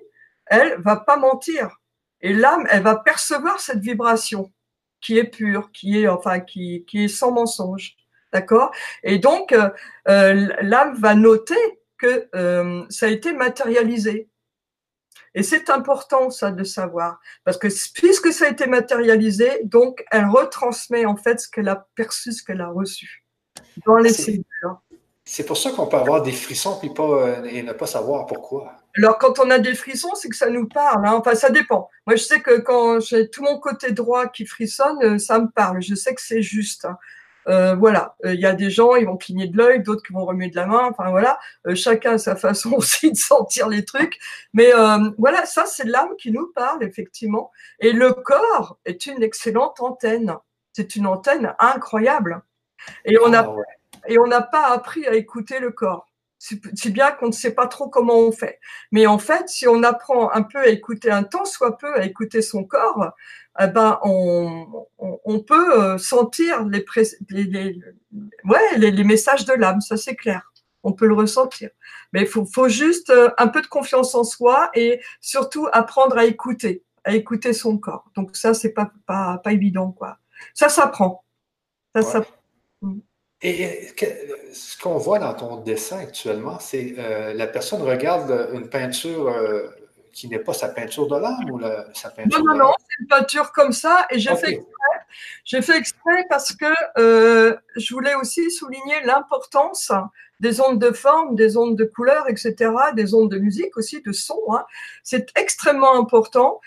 elle 0.46 0.80
va 0.80 0.96
pas 0.96 1.16
mentir. 1.16 1.80
Et 2.20 2.32
l'âme, 2.32 2.66
elle 2.70 2.82
va 2.82 2.96
percevoir 2.96 3.60
cette 3.60 3.80
vibration 3.80 4.52
qui 5.00 5.18
est 5.18 5.24
pure, 5.24 5.70
qui 5.72 6.00
est 6.00 6.08
enfin 6.08 6.40
qui, 6.40 6.84
qui 6.86 7.04
est 7.04 7.08
sans 7.08 7.32
mensonge, 7.32 7.96
d'accord? 8.32 8.72
Et 9.02 9.18
donc 9.18 9.52
euh, 9.52 9.68
euh, 10.08 10.48
l'âme 10.62 10.94
va 10.94 11.14
noter 11.14 11.80
que 11.98 12.28
euh, 12.34 12.84
ça 12.88 13.06
a 13.06 13.08
été 13.08 13.32
matérialisé. 13.32 14.28
Et 15.34 15.42
c'est 15.42 15.70
important 15.70 16.30
ça 16.30 16.50
de 16.50 16.62
savoir 16.62 17.18
parce 17.44 17.56
que 17.56 17.68
puisque 17.94 18.32
ça 18.32 18.46
a 18.46 18.48
été 18.48 18.66
matérialisé, 18.66 19.60
donc 19.64 20.04
elle 20.10 20.26
retransmet 20.26 21.06
en 21.06 21.16
fait 21.16 21.40
ce 21.40 21.48
qu'elle 21.48 21.68
a 21.68 21.88
perçu, 21.94 22.32
ce 22.32 22.44
qu'elle 22.44 22.60
a 22.60 22.68
reçu 22.68 23.24
dans 23.86 23.96
les 23.96 24.12
cellules. 24.12 24.44
C'est 25.24 25.46
pour 25.46 25.56
ça 25.56 25.70
qu'on 25.70 25.86
peut 25.86 25.96
avoir 25.96 26.22
des 26.22 26.32
frissons 26.32 26.78
puis 26.80 26.90
pas, 26.90 27.04
euh, 27.04 27.44
et 27.44 27.62
ne 27.62 27.72
pas 27.72 27.86
savoir 27.86 28.26
pourquoi. 28.26 28.74
Alors, 28.96 29.18
quand 29.18 29.38
on 29.38 29.50
a 29.50 29.58
des 29.58 29.74
frissons, 29.74 30.14
c'est 30.14 30.28
que 30.28 30.36
ça 30.36 30.50
nous 30.50 30.66
parle. 30.66 31.06
Hein. 31.06 31.14
Enfin, 31.14 31.34
ça 31.34 31.50
dépend. 31.50 31.88
Moi, 32.06 32.16
je 32.16 32.24
sais 32.24 32.40
que 32.40 32.58
quand 32.58 33.00
j'ai 33.00 33.30
tout 33.30 33.42
mon 33.42 33.58
côté 33.60 33.92
droit 33.92 34.26
qui 34.26 34.46
frissonne, 34.46 34.98
euh, 35.02 35.18
ça 35.18 35.38
me 35.38 35.48
parle. 35.48 35.80
Je 35.80 35.94
sais 35.94 36.14
que 36.14 36.20
c'est 36.20 36.42
juste. 36.42 36.86
Hein. 36.86 36.98
Euh, 37.48 37.74
voilà, 37.74 38.14
il 38.24 38.38
y 38.38 38.46
a 38.46 38.52
des 38.52 38.70
gens, 38.70 38.94
ils 38.94 39.04
vont 39.04 39.16
cligner 39.16 39.48
de 39.48 39.56
l'œil, 39.56 39.82
d'autres 39.82 40.02
qui 40.04 40.12
vont 40.12 40.24
remuer 40.24 40.48
de 40.48 40.54
la 40.54 40.66
main. 40.66 40.88
Enfin 40.88 41.10
voilà, 41.10 41.40
chacun 41.74 42.12
a 42.12 42.18
sa 42.18 42.36
façon 42.36 42.72
aussi 42.76 43.10
de 43.10 43.16
sentir 43.16 43.68
les 43.68 43.84
trucs. 43.84 44.20
Mais 44.54 44.70
voilà, 45.18 45.44
ça 45.44 45.66
c'est 45.66 45.82
l'âme 45.82 46.14
qui 46.20 46.30
nous 46.30 46.52
parle 46.54 46.84
effectivement. 46.84 47.50
Et 47.80 47.90
le 47.90 48.12
corps 48.12 48.78
est 48.84 49.06
une 49.06 49.24
excellente 49.24 49.80
antenne. 49.80 50.36
C'est 50.72 50.94
une 50.94 51.08
antenne 51.08 51.52
incroyable. 51.58 52.42
Et 53.04 53.18
on 53.18 53.32
a 53.32 53.40
ah 53.40 53.56
et 54.07 54.18
on 54.18 54.26
n'a 54.26 54.42
pas 54.42 54.68
appris 54.68 55.07
à 55.07 55.14
écouter 55.14 55.59
le 55.59 55.70
corps. 55.70 56.09
C'est 56.38 56.90
bien 56.90 57.12
qu'on 57.12 57.28
ne 57.28 57.32
sait 57.32 57.55
pas 57.55 57.68
trop 57.68 57.88
comment 57.88 58.18
on 58.18 58.32
fait. 58.32 58.59
Mais 58.90 59.07
en 59.07 59.18
fait, 59.18 59.48
si 59.48 59.68
on 59.68 59.84
apprend 59.84 60.32
un 60.32 60.42
peu 60.42 60.59
à 60.59 60.66
écouter 60.66 61.09
un 61.09 61.22
temps, 61.22 61.44
soit 61.44 61.78
peu 61.78 61.94
à 61.94 62.05
écouter 62.05 62.42
son 62.42 62.64
corps, 62.64 63.12
eh 63.61 63.68
ben 63.68 64.00
on, 64.03 64.86
on, 64.98 65.40
peut 65.40 65.80
euh, 65.80 65.98
sentir 65.98 66.64
les, 66.64 66.84
les, 67.28 67.80
ouais, 68.44 68.78
les, 68.78 69.05
messages 69.05 69.44
de 69.44 69.53
l'âme, 69.53 69.80
ça 69.80 69.96
c'est 69.96 70.16
clair. 70.16 70.53
On 70.82 70.92
peut 70.92 71.07
le 71.07 71.14
ressentir. 71.14 71.70
Mais 72.12 72.22
il 72.22 72.26
faut, 72.26 72.44
faut, 72.44 72.68
juste 72.68 73.11
euh, 73.11 73.30
un 73.38 73.46
peu 73.46 73.62
de 73.62 73.68
confiance 73.68 74.14
en 74.16 74.24
soi 74.24 74.70
et 74.74 75.00
surtout 75.20 75.68
apprendre 75.72 76.18
à 76.18 76.24
écouter, 76.24 76.82
à 77.05 77.14
écouter 77.14 77.53
son 77.53 77.78
corps. 77.78 78.11
Donc 78.16 78.36
ça, 78.36 78.53
c'est 78.53 78.72
pas, 78.72 78.90
pas, 79.07 79.38
pas 79.38 79.53
évident, 79.53 79.92
quoi. 79.92 80.18
Ça 80.55 80.68
s'apprend. 80.68 81.24
Ça 81.94 82.03
s'apprend. 82.03 82.34
Mm. 82.80 82.98
Et 83.43 83.93
ce 84.53 84.78
qu'on 84.78 84.99
voit 84.99 85.18
dans 85.18 85.34
ton 85.34 85.57
dessin 85.57 85.99
actuellement, 85.99 86.59
c'est 86.61 86.95
euh, 86.99 87.34
la 87.34 87.49
personne 87.49 87.82
regarde 87.82 88.51
une 88.53 88.68
peinture 88.68 89.28
euh, 89.28 89.66
qui 90.12 90.28
n'est 90.28 90.38
pas 90.38 90.53
sa 90.53 90.68
peinture 90.68 91.09
de 91.09 91.16
l'âme 91.16 91.51
ou 91.51 91.61
sa 91.93 92.11
peinture 92.11 92.38
Non, 92.38 92.53
non, 92.53 92.59
non, 92.66 92.72
c'est 92.78 93.01
une 93.01 93.09
peinture 93.09 93.51
comme 93.51 93.72
ça 93.72 94.07
et 94.11 94.20
j'ai 94.20 94.36
fait 94.36 94.53
exprès. 94.53 94.66
J'ai 95.45 95.62
fait 95.62 95.76
exprès 95.76 96.24
parce 96.28 96.55
que 96.55 96.72
euh, 96.99 97.57
je 97.74 97.93
voulais 97.93 98.14
aussi 98.14 98.49
souligner 98.51 99.03
l'importance 99.05 99.90
des 100.38 100.61
ondes 100.61 100.78
de 100.78 100.93
forme, 100.93 101.34
des 101.34 101.57
ondes 101.57 101.76
de 101.76 101.84
couleur, 101.84 102.28
etc., 102.28 102.70
des 102.95 103.14
ondes 103.14 103.30
de 103.30 103.38
musique 103.38 103.76
aussi, 103.76 104.03
de 104.03 104.12
son. 104.12 104.38
Hein. 104.51 104.64
C'est 105.03 105.36
extrêmement 105.36 105.99
important 105.99 106.61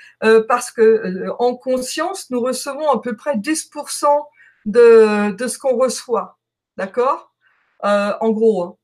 parce 0.48 0.72
que 0.72 1.28
en 1.40 1.56
conscience, 1.56 2.30
nous 2.32 2.42
recevons 2.42 2.90
à 2.90 3.02
peu 3.02 3.16
près 3.16 3.36
10% 3.36 4.06
de, 4.66 5.32
de 5.32 5.48
ce 5.48 5.58
qu'on 5.58 5.78
reçoit. 5.78 6.35
D'accord? 6.78 7.34
Euh, 7.84 8.14
En 8.22 8.32
gros. 8.32 8.64
Hein. 8.64 8.78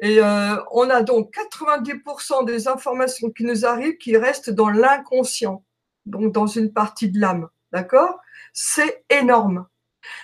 Et 0.00 0.20
euh, 0.20 0.56
on 0.72 0.90
a 0.90 1.02
donc 1.02 1.32
90% 1.34 2.44
des 2.44 2.68
informations 2.68 3.30
qui 3.30 3.44
nous 3.44 3.64
arrivent 3.64 3.98
qui 3.98 4.16
restent 4.16 4.50
dans 4.50 4.68
l'inconscient, 4.68 5.64
donc 6.06 6.32
dans 6.32 6.46
une 6.46 6.72
partie 6.72 7.10
de 7.10 7.20
l'âme. 7.20 7.48
D'accord? 7.70 8.18
C'est 8.52 9.04
énorme. 9.08 9.66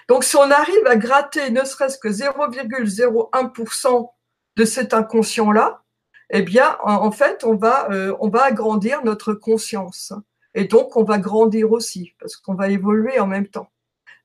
Donc 0.08 0.24
si 0.24 0.36
on 0.36 0.50
arrive 0.50 0.86
à 0.86 0.96
gratter 0.96 1.50
ne 1.50 1.64
serait-ce 1.64 1.98
que 1.98 2.08
0,01% 2.08 4.10
de 4.56 4.64
cet 4.64 4.92
inconscient-là, 4.92 5.82
eh 6.30 6.42
bien, 6.42 6.76
en 6.82 7.10
fait, 7.10 7.42
on 7.44 7.56
va, 7.56 7.90
euh, 7.90 8.14
on 8.20 8.28
va 8.28 8.44
agrandir 8.44 9.02
notre 9.02 9.32
conscience. 9.32 10.12
Et 10.54 10.64
donc, 10.64 10.96
on 10.96 11.04
va 11.04 11.18
grandir 11.18 11.72
aussi, 11.72 12.14
parce 12.20 12.36
qu'on 12.36 12.54
va 12.54 12.68
évoluer 12.68 13.18
en 13.18 13.26
même 13.26 13.46
temps. 13.46 13.70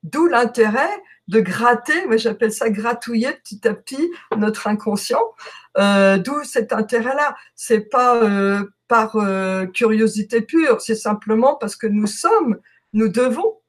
D'où 0.04 0.26
l'intérêt 0.26 0.90
de 1.28 1.40
gratter, 1.40 2.06
moi 2.06 2.18
j'appelle 2.18 2.52
ça 2.52 2.68
gratouiller 2.68 3.32
petit 3.42 3.66
à 3.66 3.74
petit 3.74 4.10
notre 4.36 4.66
inconscient. 4.66 5.32
Euh, 5.78 6.18
D'où 6.18 6.44
cet 6.44 6.72
intérêt-là. 6.72 7.34
C'est 7.54 7.80
pas 7.80 8.16
euh, 8.22 8.64
par 8.86 9.16
euh, 9.16 9.66
curiosité 9.66 10.42
pure, 10.42 10.80
c'est 10.80 10.94
simplement 10.94 11.56
parce 11.56 11.76
que 11.76 11.86
nous 11.86 12.06
sommes, 12.06 12.58
nous 12.92 13.08
devons. 13.08 13.60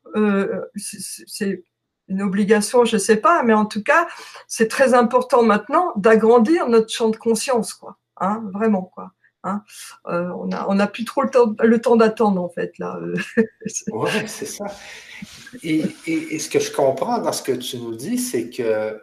C'est 0.76 1.64
une 2.08 2.22
obligation, 2.22 2.86
je 2.86 2.98
sais 2.98 3.18
pas, 3.18 3.44
mais 3.44 3.54
en 3.54 3.66
tout 3.66 3.84
cas, 3.84 4.08
c'est 4.48 4.70
très 4.70 4.94
important 4.94 5.44
maintenant 5.44 5.92
d'agrandir 5.98 6.70
notre 6.70 6.90
champ 6.90 7.10
de 7.10 7.18
conscience, 7.18 7.74
quoi. 7.74 7.98
Hein, 8.18 8.44
vraiment, 8.54 8.84
quoi. 8.84 9.12
Hein 9.44 9.64
on 10.06 10.48
n'a 10.48 10.84
a 10.84 10.88
plus 10.88 11.04
trop 11.04 11.24
le 11.24 11.82
temps, 11.82 11.96
d'attendre, 11.98 12.42
en 12.42 12.50
fait, 12.50 12.78
là. 12.78 12.98
c'est 13.66 14.46
ça. 14.46 14.66
Et, 15.64 15.84
et, 16.08 16.39
ce 16.39 16.49
que 16.49 16.60
je 16.60 16.72
comprends 16.72 17.20
dans 17.20 17.32
ce 17.32 17.43
que 17.43 17.51
tu 17.51 17.78
nous 17.78 17.95
dis, 17.95 18.18
c'est 18.18 18.49
que, 18.49 18.99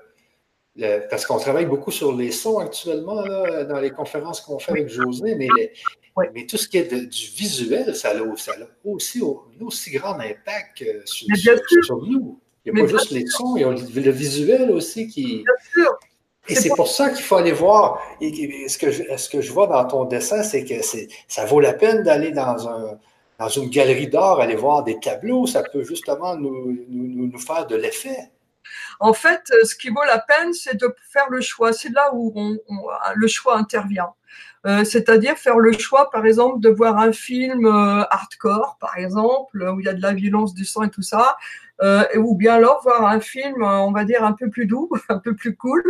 parce 1.10 1.26
qu'on 1.26 1.38
travaille 1.38 1.66
beaucoup 1.66 1.90
sur 1.90 2.14
les 2.16 2.32
sons 2.32 2.58
actuellement, 2.58 3.24
dans 3.68 3.80
les 3.80 3.90
conférences 3.90 4.40
qu'on 4.40 4.58
fait 4.58 4.72
avec 4.72 4.88
José, 4.88 5.34
mais, 5.34 5.48
mais 6.34 6.46
tout 6.46 6.56
ce 6.56 6.68
qui 6.68 6.78
est 6.78 6.92
du 6.92 7.26
visuel, 7.36 7.94
ça 7.94 8.10
a, 8.10 8.36
ça 8.36 8.52
a 8.52 8.64
aussi 8.84 9.20
un 9.20 9.64
aussi 9.64 9.90
grand 9.92 10.18
impact 10.18 10.84
sur, 11.04 11.26
sur, 11.82 12.02
nous. 12.04 12.38
Il 12.64 12.72
n'y 12.72 12.80
a 12.80 12.84
pas 12.84 12.90
juste 12.90 13.10
les 13.10 13.26
sons, 13.26 13.56
il 13.56 13.62
y 13.62 13.64
a 13.64 13.70
le 13.70 14.10
visuel 14.10 14.70
aussi 14.70 15.08
qui. 15.08 15.42
Bien 15.42 15.44
sûr. 15.72 15.98
Et 16.48 16.54
c'est 16.56 16.70
pour 16.70 16.88
ça 16.88 17.10
qu'il 17.10 17.22
faut 17.22 17.36
aller 17.36 17.52
voir. 17.52 18.00
Et 18.20 18.68
ce, 18.68 18.76
que 18.76 18.90
je, 18.90 19.02
ce 19.16 19.28
que 19.28 19.40
je 19.40 19.52
vois 19.52 19.68
dans 19.68 19.84
ton 19.84 20.04
dessin, 20.04 20.42
c'est 20.42 20.64
que 20.64 20.74
ça 21.28 21.44
vaut 21.44 21.60
la 21.60 21.72
peine 21.72 22.02
d'aller 22.02 22.32
dans, 22.32 22.68
un, 22.68 22.98
dans 23.38 23.48
une 23.48 23.70
galerie 23.70 24.08
d'art, 24.08 24.40
aller 24.40 24.56
voir 24.56 24.84
des 24.84 24.98
tableaux. 25.00 25.46
Ça 25.46 25.62
peut 25.62 25.82
justement 25.82 26.36
nous, 26.36 26.84
nous, 26.88 27.26
nous 27.26 27.38
faire 27.38 27.66
de 27.66 27.76
l'effet. 27.76 28.30
En 29.00 29.12
fait, 29.12 29.42
euh, 29.52 29.64
ce 29.64 29.74
qui 29.74 29.88
vaut 29.88 30.04
la 30.06 30.18
peine, 30.18 30.52
c'est 30.52 30.76
de 30.80 30.94
faire 31.10 31.28
le 31.30 31.40
choix. 31.40 31.72
C'est 31.72 31.90
là 31.90 32.10
où 32.14 32.32
on, 32.36 32.58
le 33.14 33.26
choix 33.28 33.56
intervient. 33.56 34.10
Euh, 34.64 34.84
c'est-à-dire 34.84 35.36
faire 35.36 35.58
le 35.58 35.72
choix, 35.72 36.08
par 36.10 36.24
exemple, 36.24 36.60
de 36.60 36.68
voir 36.68 36.96
un 36.98 37.12
film 37.12 37.66
euh, 37.66 38.04
hardcore, 38.10 38.76
par 38.80 38.96
exemple, 38.96 39.60
où 39.60 39.80
il 39.80 39.86
y 39.86 39.88
a 39.88 39.94
de 39.94 40.02
la 40.02 40.14
violence, 40.14 40.54
du 40.54 40.64
sang 40.64 40.84
et 40.84 40.90
tout 40.90 41.02
ça, 41.02 41.36
euh, 41.82 42.04
ou 42.16 42.36
bien 42.36 42.54
alors 42.54 42.80
voir 42.82 43.04
un 43.06 43.18
film, 43.20 43.62
on 43.62 43.90
va 43.90 44.04
dire, 44.04 44.22
un 44.24 44.32
peu 44.32 44.48
plus 44.48 44.66
doux, 44.66 44.88
un 45.08 45.18
peu 45.18 45.34
plus 45.34 45.56
cool, 45.56 45.82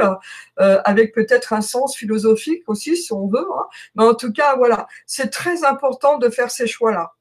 euh, 0.61 0.81
avec 0.85 1.15
peut-être 1.15 1.53
un 1.53 1.61
sens 1.61 1.97
philosophique 1.97 2.63
aussi, 2.67 2.97
si 2.97 3.13
on 3.13 3.29
veut. 3.29 3.47
Hein. 3.55 3.67
Mais 3.95 4.05
en 4.05 4.15
tout 4.15 4.33
cas, 4.33 4.57
voilà, 4.57 4.87
c'est 5.07 5.29
très 5.31 5.65
important 5.65 6.19
de 6.19 6.31
faire 6.31 6.51
ces 6.51 6.67
choix-là. 6.67 7.13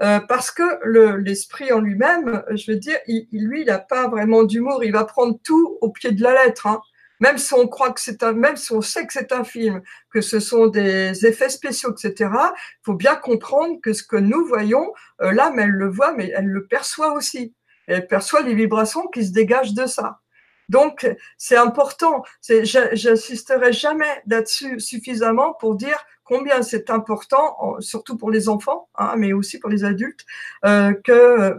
Euh, 0.00 0.20
parce 0.20 0.50
que 0.50 1.18
l'esprit 1.18 1.72
en 1.72 1.80
lui-même, 1.80 2.42
je 2.50 2.72
veux 2.72 2.78
dire, 2.78 2.98
il, 3.06 3.26
lui, 3.32 3.62
il 3.62 3.66
n'a 3.66 3.78
pas 3.78 4.08
vraiment 4.08 4.44
d'humour. 4.44 4.82
Il 4.84 4.92
va 4.92 5.04
prendre 5.04 5.38
tout 5.44 5.78
au 5.80 5.90
pied 5.90 6.12
de 6.12 6.22
la 6.22 6.44
lettre. 6.44 6.66
Hein. 6.66 6.80
Même 7.20 7.38
si 7.38 7.54
on 7.54 7.68
croit 7.68 7.92
que 7.92 8.00
c'est 8.00 8.22
un, 8.22 8.32
même 8.32 8.56
si 8.56 8.72
on 8.72 8.82
sait 8.82 9.06
que 9.06 9.12
c'est 9.12 9.32
un 9.32 9.44
film, 9.44 9.82
que 10.12 10.20
ce 10.20 10.40
sont 10.40 10.66
des 10.66 11.26
effets 11.26 11.48
spéciaux, 11.48 11.92
etc. 11.92 12.30
Il 12.32 12.84
faut 12.84 12.94
bien 12.94 13.14
comprendre 13.14 13.80
que 13.82 13.92
ce 13.92 14.02
que 14.02 14.16
nous 14.16 14.44
voyons, 14.44 14.92
euh, 15.22 15.32
l'âme, 15.32 15.58
elle 15.58 15.70
le 15.70 15.88
voit, 15.88 16.12
mais 16.12 16.32
elle 16.34 16.46
le 16.48 16.66
perçoit 16.66 17.12
aussi 17.14 17.54
elle 17.86 18.06
perçoit 18.06 18.42
les 18.42 18.54
vibrations 18.54 19.06
qui 19.08 19.24
se 19.24 19.32
dégagent 19.32 19.74
de 19.74 19.86
ça. 19.86 20.20
Donc, 20.68 21.08
c'est 21.38 21.56
important. 21.56 22.22
J'insisterai 22.42 23.72
jamais 23.72 24.22
là-dessus 24.26 24.80
suffisamment 24.80 25.54
pour 25.54 25.74
dire 25.74 25.98
combien 26.24 26.62
c'est 26.62 26.90
important, 26.90 27.76
surtout 27.80 28.16
pour 28.16 28.30
les 28.30 28.48
enfants, 28.48 28.88
hein, 28.96 29.14
mais 29.16 29.32
aussi 29.32 29.58
pour 29.58 29.70
les 29.70 29.84
adultes, 29.84 30.24
euh, 30.64 30.92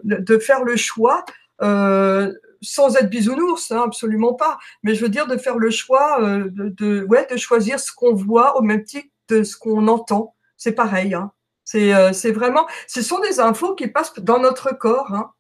de 0.04 0.38
faire 0.40 0.64
le 0.64 0.76
choix 0.76 1.24
euh, 1.62 2.34
sans 2.62 2.96
être 2.96 3.10
bisounours, 3.10 3.72
hein, 3.72 3.84
absolument 3.86 4.34
pas. 4.34 4.58
Mais 4.84 4.96
je 4.96 5.02
veux 5.02 5.10
dire 5.10 5.28
de 5.28 5.38
faire 5.38 5.58
le 5.58 5.70
choix 5.70 6.22
euh, 6.22 6.50
de, 6.50 7.38
choisir 7.38 7.80
ce 7.80 7.92
qu'on 7.94 8.14
voit 8.14 8.58
au 8.58 8.62
même 8.62 8.84
titre 8.84 9.10
de 9.30 9.44
ce 9.44 9.56
qu'on 9.56 9.88
entend. 9.88 10.36
C'est 10.58 10.74
pareil. 10.74 11.14
Hein. 11.14 11.32
C'est 11.64 12.32
vraiment, 12.32 12.68
ce 12.88 13.02
sont 13.02 13.20
des 13.20 13.40
infos 13.40 13.76
qui 13.76 13.88
passent 13.88 14.14
dans 14.20 14.40
notre 14.40 14.76
corps. 14.78 15.34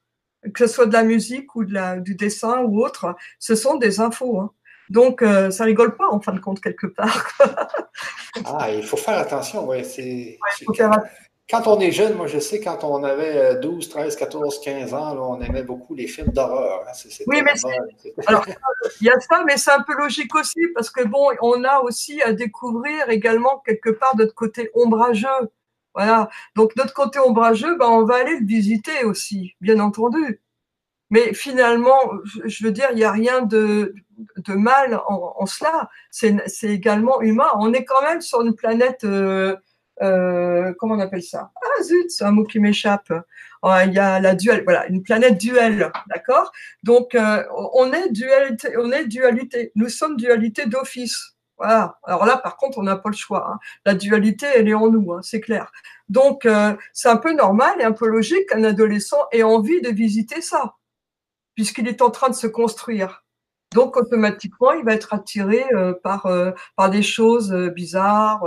Que 0.53 0.67
ce 0.67 0.73
soit 0.73 0.85
de 0.85 0.93
la 0.93 1.03
musique 1.03 1.55
ou 1.55 1.63
de 1.65 1.73
la, 1.73 1.97
du 1.97 2.15
dessin 2.15 2.61
ou 2.61 2.83
autre, 2.83 3.15
ce 3.39 3.55
sont 3.55 3.75
des 3.75 3.99
infos. 3.99 4.39
Hein. 4.39 4.51
Donc, 4.89 5.21
euh, 5.21 5.49
ça 5.51 5.63
rigole 5.63 5.95
pas 5.95 6.07
en 6.11 6.19
fin 6.19 6.33
de 6.33 6.39
compte 6.39 6.61
quelque 6.61 6.87
part. 6.87 7.27
ah, 8.45 8.69
il 8.71 8.83
faut 8.83 8.97
faire 8.97 9.17
attention. 9.17 9.65
Ouais, 9.67 9.83
quand 11.47 11.67
on 11.67 11.79
est 11.79 11.91
jeune, 11.91 12.15
moi 12.15 12.25
je 12.25 12.39
sais, 12.39 12.59
quand 12.59 12.83
on 12.83 13.03
avait 13.03 13.59
12, 13.59 13.89
13, 13.89 14.15
14, 14.15 14.61
15 14.61 14.93
ans, 14.95 15.15
on 15.17 15.41
aimait 15.41 15.61
beaucoup 15.61 15.93
les 15.93 16.07
films 16.07 16.29
d'horreur. 16.29 16.83
Hein. 16.87 17.07
oui, 17.27 17.41
mais 17.43 17.53
alors, 18.25 18.45
il 19.01 19.05
y 19.05 19.09
a 19.11 19.19
ça, 19.19 19.43
mais 19.45 19.57
c'est 19.57 19.71
un 19.71 19.83
peu 19.83 19.95
logique 19.95 20.33
aussi, 20.33 20.61
parce 20.73 20.89
que 20.89 21.03
bon, 21.03 21.29
on 21.41 21.63
a 21.63 21.81
aussi 21.81 22.19
à 22.23 22.33
découvrir 22.33 23.09
également 23.09 23.61
quelque 23.63 23.91
part 23.91 24.15
notre 24.15 24.33
côté 24.33 24.71
ombrageux. 24.73 25.27
Voilà. 25.95 26.29
Donc 26.55 26.75
notre 26.75 26.93
côté 26.93 27.19
ombrageux, 27.19 27.77
ben, 27.77 27.87
on 27.87 28.05
va 28.05 28.15
aller 28.15 28.39
le 28.39 28.45
visiter 28.45 29.03
aussi, 29.05 29.55
bien 29.61 29.79
entendu. 29.79 30.41
Mais 31.09 31.33
finalement, 31.33 31.97
je 32.45 32.65
veux 32.65 32.71
dire, 32.71 32.87
il 32.91 32.97
n'y 32.97 33.03
a 33.03 33.11
rien 33.11 33.41
de, 33.43 33.93
de 34.37 34.53
mal 34.53 34.99
en, 35.07 35.45
cela. 35.45 35.89
C'est 36.11 36.69
également 36.69 37.21
humain. 37.21 37.47
On 37.57 37.73
est 37.73 37.85
quand 37.85 38.01
même 38.01 38.21
sur 38.21 38.41
une 38.41 38.55
planète, 38.55 39.03
euh, 39.03 39.55
euh, 40.01 40.73
comment 40.79 40.95
on 40.95 40.99
appelle 40.99 41.23
ça? 41.23 41.51
Ah 41.63 41.83
zut, 41.83 42.09
c'est 42.09 42.25
un 42.25 42.31
mot 42.31 42.43
qui 42.43 42.59
m'échappe. 42.59 43.13
il 43.63 43.93
y 43.93 43.99
a 43.99 44.19
la 44.19 44.35
duel, 44.35 44.63
voilà, 44.63 44.87
une 44.87 45.03
planète 45.03 45.37
duelle, 45.37 45.91
d'accord? 46.07 46.51
Donc 46.83 47.15
euh, 47.15 47.43
on 47.73 47.93
est 47.93 48.09
on 48.77 48.91
est 48.91 49.05
dualité. 49.05 49.71
Nous 49.75 49.89
sommes 49.89 50.17
dualité 50.17 50.65
d'office. 50.65 51.34
Voilà. 51.57 51.99
Alors 52.03 52.25
là, 52.25 52.37
par 52.37 52.57
contre, 52.57 52.77
on 52.77 52.83
n'a 52.83 52.97
pas 52.97 53.09
le 53.09 53.15
choix. 53.15 53.49
Hein. 53.51 53.59
La 53.85 53.93
dualité, 53.93 54.47
elle 54.55 54.67
est 54.67 54.73
en 54.73 54.89
nous, 54.89 55.13
hein, 55.13 55.21
c'est 55.21 55.41
clair. 55.41 55.71
Donc, 56.09 56.45
euh, 56.45 56.75
c'est 56.93 57.09
un 57.09 57.17
peu 57.17 57.33
normal 57.33 57.75
et 57.79 57.83
un 57.83 57.91
peu 57.91 58.07
logique 58.07 58.49
qu'un 58.49 58.63
adolescent 58.63 59.27
ait 59.31 59.43
envie 59.43 59.81
de 59.81 59.89
visiter 59.89 60.41
ça, 60.41 60.75
puisqu'il 61.55 61.87
est 61.87 62.01
en 62.01 62.11
train 62.11 62.29
de 62.29 62.35
se 62.35 62.47
construire. 62.47 63.23
Donc 63.73 63.97
automatiquement, 63.97 64.71
il 64.71 64.85
va 64.85 64.93
être 64.93 65.13
attiré 65.13 65.65
par, 66.01 66.31
par 66.77 66.89
des 66.89 67.01
choses 67.03 67.51
bizarres 67.75 68.45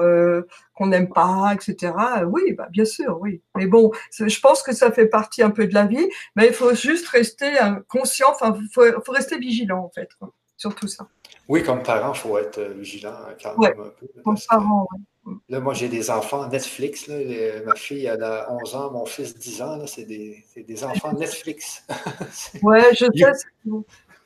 qu'on 0.73 0.87
n'aime 0.87 1.11
pas, 1.11 1.53
etc. 1.53 1.93
Oui, 2.27 2.55
bah, 2.55 2.69
bien 2.71 2.87
sûr, 2.87 3.19
oui. 3.21 3.43
Mais 3.55 3.67
bon, 3.67 3.91
je 4.11 4.41
pense 4.41 4.63
que 4.63 4.73
ça 4.73 4.91
fait 4.91 5.07
partie 5.07 5.43
un 5.43 5.51
peu 5.51 5.67
de 5.67 5.75
la 5.75 5.85
vie, 5.85 6.09
mais 6.35 6.47
il 6.47 6.55
faut 6.55 6.75
juste 6.75 7.09
rester 7.09 7.59
conscient, 7.89 8.29
enfin, 8.31 8.57
il 8.59 8.69
faut, 8.73 9.13
rester 9.13 9.39
vigilant 9.39 9.85
en 9.85 9.91
fait, 9.91 10.09
sur 10.57 10.75
tout 10.75 10.89
ça. 10.89 11.07
Oui, 11.49 11.63
comme 11.63 11.83
parent, 11.83 12.13
il 12.13 12.19
faut 12.19 12.39
être 12.39 12.61
vigilant 12.61 13.15
quand 13.43 13.59
même 13.59 13.81
un 13.81 13.91
peu. 13.99 14.07
Comme 14.23 14.37
parent, 14.49 14.87
oui. 14.93 15.01
Là, 15.49 15.61
moi, 15.61 15.75
j'ai 15.75 15.89
des 15.89 16.11
enfants 16.11 16.49
Netflix. 16.49 17.07
Là. 17.07 17.17
ma 17.67 17.75
fille, 17.75 18.07
elle 18.07 18.23
a 18.23 18.51
11 18.51 18.75
ans, 18.75 18.91
mon 18.91 19.07
fils, 19.07 19.37
10 19.37 19.63
ans. 19.63 19.87
C'est 19.87 20.05
des, 20.05 20.45
des, 20.57 20.85
enfants 20.85 21.13
Netflix. 21.13 21.85
ouais, 22.63 22.95
je 22.95 23.07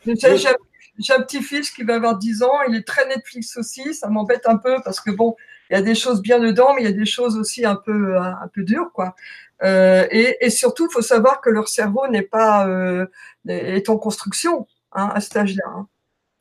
sais. 0.04 0.54
J'ai 0.98 1.14
un 1.14 1.22
petit-fils 1.22 1.70
qui 1.70 1.84
va 1.84 1.94
avoir 1.94 2.18
10 2.18 2.42
ans. 2.42 2.62
Il 2.68 2.74
est 2.76 2.86
très 2.86 3.06
Netflix 3.08 3.56
aussi. 3.56 3.94
Ça 3.94 4.08
m'embête 4.08 4.46
un 4.46 4.56
peu 4.56 4.76
parce 4.84 5.00
que, 5.00 5.10
bon, 5.10 5.36
il 5.70 5.74
y 5.74 5.76
a 5.76 5.82
des 5.82 5.94
choses 5.94 6.22
bien 6.22 6.38
dedans, 6.38 6.74
mais 6.74 6.82
il 6.82 6.84
y 6.84 6.92
a 6.92 6.96
des 6.96 7.06
choses 7.06 7.36
aussi 7.36 7.64
un 7.64 7.76
peu, 7.76 8.18
un 8.18 8.48
peu 8.52 8.62
dures, 8.62 8.90
quoi. 8.92 9.14
Euh, 9.62 10.06
et, 10.10 10.36
et, 10.40 10.50
surtout, 10.50 10.88
il 10.90 10.92
faut 10.92 11.02
savoir 11.02 11.40
que 11.40 11.48
leur 11.48 11.68
cerveau 11.68 12.08
n'est 12.08 12.22
pas 12.22 12.66
euh, 12.66 13.06
est 13.46 13.88
en 13.88 13.96
construction 13.96 14.66
hein, 14.92 15.10
à 15.14 15.20
cet 15.20 15.36
âge-là. 15.36 15.64
Hein. 15.66 15.86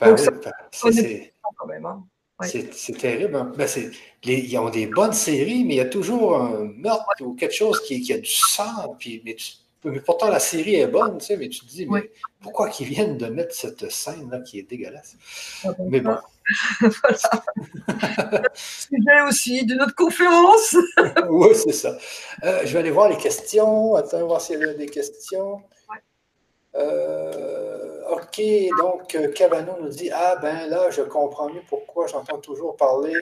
Ben 0.02 0.18
c'est. 0.18 0.30
Hein. 1.86 2.94
Terrible. 3.00 3.36
Hein. 3.36 3.52
Ben, 3.56 3.68
ils 4.24 4.58
ont 4.58 4.70
des 4.70 4.88
bonnes 4.88 5.14
séries, 5.14 5.64
mais 5.64 5.76
il 5.76 5.78
y 5.78 5.82
a 5.82 5.86
toujours 5.86 6.36
un 6.38 6.66
meurtre 6.76 7.06
ou 7.22 7.36
quelque 7.36 7.54
chose 7.54 7.80
qui, 7.82 8.02
qui 8.02 8.14
a 8.14 8.18
du 8.18 8.30
sang. 8.30 8.96
Puis, 8.98 9.22
mais, 9.24 10.00
pourtant, 10.00 10.30
la 10.30 10.40
série 10.40 10.76
est 10.76 10.88
bonne, 10.88 11.20
tu 11.20 11.26
sais, 11.26 11.38
mais 11.38 11.50
tu 11.50 11.62
te 11.62 11.66
dis, 11.66 11.86
mais 11.86 12.12
pourquoi 12.42 12.70
qu'ils 12.70 12.88
viennent 12.88 13.18
de 13.18 13.28
mettre 13.28 13.54
cette 13.54 13.92
scène-là 13.92 14.42
qui 14.42 14.60
est 14.60 14.64
dégueulaise? 14.64 15.18
Ah, 15.64 15.70
ben, 15.78 15.86
mais 15.90 16.00
bon. 16.02 16.18
voilà. 16.82 18.44
Sujet 18.56 19.22
aussi 19.28 19.66
d'une 19.66 19.82
autre 19.82 19.96
conférence. 19.96 20.76
oui, 21.30 21.50
c'est 21.54 21.74
ça. 21.74 21.98
Euh, 22.44 22.62
je 22.66 22.74
vais 22.74 22.80
aller 22.80 22.92
voir 22.92 23.10
les 23.10 23.18
questions. 23.18 23.96
Attends, 23.96 24.26
voir 24.26 24.42
s'il 24.42 24.60
y 24.60 24.64
a 24.64 24.74
des 24.74 24.88
questions. 24.88 25.62
Euh, 26.76 28.02
OK, 28.12 28.42
donc 28.80 29.18
Cavano 29.34 29.74
nous 29.82 29.90
dit 29.90 30.10
Ah, 30.14 30.38
ben 30.42 30.70
là, 30.70 30.90
je 30.90 31.02
comprends 31.02 31.50
mieux 31.50 31.64
pourquoi 31.68 32.08
j'entends 32.08 32.40
toujours 32.40 32.76
parler 32.76 33.16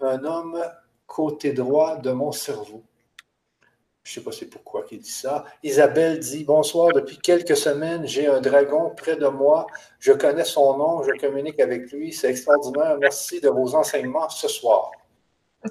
un 0.00 0.24
homme 0.24 0.62
côté 1.06 1.52
droit 1.52 1.96
de 1.96 2.10
mon 2.10 2.32
cerveau. 2.32 2.82
Je 4.02 4.12
ne 4.12 4.14
sais 4.14 4.24
pas 4.24 4.32
c'est 4.32 4.46
pourquoi 4.46 4.84
il 4.90 4.98
dit 4.98 5.10
ça. 5.10 5.44
Isabelle 5.62 6.18
dit 6.18 6.44
Bonsoir, 6.44 6.92
depuis 6.92 7.18
quelques 7.18 7.56
semaines, 7.56 8.06
j'ai 8.06 8.26
un 8.26 8.40
dragon 8.40 8.90
près 8.96 9.16
de 9.16 9.26
moi. 9.26 9.66
Je 9.98 10.12
connais 10.12 10.44
son 10.44 10.76
nom, 10.78 11.02
je 11.02 11.12
communique 11.20 11.60
avec 11.60 11.92
lui. 11.92 12.12
C'est 12.12 12.30
extraordinaire. 12.30 12.96
Merci 12.98 13.40
de 13.40 13.48
vos 13.48 13.74
enseignements 13.74 14.28
ce 14.28 14.48
soir. 14.48 14.90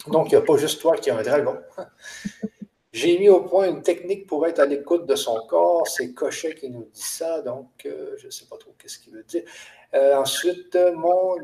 Donc, 0.08 0.28
il 0.28 0.36
n'y 0.36 0.42
a 0.42 0.42
pas 0.42 0.58
juste 0.58 0.80
toi 0.80 0.96
qui 0.96 1.10
as 1.10 1.18
un 1.18 1.24
dragon. 1.24 1.58
J'ai 2.92 3.20
mis 3.20 3.30
au 3.30 3.42
point 3.42 3.70
une 3.70 3.84
technique 3.84 4.26
pour 4.26 4.48
être 4.48 4.60
à 4.60 4.66
l'écoute 4.66 5.06
de 5.06 5.16
son 5.16 5.46
corps. 5.48 5.88
C'est 5.88 6.14
Cochet 6.14 6.56
qui 6.56 6.70
nous 6.70 6.90
dit 6.92 7.02
ça, 7.02 7.42
donc 7.42 7.68
euh, 7.86 8.16
je 8.18 8.26
ne 8.26 8.32
sais 8.32 8.46
pas 8.50 8.58
trop 8.58 8.74
qu'est-ce 8.80 8.98
qu'il 9.00 9.14
veut 9.14 9.24
dire. 9.24 9.44
Euh, 9.94 10.16
ensuite, 10.16 10.78
mon 10.96 11.38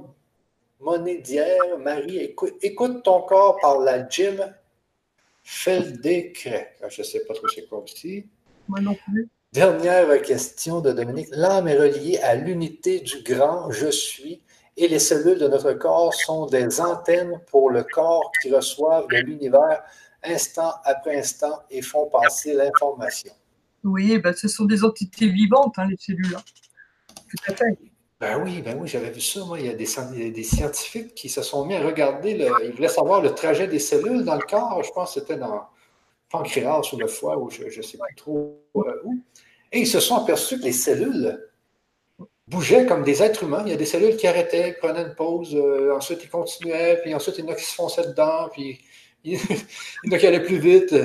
monnaie 0.80 1.18
d'hier, 1.18 1.78
Marie, 1.80 2.18
écoute, 2.18 2.56
écoute, 2.62 3.04
ton 3.04 3.22
corps 3.22 3.58
par 3.62 3.80
la 3.80 4.08
Jim 4.10 4.38
Feldekre. 5.44 6.66
Ah, 6.82 6.90
je 6.90 7.02
ne 7.02 7.06
sais 7.06 7.20
pas 7.26 7.36
trop 7.36 7.48
c'est 7.48 7.68
quoi 7.68 7.80
aussi. 7.80 8.26
Moi 8.68 8.82
non 8.82 8.96
plus. 8.96 9.30
Dernière 9.54 10.22
question 10.24 10.82
de 10.82 10.92
Dominique. 10.92 11.30
L'âme 11.32 11.68
est 11.68 11.78
reliée 11.78 12.18
à 12.18 12.36
l'unité 12.36 13.00
du 13.00 13.22
grand 13.22 13.72
je 13.72 13.88
suis 13.88 14.42
et 14.76 14.88
les 14.88 15.00
cellules 15.00 15.40
de 15.40 15.48
notre 15.48 15.72
corps 15.74 16.14
sont 16.14 16.48
des 16.48 16.82
antennes 16.82 17.40
pour 17.48 17.70
le 17.70 17.84
corps 17.84 18.32
qui 18.42 18.54
reçoivent 18.54 19.08
de 19.08 19.18
l'univers 19.18 19.84
instant 20.28 20.74
après 20.84 21.18
instant 21.18 21.62
et 21.70 21.82
font 21.82 22.10
passer 22.10 22.54
l'information. 22.54 23.34
Oui, 23.84 24.18
ben, 24.18 24.34
ce 24.34 24.48
sont 24.48 24.66
des 24.66 24.84
entités 24.84 25.28
vivantes, 25.28 25.76
hein, 25.78 25.88
les 25.90 25.98
cellules. 25.98 26.38
Tout 27.30 27.52
à 27.52 27.56
fait. 27.56 27.78
Ben 28.20 28.42
oui, 28.42 28.62
ben 28.62 28.78
oui, 28.80 28.88
j'avais 28.88 29.12
vu 29.12 29.22
ça. 29.22 29.44
Moi, 29.44 29.60
il 29.60 29.66
y 29.66 29.70
a 29.70 29.74
des, 29.74 30.32
des, 30.32 30.44
scientifiques 30.44 31.14
qui 31.14 31.28
se 31.28 31.42
sont 31.42 31.66
mis 31.66 31.76
à 31.76 31.82
regarder, 31.82 32.36
le, 32.36 32.48
ils 32.64 32.72
voulaient 32.72 32.88
savoir 32.88 33.22
le 33.22 33.36
trajet 33.36 33.68
des 33.68 33.80
cellules 33.80 34.24
dans 34.24 34.36
le 34.36 34.42
corps. 34.42 34.82
Je 34.84 34.92
pense 34.92 35.14
que 35.14 35.20
c'était 35.20 35.38
dans 35.38 35.54
le 35.54 35.62
pancréas 36.30 36.82
ou 36.94 36.98
le 36.98 37.08
foie, 37.08 37.38
ou 37.38 37.50
je 37.50 37.66
ne 37.66 37.82
sais 37.82 37.98
pas 37.98 38.06
trop 38.16 38.58
euh, 38.78 39.02
où. 39.04 39.20
Et 39.72 39.82
ils 39.82 39.88
se 39.88 40.00
sont 40.00 40.16
aperçus 40.16 40.60
que 40.60 40.64
les 40.64 40.72
cellules 40.72 41.40
bougeaient 42.48 42.86
comme 42.86 43.04
des 43.04 43.22
êtres 43.22 43.44
humains. 43.44 43.64
Il 43.66 43.72
y 43.72 43.74
a 43.74 43.78
des 43.78 43.86
cellules 43.86 44.16
qui 44.16 44.28
arrêtaient, 44.28 44.74
prenaient 44.74 45.04
une 45.04 45.16
pause, 45.16 45.56
euh, 45.56 45.94
ensuite 45.96 46.24
ils 46.24 46.30
continuaient, 46.30 47.00
puis 47.02 47.14
ensuite 47.14 47.38
il 47.38 47.46
y 47.46 47.48
en 47.48 47.52
a 47.52 47.56
qui 47.56 47.66
se 47.66 47.76
fonçaient 47.76 48.08
dedans, 48.08 48.50
puis 48.52 48.80
il 49.26 49.40
y 50.04 50.10
en 50.10 50.12
a 50.12 50.18
qui 50.18 50.28
allaient 50.28 50.44
plus 50.44 50.60
vite. 50.60 50.96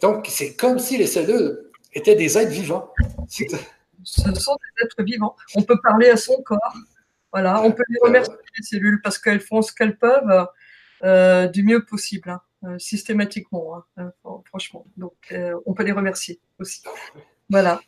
Donc, 0.00 0.26
c'est 0.28 0.54
comme 0.54 0.78
si 0.78 0.98
les 0.98 1.06
cellules 1.06 1.70
étaient 1.92 2.14
des 2.14 2.36
êtres 2.36 2.50
vivants. 2.50 2.92
Ce 3.28 4.34
sont 4.34 4.56
des 4.56 4.84
êtres 4.84 5.02
vivants. 5.02 5.34
On 5.54 5.62
peut 5.62 5.78
parler 5.82 6.10
à 6.10 6.16
son 6.16 6.42
corps. 6.42 6.76
Voilà, 7.32 7.62
on 7.62 7.72
peut 7.72 7.82
les 7.88 7.98
remercier, 8.00 8.34
les 8.56 8.64
cellules, 8.64 9.00
parce 9.02 9.18
qu'elles 9.18 9.40
font 9.40 9.60
ce 9.60 9.72
qu'elles 9.72 9.96
peuvent 9.96 10.46
euh, 11.02 11.48
du 11.48 11.64
mieux 11.64 11.84
possible, 11.84 12.30
hein, 12.30 12.40
euh, 12.64 12.78
systématiquement, 12.78 13.76
hein, 13.76 13.84
euh, 14.24 14.30
franchement. 14.46 14.86
Donc, 14.96 15.34
on 15.66 15.74
peut 15.74 15.82
les 15.82 15.92
remercier 15.92 16.40
aussi. 16.58 16.82
Voilà. 17.50 17.80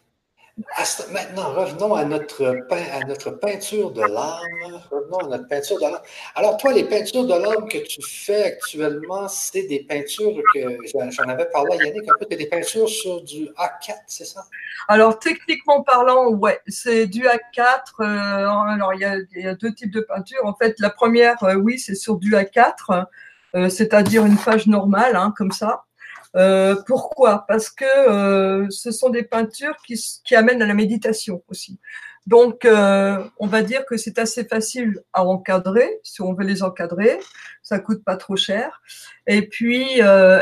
Maintenant, 1.12 1.52
revenons 1.52 1.94
à 1.94 2.04
notre, 2.06 3.30
peinture 3.30 3.90
de 3.90 4.00
l'âme. 4.00 4.80
Revenons 4.90 5.18
à 5.18 5.28
notre 5.36 5.48
peinture 5.48 5.76
de 5.76 5.82
l'âme. 5.82 6.00
Alors, 6.34 6.56
toi, 6.56 6.72
les 6.72 6.84
peintures 6.84 7.26
de 7.26 7.34
l'âme 7.34 7.68
que 7.68 7.76
tu 7.76 8.00
fais 8.00 8.44
actuellement, 8.44 9.28
c'est 9.28 9.64
des 9.64 9.80
peintures 9.80 10.32
que 10.54 10.78
j'en 11.10 11.28
avais 11.28 11.44
parlé 11.50 11.72
à 11.72 11.84
Yannick 11.84 12.08
un 12.08 12.14
peu, 12.18 12.24
des 12.34 12.46
peintures 12.46 12.88
sur 12.88 13.22
du 13.22 13.48
A4, 13.58 13.96
c'est 14.06 14.24
ça? 14.24 14.44
Alors, 14.88 15.18
techniquement 15.18 15.82
parlant, 15.82 16.30
ouais, 16.30 16.60
c'est 16.66 17.06
du 17.06 17.24
A4. 17.24 18.00
Euh, 18.00 18.04
alors, 18.04 18.94
il 18.94 19.00
y, 19.00 19.46
a, 19.46 19.54
deux 19.54 19.74
types 19.74 19.92
de 19.92 20.00
peintures. 20.00 20.44
En 20.44 20.54
fait, 20.54 20.76
la 20.78 20.88
première, 20.88 21.42
euh, 21.44 21.56
oui, 21.56 21.78
c'est 21.78 21.94
sur 21.94 22.16
du 22.16 22.32
A4, 22.32 23.06
euh, 23.54 23.68
c'est-à-dire 23.68 24.24
une 24.24 24.38
page 24.38 24.66
normale, 24.66 25.16
hein, 25.16 25.34
comme 25.36 25.52
ça. 25.52 25.85
Euh, 26.34 26.76
pourquoi? 26.86 27.44
Parce 27.46 27.70
que 27.70 27.84
euh, 27.84 28.66
ce 28.70 28.90
sont 28.90 29.10
des 29.10 29.22
peintures 29.22 29.76
qui, 29.86 29.94
qui, 30.24 30.34
amènent 30.34 30.62
à 30.62 30.66
la 30.66 30.74
méditation 30.74 31.42
aussi. 31.48 31.78
Donc, 32.26 32.64
euh, 32.64 33.22
on 33.38 33.46
va 33.46 33.62
dire 33.62 33.86
que 33.86 33.96
c'est 33.96 34.18
assez 34.18 34.44
facile 34.44 34.98
à 35.12 35.24
encadrer, 35.24 35.88
si 36.02 36.22
on 36.22 36.34
veut 36.34 36.44
les 36.44 36.64
encadrer, 36.64 37.20
ça 37.62 37.78
coûte 37.78 38.02
pas 38.02 38.16
trop 38.16 38.34
cher. 38.34 38.82
Et 39.28 39.42
puis, 39.48 40.00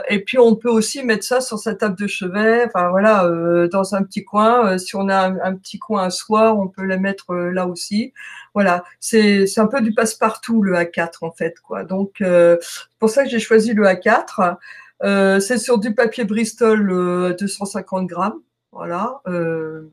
et 0.09 0.25
puis 0.25 0.39
on 0.39 0.57
peut 0.57 0.71
aussi 0.71 1.03
mettre 1.05 1.25
ça 1.25 1.43
sur 1.43 1.59
sa 1.59 1.75
table 1.75 1.99
de 1.99 2.07
chevet, 2.07 2.65
enfin 2.65 2.89
voilà, 2.89 3.29
dans 3.71 3.95
un 3.95 4.03
petit 4.03 4.25
coin. 4.25 4.79
si 4.79 4.97
on 4.97 5.09
a 5.11 5.27
un, 5.27 5.55
petit 5.57 5.79
coin 5.79 6.05
à 6.05 6.11
soi, 6.11 6.55
on 6.55 6.69
peut 6.69 6.85
les 6.85 6.99
mettre 6.99 7.35
là 7.35 7.67
aussi. 7.67 8.15
Voilà, 8.55 8.85
c'est 9.01 9.47
c'est 9.47 9.61
un 9.61 9.67
peu 9.67 9.83
du 9.83 9.93
passe-partout 9.93 10.63
le 10.63 10.75
A4 10.77 11.19
en 11.21 11.33
fait, 11.33 11.61
quoi. 11.61 11.85
Donc, 11.85 12.17
c'est 12.21 12.59
pour 12.99 13.11
ça 13.11 13.25
que 13.25 13.31
j'ai 13.31 13.41
choisi 13.41 13.75
le 13.75 13.85
A4. 13.85 14.57
Euh, 15.03 15.41
c'est 15.41 15.59
sur 15.59 15.79
du 15.79 15.95
papier 15.95 16.25
Bristol 16.25 17.37
250 17.39 18.03
euh, 18.03 18.07
grammes. 18.07 18.41
Voilà. 18.73 19.21
Euh, 19.27 19.89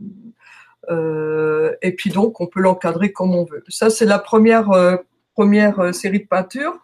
et 1.81 1.95
puis 1.95 2.09
donc, 2.09 2.41
on 2.41 2.47
peut 2.47 2.61
l'encadrer 2.61 3.11
comme 3.11 3.35
on 3.35 3.45
veut. 3.45 3.63
Ça, 3.69 3.89
c'est 3.89 4.05
la 4.05 4.19
première, 4.19 4.69
première 5.33 5.93
série 5.93 6.19
de 6.19 6.27
peintures. 6.27 6.79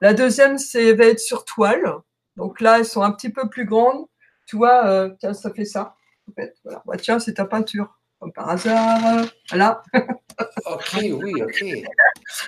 La 0.00 0.14
deuxième, 0.14 0.58
c'est 0.58 0.92
va 0.94 1.06
être 1.06 1.20
sur 1.20 1.44
toile. 1.44 1.94
Donc 2.36 2.60
là, 2.60 2.78
elles 2.78 2.86
sont 2.86 3.02
un 3.02 3.12
petit 3.12 3.30
peu 3.30 3.48
plus 3.48 3.64
grandes. 3.64 4.06
Tu 4.46 4.56
vois, 4.56 5.10
tiens, 5.18 5.34
ça 5.34 5.50
fait 5.50 5.64
ça. 5.64 5.94
Voilà. 6.64 6.82
Bah, 6.86 6.96
tiens, 6.96 7.18
c'est 7.18 7.34
ta 7.34 7.44
peinture, 7.44 7.98
comme 8.18 8.32
par 8.32 8.48
hasard. 8.48 9.26
Voilà. 9.50 9.82
ok, 10.66 10.98
oui, 11.02 11.42
ok. 11.42 11.64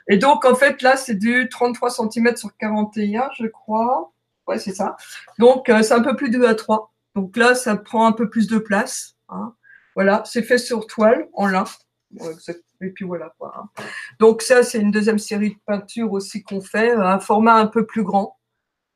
Et 0.09 0.17
donc, 0.17 0.45
en 0.45 0.55
fait, 0.55 0.83
là, 0.83 0.97
c'est 0.97 1.17
du 1.17 1.49
33 1.49 1.91
cm 1.91 2.37
sur 2.37 2.57
41, 2.57 3.31
je 3.39 3.47
crois. 3.49 4.13
Ouais, 4.53 4.59
c'est 4.59 4.75
ça. 4.75 4.97
Donc, 5.39 5.69
euh, 5.69 5.83
c'est 5.83 5.95
un 5.95 6.03
peu 6.03 6.15
plus 6.15 6.31
de 6.31 6.39
2 6.39 6.47
à 6.47 6.55
3. 6.55 6.93
Donc 7.15 7.37
là, 7.37 7.55
ça 7.55 7.77
prend 7.77 8.07
un 8.07 8.13
peu 8.13 8.29
plus 8.29 8.47
de 8.47 8.59
place. 8.59 9.17
Hein. 9.29 9.55
Voilà, 9.95 10.23
c'est 10.27 10.43
fait 10.43 10.59
sur 10.59 10.87
toile, 10.87 11.29
en 11.35 11.47
lin. 11.47 11.65
Et 12.81 12.91
puis 12.91 13.05
voilà. 13.05 13.35
Quoi, 13.39 13.55
hein. 13.57 13.83
Donc 14.19 14.43
ça, 14.43 14.63
c'est 14.63 14.79
une 14.79 14.91
deuxième 14.91 15.19
série 15.19 15.51
de 15.51 15.61
peintures 15.67 16.13
aussi 16.13 16.43
qu'on 16.43 16.61
fait, 16.61 16.93
un 16.93 17.21
format 17.21 17.55
un 17.55 17.67
peu 17.67 17.87
plus 17.87 18.03
grand. 18.03 18.39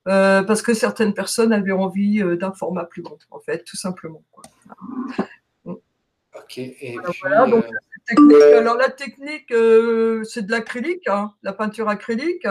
Euh, 0.09 0.43
parce 0.45 0.63
que 0.63 0.73
certaines 0.73 1.15
personnes 1.15 1.53
avaient 1.53 1.73
envie 1.73 2.23
euh, 2.23 2.37
d'un 2.37 2.53
format 2.53 2.85
plus 2.85 3.03
grand, 3.03 3.19
en 3.31 3.41
fait, 3.41 3.65
tout 3.65 3.77
simplement. 3.77 4.23
Quoi. 4.31 4.45
Ok. 6.35 6.59
Et 6.59 6.97
puis, 7.11 7.23
technique. 8.07 8.43
Alors 8.43 8.77
la 8.77 8.91
technique, 8.91 9.51
euh, 9.51 10.23
c'est 10.25 10.47
de 10.47 10.51
l'acrylique, 10.51 11.07
hein, 11.09 11.33
la 11.43 11.53
peinture 11.53 11.89
acrylique, 11.89 12.47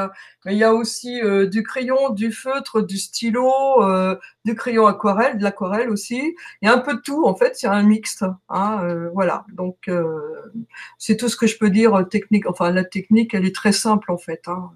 mais 0.46 0.54
il 0.54 0.58
y 0.58 0.64
a 0.64 0.74
aussi 0.74 1.22
euh, 1.22 1.48
du 1.48 1.64
crayon, 1.64 2.10
du 2.10 2.32
feutre, 2.32 2.82
du 2.82 2.98
stylo, 2.98 3.52
euh, 3.84 4.16
du 4.44 4.56
crayon 4.56 4.88
aquarelle, 4.88 5.38
de 5.38 5.44
l'aquarelle 5.44 5.90
aussi. 5.90 6.36
Il 6.62 6.66
y 6.66 6.68
a 6.68 6.74
un 6.74 6.80
peu 6.80 6.96
de 6.96 7.02
tout, 7.02 7.26
en 7.26 7.36
fait, 7.36 7.56
c'est 7.56 7.68
un 7.68 7.84
mixte. 7.84 8.26
Hein, 8.50 9.10
voilà, 9.14 9.46
donc 9.54 9.90
c'est 10.98 11.18
tout 11.18 11.30
ce 11.30 11.38
que 11.38 11.48
je 11.48 11.58
peux 11.58 11.70
dire 11.70 12.06
technique. 12.10 12.48
Enfin, 12.48 12.72
la 12.72 12.84
technique, 12.84 13.34
elle 13.34 13.46
est 13.46 13.56
très 13.56 13.74
simple, 13.74 14.12
en 14.12 14.18
fait. 14.18 14.42
Hein. 14.48 14.72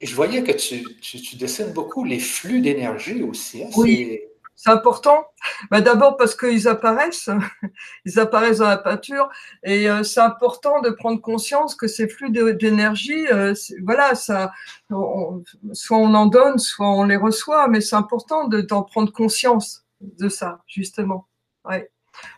Je 0.00 0.14
voyais 0.16 0.42
que 0.42 0.52
tu, 0.52 0.82
tu, 1.00 1.36
dessines 1.36 1.72
beaucoup 1.72 2.04
les 2.04 2.18
flux 2.18 2.60
d'énergie 2.60 3.22
aussi. 3.22 3.62
Hein, 3.62 3.68
oui. 3.76 4.20
C'est 4.64 4.70
important. 4.70 5.26
Bah, 5.72 5.80
d'abord 5.80 6.16
parce 6.16 6.36
qu'ils 6.36 6.68
apparaissent, 6.68 7.28
ils 8.04 8.20
apparaissent 8.20 8.58
dans 8.58 8.68
la 8.68 8.76
peinture, 8.76 9.28
et 9.64 9.90
euh, 9.90 10.04
c'est 10.04 10.20
important 10.20 10.80
de 10.80 10.90
prendre 10.90 11.20
conscience 11.20 11.74
que 11.74 11.88
ces 11.88 12.06
flux 12.06 12.30
d'énergie, 12.30 13.26
euh, 13.32 13.54
voilà, 13.84 14.14
soit 14.14 14.52
on 14.88 16.14
en 16.14 16.26
donne, 16.26 16.58
soit 16.58 16.88
on 16.88 17.02
les 17.02 17.16
reçoit, 17.16 17.66
mais 17.66 17.80
c'est 17.80 17.96
important 17.96 18.46
d'en 18.46 18.84
prendre 18.84 19.10
conscience 19.10 19.84
de 20.00 20.28
ça, 20.28 20.60
justement. 20.68 21.26
Ouais. 21.64 21.90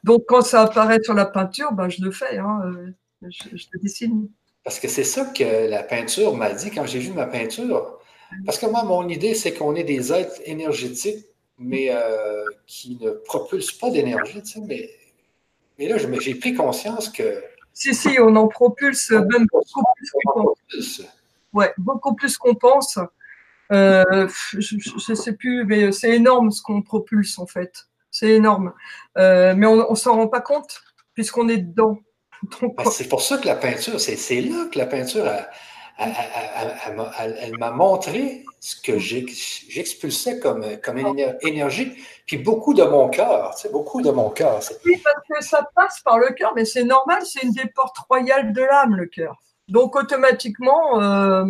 Donc 0.02 0.22
quand 0.26 0.40
ça 0.40 0.62
apparaît 0.62 1.02
sur 1.02 1.12
la 1.12 1.26
peinture, 1.26 1.72
bah, 1.72 1.90
je 1.90 2.02
le 2.02 2.10
fais, 2.10 2.38
hein, 2.38 2.62
euh, 2.64 2.90
je, 3.20 3.54
je 3.54 3.66
le 3.74 3.80
dessine. 3.80 4.30
Parce 4.64 4.80
que 4.80 4.88
c'est 4.88 5.04
ça 5.04 5.26
que 5.26 5.68
la 5.68 5.82
peinture 5.82 6.34
m'a 6.34 6.54
dit 6.54 6.70
quand 6.70 6.86
j'ai 6.86 7.00
vu 7.00 7.12
ma 7.12 7.26
peinture. 7.26 7.98
Parce 8.46 8.56
que 8.56 8.64
moi, 8.64 8.82
mon 8.82 9.10
idée, 9.10 9.34
c'est 9.34 9.52
qu'on 9.52 9.74
est 9.74 9.84
des 9.84 10.10
êtres 10.10 10.40
énergétiques 10.46 11.26
mais 11.58 11.88
euh, 11.90 12.44
qui 12.66 12.98
ne 13.00 13.10
propulse 13.10 13.72
pas 13.72 13.90
d'énergie. 13.90 14.42
Tu 14.42 14.52
sais, 14.52 14.60
mais, 14.60 14.90
mais 15.78 15.88
là, 15.88 15.96
j'ai 15.98 16.34
pris 16.34 16.54
conscience 16.54 17.08
que. 17.08 17.42
Si, 17.72 17.94
si, 17.94 18.18
on 18.20 18.36
en 18.36 18.46
propulse 18.46 19.10
même 19.10 19.46
beaucoup 19.52 19.82
plus 19.96 20.10
qu'on 20.24 20.44
pense. 20.44 21.02
Ouais, 21.52 21.72
beaucoup 21.76 22.14
plus 22.14 22.36
qu'on 22.36 22.54
pense. 22.54 22.98
Euh, 23.72 24.28
je 24.52 25.10
ne 25.10 25.14
sais 25.14 25.32
plus, 25.32 25.64
mais 25.64 25.90
c'est 25.90 26.14
énorme 26.14 26.50
ce 26.50 26.62
qu'on 26.62 26.82
propulse 26.82 27.38
en 27.38 27.46
fait. 27.46 27.88
C'est 28.10 28.30
énorme. 28.30 28.72
Euh, 29.18 29.54
mais 29.56 29.66
on 29.66 29.90
ne 29.90 29.96
s'en 29.96 30.14
rend 30.14 30.28
pas 30.28 30.40
compte 30.40 30.82
puisqu'on 31.14 31.48
est 31.48 31.58
dedans. 31.58 31.98
Ben, 32.60 32.84
c'est 32.90 33.08
pour 33.08 33.22
ça 33.22 33.38
que 33.38 33.46
la 33.46 33.56
peinture, 33.56 33.98
c'est 33.98 34.40
là 34.42 34.66
que 34.70 34.78
la 34.78 34.86
peinture 34.86 35.26
a, 35.26 35.48
elle, 35.98 37.56
m'a 37.58 37.70
montré 37.70 38.44
ce 38.60 38.76
que 38.80 38.98
j'expulsais 38.98 40.40
comme, 40.40 40.64
comme 40.82 40.98
énergie, 41.42 41.92
puis 42.26 42.38
beaucoup 42.38 42.74
de 42.74 42.82
mon 42.82 43.08
cœur, 43.08 43.54
c'est 43.56 43.70
beaucoup 43.70 44.02
de 44.02 44.10
mon 44.10 44.30
cœur. 44.30 44.60
Oui, 44.84 45.00
parce 45.04 45.26
que 45.28 45.44
ça 45.44 45.68
passe 45.74 46.00
par 46.00 46.18
le 46.18 46.28
cœur, 46.30 46.52
mais 46.56 46.64
c'est 46.64 46.84
normal, 46.84 47.22
c'est 47.24 47.42
une 47.42 47.52
des 47.52 47.66
portes 47.66 47.98
royales 48.08 48.52
de 48.52 48.62
l'âme, 48.62 48.96
le 48.96 49.06
cœur. 49.06 49.36
Donc 49.68 49.96
automatiquement, 49.96 51.00
euh, 51.00 51.44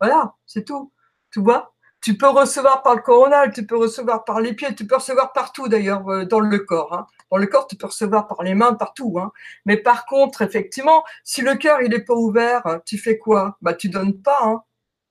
voilà, 0.00 0.34
c'est 0.46 0.64
tout. 0.64 0.92
Tu 1.30 1.40
vois? 1.40 1.72
Tu 2.00 2.16
peux 2.16 2.28
recevoir 2.28 2.82
par 2.82 2.94
le 2.94 3.02
coronal, 3.02 3.52
tu 3.52 3.66
peux 3.66 3.76
recevoir 3.76 4.24
par 4.24 4.40
les 4.40 4.52
pieds, 4.52 4.74
tu 4.74 4.86
peux 4.86 4.96
recevoir 4.96 5.32
partout 5.32 5.68
d'ailleurs 5.68 6.08
euh, 6.08 6.24
dans 6.24 6.40
le 6.40 6.58
corps. 6.58 6.94
Hein. 6.94 7.06
Dans 7.30 7.36
le 7.36 7.46
corps, 7.46 7.66
tu 7.66 7.76
peux 7.76 7.86
recevoir 7.86 8.26
par 8.26 8.42
les 8.42 8.54
mains, 8.54 8.74
partout. 8.74 9.18
Hein. 9.18 9.32
Mais 9.66 9.76
par 9.76 10.06
contre, 10.06 10.42
effectivement, 10.42 11.04
si 11.24 11.42
le 11.42 11.54
cœur 11.56 11.82
il 11.82 11.92
est 11.94 12.04
pas 12.04 12.14
ouvert, 12.14 12.80
tu 12.84 12.98
fais 12.98 13.18
quoi? 13.18 13.58
Bah, 13.60 13.74
tu 13.74 13.88
donnes 13.88 14.20
pas, 14.20 14.38
hein. 14.42 14.62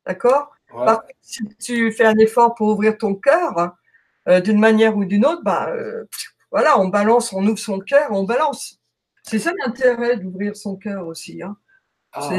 d'accord? 0.05 0.51
Si 1.21 1.43
tu 1.59 1.91
fais 1.91 2.05
un 2.05 2.17
effort 2.17 2.55
pour 2.55 2.67
ouvrir 2.67 2.97
ton 2.97 3.15
cœur, 3.15 3.73
euh, 4.27 4.41
d'une 4.41 4.59
manière 4.59 4.97
ou 4.97 5.05
d'une 5.05 5.25
autre, 5.25 5.41
bah, 5.43 5.69
euh, 5.69 6.05
voilà, 6.51 6.79
on 6.79 6.87
balance, 6.87 7.31
on 7.33 7.45
ouvre 7.45 7.59
son 7.59 7.79
cœur, 7.79 8.11
on 8.11 8.23
balance. 8.23 8.79
C'est 9.23 9.39
ça 9.39 9.51
l'intérêt 9.65 10.17
d'ouvrir 10.17 10.55
son 10.55 10.75
cœur 10.75 11.07
aussi. 11.07 11.41
Hein. 11.41 11.57
Ah 12.13 12.29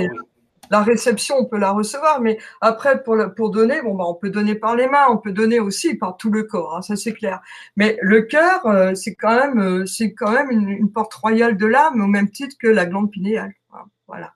la 0.70 0.82
réception, 0.82 1.36
on 1.39 1.45
peut 1.45 1.59
la 1.59 1.70
recevoir, 1.70 2.20
mais 2.20 2.39
après, 2.61 3.03
pour, 3.03 3.16
pour 3.36 3.51
donner, 3.51 3.81
bon, 3.82 3.95
bah, 3.95 4.05
on 4.07 4.15
peut 4.15 4.31
donner 4.31 4.55
par 4.55 4.77
les 4.77 4.86
mains, 4.86 5.07
on 5.11 5.19
peut 5.19 5.32
donner 5.32 5.61
aussi 5.61 5.95
par 5.95 6.16
tout 6.16 6.31
le 6.31 6.45
corps, 6.45 6.77
hein, 6.77 6.82
ça 6.82 6.97
c'est 6.97 7.12
clair. 7.12 7.40
Mais 7.77 7.99
le 8.03 8.23
cœur, 8.23 8.66
euh, 8.66 8.95
c'est 8.95 9.15
quand 9.15 9.35
même, 9.35 9.61
euh, 9.61 9.86
c'est 9.86 10.12
quand 10.12 10.31
même 10.31 10.51
une, 10.51 10.90
porte 10.90 11.15
royale 11.15 11.57
de 11.57 11.66
l'âme, 11.66 12.01
au 12.01 12.07
même 12.07 12.31
titre 12.31 12.57
que 12.61 12.69
la 12.69 12.86
glande 12.86 13.11
pinéale. 13.11 13.53
Hein, 13.73 13.85
voilà. 14.07 14.32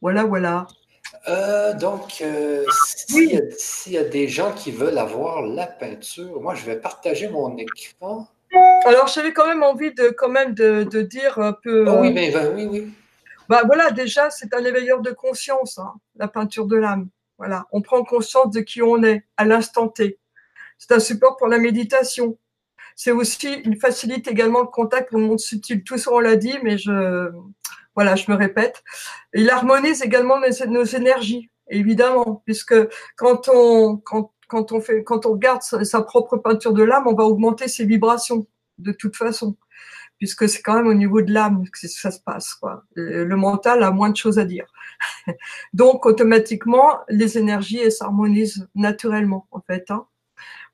Voilà, 0.00 0.24
voilà. 0.24 0.66
Euh, 1.28 1.74
donc, 1.74 2.24
s'il 2.70 3.92
y, 3.92 3.98
a 3.98 4.04
des 4.04 4.28
gens 4.28 4.52
qui 4.52 4.70
veulent 4.70 4.98
avoir 4.98 5.42
la 5.42 5.66
peinture, 5.66 6.40
moi, 6.40 6.54
je 6.54 6.64
vais 6.64 6.76
partager 6.76 7.28
mon 7.28 7.56
écran. 7.56 8.28
Alors, 8.86 9.06
j'avais 9.06 9.32
quand 9.32 9.46
même 9.46 9.62
envie 9.62 9.92
de, 9.92 10.08
quand 10.08 10.28
même 10.28 10.54
de, 10.54 11.02
dire 11.02 11.38
un 11.38 11.52
peu. 11.52 11.84
Ah 11.86 12.00
oui, 12.00 12.12
mais 12.12 12.30
ben, 12.30 12.52
oui, 12.54 12.66
oui. 12.70 12.90
Bah 13.50 13.62
voilà, 13.66 13.90
déjà, 13.90 14.30
c'est 14.30 14.54
un 14.54 14.64
éveilleur 14.64 15.00
de 15.00 15.10
conscience, 15.10 15.78
hein, 15.78 15.94
la 16.14 16.28
peinture 16.28 16.66
de 16.66 16.76
l'âme. 16.76 17.08
Voilà, 17.36 17.66
on 17.72 17.82
prend 17.82 18.04
conscience 18.04 18.52
de 18.52 18.60
qui 18.60 18.80
on 18.80 19.02
est 19.02 19.24
à 19.36 19.44
l'instant 19.44 19.88
T. 19.88 20.20
C'est 20.78 20.92
un 20.92 21.00
support 21.00 21.36
pour 21.36 21.48
la 21.48 21.58
méditation. 21.58 22.38
C'est 22.94 23.10
aussi 23.10 23.52
une 23.52 23.74
facilite 23.74 24.28
également 24.28 24.60
le 24.60 24.68
contact 24.68 25.12
avec 25.12 25.12
le 25.14 25.26
monde 25.26 25.40
subtil. 25.40 25.82
Tout 25.82 25.98
ça, 25.98 26.12
on 26.12 26.20
l'a 26.20 26.36
dit, 26.36 26.54
mais 26.62 26.78
je, 26.78 27.32
voilà, 27.96 28.14
je 28.14 28.30
me 28.30 28.36
répète. 28.36 28.84
Il 29.34 29.50
harmonise 29.50 30.02
également 30.02 30.38
nos, 30.38 30.84
énergies, 30.84 31.50
évidemment, 31.66 32.44
puisque 32.44 32.76
quand 33.16 33.48
on, 33.52 33.96
quand, 33.96 34.32
quand 34.46 34.70
on 34.70 34.80
fait, 34.80 35.02
quand 35.02 35.26
on 35.26 35.32
regarde 35.32 35.62
sa 35.62 36.02
propre 36.02 36.36
peinture 36.36 36.72
de 36.72 36.84
l'âme, 36.84 37.08
on 37.08 37.14
va 37.14 37.24
augmenter 37.24 37.66
ses 37.66 37.84
vibrations 37.84 38.46
de 38.78 38.92
toute 38.92 39.16
façon 39.16 39.56
puisque 40.20 40.50
c'est 40.50 40.60
quand 40.60 40.74
même 40.74 40.86
au 40.86 40.94
niveau 40.94 41.22
de 41.22 41.32
l'âme 41.32 41.64
que 41.70 41.88
ça 41.88 42.10
se 42.10 42.20
passe. 42.20 42.52
Quoi. 42.52 42.84
Le 42.94 43.34
mental 43.36 43.82
a 43.82 43.90
moins 43.90 44.10
de 44.10 44.16
choses 44.16 44.38
à 44.38 44.44
dire. 44.44 44.66
Donc, 45.72 46.04
automatiquement, 46.04 47.00
les 47.08 47.38
énergies 47.38 47.90
s'harmonisent 47.90 48.68
naturellement, 48.74 49.48
en 49.50 49.62
fait. 49.62 49.90
Hein. 49.90 50.06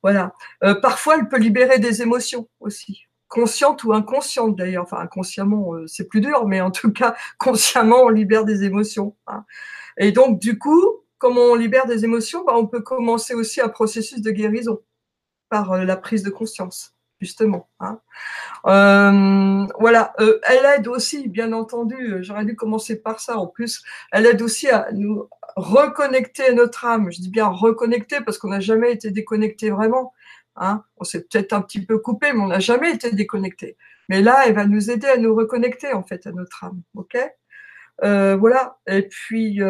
Voilà. 0.03 0.35
Euh, 0.65 0.75
parfois, 0.75 1.15
elle 1.17 1.29
peut 1.29 1.39
libérer 1.39 1.79
des 1.79 2.03
émotions 2.03 2.49
aussi, 2.59 3.05
conscientes 3.29 3.85
ou 3.85 3.93
inconscientes 3.93 4.57
d'ailleurs. 4.57 4.83
Enfin, 4.83 4.99
inconsciemment, 4.99 5.75
euh, 5.75 5.87
c'est 5.87 6.09
plus 6.09 6.21
dur, 6.21 6.49
mais 6.49 6.61
en 6.61 6.73
tout 6.73 6.93
cas, 6.93 7.15
consciemment, 7.39 8.03
on 8.03 8.09
libère 8.09 8.45
des 8.45 8.65
émotions. 8.65 9.15
Hein. 9.29 9.45
Et 9.97 10.11
donc, 10.11 10.41
du 10.41 10.59
coup, 10.59 11.05
comme 11.19 11.39
on 11.39 11.55
libère 11.55 11.87
des 11.87 12.05
émotions, 12.05 12.43
bah, 12.45 12.55
on 12.57 12.67
peut 12.67 12.83
commencer 12.83 13.33
aussi 13.35 13.61
un 13.61 13.69
processus 13.69 14.23
de 14.23 14.31
guérison 14.33 14.81
par 15.51 15.71
euh, 15.71 15.85
la 15.85 15.97
prise 15.97 16.25
de 16.25 16.31
conscience 16.31 16.96
justement. 17.21 17.69
Hein. 17.81 18.01
Euh, 18.67 19.67
voilà, 19.79 20.13
euh, 20.21 20.39
elle 20.49 20.65
aide 20.79 20.89
aussi, 20.89 21.29
bien 21.29 21.53
entendu, 21.53 21.97
euh, 21.97 22.23
j'aurais 22.23 22.45
dû 22.45 22.57
commencer 22.57 23.01
par 23.01 23.21
ça 23.21 23.39
en 23.39 23.47
plus, 23.47 23.83
elle 24.13 24.27
aide 24.27 24.43
aussi 24.43 24.69
à 24.69 24.89
nous 24.93 25.29
reconnecter 25.57 26.47
à 26.47 26.53
notre 26.53 26.85
âme. 26.85 27.11
Je 27.11 27.21
dis 27.21 27.31
bien 27.31 27.47
reconnecter 27.47 28.21
parce 28.21 28.39
qu'on 28.39 28.49
n'a 28.49 28.61
jamais 28.61 28.93
été 28.93 29.11
déconnecté 29.11 29.71
vraiment. 29.71 30.13
Hein. 30.57 30.85
On 30.99 31.05
s'est 31.05 31.23
peut-être 31.23 31.53
un 31.53 31.63
petit 31.63 31.85
peu 31.85 31.99
coupé, 31.99 32.33
mais 32.33 32.41
on 32.41 32.49
n'a 32.49 32.61
jamais 32.61 32.93
été 32.93 33.13
déconnecté. 33.13 33.77
Mais 34.09 34.23
là, 34.23 34.45
elle 34.47 34.55
va 34.55 34.67
nous 34.67 34.91
aider 34.91 35.07
à 35.09 35.17
nous 35.17 35.35
reconnecter 35.35 35.93
en 35.93 36.03
fait 36.03 36.27
à 36.27 36.33
notre 36.33 36.65
âme. 36.65 36.83
Ok? 36.95 37.17
Voilà. 38.03 38.79
Et 38.87 39.03
puis 39.03 39.61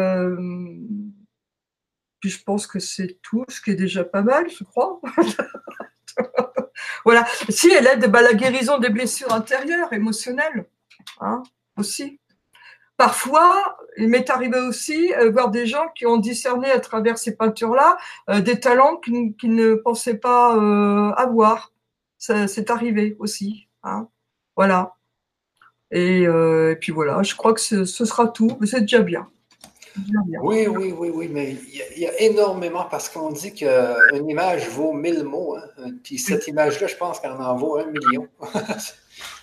je 2.23 2.43
pense 2.43 2.67
que 2.67 2.79
c'est 2.79 3.19
tout, 3.21 3.45
ce 3.49 3.61
qui 3.61 3.71
est 3.71 3.75
déjà 3.75 4.03
pas 4.03 4.21
mal, 4.21 4.49
je 4.49 4.63
crois. 4.63 4.99
voilà. 7.05 7.25
Si 7.49 7.71
elle 7.71 7.87
aide 7.87 8.09
bah, 8.11 8.21
la 8.21 8.33
guérison 8.33 8.77
des 8.77 8.89
blessures 8.89 9.33
intérieures, 9.33 9.93
émotionnelles, 9.93 10.65
hein, 11.21 11.43
aussi. 11.77 12.19
Parfois, 12.97 13.77
il 13.97 14.09
m'est 14.09 14.29
arrivé 14.31 14.59
aussi 14.59 15.13
euh, 15.13 15.29
voir 15.29 15.51
des 15.51 15.67
gens 15.67 15.87
qui 15.95 16.07
ont 16.07 16.17
discerné 16.17 16.71
à 16.71 16.79
travers 16.79 17.19
ces 17.19 17.35
peintures-là 17.35 17.97
euh, 18.29 18.41
des 18.41 18.59
talents 18.59 18.97
qu'ils 18.97 19.55
ne 19.55 19.75
pensaient 19.75 20.17
pas 20.17 20.55
euh, 20.57 21.11
avoir. 21.11 21.73
C'est 22.17 22.71
arrivé 22.71 23.15
aussi. 23.19 23.67
Hein. 23.83 24.07
Voilà. 24.55 24.95
Et, 25.91 26.27
puis 26.81 26.91
voilà, 26.91 27.21
je 27.23 27.35
crois 27.35 27.53
que 27.53 27.61
ce, 27.61 27.85
sera 27.85 28.27
tout, 28.27 28.57
c'est 28.65 28.81
déjà 28.81 28.99
bien. 28.99 29.29
Oui, 30.41 30.67
oui, 30.67 30.93
oui, 30.97 31.11
oui, 31.13 31.27
mais 31.31 31.57
il 31.95 31.99
y, 31.99 32.07
a, 32.07 32.21
énormément 32.21 32.85
parce 32.89 33.09
qu'on 33.09 33.31
dit 33.31 33.53
qu'une 33.53 34.29
image 34.29 34.67
vaut 34.69 34.93
mille 34.93 35.23
mots. 35.23 35.55
Hein. 35.55 35.91
Puis 36.03 36.17
cette 36.17 36.47
image-là, 36.47 36.87
je 36.87 36.95
pense 36.95 37.19
qu'elle 37.19 37.31
en 37.31 37.55
vaut 37.55 37.77
un 37.77 37.87
million. 37.87 38.27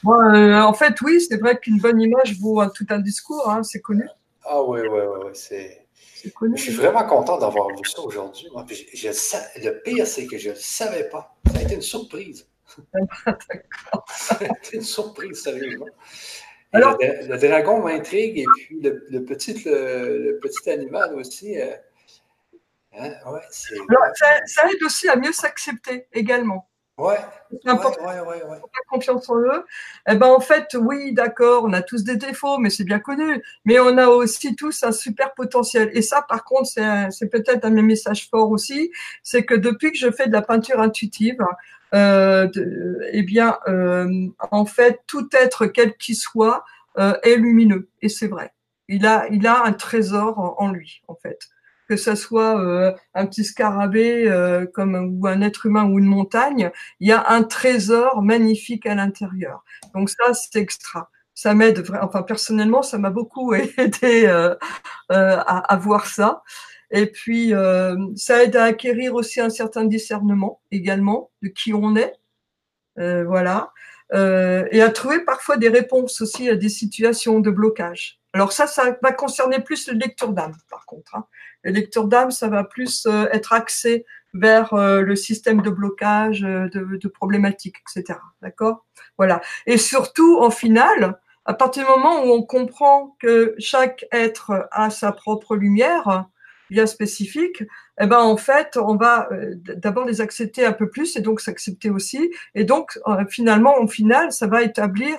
Euh, 0.06 0.60
en 0.60 0.72
fait, 0.72 1.01
oui, 1.01 1.20
c'est 1.20 1.36
vrai 1.36 1.59
qu'une 1.59 1.78
bonne 1.78 2.01
image 2.01 2.39
vaut 2.39 2.64
tout 2.66 2.86
un 2.90 3.01
discours, 3.01 3.51
hein, 3.51 3.64
c'est 3.64 3.81
connu. 3.81 4.06
Ah 4.44 4.62
oui, 4.62 4.82
oui, 4.82 5.01
oui, 5.24 5.31
c'est. 5.32 5.85
Je 6.22 6.56
suis 6.56 6.72
vraiment 6.74 7.05
content 7.06 7.39
d'avoir 7.39 7.66
vu 7.70 7.82
ça 7.85 8.01
aujourd'hui. 8.01 8.47
le 8.55 9.82
pire, 9.82 10.06
c'est 10.06 10.26
que 10.26 10.39
je 10.39 10.51
ne 10.51 10.55
le 10.55 10.60
savais 10.60 11.09
pas. 11.09 11.35
Ça 11.52 11.59
a 11.59 11.62
été 11.62 11.74
une 11.74 11.82
surprise. 11.82 12.47
ça 14.09 14.39
a 14.40 14.44
été 14.44 14.76
une 14.76 14.82
surprise, 14.82 15.43
sérieusement 15.43 15.86
le, 16.74 17.36
dragon 17.36 17.82
m'intrigue 17.82 18.38
et 18.38 18.44
puis 18.56 18.80
le, 18.80 19.24
petit, 19.24 19.62
le, 19.64 20.38
petit 20.42 20.70
animal 20.70 21.14
aussi. 21.14 21.60
Euh, 21.60 21.74
hein, 22.98 23.10
ça, 24.46 24.68
aide 24.68 24.82
aussi 24.84 25.09
à 25.09 25.16
mieux 25.16 25.32
s'accepter 25.32 26.06
également. 26.12 26.68
Ouais. 26.96 27.18
C'est 27.51 27.68
important. 27.68 28.06
Ouais, 28.06 28.20
ouais, 28.20 28.44
ouais, 28.44 28.59
confiance 28.88 29.28
en 29.28 29.38
eux. 29.38 29.64
Eh 30.09 30.14
ben, 30.14 30.28
en 30.28 30.38
fait, 30.38 30.76
oui, 30.78 31.12
d'accord, 31.12 31.64
on 31.64 31.72
a 31.72 31.82
tous 31.82 32.05
des 32.05 32.16
défauts, 32.16 32.59
mais 32.59 32.70
c'est 32.70 32.84
bien 32.84 33.01
connu. 33.01 33.42
Mais 33.64 33.80
on 33.80 33.98
a 33.98 34.06
aussi 34.06 34.55
tous 34.55 34.84
un 34.84 34.92
super 34.92 35.34
potentiel. 35.34 35.90
Et 35.94 36.02
ça, 36.02 36.22
par 36.22 36.44
contre, 36.44 36.70
c'est 37.10 37.28
peut-être 37.28 37.64
un 37.64 37.70
de 37.70 37.74
mes 37.74 37.82
messages 37.82 38.28
forts 38.28 38.51
aussi. 38.51 38.92
C'est 39.24 39.44
que 39.44 39.55
depuis 39.55 39.90
que 39.90 39.98
je 39.98 40.10
fais 40.10 40.28
de 40.28 40.32
la 40.32 40.42
peinture 40.42 40.80
intuitive, 40.80 41.44
euh, 41.93 42.48
eh 43.12 43.23
bien, 43.23 43.59
euh, 43.69 44.28
en 44.51 44.66
fait, 44.66 45.01
tout 45.06 45.28
être, 45.32 45.66
quel 45.66 45.97
qu'il 45.97 46.16
soit, 46.16 46.65
euh, 46.98 47.15
est 47.23 47.36
lumineux. 47.36 47.89
Et 48.02 48.09
c'est 48.09 48.28
vrai. 48.28 48.52
Il 48.89 49.06
a, 49.06 49.27
il 49.31 49.47
a 49.47 49.65
un 49.65 49.73
trésor 49.73 50.39
en, 50.39 50.56
en 50.59 50.70
lui, 50.73 51.02
en 51.09 51.15
fait 51.15 51.39
que 51.89 51.97
ça 51.97 52.16
soit 52.16 52.61
euh, 52.61 52.93
un 53.15 53.27
petit 53.27 53.44
scarabée 53.44 54.28
euh, 54.28 54.66
comme 54.66 55.19
ou 55.20 55.27
un 55.27 55.40
être 55.40 55.66
humain 55.66 55.85
ou 55.85 55.98
une 55.98 56.06
montagne, 56.06 56.70
il 57.01 57.09
y 57.09 57.12
a 57.12 57.28
un 57.28 57.43
trésor 57.43 58.23
magnifique 58.23 58.86
à 58.86 58.94
l'intérieur. 58.94 59.65
Donc 59.94 60.11
ça, 60.11 60.35
c'est 60.35 60.59
extra. 60.59 61.11
Ça 61.35 61.52
m'aide, 61.55 61.85
enfin 62.01 62.23
personnellement, 62.23 62.82
ça 62.82 62.98
m'a 62.98 63.11
beaucoup 63.11 63.55
aidé 63.78 64.24
euh, 64.27 64.55
à, 65.09 65.73
à, 65.73 65.77
voir 65.77 66.06
ça. 66.06 66.43
Et 66.90 67.06
puis, 67.06 67.52
ça 68.16 68.44
aide 68.44 68.56
à 68.56 68.65
acquérir 68.65 69.15
aussi 69.15 69.40
un 69.40 69.51
certain 69.51 69.85
discernement 69.85 70.61
également 70.70 71.31
de 71.43 71.48
qui 71.48 71.73
on 71.74 71.97
est. 71.97 72.15
voilà. 72.97 73.73
et 74.12 74.82
à 74.82 74.90
trouver 74.90 75.20
parfois 75.24 75.56
des 75.56 75.69
réponses 75.69 76.20
aussi 76.20 76.48
à 76.48 76.56
des 76.56 76.69
situations 76.69 77.40
de 77.40 77.51
blocage. 77.51 78.20
Alors 78.35 78.51
ça, 78.51 78.66
ça 78.66 78.98
va 79.01 79.12
concerner 79.12 79.61
plus 79.61 79.89
le 79.89 79.94
lecteur 79.94 80.32
d'âme, 80.32 80.56
par 80.69 80.86
contre. 80.86 81.15
Hein. 81.15 81.24
Le 81.62 81.70
lecteur 81.70 82.06
d'âme, 82.06 82.32
ça 82.32 82.48
va 82.48 82.65
plus 82.65 83.06
euh, 83.06 83.28
être 83.32 83.52
axé 83.52 84.05
vers 84.35 84.74
euh, 84.74 85.02
le 85.02 85.15
système 85.15 85.62
de 85.62 85.70
blocage, 85.70 86.43
euh, 86.43 86.69
de, 86.69 86.97
de 86.97 87.09
problématiques, 87.09 87.77
etc. 87.89 88.19
D'accord? 88.43 88.85
Voilà. 89.19 89.40
Et 89.66 89.78
surtout, 89.78 90.39
en 90.40 90.51
final, 90.51 91.20
à 91.44 91.55
partir 91.55 91.85
du 91.85 91.90
moment 91.90 92.24
où 92.24 92.32
on 92.32 92.43
comprend 92.43 93.16
que 93.20 93.55
chaque 93.59 94.05
être 94.11 94.69
a 94.73 94.90
sa 94.90 95.12
propre 95.12 95.55
lumière 95.55 96.27
bien 96.70 96.86
spécifique, 96.86 97.62
eh 98.00 98.06
ben 98.06 98.18
en 98.18 98.36
fait, 98.36 98.76
on 98.76 98.96
va 98.96 99.28
d'abord 99.76 100.04
les 100.06 100.20
accepter 100.20 100.64
un 100.64 100.72
peu 100.72 100.88
plus 100.88 101.16
et 101.16 101.20
donc 101.20 101.40
s'accepter 101.40 101.90
aussi. 101.90 102.30
Et 102.54 102.64
donc, 102.64 102.98
finalement, 103.28 103.78
au 103.78 103.86
final, 103.86 104.32
ça 104.32 104.46
va 104.46 104.62
établir, 104.62 105.18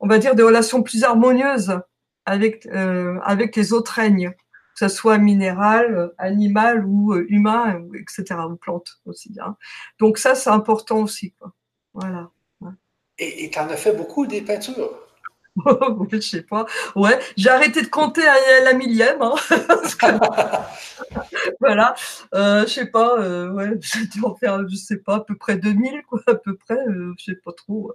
on 0.00 0.08
va 0.08 0.18
dire, 0.18 0.34
des 0.34 0.42
relations 0.42 0.82
plus 0.82 1.04
harmonieuses 1.04 1.80
avec, 2.30 2.66
euh, 2.66 3.18
avec 3.22 3.56
les 3.56 3.72
autres 3.72 3.92
règnes, 3.92 4.30
que 4.30 4.88
ce 4.88 4.88
soit 4.88 5.18
minéral, 5.18 5.94
euh, 5.94 6.14
animal 6.18 6.84
ou 6.86 7.12
euh, 7.12 7.26
humain, 7.28 7.82
etc., 7.94 8.40
ou 8.48 8.56
plante 8.56 9.00
aussi. 9.04 9.34
Hein. 9.40 9.56
Donc 9.98 10.18
ça, 10.18 10.34
c'est 10.34 10.50
important 10.50 10.98
aussi. 11.00 11.34
Voilà. 11.92 12.30
Et 13.18 13.50
tu 13.50 13.58
en 13.58 13.68
as 13.68 13.76
fait 13.76 13.92
beaucoup 13.92 14.26
des 14.26 14.40
peintures 14.40 14.90
je 16.12 16.20
sais 16.20 16.42
pas. 16.42 16.66
Ouais, 16.94 17.18
j'ai 17.36 17.50
arrêté 17.50 17.82
de 17.82 17.88
compter 17.88 18.26
à 18.26 18.64
la 18.64 18.72
millième. 18.72 19.20
Hein, 19.20 19.34
voilà, 21.60 21.94
euh, 22.34 22.62
je 22.62 22.72
sais 22.72 22.86
pas. 22.86 23.18
Euh, 23.18 23.50
ouais, 23.50 23.70
j'ai 23.80 24.06
dû 24.06 24.24
en 24.24 24.34
faire, 24.34 24.66
je 24.68 24.76
sais 24.76 24.98
pas, 24.98 25.16
à 25.16 25.20
peu 25.20 25.36
près 25.36 25.56
2000, 25.56 26.02
quoi, 26.08 26.20
à 26.26 26.34
peu 26.34 26.56
près. 26.56 26.78
Euh, 26.88 27.12
je 27.18 27.24
sais 27.24 27.38
pas 27.44 27.52
trop. 27.52 27.92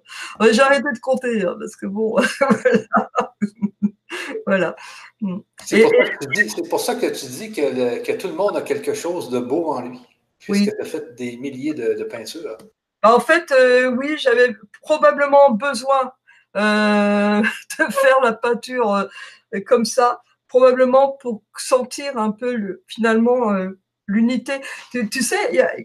j'ai 0.52 0.61
arrêté 0.61 0.88
de 0.94 0.99
compter 0.99 1.44
hein, 1.44 1.56
parce 1.60 1.76
que 1.76 1.86
bon, 1.86 2.15
voilà. 4.45 4.76
Mm. 5.22 5.40
C'est 5.64 5.82
pour, 5.82 6.69
pour, 6.69 6.80
ça 6.80 6.95
que 6.95 7.07
tu 7.07 7.26
dis 7.26 7.52
que, 7.52 8.03
que, 8.03 8.11
tout 8.14 8.27
le 8.27 8.36
monde 8.36 8.57
a 8.57 8.61
quelque 8.61 8.94
chose 8.94 9.30
de 9.30 9.40
beau 9.40 9.72
en 9.72 9.82
lui, 9.82 9.99
puisque 10.40 10.65
oui. 10.65 10.72
tu 10.76 10.82
as 10.82 10.86
fait 10.86 11.15
des 11.15 11.38
milliers 11.38 11.73
de, 11.73 11.94
de 11.94 12.03
peintures. 12.03 12.57
En 13.06 13.19
fait, 13.19 13.52
euh, 13.52 13.91
oui, 13.91 14.15
j'avais 14.18 14.56
probablement 14.82 15.52
besoin 15.52 16.11
euh, 16.56 17.41
de 17.80 17.91
faire 17.91 18.22
la 18.23 18.34
peinture 18.34 18.94
euh, 18.94 19.60
comme 19.65 19.86
ça, 19.86 20.22
probablement 20.48 21.11
pour 21.22 21.41
sentir 21.57 22.18
un 22.18 22.32
peu 22.32 22.56
le, 22.56 22.84
finalement 22.88 23.53
euh, 23.53 23.69
l'unité. 24.07 24.53
Tu, 24.91 25.10
tu, 25.10 25.22
sais, 25.22 25.38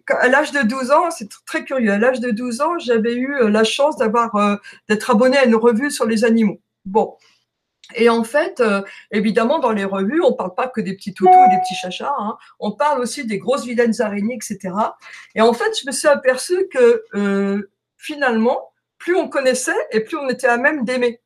à 0.08 0.28
l'âge 0.28 0.52
de 0.52 0.62
12 0.62 0.90
ans, 0.90 1.10
c'est 1.10 1.28
très 1.46 1.64
curieux. 1.64 1.90
À 1.90 1.98
l'âge 1.98 2.20
de 2.20 2.30
12 2.30 2.60
ans, 2.60 2.78
j'avais 2.78 3.14
eu 3.14 3.48
la 3.48 3.64
chance 3.64 3.96
d'avoir 3.96 4.58
d'être 4.88 5.10
abonné 5.10 5.38
à 5.38 5.44
une 5.44 5.56
revue 5.56 5.90
sur 5.90 6.06
les 6.06 6.24
animaux. 6.24 6.60
Bon. 6.84 7.16
Et 7.94 8.08
en 8.08 8.24
fait, 8.24 8.60
euh, 8.60 8.82
évidemment, 9.10 9.58
dans 9.58 9.72
les 9.72 9.84
revues, 9.84 10.22
on 10.22 10.32
parle 10.32 10.54
pas 10.54 10.68
que 10.68 10.80
des 10.80 10.94
petits 10.94 11.14
toutous 11.14 11.32
et 11.32 11.50
des 11.50 11.60
petits 11.60 11.74
chachas. 11.74 12.14
Hein. 12.18 12.36
On 12.58 12.72
parle 12.72 13.00
aussi 13.00 13.26
des 13.26 13.38
grosses 13.38 13.64
vilaines 13.64 14.00
araignées, 14.00 14.36
etc. 14.36 14.74
Et 15.34 15.40
en 15.40 15.52
fait, 15.52 15.70
je 15.80 15.86
me 15.86 15.92
suis 15.92 16.08
aperçu 16.08 16.68
que 16.72 17.04
euh, 17.14 17.70
finalement, 17.96 18.69
plus 19.00 19.16
on 19.16 19.28
connaissait 19.28 19.74
et 19.90 20.00
plus 20.00 20.16
on 20.16 20.28
était 20.28 20.46
à 20.46 20.58
même 20.58 20.84
d'aimer. 20.84 21.20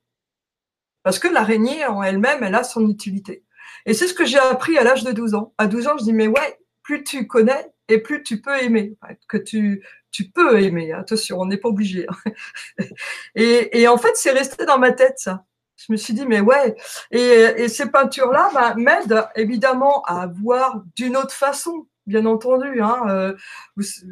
Parce 1.03 1.19
que 1.19 1.29
l'araignée 1.29 1.85
en 1.85 2.03
elle-même, 2.03 2.43
elle 2.43 2.55
a 2.55 2.65
son 2.65 2.89
utilité. 2.89 3.45
Et 3.85 3.93
c'est 3.93 4.09
ce 4.09 4.15
que 4.15 4.25
j'ai 4.25 4.39
appris 4.39 4.79
à 4.79 4.85
l'âge 4.85 5.05
de 5.05 5.13
12 5.13 5.35
ans. 5.35 5.53
À 5.59 5.67
12 5.67 5.89
ans, 5.89 5.99
je 5.99 6.05
dis, 6.05 6.15
mais 6.15 6.29
ouais, 6.29 6.59
plus 6.83 7.05
tu 7.05 7.27
connais 7.27 7.71
et 7.89 7.99
plus 7.99 8.23
tu 8.23 8.41
peux 8.41 8.57
aimer. 8.63 8.97
Que 9.29 9.37
tu, 9.37 9.85
tu 10.11 10.31
peux 10.31 10.63
aimer, 10.63 10.93
attention, 10.93 11.41
on 11.41 11.47
n'est 11.47 11.59
pas 11.59 11.69
obligé. 11.69 12.07
Hein. 12.09 12.33
et, 13.35 13.83
et 13.83 13.89
en 13.89 13.99
fait, 13.99 14.17
c'est 14.17 14.31
resté 14.31 14.65
dans 14.65 14.79
ma 14.79 14.93
tête, 14.93 15.19
ça. 15.19 15.45
Je 15.77 15.93
me 15.93 15.97
suis 15.97 16.15
dit, 16.15 16.25
mais 16.25 16.41
ouais. 16.41 16.77
Et, 17.11 17.19
et 17.19 17.69
ces 17.69 17.91
peintures-là 17.91 18.51
bah, 18.55 18.75
m'aident 18.77 19.27
évidemment 19.35 20.03
à 20.05 20.29
voir 20.29 20.83
d'une 20.97 21.17
autre 21.17 21.35
façon 21.35 21.87
bien 22.07 22.27
entendu, 22.27 22.81
hein, 22.81 23.03
euh, 23.09 23.33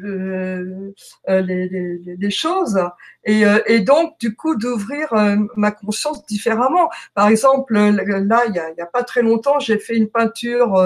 euh, 0.03 0.91
euh, 1.29 1.41
les, 1.41 1.67
les, 1.69 2.15
les, 2.17 2.31
choses, 2.31 2.79
et, 3.23 3.43
et, 3.67 3.79
donc 3.81 4.19
du 4.19 4.35
coup 4.35 4.55
d'ouvrir 4.55 5.13
ma 5.55 5.71
conscience 5.71 6.25
différemment. 6.25 6.89
Par 7.13 7.27
exemple, 7.27 7.73
là, 7.73 8.43
il 8.47 8.55
y 8.55 8.59
a, 8.59 8.83
a 8.83 8.85
pas 8.85 9.03
très 9.03 9.21
longtemps, 9.21 9.59
j'ai 9.59 9.77
fait 9.77 9.95
une 9.95 10.09
peinture 10.09 10.77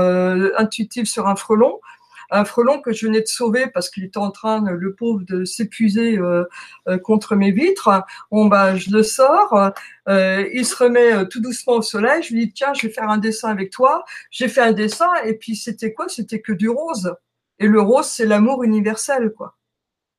intuitive 0.57 1.05
sur 1.05 1.27
un 1.27 1.35
frelon 1.35 1.79
un 2.29 2.45
frelon 2.45 2.81
que 2.81 2.93
je 2.93 3.05
venais 3.05 3.21
de 3.21 3.27
sauver 3.27 3.67
parce 3.67 3.89
qu'il 3.89 4.03
était 4.03 4.17
en 4.17 4.31
train, 4.31 4.61
le 4.71 4.93
pauvre, 4.93 5.23
de 5.25 5.45
s'épuiser 5.45 6.17
euh, 6.17 6.43
euh, 6.87 6.97
contre 6.97 7.35
mes 7.35 7.51
vitres. 7.51 7.89
Bon, 8.31 8.45
bah, 8.45 8.75
je 8.75 8.91
le 8.91 9.03
sors, 9.03 9.71
euh, 10.09 10.49
il 10.53 10.65
se 10.65 10.75
remet 10.75 11.27
tout 11.27 11.41
doucement 11.41 11.73
au 11.73 11.81
soleil. 11.81 12.23
Je 12.23 12.33
lui 12.33 12.47
dis, 12.47 12.53
tiens, 12.53 12.73
je 12.73 12.87
vais 12.87 12.93
faire 12.93 13.09
un 13.09 13.17
dessin 13.17 13.49
avec 13.49 13.71
toi. 13.71 14.03
J'ai 14.31 14.47
fait 14.47 14.61
un 14.61 14.73
dessin 14.73 15.09
et 15.25 15.33
puis 15.33 15.55
c'était 15.55 15.93
quoi? 15.93 16.07
C'était 16.09 16.41
que 16.41 16.53
du 16.53 16.69
rose. 16.69 17.15
Et 17.59 17.67
le 17.67 17.81
rose, 17.81 18.05
c'est 18.05 18.25
l'amour 18.25 18.63
universel, 18.63 19.33
quoi. 19.35 19.56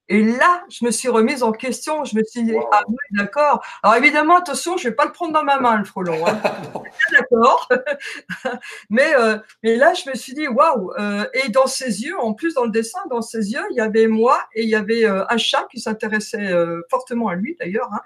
Et 0.08 0.22
là, 0.22 0.64
je 0.70 0.84
me 0.84 0.90
suis 0.90 1.08
remise 1.08 1.42
en 1.42 1.52
question. 1.52 2.04
Je 2.04 2.16
me 2.16 2.24
suis 2.24 2.42
dit, 2.42 2.54
ah 2.72 2.82
oui, 2.88 2.96
d'accord. 3.12 3.62
Alors 3.82 3.96
évidemment, 3.96 4.36
attention, 4.36 4.76
je 4.76 4.88
vais 4.88 4.94
pas 4.94 5.04
le 5.04 5.12
prendre 5.12 5.32
dans 5.32 5.44
ma 5.44 5.60
main, 5.60 5.76
le 5.78 5.84
frelon. 5.84 6.26
Hein. 6.26 6.40
d'accord. 7.12 7.68
mais, 8.90 9.14
euh, 9.14 9.38
mais 9.62 9.76
là, 9.76 9.92
je 9.94 10.08
me 10.08 10.14
suis 10.14 10.34
dit, 10.34 10.48
waouh. 10.48 10.92
Euh, 10.98 11.26
et 11.34 11.50
dans 11.50 11.66
ses 11.66 12.02
yeux, 12.02 12.18
en 12.18 12.32
plus, 12.32 12.54
dans 12.54 12.64
le 12.64 12.70
dessin, 12.70 13.00
dans 13.10 13.22
ses 13.22 13.52
yeux, 13.52 13.64
il 13.70 13.76
y 13.76 13.80
avait 13.80 14.06
moi 14.06 14.40
et 14.54 14.62
il 14.62 14.68
y 14.68 14.74
avait 14.74 15.04
euh, 15.04 15.24
un 15.28 15.36
chat 15.36 15.66
qui 15.70 15.80
s'intéressait 15.80 16.52
euh, 16.52 16.80
fortement 16.90 17.28
à 17.28 17.34
lui, 17.34 17.56
d'ailleurs. 17.58 17.88
Hein. 17.92 18.00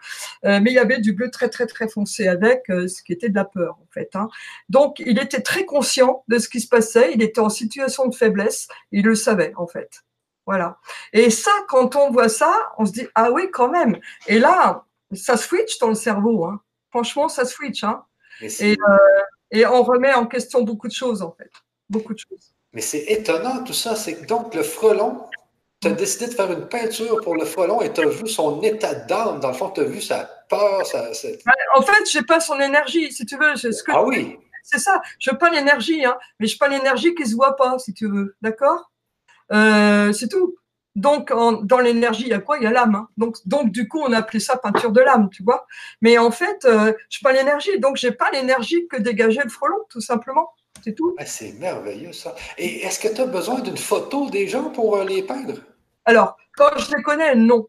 Euh, 0.44 0.60
mais 0.60 0.70
il 0.70 0.74
y 0.74 0.78
avait 0.78 1.00
du 1.00 1.12
bleu 1.12 1.30
très, 1.30 1.48
très, 1.48 1.66
très 1.66 1.88
foncé 1.88 2.28
avec, 2.28 2.64
ce 2.66 3.02
qui 3.02 3.12
était 3.12 3.28
de 3.28 3.34
la 3.34 3.44
peur, 3.44 3.78
en 3.80 3.86
fait. 3.90 4.10
Hein. 4.14 4.28
Donc, 4.68 4.98
il 4.98 5.18
était 5.18 5.40
très 5.42 5.64
conscient 5.64 6.24
de 6.28 6.38
ce 6.38 6.48
qui 6.48 6.60
se 6.60 6.68
passait. 6.68 7.12
Il 7.14 7.22
était 7.22 7.40
en 7.40 7.48
situation 7.48 8.08
de 8.08 8.14
faiblesse. 8.14 8.68
Il 8.90 9.04
le 9.04 9.14
savait, 9.14 9.52
en 9.56 9.66
fait. 9.66 10.02
Voilà. 10.47 10.78
Et 11.12 11.31
ça, 11.31 11.52
quand 11.69 11.97
on 11.97 12.10
voit 12.10 12.28
ça, 12.28 12.52
on 12.78 12.86
se 12.86 12.93
dit 12.93 13.06
ah 13.14 13.31
oui 13.31 13.51
quand 13.52 13.69
même. 13.69 13.98
Et 14.27 14.39
là, 14.39 14.85
ça 15.12 15.36
switch 15.36 15.78
dans 15.78 15.89
le 15.89 15.94
cerveau. 15.94 16.44
Hein. 16.44 16.60
Franchement, 16.90 17.28
ça 17.28 17.44
switch. 17.44 17.85
Hein. 17.85 18.05
Et, 18.40 18.73
euh, 18.73 18.97
et, 19.51 19.66
on 19.66 19.82
remet 19.82 20.12
en 20.12 20.27
question 20.27 20.62
beaucoup 20.62 20.89
de 20.89 20.93
choses 20.93 21.23
en 21.23 21.32
fait, 21.32 21.51
beaucoup 21.89 22.12
de 22.12 22.19
choses. 22.19 22.55
Mais 22.73 22.81
c'est 22.81 23.05
étonnant 23.05 23.62
tout 23.62 23.73
ça. 23.73 23.94
C'est 23.94 24.16
que 24.16 24.27
donc 24.27 24.55
le 24.55 24.62
frelon, 24.62 25.27
tu 25.81 25.89
as 25.89 25.93
décidé 25.93 26.27
de 26.27 26.35
faire 26.35 26.51
une 26.51 26.66
peinture 26.69 27.20
pour 27.23 27.36
le 27.36 27.44
frelon 27.44 27.81
et 27.82 27.93
tu 27.93 28.01
as 28.01 28.09
vu 28.09 28.27
son 28.27 28.62
état 28.62 28.94
d'âme. 28.94 29.40
Dans 29.40 29.48
le 29.48 29.55
fond, 29.55 29.70
tu 29.70 29.81
as 29.81 29.85
vu 29.85 30.01
sa 30.01 30.28
peur. 30.48 30.86
Sa, 30.86 31.10
En 31.74 31.82
fait, 31.82 32.10
j'ai 32.10 32.23
pas 32.23 32.40
son 32.40 32.59
énergie, 32.60 33.12
si 33.12 33.27
tu 33.27 33.36
veux. 33.36 33.56
Ce 33.56 33.82
que 33.82 33.93
ah 33.93 34.02
oui. 34.02 34.39
C'est 34.62 34.78
ça. 34.78 35.02
Je 35.19 35.31
veux 35.31 35.39
pas 35.39 35.51
l'énergie, 35.51 36.05
hein, 36.05 36.16
mais 36.39 36.47
je 36.47 36.56
pas 36.56 36.69
l'énergie 36.69 37.14
qui 37.14 37.27
se 37.27 37.35
voit 37.35 37.56
pas, 37.56 37.78
si 37.78 37.93
tu 37.93 38.09
veux. 38.09 38.36
D'accord? 38.43 38.91
Euh, 39.52 40.12
c'est 40.12 40.28
tout. 40.28 40.56
Donc, 40.94 41.30
en, 41.30 41.52
dans 41.52 41.78
l'énergie, 41.78 42.24
il 42.24 42.28
y 42.28 42.34
a 42.34 42.38
quoi? 42.38 42.58
Il 42.58 42.64
y 42.64 42.66
a 42.66 42.70
l'âme. 42.70 42.94
Hein. 42.94 43.08
Donc, 43.16 43.36
donc, 43.46 43.70
du 43.72 43.88
coup, 43.88 44.00
on 44.00 44.12
a 44.12 44.18
appelé 44.18 44.40
ça 44.40 44.56
peinture 44.58 44.92
de 44.92 45.00
l'âme, 45.00 45.30
tu 45.30 45.42
vois. 45.42 45.66
Mais 46.02 46.18
en 46.18 46.30
fait, 46.30 46.64
euh, 46.66 46.92
je 47.08 47.18
n'ai 47.18 47.22
pas 47.22 47.32
l'énergie. 47.32 47.78
Donc, 47.80 47.96
j'ai 47.96 48.12
pas 48.12 48.30
l'énergie 48.30 48.86
que 48.88 48.98
dégageait 48.98 49.42
le 49.42 49.48
frelon, 49.48 49.78
tout 49.88 50.02
simplement. 50.02 50.50
C'est 50.84 50.94
tout. 50.94 51.14
Ah, 51.18 51.24
c'est 51.24 51.52
merveilleux, 51.52 52.12
ça. 52.12 52.34
Et 52.58 52.82
est-ce 52.82 53.00
que 53.00 53.14
tu 53.14 53.22
as 53.22 53.26
besoin 53.26 53.60
d'une 53.60 53.78
photo 53.78 54.28
des 54.28 54.48
gens 54.48 54.68
pour 54.70 54.96
euh, 54.96 55.04
les 55.04 55.22
peindre? 55.22 55.54
Alors, 56.04 56.36
quand 56.56 56.76
je 56.76 56.94
les 56.94 57.02
connais, 57.02 57.34
non. 57.36 57.68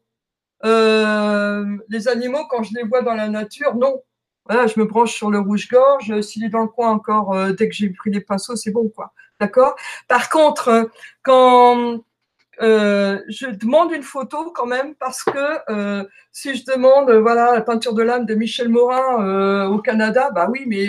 Euh, 0.66 1.78
les 1.90 2.08
animaux, 2.10 2.46
quand 2.50 2.64
je 2.64 2.74
les 2.76 2.84
vois 2.84 3.04
dans 3.04 3.14
la 3.14 3.30
nature, 3.30 3.76
non. 3.76 4.02
Voilà, 4.50 4.68
je 4.68 4.78
me 4.78 4.86
branche 4.86 5.14
sur 5.14 5.32
le 5.32 5.40
rouge-gorge. 5.40 6.20
S'il 6.20 6.44
est 6.44 6.50
dans 6.50 6.64
le 6.64 6.68
coin 6.68 6.92
encore, 6.92 7.54
dès 7.54 7.70
que 7.70 7.76
j'ai 7.76 7.90
pris 7.92 8.12
les 8.12 8.20
pinceaux, 8.20 8.58
c'est 8.58 8.72
bon, 8.72 8.90
quoi. 8.90 9.14
D'accord? 9.40 9.76
Par 10.08 10.30
contre, 10.30 10.90
quand, 11.24 12.00
euh, 12.62 13.20
je 13.28 13.48
demande 13.48 13.92
une 13.92 14.04
photo 14.04 14.52
quand 14.52 14.68
même 14.68 14.94
parce 14.96 15.24
que 15.24 15.72
euh, 15.72 16.04
si 16.32 16.56
je 16.56 16.64
demande 16.66 17.12
voilà 17.12 17.52
la 17.52 17.62
peinture 17.62 17.94
de 17.94 18.04
l'âme 18.04 18.26
de 18.26 18.36
Michel 18.36 18.70
Morin 18.70 19.68
au 19.68 19.80
Canada, 19.80 20.30
bah 20.32 20.48
oui, 20.50 20.64
mais 20.68 20.88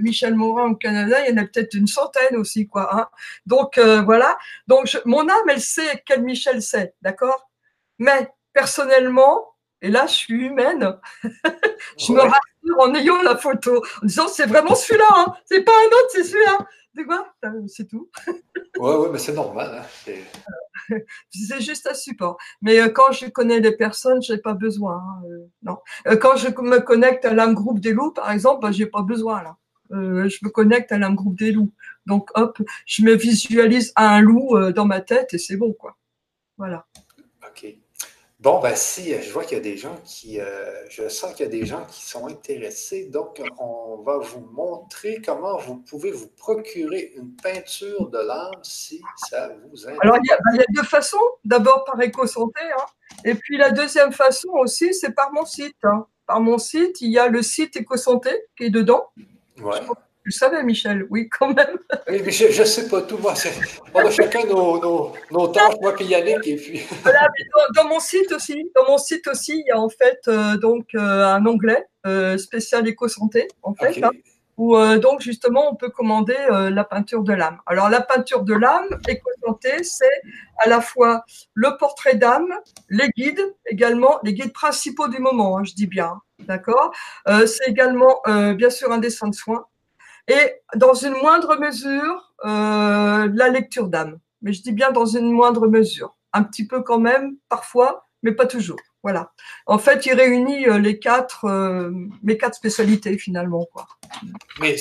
Michel 0.00 0.34
Morin 0.34 0.70
au 0.70 0.74
Canada, 0.74 1.18
il 1.24 1.30
y 1.30 1.38
en 1.38 1.42
a 1.42 1.46
peut-être 1.46 1.74
une 1.74 1.86
centaine 1.86 2.36
aussi 2.36 2.66
quoi. 2.66 2.96
Hein. 2.96 3.08
Donc 3.46 3.78
voilà, 3.78 4.38
donc 4.66 4.98
mon 5.04 5.28
âme, 5.28 5.48
elle 5.48 5.60
sait 5.60 6.02
quel 6.06 6.22
Michel 6.22 6.62
c'est, 6.62 6.94
d'accord? 7.02 7.50
Mais 7.98 8.28
personnellement, 8.52 9.52
et 9.82 9.90
là, 9.90 10.06
je 10.06 10.12
suis 10.12 10.34
humaine. 10.34 10.96
je 11.98 12.12
me 12.12 12.20
rassure 12.20 12.78
en 12.78 12.94
ayant 12.94 13.20
la 13.22 13.36
photo, 13.36 13.84
en 14.02 14.06
disant 14.06 14.28
c'est 14.28 14.46
vraiment 14.46 14.76
celui-là, 14.76 15.08
hein. 15.10 15.34
c'est 15.44 15.62
pas 15.62 15.72
un 15.72 15.86
autre, 15.86 16.08
c'est 16.10 16.24
celui-là. 16.24 16.58
C'est 16.94 17.04
quoi? 17.04 17.34
C'est 17.68 17.88
tout. 17.88 18.10
Oui, 18.78 18.94
ouais, 18.94 19.08
mais 19.10 19.18
c'est 19.18 19.32
normal. 19.32 19.82
Hein. 19.82 20.14
C'est... 21.30 21.60
juste 21.60 21.86
un 21.86 21.94
support. 21.94 22.36
Mais 22.60 22.80
euh, 22.80 22.88
quand 22.88 23.12
je 23.12 23.26
connais 23.26 23.60
les 23.60 23.76
personnes, 23.76 24.22
je 24.22 24.32
n'ai 24.32 24.38
pas 24.38 24.54
besoin. 24.54 24.96
Hein, 24.96 25.22
euh, 25.26 25.46
non. 25.62 25.78
Euh, 26.06 26.16
quand 26.16 26.36
je 26.36 26.48
me 26.48 26.80
connecte 26.80 27.24
à 27.24 27.32
l'âme 27.32 27.54
groupe 27.54 27.80
des 27.80 27.92
loups, 27.92 28.12
par 28.12 28.30
exemple, 28.30 28.62
bah, 28.62 28.72
je 28.72 28.82
n'ai 28.82 28.90
pas 28.90 29.02
besoin 29.02 29.42
là. 29.42 29.56
je 29.90 30.38
me 30.44 30.48
connecte 30.48 30.92
à 30.92 30.98
l'âme 30.98 31.14
groupe 31.14 31.38
des 31.38 31.52
loups. 31.52 31.72
Donc, 32.06 32.30
hop, 32.34 32.58
je 32.86 33.02
me 33.02 33.14
visualise 33.14 33.92
à 33.94 34.14
un 34.14 34.20
loup 34.20 34.58
dans 34.72 34.86
ma 34.86 35.00
tête 35.00 35.32
et 35.34 35.38
c'est 35.38 35.56
bon, 35.56 35.72
quoi. 35.72 35.96
Voilà. 36.58 36.86
OK. 37.46 37.81
Bon, 38.42 38.58
ben 38.58 38.74
si, 38.74 39.14
je 39.22 39.32
vois 39.32 39.44
qu'il 39.44 39.56
y 39.56 39.60
a 39.60 39.62
des 39.62 39.76
gens 39.76 39.96
qui, 40.04 40.40
euh, 40.40 40.74
je 40.88 41.08
sens 41.08 41.32
qu'il 41.32 41.46
y 41.46 41.48
a 41.48 41.52
des 41.52 41.64
gens 41.64 41.84
qui 41.84 42.04
sont 42.04 42.26
intéressés, 42.26 43.04
donc 43.04 43.40
on 43.60 44.02
va 44.02 44.18
vous 44.18 44.40
montrer 44.50 45.22
comment 45.24 45.58
vous 45.58 45.76
pouvez 45.76 46.10
vous 46.10 46.26
procurer 46.26 47.12
une 47.14 47.36
peinture 47.36 48.08
de 48.08 48.18
l'âme 48.18 48.50
si 48.64 49.00
ça 49.28 49.48
vous 49.70 49.86
intéresse. 49.86 50.00
Alors, 50.02 50.18
il 50.24 50.28
y 50.28 50.60
a, 50.60 50.64
deux 50.74 50.82
façons. 50.82 51.18
D'abord 51.44 51.84
par 51.84 52.00
éco-santé, 52.00 52.62
hein. 52.76 52.84
et 53.24 53.36
puis 53.36 53.58
la 53.58 53.70
deuxième 53.70 54.12
façon 54.12 54.48
aussi, 54.54 54.92
c'est 54.92 55.12
par 55.12 55.32
mon 55.32 55.44
site. 55.44 55.76
Hein. 55.84 56.06
Par 56.26 56.40
mon 56.40 56.58
site, 56.58 57.00
il 57.00 57.12
y 57.12 57.20
a 57.20 57.28
le 57.28 57.42
site 57.42 57.76
éco-santé 57.76 58.30
qui 58.56 58.64
est 58.64 58.70
dedans. 58.70 59.06
Ouais. 59.60 59.78
Je 59.80 59.86
savais, 60.30 60.62
Michel, 60.62 61.06
oui, 61.10 61.28
quand 61.28 61.52
même. 61.52 61.78
Oui, 62.08 62.22
mais 62.24 62.30
je 62.30 62.60
ne 62.60 62.64
sais 62.64 62.88
pas 62.88 63.02
tout. 63.02 63.18
Moi, 63.18 63.34
on 63.94 63.98
a 64.06 64.10
chacun 64.10 64.44
nos, 64.44 64.80
nos, 64.80 65.12
nos 65.30 65.48
tâches, 65.48 65.74
moi 65.80 65.94
puis 65.94 66.06
Yannick. 66.06 66.46
Et 66.46 66.56
puis... 66.56 66.82
voilà, 67.02 67.28
dans, 67.74 67.88
mon 67.88 67.98
site 67.98 68.30
aussi, 68.32 68.70
dans 68.76 68.86
mon 68.86 68.98
site 68.98 69.26
aussi, 69.26 69.58
il 69.58 69.66
y 69.66 69.70
a 69.70 69.80
en 69.80 69.88
fait 69.88 70.20
euh, 70.28 70.56
donc 70.56 70.94
euh, 70.94 71.26
un 71.26 71.44
onglet 71.44 71.84
euh, 72.06 72.38
spécial 72.38 72.86
éco-santé, 72.86 73.48
en 73.62 73.74
fait, 73.74 74.02
hein, 74.02 74.10
où 74.56 74.76
donc 74.98 75.22
justement 75.22 75.72
on 75.72 75.74
peut 75.74 75.88
commander 75.88 76.36
la 76.50 76.84
peinture 76.84 77.22
de 77.24 77.32
l'âme. 77.32 77.58
Alors 77.66 77.88
la 77.88 78.02
peinture 78.02 78.44
de 78.44 78.52
l'âme 78.52 78.86
éco-santé, 79.08 79.82
c'est 79.82 80.20
à 80.58 80.68
la 80.68 80.82
fois 80.82 81.24
le 81.54 81.76
portrait 81.78 82.16
d'âme, 82.16 82.52
les 82.90 83.08
guides 83.16 83.42
également, 83.66 84.20
les 84.22 84.34
guides 84.34 84.52
principaux 84.52 85.08
du 85.08 85.18
moment, 85.20 85.56
hein, 85.56 85.64
je 85.64 85.72
dis 85.72 85.86
bien, 85.86 86.20
d'accord. 86.40 86.92
c'est 87.26 87.66
également 87.66 88.20
bien 88.54 88.68
sûr 88.68 88.92
un 88.92 88.98
dessin 88.98 89.28
de 89.28 89.34
soins 89.34 89.64
et 90.28 90.60
dans 90.76 90.94
une 90.94 91.14
moindre 91.14 91.56
mesure, 91.56 92.32
euh, 92.44 93.28
la 93.32 93.48
lecture 93.48 93.88
d'âme. 93.88 94.18
Mais 94.40 94.52
je 94.52 94.62
dis 94.62 94.72
bien 94.72 94.90
dans 94.90 95.06
une 95.06 95.30
moindre 95.30 95.68
mesure. 95.68 96.16
Un 96.32 96.42
petit 96.42 96.66
peu 96.66 96.82
quand 96.82 96.98
même, 96.98 97.36
parfois, 97.48 98.08
mais 98.22 98.32
pas 98.32 98.46
toujours. 98.46 98.78
Voilà. 99.02 99.32
En 99.66 99.78
fait, 99.78 100.06
il 100.06 100.14
réunit 100.14 100.68
euh, 100.68 100.78
les 100.78 101.00
quatre, 101.00 101.46
euh, 101.46 101.90
mes 102.22 102.38
quatre 102.38 102.54
spécialités 102.54 103.18
finalement. 103.18 103.66
Quoi. 103.72 103.86
Mais 104.60 104.76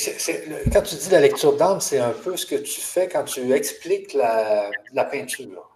quand 0.71 0.83
tu 0.83 0.95
dis 0.95 1.09
la 1.09 1.19
lecture 1.19 1.57
d'âme, 1.57 1.81
c'est 1.81 1.99
un 1.99 2.11
peu 2.11 2.37
ce 2.37 2.45
que 2.45 2.55
tu 2.55 2.79
fais 2.79 3.07
quand 3.07 3.23
tu 3.23 3.51
expliques 3.51 4.13
la, 4.13 4.69
peinture. 5.05 5.67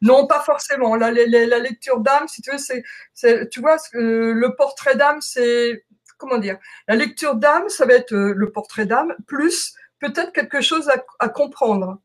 Non, 0.00 0.26
pas 0.26 0.40
forcément. 0.40 0.96
La, 0.96 1.10
la, 1.10 1.58
lecture 1.58 2.00
d'âme, 2.00 2.26
si 2.26 2.40
tu 2.40 2.50
veux, 2.50 2.58
c'est, 2.58 3.50
tu 3.50 3.60
vois, 3.60 3.76
le 3.92 4.56
portrait 4.56 4.96
d'âme, 4.96 5.20
c'est 5.20 5.84
comment 6.20 6.38
dire, 6.38 6.58
la 6.86 6.94
lecture 6.94 7.34
d'âme, 7.34 7.68
ça 7.68 7.86
va 7.86 7.94
être 7.94 8.12
euh, 8.12 8.34
le 8.36 8.52
portrait 8.52 8.86
d'âme, 8.86 9.14
plus 9.26 9.74
peut-être 9.98 10.32
quelque 10.32 10.60
chose 10.60 10.90
à, 11.18 11.28
comprendre. 11.28 11.98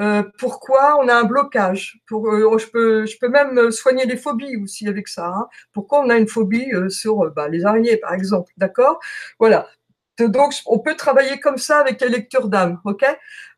Euh, 0.00 0.22
pourquoi 0.38 0.96
on 1.00 1.08
a 1.08 1.14
un 1.14 1.24
blocage 1.24 2.00
pour, 2.06 2.28
euh, 2.28 2.56
je, 2.58 2.66
peux, 2.68 3.04
je 3.04 3.18
peux 3.18 3.28
même 3.28 3.70
soigner 3.72 4.06
les 4.06 4.16
phobies 4.16 4.56
aussi 4.56 4.88
avec 4.88 5.08
ça. 5.08 5.26
Hein. 5.26 5.48
Pourquoi 5.72 6.00
on 6.00 6.08
a 6.08 6.16
une 6.16 6.28
phobie 6.28 6.70
sur 6.88 7.30
bah, 7.32 7.48
les 7.48 7.64
araignées, 7.64 7.96
par 7.96 8.14
exemple, 8.14 8.52
d'accord? 8.56 9.00
Voilà. 9.40 9.68
Donc, 10.18 10.52
on 10.66 10.80
peut 10.80 10.96
travailler 10.96 11.38
comme 11.38 11.58
ça 11.58 11.78
avec 11.78 12.00
la 12.00 12.08
lecture 12.08 12.48
d'âme, 12.48 12.80
ok? 12.84 13.04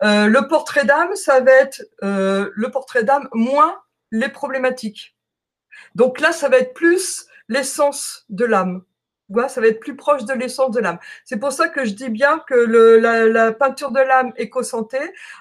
Le 0.03 0.41
portrait 0.47 0.85
d'âme, 0.85 1.15
ça 1.15 1.41
va 1.41 1.53
être 1.53 1.83
le 2.03 2.69
portrait 2.69 3.03
d'âme 3.03 3.29
moins 3.33 3.81
les 4.11 4.29
problématiques. 4.29 5.17
Donc 5.95 6.21
là, 6.21 6.33
ça 6.33 6.51
va 6.51 6.59
être 6.59 6.75
plus 6.75 7.27
l'essence 7.49 8.27
de 8.29 8.45
l'âme 8.45 8.83
ça 9.49 9.61
va 9.61 9.69
être 9.69 9.81
plus 9.81 9.97
proche 9.97 10.25
de 10.25 10.33
l'essence 10.35 10.71
de 10.73 10.81
l'âme. 10.81 10.99
C'est 11.25 11.39
pour 11.39 11.53
ça 11.53 11.69
que 11.69 11.85
je 11.85 11.95
dis 11.95 12.09
bien 12.09 12.41
que 12.47 12.55
le, 12.55 12.99
la, 12.99 13.53
peinture 13.53 13.91
de 13.91 14.01
l'âme 14.01 14.33
éco-santé, 14.37 14.99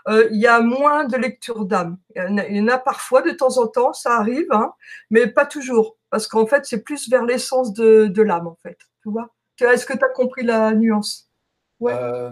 euh, 0.08 0.28
il 0.32 0.40
y 0.40 0.48
a 0.48 0.62
moins 0.62 1.06
de 1.06 1.18
lecture 1.18 1.66
d'âme. 1.66 1.98
Il, 2.16 2.56
y 2.56 2.62
en 2.62 2.68
a 2.68 2.78
parfois, 2.78 3.22
de 3.22 3.32
temps 3.32 3.58
en 3.58 3.68
temps, 3.68 3.94
ça 3.94 4.18
arrive, 4.18 4.48
hein, 4.52 4.74
mais 5.10 5.28
pas 5.28 5.46
toujours. 5.46 5.98
Parce 6.10 6.28
qu'en 6.28 6.46
fait, 6.46 6.66
c'est 6.66 6.84
plus 6.84 7.10
vers 7.10 7.24
l'essence 7.24 7.74
de, 7.74 8.06
de 8.06 8.22
l'âme, 8.22 8.48
en 8.48 8.58
fait. 8.64 8.78
Tu 9.04 9.10
vois 9.10 9.30
Est-ce 9.60 9.86
que 9.86 9.98
tu 9.98 10.06
as 10.06 10.10
compris 10.10 10.44
la 10.44 10.74
nuance? 10.74 11.30
Ouais. 11.80 11.94
Euh, 11.94 12.32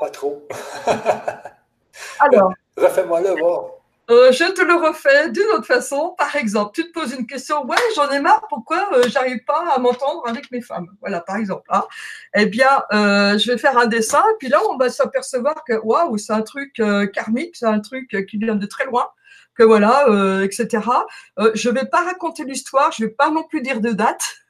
pas 0.00 0.10
trop. 0.10 0.46
Alors. 2.20 2.52
Refais-moi 2.76 3.20
le 3.20 3.40
voir. 3.40 3.83
Euh, 4.10 4.32
je 4.32 4.52
te 4.52 4.60
le 4.60 4.74
refais 4.74 5.30
d'une 5.30 5.46
autre 5.54 5.66
façon. 5.66 6.14
Par 6.18 6.36
exemple, 6.36 6.72
tu 6.74 6.84
te 6.86 6.92
poses 6.92 7.14
une 7.14 7.26
question, 7.26 7.64
ouais, 7.66 7.76
j'en 7.96 8.10
ai 8.10 8.20
marre, 8.20 8.42
pourquoi 8.48 8.90
euh, 8.92 9.04
j'arrive 9.08 9.42
pas 9.44 9.72
à 9.74 9.78
m'entendre 9.78 10.22
avec 10.26 10.50
mes 10.50 10.60
femmes? 10.60 10.88
Voilà, 11.00 11.20
par 11.20 11.36
exemple. 11.36 11.66
Hein. 11.70 11.84
Eh 12.34 12.46
bien, 12.46 12.82
euh, 12.92 13.38
je 13.38 13.50
vais 13.50 13.58
faire 13.58 13.78
un 13.78 13.86
dessin, 13.86 14.20
et 14.20 14.36
puis 14.38 14.48
là, 14.48 14.60
on 14.70 14.76
va 14.76 14.90
s'apercevoir 14.90 15.64
que, 15.66 15.74
waouh, 15.82 16.18
c'est 16.18 16.32
un 16.34 16.42
truc 16.42 16.74
karmique, 17.12 17.56
c'est 17.56 17.66
un 17.66 17.80
truc 17.80 18.14
qui 18.28 18.36
vient 18.36 18.56
de 18.56 18.66
très 18.66 18.84
loin, 18.84 19.08
que 19.54 19.62
voilà, 19.62 20.06
etc. 20.42 20.82
je 21.54 21.70
vais 21.70 21.86
pas 21.86 22.02
raconter 22.02 22.44
l'histoire, 22.44 22.92
je 22.92 23.04
vais 23.04 23.10
pas 23.10 23.30
non 23.30 23.44
plus 23.44 23.62
dire 23.62 23.80
de 23.80 23.92
date. 23.92 24.43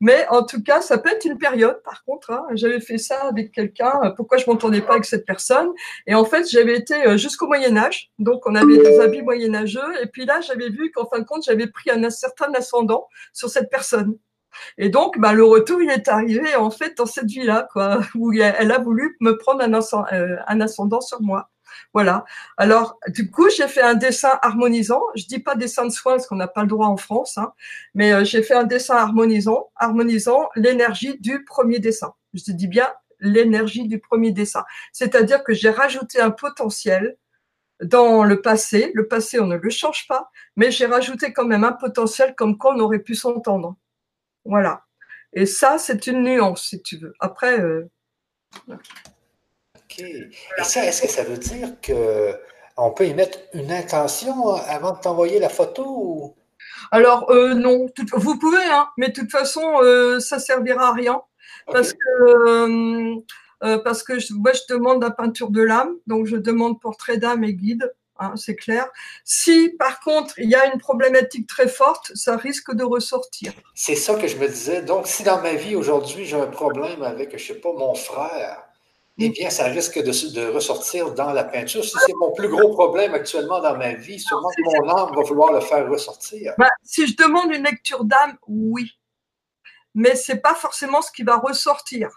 Mais 0.00 0.26
en 0.28 0.44
tout 0.44 0.62
cas, 0.62 0.80
ça 0.80 0.98
peut 0.98 1.10
être 1.10 1.24
une 1.24 1.38
période. 1.38 1.80
Par 1.84 2.04
contre, 2.04 2.30
hein, 2.30 2.46
j'avais 2.52 2.80
fait 2.80 2.98
ça 2.98 3.20
avec 3.22 3.52
quelqu'un. 3.52 3.92
Euh, 4.04 4.10
pourquoi 4.10 4.38
je 4.38 4.44
m'entendais 4.46 4.80
pas 4.80 4.94
avec 4.94 5.04
cette 5.04 5.26
personne? 5.26 5.68
Et 6.06 6.14
en 6.14 6.24
fait, 6.24 6.48
j'avais 6.50 6.76
été 6.76 7.06
euh, 7.06 7.16
jusqu'au 7.16 7.46
Moyen 7.46 7.76
Âge, 7.76 8.10
donc 8.18 8.46
on 8.46 8.54
avait 8.54 8.78
des 8.78 9.00
habits 9.00 9.22
moyenâgeux. 9.22 10.02
Et 10.02 10.06
puis 10.06 10.24
là, 10.24 10.40
j'avais 10.40 10.70
vu 10.70 10.90
qu'en 10.90 11.06
fin 11.06 11.18
de 11.18 11.24
compte, 11.24 11.44
j'avais 11.44 11.66
pris 11.66 11.90
un 11.90 12.10
certain 12.10 12.52
ascendant 12.54 13.08
sur 13.32 13.48
cette 13.48 13.70
personne. 13.70 14.16
Et 14.78 14.88
donc, 14.88 15.18
bah, 15.18 15.32
le 15.32 15.44
retour, 15.44 15.80
il 15.82 15.90
est 15.90 16.08
arrivé 16.08 16.54
en 16.56 16.70
fait 16.70 16.96
dans 16.96 17.06
cette 17.06 17.26
vie-là, 17.30 17.68
quoi, 17.72 18.00
où 18.14 18.32
elle 18.32 18.70
a 18.72 18.78
voulu 18.78 19.16
me 19.20 19.36
prendre 19.36 19.62
un, 19.62 19.72
euh, 20.12 20.36
un 20.46 20.60
ascendant 20.60 21.00
sur 21.00 21.22
moi. 21.22 21.51
Voilà. 21.92 22.24
Alors, 22.56 22.98
du 23.08 23.30
coup, 23.30 23.48
j'ai 23.50 23.68
fait 23.68 23.82
un 23.82 23.94
dessin 23.94 24.38
harmonisant. 24.42 25.02
Je 25.14 25.26
dis 25.26 25.38
pas 25.38 25.54
dessin 25.54 25.84
de 25.84 25.90
soins 25.90 26.14
parce 26.14 26.26
qu'on 26.26 26.36
n'a 26.36 26.48
pas 26.48 26.62
le 26.62 26.68
droit 26.68 26.86
en 26.86 26.96
France, 26.96 27.38
hein, 27.38 27.52
mais 27.94 28.12
euh, 28.12 28.24
j'ai 28.24 28.42
fait 28.42 28.54
un 28.54 28.64
dessin 28.64 28.96
harmonisant, 28.96 29.70
harmonisant 29.76 30.48
l'énergie 30.56 31.18
du 31.18 31.44
premier 31.44 31.78
dessin. 31.78 32.14
Je 32.34 32.42
te 32.44 32.50
dis 32.50 32.68
bien 32.68 32.88
l'énergie 33.20 33.86
du 33.86 33.98
premier 33.98 34.32
dessin. 34.32 34.64
C'est-à-dire 34.92 35.44
que 35.44 35.54
j'ai 35.54 35.70
rajouté 35.70 36.20
un 36.20 36.30
potentiel 36.30 37.16
dans 37.82 38.24
le 38.24 38.40
passé. 38.40 38.90
Le 38.94 39.06
passé, 39.08 39.40
on 39.40 39.46
ne 39.46 39.56
le 39.56 39.70
change 39.70 40.06
pas, 40.08 40.30
mais 40.56 40.70
j'ai 40.70 40.86
rajouté 40.86 41.32
quand 41.32 41.46
même 41.46 41.64
un 41.64 41.72
potentiel 41.72 42.34
comme 42.34 42.58
quoi 42.58 42.74
on 42.74 42.80
aurait 42.80 43.00
pu 43.00 43.14
s'entendre. 43.14 43.76
Voilà. 44.44 44.84
Et 45.32 45.46
ça, 45.46 45.78
c'est 45.78 46.06
une 46.06 46.22
nuance, 46.22 46.68
si 46.68 46.82
tu 46.82 46.98
veux. 46.98 47.14
Après, 47.20 47.60
euh, 47.60 47.88
et 49.98 50.64
ça, 50.64 50.84
est-ce 50.84 51.02
que 51.02 51.08
ça 51.08 51.24
veut 51.24 51.38
dire 51.38 51.68
qu'on 51.84 52.90
peut 52.90 53.06
y 53.06 53.14
mettre 53.14 53.38
une 53.54 53.70
intention 53.70 54.54
avant 54.54 54.92
de 54.92 55.00
t'envoyer 55.00 55.38
la 55.38 55.48
photo 55.48 56.34
Alors, 56.90 57.30
euh, 57.30 57.54
non. 57.54 57.86
vous 58.14 58.38
pouvez, 58.38 58.64
hein, 58.64 58.88
mais 58.96 59.08
de 59.08 59.12
toute 59.12 59.30
façon, 59.30 59.62
euh, 59.82 60.20
ça 60.20 60.38
servira 60.38 60.88
à 60.88 60.92
rien. 60.92 61.20
Parce 61.66 61.92
que, 61.92 63.22
euh, 63.62 63.78
parce 63.84 64.02
que 64.02 64.14
moi, 64.34 64.52
je 64.52 64.74
demande 64.74 65.02
la 65.02 65.10
peinture 65.10 65.50
de 65.50 65.62
l'âme, 65.62 65.94
donc 66.06 66.26
je 66.26 66.36
demande 66.36 66.80
portrait 66.80 67.18
d'âme 67.18 67.44
et 67.44 67.54
guide. 67.54 67.92
Hein, 68.18 68.34
c'est 68.36 68.54
clair. 68.54 68.88
Si 69.24 69.70
par 69.78 69.98
contre 70.00 70.38
il 70.38 70.48
y 70.48 70.54
a 70.54 70.72
une 70.72 70.78
problématique 70.78 71.48
très 71.48 71.66
forte, 71.66 72.12
ça 72.14 72.36
risque 72.36 72.72
de 72.74 72.84
ressortir. 72.84 73.52
C'est 73.74 73.96
ça 73.96 74.14
que 74.14 74.28
je 74.28 74.36
me 74.36 74.46
disais. 74.46 74.82
Donc, 74.82 75.06
si 75.06 75.24
dans 75.24 75.40
ma 75.40 75.54
vie 75.54 75.74
aujourd'hui 75.74 76.24
j'ai 76.24 76.36
un 76.36 76.46
problème 76.46 77.02
avec, 77.02 77.36
je 77.36 77.44
sais 77.44 77.58
pas, 77.58 77.72
mon 77.72 77.94
frère, 77.94 78.62
eh 79.18 79.28
bien, 79.28 79.50
ça 79.50 79.64
risque 79.64 79.98
de, 79.98 80.48
ressortir 80.48 81.12
dans 81.12 81.32
la 81.32 81.44
peinture. 81.44 81.84
Si 81.84 81.96
c'est 82.06 82.14
mon 82.18 82.32
plus 82.32 82.48
gros 82.48 82.72
problème 82.72 83.12
actuellement 83.14 83.60
dans 83.60 83.76
ma 83.76 83.92
vie, 83.94 84.18
sûrement 84.18 84.48
que 84.48 84.62
mon 84.62 84.88
âme 84.88 85.14
va 85.14 85.22
vouloir 85.22 85.52
le 85.52 85.60
faire 85.60 85.88
ressortir. 85.88 86.54
Ben, 86.58 86.68
si 86.82 87.06
je 87.06 87.16
demande 87.16 87.52
une 87.52 87.64
lecture 87.64 88.04
d'âme, 88.04 88.38
oui. 88.46 88.90
Mais 89.94 90.16
ce 90.16 90.32
n'est 90.32 90.40
pas 90.40 90.54
forcément 90.54 91.02
ce 91.02 91.12
qui 91.12 91.22
va 91.22 91.36
ressortir. 91.36 92.08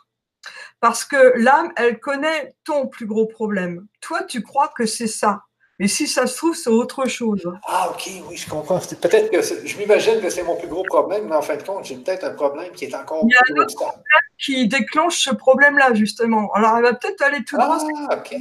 Parce 0.79 1.03
que 1.03 1.33
l'âme, 1.37 1.73
elle 1.75 1.99
connaît 1.99 2.55
ton 2.63 2.87
plus 2.87 3.07
gros 3.07 3.25
problème. 3.25 3.85
Toi, 3.99 4.23
tu 4.23 4.41
crois 4.41 4.69
que 4.69 4.85
c'est 4.85 5.07
ça. 5.07 5.41
Et 5.79 5.89
si 5.89 6.07
ça 6.07 6.25
se 6.25 6.37
trouve, 6.37 6.55
c'est 6.55 6.69
autre 6.69 7.05
chose. 7.05 7.51
Ah, 7.67 7.89
ok, 7.91 8.09
oui, 8.29 8.37
je 8.37 8.49
comprends. 8.49 8.79
Peut-être 8.79 9.29
que 9.29 9.41
je 9.41 9.77
m'imagine 9.77 10.21
que 10.21 10.29
c'est 10.29 10.43
mon 10.43 10.55
plus 10.55 10.69
gros 10.69 10.83
problème, 10.83 11.27
mais 11.27 11.35
en 11.35 11.41
fin 11.41 11.57
de 11.57 11.63
compte, 11.63 11.83
j'ai 11.83 11.97
peut-être 11.97 12.23
un 12.23 12.31
problème 12.31 12.71
qui 12.71 12.85
est 12.85 12.95
encore 12.95 13.25
Il 13.27 13.33
y 13.33 13.35
a 13.35 13.41
un 13.49 13.61
autre 13.61 13.75
problème 13.75 14.01
qui 14.37 14.67
déclenche 14.67 15.19
ce 15.19 15.31
problème-là, 15.31 15.93
justement. 15.93 16.51
Alors, 16.53 16.77
elle 16.77 16.83
va 16.83 16.93
peut-être 16.93 17.21
aller 17.21 17.43
tout 17.43 17.57
droit. 17.57 17.77
Ah, 18.09 18.17
ok. 18.17 18.37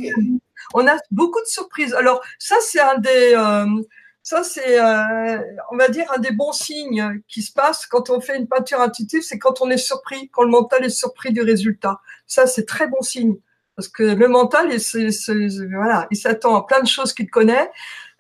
On 0.75 0.87
a 0.87 0.97
beaucoup 1.11 1.41
de 1.41 1.47
surprises. 1.47 1.95
Alors, 1.95 2.23
ça, 2.39 2.57
c'est 2.61 2.81
un 2.81 2.99
des. 2.99 3.35
Euh, 3.35 3.83
ça, 4.23 4.43
c'est, 4.43 4.81
euh, 4.81 5.39
on 5.71 5.77
va 5.77 5.89
dire, 5.89 6.11
un 6.15 6.19
des 6.19 6.31
bons 6.31 6.53
signes 6.53 7.21
qui 7.29 7.43
se 7.43 7.53
passe 7.53 7.85
quand 7.85 8.09
on 8.09 8.21
fait 8.21 8.39
une 8.39 8.49
peinture 8.49 8.81
intuitive, 8.81 9.21
c'est 9.23 9.39
quand 9.39 9.61
on 9.61 9.71
est 9.71 9.77
surpris, 9.77 10.31
quand 10.31 10.45
le 10.45 10.49
mental 10.49 10.85
est 10.85 10.89
surpris 10.89 11.33
du 11.33 11.43
résultat. 11.43 12.01
Ça, 12.27 12.47
c'est 12.47 12.65
très 12.65 12.87
bon 12.89 13.03
signe. 13.03 13.37
Parce 13.77 13.89
que 13.89 14.03
le 14.03 14.29
mental, 14.29 14.71
il, 14.73 15.69
voilà, 15.73 16.07
il 16.11 16.17
s'attend 16.17 16.57
à 16.57 16.67
plein 16.67 16.81
de 16.81 16.87
choses 16.87 17.13
qu'il 17.13 17.29
connaît, 17.29 17.71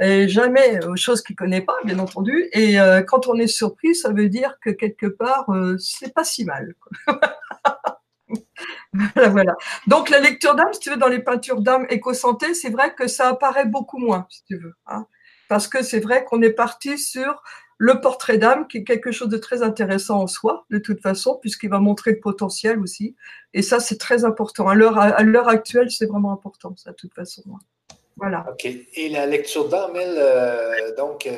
et 0.00 0.28
jamais 0.28 0.84
aux 0.84 0.96
choses 0.96 1.22
qu'il 1.22 1.36
connaît 1.36 1.60
pas, 1.60 1.76
bien 1.84 1.98
entendu. 1.98 2.48
Et 2.52 2.80
euh, 2.80 3.02
quand 3.02 3.28
on 3.28 3.38
est 3.38 3.46
surpris, 3.46 3.94
ça 3.94 4.12
veut 4.12 4.28
dire 4.28 4.58
que 4.60 4.70
quelque 4.70 5.06
part, 5.06 5.48
euh, 5.50 5.76
c'est 5.78 6.12
pas 6.12 6.24
si 6.24 6.44
mal. 6.44 6.74
voilà, 8.92 9.28
voilà. 9.28 9.56
Donc 9.86 10.10
la 10.10 10.18
lecture 10.18 10.56
d'âme, 10.56 10.72
si 10.72 10.80
tu 10.80 10.90
veux, 10.90 10.96
dans 10.96 11.08
les 11.08 11.20
peintures 11.20 11.60
d'âme 11.60 11.86
éco-santé, 11.88 12.54
c'est 12.54 12.70
vrai 12.70 12.94
que 12.94 13.06
ça 13.06 13.28
apparaît 13.28 13.66
beaucoup 13.66 13.98
moins, 13.98 14.26
si 14.30 14.44
tu 14.44 14.56
veux. 14.56 14.74
Hein 14.86 15.06
parce 15.48 15.68
que 15.68 15.82
c'est 15.82 16.00
vrai 16.00 16.24
qu'on 16.24 16.42
est 16.42 16.52
parti 16.52 16.98
sur 16.98 17.42
le 17.78 18.00
portrait 18.00 18.38
d'âme, 18.38 18.66
qui 18.68 18.78
est 18.78 18.84
quelque 18.84 19.12
chose 19.12 19.28
de 19.28 19.36
très 19.36 19.62
intéressant 19.62 20.22
en 20.22 20.26
soi, 20.26 20.64
de 20.70 20.78
toute 20.78 21.00
façon, 21.00 21.38
puisqu'il 21.40 21.70
va 21.70 21.80
montrer 21.80 22.12
le 22.12 22.20
potentiel 22.20 22.78
aussi. 22.78 23.14
Et 23.52 23.62
ça, 23.62 23.80
c'est 23.80 23.98
très 23.98 24.24
important. 24.24 24.68
À 24.68 24.74
l'heure 24.74 25.48
actuelle, 25.48 25.90
c'est 25.90 26.06
vraiment 26.06 26.32
important, 26.32 26.74
ça, 26.76 26.90
de 26.90 26.96
toute 26.96 27.14
façon. 27.14 27.42
Voilà. 28.16 28.46
OK. 28.50 28.66
Et 28.66 29.08
la 29.08 29.26
lecture 29.26 29.68
d'âme, 29.68 29.96
elle, 29.96 30.16
euh, 30.18 30.94
donc, 30.96 31.26
euh, 31.26 31.32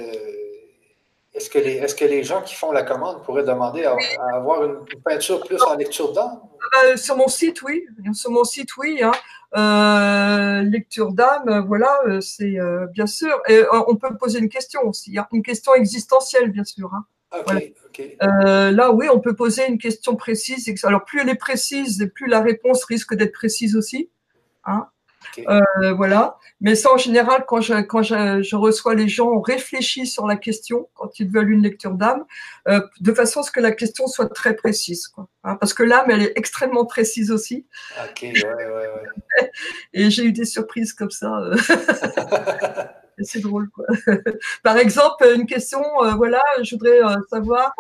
est-ce 1.37 1.51
que, 1.51 1.59
les, 1.59 1.77
est 1.77 1.99
que 1.99 2.05
les 2.07 2.25
gens 2.25 2.41
qui 2.41 2.55
font 2.55 2.73
la 2.73 2.83
commande 2.83 3.23
pourraient 3.23 3.45
demander 3.45 3.85
à, 3.85 3.95
avoir 4.35 4.65
une, 4.65 4.79
peinture 5.05 5.45
plus 5.45 5.63
en 5.63 5.75
lecture 5.75 6.13
d'âme? 6.13 6.41
Euh, 6.85 6.97
sur 6.97 7.15
mon 7.17 7.29
site, 7.29 7.63
oui. 7.63 7.85
Sur 8.15 8.31
mon 8.31 8.45
site, 8.45 8.75
oui. 8.79 9.03
Hein. 9.03 9.13
Euh, 9.57 10.63
lecture 10.63 11.13
d'âme, 11.13 11.65
voilà, 11.67 12.01
euh, 12.07 12.21
c'est 12.23 12.57
bien 12.93 13.07
sûr. 13.07 13.39
Et 13.49 13.63
on 13.87 13.97
peut 13.97 14.17
poser 14.17 14.39
une 14.39 14.49
question 14.49 14.81
aussi, 14.85 15.19
hein. 15.19 15.27
une 15.31 15.43
question 15.43 15.75
existentielle, 15.75 16.51
bien 16.51 16.65
sûr. 16.65 16.91
Hein. 16.95 17.05
là, 18.73 18.91
oui, 18.93 19.07
on 19.13 19.21
peut 19.21 19.37
poser 19.37 19.69
une 19.69 19.79
question 19.79 20.17
précise. 20.17 20.73
Alors, 20.85 21.05
plus 21.05 21.21
elle 21.21 21.29
est 21.29 21.35
précise, 21.35 22.11
plus 22.15 22.29
la 22.29 22.41
réponse 22.41 22.83
risque 22.85 23.15
d'être 23.15 23.33
précise 23.33 23.77
aussi. 23.77 24.09
Hein. 24.65 24.89
Euh, 25.49 25.93
voilà. 25.95 26.39
Mais 26.61 26.75
ça, 26.75 26.93
en 26.93 26.97
général, 26.97 27.45
quand, 27.47 27.61
je, 27.61 27.75
quand 27.83 28.03
je, 28.03 28.57
reçois 28.57 28.95
les 28.95 29.09
gens, 29.09 29.29
on 29.29 29.41
réfléchit 29.41 30.07
sur 30.07 30.27
la 30.27 30.37
question 30.37 30.89
quand 30.95 31.19
ils 31.21 31.31
veulent 31.31 31.51
une 31.51 31.63
lecture 31.63 31.93
d'âme, 31.93 32.25
euh, 32.69 32.81
de 33.01 33.13
façon 33.13 33.41
à 33.41 33.43
ce 33.43 33.51
que 33.51 33.61
la 33.61 33.73
question 33.73 34.07
soit 34.07 34.29
très 34.29 34.55
précise. 34.55 35.09
Quoi. 35.09 35.29
Hein, 35.45 35.57
parce 35.57 35.75
que 35.75 35.83
l'âme, 35.83 36.11
elle 36.11 36.23
est 36.23 36.33
extrêmement 36.37 36.87
précise 36.87 37.31
aussi. 37.31 37.67
Ok, 38.03 38.23
ouais, 38.23 38.33
ouais, 38.45 38.65
ouais. 38.65 39.51
Et 39.93 40.11
j'ai 40.11 40.25
eu 40.25 40.33
des 40.33 40.47
surprises 40.47 40.93
comme 40.93 41.11
ça. 41.11 41.31
C'est 43.21 43.41
drôle. 43.41 43.71
Quoi. 43.71 43.87
Par 44.63 44.77
exemple, 44.77 45.27
une 45.35 45.47
question, 45.47 45.81
euh, 46.03 46.15
voilà, 46.15 46.43
je 46.63 46.75
voudrais 46.75 47.03
euh, 47.03 47.17
savoir 47.31 47.73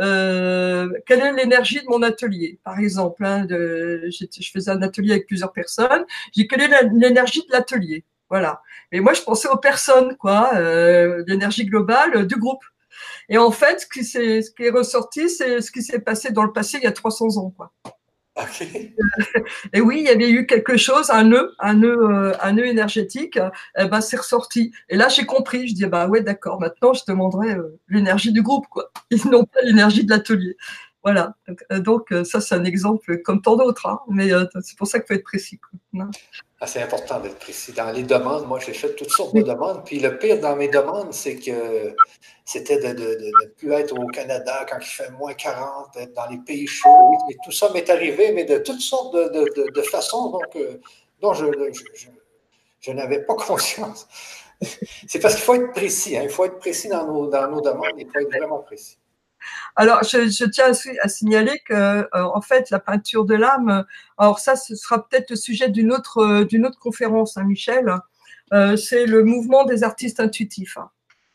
euh, 0.00 0.90
quelle 1.06 1.20
est 1.20 1.32
l'énergie 1.32 1.80
de 1.80 1.86
mon 1.88 2.02
atelier? 2.02 2.58
Par 2.64 2.78
exemple, 2.78 3.24
hein, 3.24 3.44
de, 3.44 4.08
je 4.10 4.50
faisais 4.50 4.70
un 4.70 4.82
atelier 4.82 5.12
avec 5.12 5.26
plusieurs 5.26 5.52
personnes. 5.52 6.04
J'ai 6.32 6.46
quelle 6.46 6.62
est 6.62 6.88
l'énergie 6.92 7.44
de 7.46 7.52
l'atelier? 7.52 8.04
Voilà. 8.30 8.62
Et 8.90 9.00
moi, 9.00 9.12
je 9.12 9.22
pensais 9.22 9.48
aux 9.48 9.58
personnes, 9.58 10.16
quoi, 10.16 10.52
l'énergie 11.26 11.66
globale 11.66 12.26
du 12.26 12.36
groupe. 12.36 12.64
Et 13.28 13.38
en 13.38 13.50
fait, 13.50 13.80
ce 13.80 13.86
qui, 13.86 14.00
est, 14.00 14.42
ce 14.42 14.50
qui 14.50 14.64
est 14.64 14.70
ressorti, 14.70 15.28
c'est 15.28 15.60
ce 15.60 15.70
qui 15.70 15.82
s'est 15.82 16.00
passé 16.00 16.30
dans 16.32 16.42
le 16.42 16.52
passé 16.52 16.78
il 16.78 16.84
y 16.84 16.86
a 16.86 16.92
300 16.92 17.36
ans, 17.38 17.50
quoi. 17.56 17.72
Et 19.72 19.80
oui, 19.80 19.98
il 20.00 20.04
y 20.04 20.08
avait 20.08 20.30
eu 20.30 20.46
quelque 20.46 20.76
chose, 20.76 21.10
un 21.10 21.24
nœud, 21.24 21.54
un 21.60 21.74
nœud, 21.74 21.98
euh, 22.02 22.32
un 22.42 22.52
nœud 22.52 22.66
énergétique. 22.66 23.38
Eh 23.78 23.86
ben, 23.86 24.00
c'est 24.00 24.16
ressorti. 24.16 24.72
Et 24.88 24.96
là, 24.96 25.08
j'ai 25.08 25.24
compris. 25.24 25.68
Je 25.68 25.74
dis, 25.74 25.86
bah 25.86 26.08
ouais, 26.08 26.20
d'accord. 26.20 26.60
Maintenant, 26.60 26.92
je 26.92 27.02
demanderai 27.06 27.52
euh, 27.54 27.78
l'énergie 27.88 28.32
du 28.32 28.42
groupe, 28.42 28.66
quoi. 28.68 28.90
Ils 29.10 29.28
n'ont 29.28 29.44
pas 29.44 29.60
l'énergie 29.62 30.04
de 30.04 30.10
l'atelier. 30.10 30.56
Voilà. 31.04 31.34
Donc, 31.70 32.10
euh, 32.12 32.24
ça, 32.24 32.40
c'est 32.40 32.54
un 32.54 32.64
exemple 32.64 33.18
comme 33.18 33.42
tant 33.42 33.56
d'autres. 33.56 33.86
Hein. 33.86 34.00
Mais 34.08 34.30
c'est 34.62 34.76
pour 34.78 34.86
ça 34.86 34.98
qu'il 34.98 35.06
faut 35.06 35.14
être 35.14 35.24
précis. 35.24 35.60
Ah, 36.60 36.66
c'est 36.66 36.80
important 36.80 37.20
d'être 37.20 37.38
précis. 37.38 37.72
Dans 37.72 37.90
les 37.90 38.04
demandes, 38.04 38.46
moi, 38.46 38.58
j'ai 38.58 38.72
fait 38.72 38.94
toutes 38.94 39.10
sortes 39.10 39.34
de 39.34 39.42
demandes. 39.42 39.84
Puis 39.84 40.00
le 40.00 40.16
pire 40.16 40.40
dans 40.40 40.56
mes 40.56 40.68
demandes, 40.68 41.12
c'est 41.12 41.36
que 41.36 41.94
c'était 42.46 42.78
de 42.78 42.98
ne 42.98 43.48
plus 43.58 43.72
être 43.72 43.92
au 43.92 44.06
Canada 44.06 44.64
quand 44.66 44.78
il 44.80 44.86
fait 44.86 45.10
moins 45.10 45.34
40, 45.34 45.94
être 45.98 46.14
dans 46.14 46.26
les 46.30 46.38
pays 46.38 46.66
chauds. 46.66 47.10
Oui, 47.28 47.36
tout 47.44 47.52
ça 47.52 47.70
m'est 47.74 47.90
arrivé, 47.90 48.32
mais 48.32 48.44
de 48.44 48.56
toutes 48.56 48.80
sortes 48.80 49.14
de, 49.14 49.82
façons 49.82 50.30
donc, 50.30 50.56
euh, 50.56 50.78
dont 51.20 51.34
je, 51.34 51.44
je, 52.80 52.92
n'avais 52.92 53.20
pas 53.20 53.34
conscience. 53.34 54.08
c'est 55.06 55.18
parce 55.18 55.34
qu'il 55.34 55.44
faut 55.44 55.54
être 55.54 55.72
précis. 55.72 56.16
Hein. 56.16 56.22
Il 56.24 56.30
faut 56.30 56.46
être 56.46 56.58
précis 56.58 56.88
dans 56.88 57.06
nos, 57.06 57.26
dans 57.26 57.50
nos 57.50 57.60
demandes. 57.60 57.92
Il 57.98 58.06
faut 58.10 58.20
être 58.20 58.34
vraiment 58.34 58.60
précis. 58.60 58.96
Alors, 59.76 60.02
je, 60.04 60.44
tiens 60.44 60.72
à, 61.02 61.08
signaler 61.08 61.60
que, 61.64 61.74
euh, 61.74 62.06
en 62.12 62.40
fait, 62.40 62.70
la 62.70 62.78
peinture 62.78 63.24
de 63.24 63.34
l'âme, 63.34 63.84
alors 64.18 64.38
ça, 64.38 64.54
ce 64.56 64.76
sera 64.76 65.06
peut-être 65.06 65.30
le 65.30 65.36
sujet 65.36 65.68
d'une 65.68 65.92
autre, 65.92 66.18
euh, 66.18 66.44
d'une 66.44 66.64
autre 66.64 66.78
conférence, 66.78 67.36
hein, 67.36 67.44
Michel. 67.44 67.92
Euh, 68.52 68.76
c'est 68.76 69.06
le 69.06 69.24
mouvement 69.24 69.64
des 69.64 69.82
artistes 69.82 70.20
intuitifs. 70.20 70.78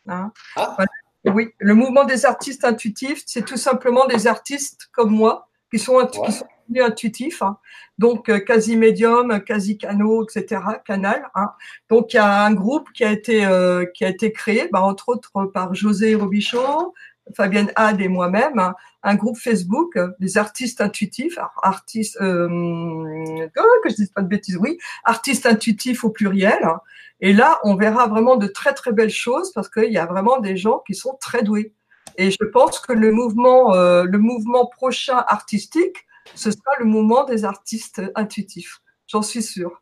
Hein. 0.07 0.31
Ah. 0.55 0.77
Oui, 1.25 1.49
le 1.59 1.73
mouvement 1.73 2.05
des 2.05 2.25
artistes 2.25 2.63
intuitifs, 2.63 3.23
c'est 3.25 3.43
tout 3.43 3.57
simplement 3.57 4.05
des 4.05 4.25
artistes 4.25 4.87
comme 4.93 5.11
moi 5.11 5.49
qui 5.69 5.77
sont, 5.77 5.99
intuitifs, 6.79 7.41
hein. 7.41 7.57
donc 7.97 8.33
quasi 8.45 8.77
médium, 8.77 9.43
quasi 9.43 9.77
canaux, 9.77 10.23
etc., 10.23 10.61
canal. 10.85 11.29
Donc 11.89 12.13
il 12.13 12.15
y 12.15 12.19
a 12.19 12.45
un 12.45 12.53
groupe 12.53 12.87
qui 12.93 13.03
a 13.03 13.11
été 13.11 13.39
qui 13.93 14.05
a 14.05 14.09
été 14.09 14.31
créé, 14.31 14.69
bah, 14.71 14.81
entre 14.81 15.09
autres 15.09 15.45
par 15.53 15.75
José 15.75 16.15
Robichaud, 16.15 16.93
Fabienne 17.35 17.71
Had 17.75 18.01
et 18.01 18.07
moi-même, 18.07 18.73
un 19.03 19.15
groupe 19.15 19.37
Facebook 19.37 19.97
des 20.19 20.37
artistes 20.37 20.81
intuitifs, 20.81 21.37
artistes, 21.63 22.17
euh, 22.21 22.47
que 23.53 23.89
je 23.89 23.95
dise 23.95 24.11
pas 24.11 24.21
de 24.21 24.27
bêtises, 24.27 24.57
oui, 24.57 24.77
artistes 25.03 25.45
intuitifs 25.45 26.03
au 26.03 26.09
pluriel. 26.09 26.67
Et 27.21 27.33
là, 27.33 27.59
on 27.63 27.75
verra 27.75 28.07
vraiment 28.07 28.37
de 28.37 28.47
très 28.47 28.73
très 28.73 28.93
belles 28.93 29.09
choses 29.09 29.51
parce 29.53 29.69
qu'il 29.69 29.91
y 29.91 29.97
a 29.97 30.05
vraiment 30.05 30.39
des 30.39 30.57
gens 30.57 30.81
qui 30.85 30.95
sont 30.95 31.17
très 31.19 31.43
doués. 31.43 31.73
Et 32.17 32.31
je 32.31 32.43
pense 32.51 32.79
que 32.79 32.93
le 32.93 33.11
mouvement, 33.11 33.73
euh, 33.73 34.03
le 34.03 34.17
mouvement 34.17 34.65
prochain 34.65 35.23
artistique, 35.27 36.05
ce 36.35 36.51
sera 36.51 36.71
le 36.79 36.85
mouvement 36.85 37.23
des 37.23 37.45
artistes 37.45 38.01
intuitifs. 38.15 38.81
J'en 39.07 39.21
suis 39.21 39.43
sûre. 39.43 39.81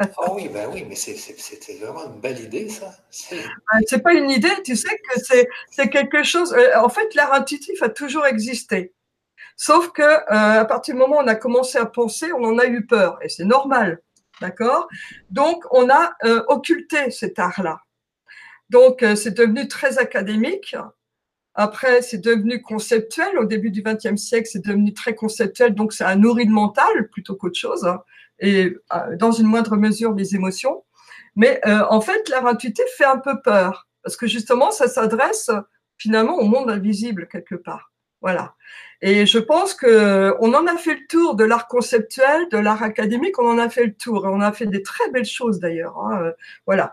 Ah 0.00 0.32
oui, 0.32 0.48
ben 0.48 0.68
oui, 0.72 0.84
mais 0.88 0.96
c'était 0.96 1.76
vraiment 1.76 2.06
une 2.12 2.20
belle 2.20 2.40
idée, 2.40 2.68
ça. 2.68 2.90
Ah, 3.70 3.78
c'est 3.86 4.02
pas 4.02 4.12
une 4.12 4.28
idée, 4.28 4.50
tu 4.64 4.74
sais 4.74 4.98
que 4.98 5.20
c'est 5.70 5.88
quelque 5.88 6.24
chose. 6.24 6.52
Euh, 6.52 6.80
en 6.80 6.88
fait, 6.88 7.14
l'art 7.14 7.32
intuitif 7.32 7.80
a 7.80 7.88
toujours 7.88 8.26
existé. 8.26 8.92
Sauf 9.56 9.92
que 9.92 10.02
euh, 10.02 10.60
à 10.60 10.64
partir 10.64 10.94
du 10.94 11.00
moment 11.00 11.18
où 11.18 11.22
on 11.22 11.28
a 11.28 11.36
commencé 11.36 11.78
à 11.78 11.86
penser, 11.86 12.32
on 12.32 12.42
en 12.44 12.58
a 12.58 12.66
eu 12.66 12.84
peur. 12.86 13.18
Et 13.22 13.28
c'est 13.28 13.44
normal. 13.44 14.00
D'accord? 14.40 14.88
Donc, 15.30 15.64
on 15.70 15.88
a 15.88 16.14
euh, 16.24 16.42
occulté 16.48 17.12
cet 17.12 17.38
art-là. 17.38 17.80
Donc, 18.70 19.04
c'est 19.14 19.34
devenu 19.34 19.68
très 19.68 19.98
académique. 19.98 20.74
Après, 21.54 22.02
c'est 22.02 22.18
devenu 22.18 22.60
conceptuel. 22.62 23.38
Au 23.38 23.44
début 23.44 23.70
du 23.70 23.82
XXe 23.82 24.16
siècle, 24.16 24.48
c'est 24.50 24.64
devenu 24.64 24.92
très 24.92 25.14
conceptuel. 25.14 25.74
Donc, 25.74 25.92
ça 25.92 26.08
a 26.08 26.16
nourri 26.16 26.46
le 26.46 26.50
mental 26.50 27.08
plutôt 27.12 27.36
qu'autre 27.36 27.58
chose. 27.58 27.84
Hein 27.84 28.02
et 28.40 28.76
euh, 28.94 29.16
dans 29.16 29.32
une 29.32 29.46
moindre 29.46 29.76
mesure 29.76 30.14
les 30.14 30.34
émotions. 30.34 30.84
Mais 31.36 31.60
euh, 31.66 31.84
en 31.90 32.00
fait, 32.00 32.28
l'art 32.28 32.46
intuitif 32.46 32.84
fait 32.96 33.04
un 33.04 33.18
peu 33.18 33.40
peur 33.42 33.88
parce 34.02 34.16
que 34.16 34.26
justement, 34.26 34.70
ça 34.70 34.88
s'adresse 34.88 35.50
finalement 35.96 36.36
au 36.36 36.44
monde 36.44 36.70
invisible 36.70 37.28
quelque 37.28 37.54
part. 37.54 37.92
Voilà. 38.20 38.54
Et 39.02 39.26
je 39.26 39.38
pense 39.38 39.74
que 39.74 40.34
on 40.40 40.54
en 40.54 40.66
a 40.66 40.76
fait 40.76 40.94
le 40.94 41.06
tour 41.08 41.34
de 41.34 41.44
l'art 41.44 41.68
conceptuel, 41.68 42.48
de 42.50 42.58
l'art 42.58 42.82
académique, 42.82 43.38
on 43.38 43.46
en 43.46 43.58
a 43.58 43.68
fait 43.68 43.84
le 43.84 43.94
tour. 43.94 44.26
Et 44.26 44.28
on 44.28 44.40
a 44.40 44.52
fait 44.52 44.66
des 44.66 44.82
très 44.82 45.10
belles 45.10 45.26
choses 45.26 45.60
d'ailleurs. 45.60 45.98
Hein. 45.98 46.22
Euh, 46.22 46.32
voilà. 46.66 46.92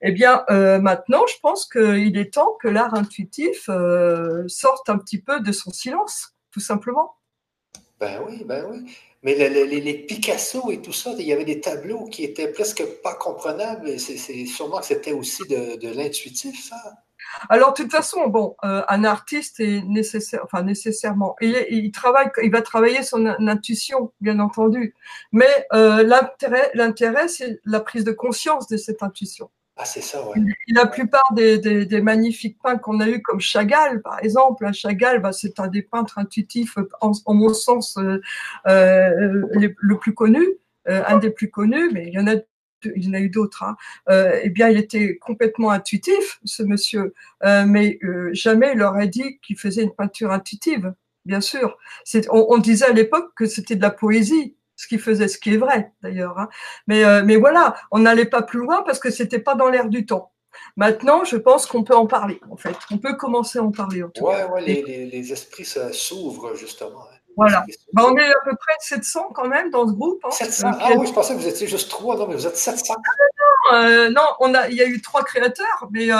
Eh 0.00 0.12
bien, 0.12 0.44
maintenant, 0.48 1.26
je 1.26 1.34
pense 1.42 1.68
qu'il 1.68 2.16
est 2.16 2.32
temps 2.32 2.56
que 2.62 2.68
l'art 2.68 2.94
intuitif 2.94 3.68
sorte 4.46 4.88
un 4.88 4.96
petit 4.96 5.20
peu 5.20 5.40
de 5.40 5.50
son 5.50 5.72
silence, 5.72 6.36
tout 6.52 6.60
simplement. 6.60 7.16
Ben 7.98 8.22
oui, 8.24 8.44
ben 8.44 8.64
oui. 8.70 8.86
Mais 9.22 9.34
les, 9.34 9.94
Picasso 9.94 10.70
et 10.70 10.80
tout 10.80 10.92
ça, 10.92 11.10
il 11.18 11.26
y 11.26 11.32
avait 11.32 11.44
des 11.44 11.60
tableaux 11.60 12.04
qui 12.04 12.24
étaient 12.24 12.52
presque 12.52 12.84
pas 13.02 13.14
comprenables. 13.14 13.98
C'est 13.98 14.46
sûrement 14.46 14.78
que 14.78 14.86
c'était 14.86 15.12
aussi 15.12 15.42
de, 15.48 15.88
l'intuitif, 15.92 16.68
ça. 16.68 16.76
Alors, 17.50 17.72
de 17.72 17.82
toute 17.82 17.90
façon, 17.90 18.28
bon, 18.28 18.56
euh, 18.64 18.82
un 18.88 19.04
artiste 19.04 19.60
est 19.60 19.82
nécessaire, 19.82 20.40
enfin 20.44 20.62
nécessairement, 20.62 21.36
il, 21.40 21.66
il, 21.68 21.90
travaille, 21.90 22.30
il 22.42 22.50
va 22.50 22.62
travailler 22.62 23.02
son 23.02 23.26
intuition, 23.26 24.12
bien 24.20 24.38
entendu, 24.38 24.94
mais 25.32 25.66
euh, 25.74 26.02
l'intérêt, 26.04 27.28
c'est 27.28 27.60
la 27.64 27.80
prise 27.80 28.04
de 28.04 28.12
conscience 28.12 28.66
de 28.68 28.76
cette 28.78 29.02
intuition. 29.02 29.50
Ah, 29.80 29.84
c'est 29.84 30.00
ça, 30.00 30.28
ouais. 30.28 30.34
La 30.66 30.86
plupart 30.86 31.32
des, 31.34 32.00
magnifiques 32.02 32.58
peintres 32.60 32.80
qu'on 32.80 32.98
a 32.98 33.08
eu, 33.08 33.22
comme 33.22 33.40
Chagall, 33.40 34.02
par 34.02 34.18
exemple, 34.18 34.70
Chagall, 34.72 35.20
bah, 35.20 35.32
c'est 35.32 35.60
un 35.60 35.68
des 35.68 35.82
peintres 35.82 36.18
intuitifs, 36.18 36.76
en, 37.00 37.12
mon 37.34 37.54
sens, 37.54 37.96
euh, 37.96 38.20
euh 38.66 39.44
le 39.52 39.98
plus 39.98 40.14
connu, 40.14 40.44
euh, 40.88 41.02
un 41.06 41.18
des 41.18 41.30
plus 41.30 41.48
connus, 41.48 41.90
mais 41.92 42.08
il 42.08 42.14
y 42.14 42.18
en 42.18 42.26
a 42.26 43.20
eu 43.20 43.28
d'autres, 43.28 43.62
hein, 43.62 43.76
eh 44.42 44.50
bien, 44.50 44.68
il 44.68 44.78
était 44.78 45.16
complètement 45.18 45.70
intuitif, 45.70 46.40
ce 46.44 46.64
monsieur, 46.64 47.14
mais 47.44 48.00
jamais 48.32 48.72
il 48.74 48.82
aurait 48.82 49.08
dit 49.08 49.38
qu'il 49.40 49.56
faisait 49.56 49.84
une 49.84 49.94
peinture 49.94 50.32
intuitive, 50.32 50.92
bien 51.24 51.40
sûr. 51.40 51.78
On, 52.30 52.58
disait 52.58 52.86
à 52.86 52.92
l'époque 52.92 53.30
que 53.36 53.46
c'était 53.46 53.76
de 53.76 53.82
la 53.82 53.90
poésie, 53.90 54.56
ce 54.78 54.86
qu'il 54.86 55.00
faisait, 55.00 55.28
ce 55.28 55.38
qui 55.38 55.52
est 55.52 55.58
vrai 55.58 55.92
d'ailleurs. 56.02 56.38
Hein. 56.38 56.48
Mais, 56.86 57.04
euh, 57.04 57.22
mais 57.24 57.36
voilà, 57.36 57.76
on 57.90 57.98
n'allait 57.98 58.24
pas 58.24 58.42
plus 58.42 58.60
loin 58.60 58.82
parce 58.82 59.00
que 59.00 59.10
c'était 59.10 59.40
pas 59.40 59.54
dans 59.54 59.68
l'air 59.68 59.88
du 59.88 60.06
temps. 60.06 60.32
Maintenant, 60.76 61.24
je 61.24 61.36
pense 61.36 61.66
qu'on 61.66 61.84
peut 61.84 61.94
en 61.94 62.06
parler, 62.06 62.40
en 62.50 62.56
fait. 62.56 62.76
On 62.90 62.98
peut 62.98 63.14
commencer 63.14 63.58
à 63.58 63.62
en 63.62 63.70
parler. 63.72 64.02
En 64.02 64.08
tout 64.08 64.24
ouais, 64.24 64.44
ouais, 64.44 64.62
les, 64.62 64.82
les, 64.82 65.06
les 65.06 65.32
esprits 65.32 65.66
s'ouvrent 65.92 66.54
justement. 66.54 67.02
Hein. 67.02 67.18
Voilà. 67.38 67.64
Ben, 67.92 68.02
on 68.02 68.16
est 68.16 68.28
à 68.28 68.40
peu 68.44 68.50
près 68.56 68.74
700 68.80 69.30
quand 69.32 69.46
même 69.46 69.70
dans 69.70 69.86
ce 69.86 69.92
groupe. 69.92 70.20
Hein. 70.24 70.30
700 70.32 70.70
Ah 70.80 70.90
oui, 70.96 71.06
je 71.06 71.12
pensais 71.12 71.34
que 71.34 71.38
vous 71.38 71.46
étiez 71.46 71.68
juste 71.68 71.88
trois. 71.88 72.16
Non, 72.16 72.26
mais 72.26 72.34
vous 72.34 72.48
êtes 72.48 72.56
700. 72.56 72.96
Ah, 72.98 73.12
non, 73.70 73.78
euh, 73.78 74.10
non 74.10 74.26
on 74.40 74.54
a, 74.54 74.68
il 74.68 74.74
y 74.74 74.82
a 74.82 74.86
eu 74.86 75.00
trois 75.00 75.22
créateurs, 75.22 75.88
mais, 75.92 76.10
euh, 76.10 76.16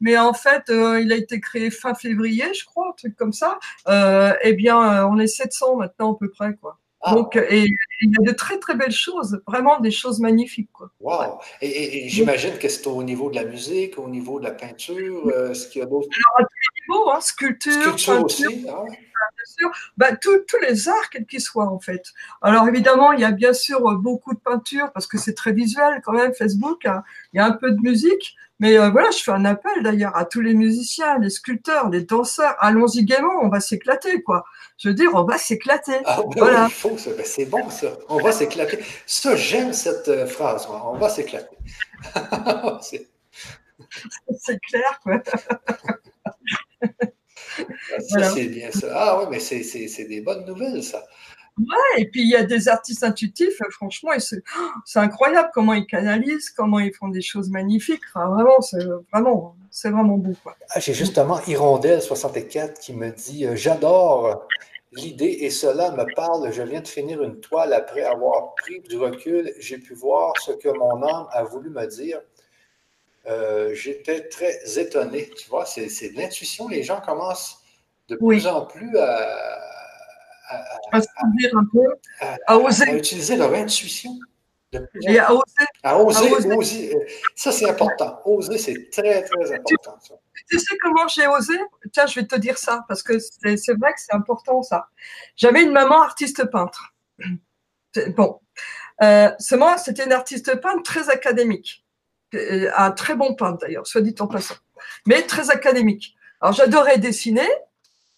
mais 0.00 0.16
en 0.16 0.32
fait, 0.32 0.70
euh, 0.70 0.98
il 1.02 1.12
a 1.12 1.16
été 1.16 1.40
créé 1.40 1.70
fin 1.70 1.94
février, 1.94 2.54
je 2.54 2.64
crois, 2.64 2.88
un 2.88 2.92
truc 2.92 3.14
comme 3.16 3.34
ça. 3.34 3.58
Euh, 3.88 4.32
eh 4.40 4.54
bien, 4.54 5.06
on 5.06 5.18
est 5.18 5.26
700 5.26 5.76
maintenant 5.76 6.14
à 6.14 6.16
peu 6.18 6.30
près, 6.30 6.54
quoi. 6.54 6.78
Ah. 7.04 7.14
Donc, 7.14 7.34
et 7.34 7.64
il 8.00 8.10
y 8.10 8.16
a 8.20 8.30
de 8.30 8.36
très 8.36 8.58
très 8.58 8.76
belles 8.76 8.92
choses, 8.92 9.42
vraiment 9.48 9.80
des 9.80 9.90
choses 9.90 10.20
magnifiques. 10.20 10.70
Quoi. 10.72 10.90
Wow! 11.00 11.40
Et, 11.60 11.66
et, 11.66 12.06
et 12.06 12.08
j'imagine 12.08 12.56
que 12.58 12.68
c'est 12.68 12.86
au 12.86 13.02
niveau 13.02 13.28
de 13.28 13.34
la 13.34 13.44
musique, 13.44 13.98
au 13.98 14.08
niveau 14.08 14.38
de 14.38 14.44
la 14.44 14.52
peinture, 14.52 15.26
euh, 15.26 15.52
ce 15.52 15.66
qu'il 15.66 15.80
y 15.80 15.82
a 15.82 15.86
d'autres. 15.86 16.08
Alors, 16.14 16.38
à 16.38 16.42
tous 16.44 16.56
les 16.60 16.94
niveaux, 16.94 17.10
hein, 17.10 17.20
sculpture, 17.20 17.72
sculpture 17.72 18.14
peinture, 18.14 18.24
aussi. 18.24 18.64
Ouais. 18.64 18.98
bah, 19.96 20.14
tous 20.16 20.58
les 20.68 20.88
arts, 20.88 21.10
quels 21.10 21.26
qu'ils 21.26 21.40
soient, 21.40 21.68
en 21.68 21.80
fait. 21.80 22.04
Alors, 22.40 22.68
évidemment, 22.68 23.10
il 23.10 23.20
y 23.20 23.24
a 23.24 23.32
bien 23.32 23.52
sûr 23.52 23.80
beaucoup 23.98 24.34
de 24.34 24.40
peinture, 24.40 24.92
parce 24.92 25.08
que 25.08 25.18
c'est 25.18 25.34
très 25.34 25.52
visuel 25.52 26.00
quand 26.04 26.12
même, 26.12 26.32
Facebook. 26.34 26.86
Hein. 26.86 27.02
Il 27.32 27.38
y 27.38 27.40
a 27.40 27.46
un 27.46 27.52
peu 27.52 27.72
de 27.72 27.80
musique, 27.80 28.36
mais 28.60 28.78
euh, 28.78 28.90
voilà, 28.90 29.10
je 29.10 29.18
fais 29.18 29.32
un 29.32 29.44
appel 29.44 29.82
d'ailleurs 29.82 30.16
à 30.16 30.24
tous 30.24 30.40
les 30.40 30.54
musiciens, 30.54 31.18
les 31.18 31.30
sculpteurs, 31.30 31.90
les 31.90 32.02
danseurs. 32.04 32.54
Allons-y 32.60 33.04
gaiement, 33.04 33.40
on 33.42 33.48
va 33.48 33.58
s'éclater, 33.58 34.22
quoi. 34.22 34.44
Je 34.82 34.88
veux 34.88 34.94
dire, 34.94 35.10
on 35.14 35.22
va 35.22 35.38
s'éclater. 35.38 36.00
Ah, 36.04 36.22
ben 36.22 36.32
voilà. 36.36 36.64
Oui, 36.64 36.72
faut, 36.72 36.96
ben, 37.16 37.24
c'est 37.24 37.44
bon, 37.44 37.70
ça. 37.70 37.96
On 38.08 38.18
va 38.18 38.32
s'éclater. 38.32 38.80
Ça, 39.06 39.36
j'aime 39.36 39.72
cette 39.72 40.08
euh, 40.08 40.26
phrase. 40.26 40.66
On 40.68 40.96
va 40.96 41.08
s'éclater. 41.08 41.56
c'est... 42.82 43.08
c'est 44.40 44.58
clair, 44.60 45.00
quoi. 45.04 45.22
ça, 46.82 46.88
voilà. 48.10 48.30
c'est 48.30 48.46
bien 48.46 48.72
ça. 48.72 48.88
Ah 48.92 49.20
oui, 49.20 49.26
mais 49.30 49.38
c'est, 49.38 49.62
c'est, 49.62 49.86
c'est 49.86 50.06
des 50.06 50.20
bonnes 50.20 50.44
nouvelles, 50.46 50.82
ça. 50.82 51.04
Ouais, 51.58 52.00
et 52.00 52.08
puis 52.08 52.22
il 52.22 52.30
y 52.30 52.36
a 52.36 52.42
des 52.42 52.66
artistes 52.66 53.04
intuitifs, 53.04 53.60
franchement, 53.72 54.10
c'est, 54.18 54.42
c'est 54.84 54.98
incroyable 54.98 55.50
comment 55.52 55.74
ils 55.74 55.86
canalisent, 55.86 56.50
comment 56.50 56.80
ils 56.80 56.94
font 56.94 57.08
des 57.08 57.20
choses 57.20 57.50
magnifiques. 57.50 58.02
Enfin, 58.12 58.26
vraiment, 58.30 58.60
c'est 58.62 58.82
vraiment, 59.12 59.54
c'est 59.70 59.90
vraiment 59.90 60.16
beau. 60.16 60.34
Quoi. 60.42 60.56
Ah, 60.70 60.80
j'ai 60.80 60.94
justement 60.94 61.38
Hirondelle64 61.40 62.80
qui 62.80 62.94
me 62.94 63.10
dit 63.10 63.46
euh, 63.46 63.54
J'adore 63.54 64.48
l'idée 64.92 65.38
et 65.40 65.50
cela 65.50 65.90
me 65.90 66.04
parle. 66.14 66.52
Je 66.52 66.62
viens 66.62 66.80
de 66.80 66.88
finir 66.88 67.22
une 67.22 67.40
toile 67.40 67.72
après 67.72 68.02
avoir 68.02 68.54
pris 68.54 68.80
du 68.80 68.96
recul. 68.96 69.52
J'ai 69.58 69.78
pu 69.78 69.94
voir 69.94 70.34
ce 70.40 70.52
que 70.52 70.68
mon 70.68 71.02
âme 71.02 71.26
a 71.30 71.42
voulu 71.44 71.70
me 71.70 71.86
dire. 71.86 72.20
Euh, 73.26 73.74
j'étais 73.74 74.28
très 74.28 74.78
étonné. 74.78 75.30
Tu 75.36 75.48
vois, 75.48 75.64
c'est, 75.64 75.88
l'intuition. 76.14 76.68
Les 76.68 76.82
gens 76.82 77.00
commencent 77.00 77.58
de 78.08 78.16
plus 78.16 78.26
oui. 78.26 78.46
en 78.46 78.66
plus. 78.66 78.96
À 82.46 82.58
utiliser 82.92 83.36
leur 83.36 83.54
intuition. 83.54 84.12
À 84.74 85.32
oser. 85.34 85.66
À 85.82 85.98
oser, 85.98 86.54
oser. 86.54 86.96
Ça, 87.34 87.52
c'est 87.52 87.68
important. 87.68 88.20
Oser, 88.24 88.58
c'est 88.58 88.90
très, 88.90 89.22
très 89.22 89.52
important. 89.52 89.98
Ça. 90.00 90.14
Tu 90.50 90.58
sais 90.58 90.76
comment 90.78 91.06
j'ai 91.08 91.26
osé? 91.26 91.54
Tiens, 91.92 92.06
je 92.06 92.20
vais 92.20 92.26
te 92.26 92.36
dire 92.36 92.56
ça, 92.56 92.84
parce 92.88 93.02
que 93.02 93.18
c'est 93.18 93.78
vrai 93.78 93.92
que 93.92 94.00
c'est 94.00 94.14
important, 94.14 94.62
ça. 94.62 94.88
J'avais 95.36 95.62
une 95.62 95.72
maman 95.72 96.02
artiste 96.02 96.50
peintre. 96.50 96.94
Bon. 98.16 98.40
Euh, 99.02 99.30
seulement, 99.38 99.76
c'était 99.78 100.04
une 100.04 100.12
artiste 100.12 100.60
peintre 100.60 100.82
très 100.82 101.10
académique. 101.10 101.84
Un 102.34 102.92
très 102.92 103.14
bon 103.14 103.34
peintre, 103.34 103.58
d'ailleurs, 103.58 103.86
soit 103.86 104.00
dit 104.00 104.14
en 104.20 104.26
passant. 104.26 104.56
Mais 105.06 105.22
très 105.22 105.50
académique. 105.50 106.14
Alors, 106.40 106.54
j'adorais 106.54 106.98
dessiner, 106.98 107.48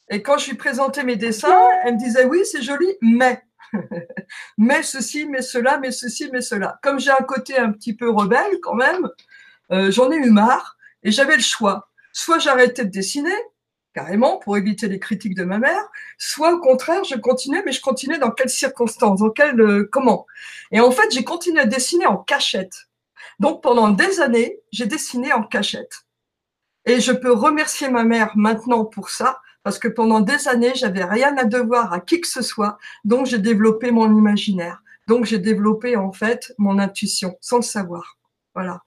et 0.09 0.22
quand 0.22 0.39
je 0.39 0.51
lui 0.51 0.56
présentais 0.56 1.02
mes 1.02 1.16
dessins, 1.16 1.68
elle 1.85 1.94
me 1.94 1.98
disait 1.98 2.24
oui, 2.24 2.44
c'est 2.44 2.62
joli, 2.62 2.97
mais. 3.01 3.43
mais 4.59 4.83
ceci, 4.83 5.27
mais 5.27 5.43
cela, 5.43 5.79
mais 5.79 5.91
ceci, 5.91 6.31
mais 6.33 6.41
cela. 6.41 6.79
Comme 6.83 6.99
j'ai 6.99 7.11
un 7.11 7.25
côté 7.27 7.57
un 7.57 7.73
petit 7.73 7.95
peu 7.95 8.11
rebelle 8.11 8.61
quand 8.63 8.75
même, 8.75 9.09
euh, 9.73 9.91
j'en 9.91 10.11
ai 10.11 10.17
eu 10.17 10.31
marre 10.31 10.77
et 11.03 11.11
j'avais 11.11 11.37
le 11.37 11.43
choix. 11.43 11.91
Soit 12.13 12.39
j'arrêtais 12.39 12.85
de 12.85 12.91
dessiner, 12.91 13.35
carrément, 13.95 14.39
pour 14.39 14.57
éviter 14.57 14.89
les 14.89 14.99
critiques 14.99 15.35
de 15.35 15.45
ma 15.45 15.59
mère, 15.59 15.83
soit 16.19 16.53
au 16.53 16.61
contraire, 16.61 17.05
je 17.05 17.17
continuais, 17.17 17.63
mais 17.65 17.73
je 17.73 17.81
continuais 17.81 18.19
dans 18.19 18.31
quelles 18.31 18.51
circonstances, 18.51 19.21
dans 19.21 19.31
quelles, 19.31 19.61
euh, 19.61 19.89
comment. 19.91 20.27
Et 20.73 20.81
en 20.81 20.91
fait, 20.91 21.11
j'ai 21.13 21.25
continué 21.25 21.61
à 21.61 21.67
dessiner 21.67 22.07
en 22.07 22.17
cachette. 22.17 22.89
Donc 23.41 23.63
pendant 23.63 23.89
des 23.89 24.21
années, 24.21 24.59
j'ai 24.73 24.87
dessiné 24.87 25.33
en 25.33 25.43
cachette. 25.43 26.05
Et 26.87 27.01
je 27.01 27.13
peux 27.13 27.33
remercier 27.33 27.89
ma 27.89 28.05
mère 28.05 28.33
maintenant 28.37 28.85
pour 28.85 29.11
ça, 29.11 29.41
parce 29.65 29.81
que 29.81 29.89
pendant 29.89 30.20
des 30.20 30.47
années, 30.47 30.73
j'avais 30.77 31.05
rien 31.05 31.36
à 31.36 31.45
devoir 31.45 31.93
à 31.93 31.99
qui 31.99 32.20
que 32.20 32.28
ce 32.28 32.43
soit, 32.43 32.78
donc 33.05 33.27
j'ai 33.27 33.39
développé 33.39 33.91
mon 33.91 34.16
imaginaire. 34.16 34.82
Donc 35.09 35.24
j'ai 35.24 35.39
développé 35.39 35.97
en 35.97 36.12
fait 36.12 36.55
mon 36.59 36.78
intuition 36.78 37.36
sans 37.41 37.57
le 37.57 37.62
savoir. 37.62 38.16
Voilà. 38.55 38.82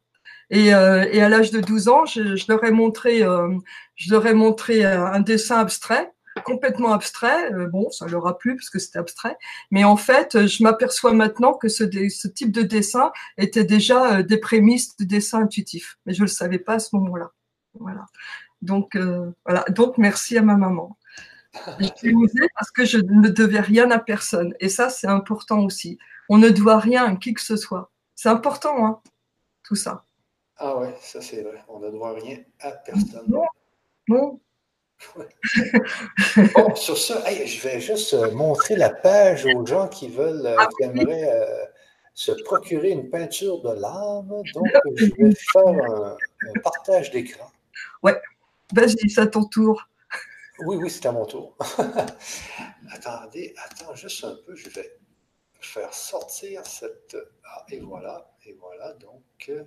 Et, 0.49 0.73
euh, 0.73 1.05
et 1.11 1.21
à 1.21 1.27
l'âge 1.27 1.51
de 1.51 1.59
12 1.59 1.89
ans, 1.89 2.05
je, 2.05 2.45
leur 2.47 2.63
ai 2.63 2.71
montré, 2.71 3.21
euh, 3.21 3.53
je 3.95 4.11
leur 4.13 4.25
ai 4.25 4.33
montré 4.33 4.85
un 4.85 5.19
dessin 5.19 5.57
abstrait, 5.59 6.13
complètement 6.41 6.93
abstrait. 6.93 7.51
Euh, 7.53 7.67
bon, 7.67 7.89
ça 7.91 8.07
leur 8.07 8.27
a 8.27 8.37
plu 8.37 8.55
parce 8.55 8.69
que 8.69 8.79
c'était 8.79 8.99
abstrait, 8.99 9.37
mais 9.71 9.83
en 9.83 9.97
fait, 9.97 10.47
je 10.47 10.63
m'aperçois 10.63 11.13
maintenant 11.13 11.53
que 11.53 11.67
ce, 11.67 11.83
type 11.83 12.51
de 12.51 12.61
dessin 12.61 13.11
était 13.37 13.63
déjà 13.63 14.17
euh, 14.17 14.23
des 14.23 14.37
prémices 14.37 14.95
de 14.97 15.05
dessin 15.05 15.43
intuitif, 15.43 15.97
mais 16.05 16.13
je 16.13 16.21
le 16.21 16.27
savais 16.27 16.59
pas 16.59 16.75
à 16.75 16.79
ce 16.79 16.95
moment-là. 16.95 17.31
Voilà. 17.79 18.05
Donc, 18.61 18.95
euh, 18.95 19.31
voilà. 19.45 19.63
Donc, 19.69 19.97
merci 19.97 20.37
à 20.37 20.41
ma 20.41 20.55
maman. 20.55 20.97
J'ai 21.79 22.13
osé 22.13 22.47
parce 22.55 22.71
que 22.71 22.85
je 22.85 22.97
ne 22.97 23.29
devais 23.29 23.59
rien 23.59 23.89
à 23.91 23.99
personne. 23.99 24.53
Et 24.59 24.69
ça, 24.69 24.89
c'est 24.89 25.07
important 25.07 25.59
aussi. 25.63 25.97
On 26.29 26.37
ne 26.37 26.49
doit 26.49 26.79
rien 26.79 27.05
à 27.05 27.15
qui 27.15 27.33
que 27.33 27.41
ce 27.41 27.55
soit. 27.55 27.91
C'est 28.15 28.29
important, 28.29 28.85
hein, 28.85 29.01
tout 29.63 29.75
ça. 29.75 30.05
Ah 30.57 30.77
ouais, 30.77 30.95
ça 31.01 31.21
c'est 31.21 31.41
vrai. 31.43 31.63
On 31.67 31.79
ne 31.79 31.89
doit 31.89 32.13
rien 32.13 32.39
à 32.59 32.71
personne. 32.71 33.25
Non. 33.27 33.45
non. 34.07 34.39
Ouais. 35.15 35.27
bon, 36.55 36.73
sur 36.75 36.97
ça, 36.97 37.21
hey, 37.29 37.45
je 37.45 37.61
vais 37.61 37.79
juste 37.79 38.15
euh, 38.15 38.31
montrer 38.31 38.75
la 38.75 38.89
page 38.89 39.45
aux 39.45 39.65
gens 39.65 39.87
qui 39.87 40.09
veulent, 40.09 40.45
euh, 40.45 40.55
ah, 40.57 40.67
qui 40.75 40.85
aimeraient 40.85 41.29
euh, 41.31 41.65
se 42.15 42.31
procurer 42.31 42.89
une 42.89 43.09
peinture 43.11 43.61
de 43.61 43.79
l'âme. 43.79 44.27
Donc, 44.27 44.65
je 44.95 45.05
vais 45.05 45.35
faire 45.35 45.67
un, 45.67 46.15
un 46.15 46.59
partage 46.63 47.11
d'écran. 47.11 47.51
Ouais. 48.01 48.19
Vas-y, 48.73 49.09
c'est 49.09 49.21
à 49.21 49.27
ton 49.27 49.45
tour. 49.45 49.87
Oui, 50.65 50.77
oui, 50.77 50.89
c'est 50.89 51.05
à 51.05 51.11
mon 51.11 51.25
tour. 51.25 51.55
Attendez, 52.91 53.53
attends 53.57 53.93
juste 53.95 54.23
un 54.23 54.35
peu, 54.45 54.55
je 54.55 54.69
vais 54.69 54.97
faire 55.59 55.93
sortir 55.93 56.65
cette. 56.65 57.17
Ah, 57.43 57.65
et 57.69 57.79
voilà, 57.79 58.31
et 58.45 58.55
voilà, 58.59 58.93
donc. 58.93 59.21
Euh, 59.49 59.63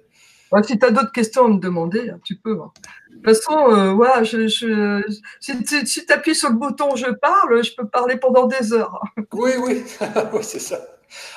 ouais, 0.53 0.63
si 0.63 0.79
tu 0.79 0.85
as 0.85 0.91
d'autres 0.91 1.13
questions 1.13 1.45
à 1.45 1.49
me 1.49 1.59
demander, 1.59 2.11
hein, 2.11 2.21
tu 2.25 2.37
peux. 2.37 2.61
Hein. 2.61 2.73
De 3.11 3.17
toute 3.17 3.25
façon, 3.25 3.71
euh, 3.71 3.93
ouais, 3.93 4.25
je, 4.25 4.49
je, 4.49 5.03
si 5.41 5.63
tu 5.63 5.87
si 5.87 6.11
appuies 6.11 6.35
sur 6.35 6.49
le 6.51 6.57
bouton 6.57 6.97
je 6.97 7.11
parle, 7.11 7.63
je 7.63 7.75
peux 7.75 7.87
parler 7.87 8.17
pendant 8.17 8.47
des 8.47 8.73
heures. 8.73 9.03
oui, 9.33 9.53
oui, 9.59 9.85
oui 10.33 10.41
c'est 10.43 10.61
ça. 10.61 10.81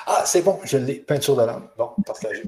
Ah, 0.05 0.23
c'est 0.25 0.41
bon, 0.41 0.59
je 0.63 0.77
l'ai, 0.77 0.95
peinture 0.95 1.35
de 1.35 1.43
l'âme. 1.43 1.67
Bon, 1.77 1.91
partagez. 2.05 2.43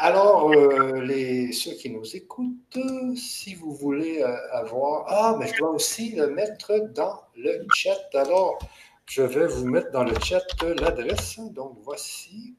Alors, 0.00 0.52
euh, 0.52 1.00
les, 1.00 1.50
ceux 1.52 1.72
qui 1.72 1.90
nous 1.90 2.14
écoutent, 2.14 2.78
si 3.16 3.54
vous 3.54 3.74
voulez 3.74 4.22
euh, 4.22 4.52
avoir. 4.52 5.06
Ah, 5.08 5.36
mais 5.36 5.48
je 5.48 5.58
dois 5.58 5.70
aussi 5.70 6.10
le 6.14 6.28
mettre 6.28 6.72
dans 6.94 7.22
le 7.36 7.66
chat. 7.74 7.98
Alors, 8.14 8.60
je 9.06 9.22
vais 9.22 9.48
vous 9.48 9.66
mettre 9.66 9.90
dans 9.90 10.04
le 10.04 10.14
chat 10.20 10.44
l'adresse. 10.80 11.40
Donc, 11.50 11.78
voici 11.82 12.54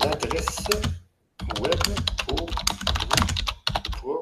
l'adresse 0.00 0.66
web 1.60 1.80
pour 2.26 2.50
vous 4.02 4.18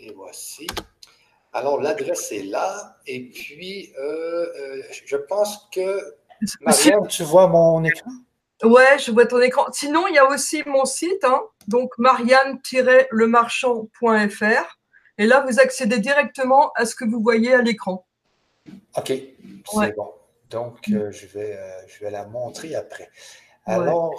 Et 0.00 0.12
voici. 0.12 0.66
Alors, 1.52 1.80
l'adresse 1.80 2.30
est 2.32 2.44
là. 2.44 2.96
Et 3.06 3.28
puis, 3.30 3.92
euh, 3.98 4.02
euh, 4.02 4.82
je 5.04 5.16
pense 5.16 5.68
que, 5.72 6.14
Marianne, 6.60 7.08
tu 7.08 7.24
vois 7.24 7.48
mon 7.48 7.82
écran? 7.82 8.12
Ouais, 8.62 8.96
je 8.98 9.10
vois 9.10 9.26
ton 9.26 9.40
écran. 9.40 9.66
Sinon, 9.72 10.06
il 10.08 10.14
y 10.14 10.18
a 10.18 10.28
aussi 10.28 10.62
mon 10.66 10.84
site, 10.84 11.24
hein, 11.24 11.42
donc 11.66 11.90
marianne-lemarchand.fr. 11.98 14.78
Et 15.18 15.26
là, 15.26 15.44
vous 15.48 15.58
accédez 15.58 15.98
directement 15.98 16.70
à 16.76 16.86
ce 16.86 16.94
que 16.94 17.04
vous 17.04 17.20
voyez 17.20 17.54
à 17.54 17.62
l'écran. 17.62 18.06
OK, 18.96 19.08
c'est 19.08 19.96
bon. 19.96 20.12
Donc, 20.50 20.78
euh, 20.90 21.10
je, 21.10 21.26
vais, 21.26 21.58
je 21.88 22.04
vais 22.04 22.10
la 22.10 22.26
montrer 22.26 22.76
après. 22.76 23.10
Alors, 23.66 24.14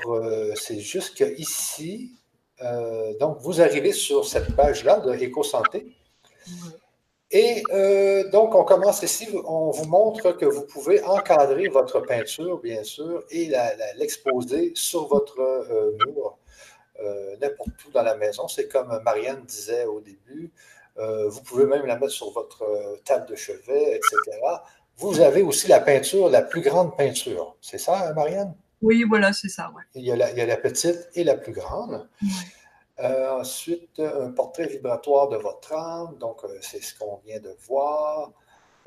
c'est 0.56 0.80
juste 0.80 1.18
que 1.18 1.24
ici, 1.40 2.19
donc, 3.20 3.38
vous 3.40 3.62
arrivez 3.62 3.92
sur 3.92 4.26
cette 4.26 4.56
page-là 4.56 5.00
de 5.00 5.14
Éco-Santé. 5.14 5.96
Et 7.32 7.62
euh, 7.72 8.28
donc, 8.32 8.56
on 8.56 8.64
commence 8.64 9.04
ici, 9.04 9.30
on 9.46 9.70
vous 9.70 9.86
montre 9.86 10.32
que 10.32 10.46
vous 10.46 10.64
pouvez 10.66 11.04
encadrer 11.04 11.68
votre 11.68 12.00
peinture, 12.00 12.60
bien 12.60 12.84
sûr, 12.84 13.24
et 13.30 13.52
l'exposer 13.98 14.72
sur 14.74 15.08
votre 15.08 15.40
euh, 15.40 15.96
mur, 16.08 16.38
euh, 17.02 17.36
n'importe 17.40 17.86
où 17.88 17.92
dans 17.92 18.02
la 18.02 18.16
maison. 18.16 18.48
C'est 18.48 18.68
comme 18.68 19.00
Marianne 19.04 19.44
disait 19.46 19.86
au 19.86 20.02
début, 20.02 20.52
vous 20.98 21.42
pouvez 21.44 21.66
même 21.66 21.86
la 21.86 21.98
mettre 21.98 22.12
sur 22.12 22.32
votre 22.32 22.66
table 23.06 23.26
de 23.28 23.36
chevet, 23.36 23.96
etc. 23.96 24.38
Vous 24.98 25.22
avez 25.22 25.44
aussi 25.44 25.70
la 25.70 25.80
peinture, 25.80 26.28
la 26.28 26.42
plus 26.42 26.60
grande 26.60 26.98
peinture. 26.98 27.56
C'est 27.62 27.78
ça, 27.78 28.12
Marianne? 28.14 28.54
Oui, 28.82 29.04
voilà, 29.08 29.34
c'est 29.34 29.50
ça. 29.50 29.72
Il, 29.96 30.06
y 30.06 30.12
a 30.12 30.16
la, 30.16 30.32
il, 30.32 30.38
y 30.38 30.42
a 30.42 30.46
la, 30.46 30.58
petite 30.58 31.10
et 31.16 31.24
la 31.24 31.36
plus 31.36 31.52
grande. 31.52 32.08
Euh, 33.00 33.40
ensuite, 33.40 34.00
un 34.00 34.32
portrait 34.32 34.68
vibratoire 34.68 35.30
de 35.30 35.38
votre 35.38 35.74
âme. 35.74 36.18
Donc, 36.18 36.44
euh, 36.44 36.58
c'est 36.62 36.82
ce 36.82 36.98
qu'on 36.98 37.18
vient 37.26 37.40
de 37.40 37.56
voir. 37.68 38.32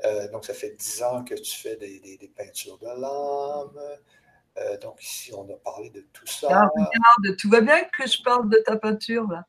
Euh, 0.03 0.29
donc, 0.31 0.45
ça 0.45 0.53
fait 0.53 0.75
dix 0.77 1.01
ans 1.03 1.23
que 1.23 1.35
tu 1.35 1.57
fais 1.59 1.75
des, 1.77 2.31
peintures 2.35 2.77
de 2.79 2.87
l'âme. 2.87 4.79
donc, 4.81 5.03
ici, 5.03 5.31
on 5.35 5.43
a 5.49 5.57
parlé 5.57 5.89
de 5.89 6.01
tout 6.13 6.27
ça. 6.27 6.47
Ah, 6.49 6.69
regarde, 6.75 7.37
tout 7.37 7.49
va 7.49 7.61
bien 7.61 7.83
que 7.85 8.07
je 8.07 8.21
parle 8.21 8.49
de 8.49 8.57
ta 8.57 8.75
peinture, 8.75 9.27
là. 9.29 9.45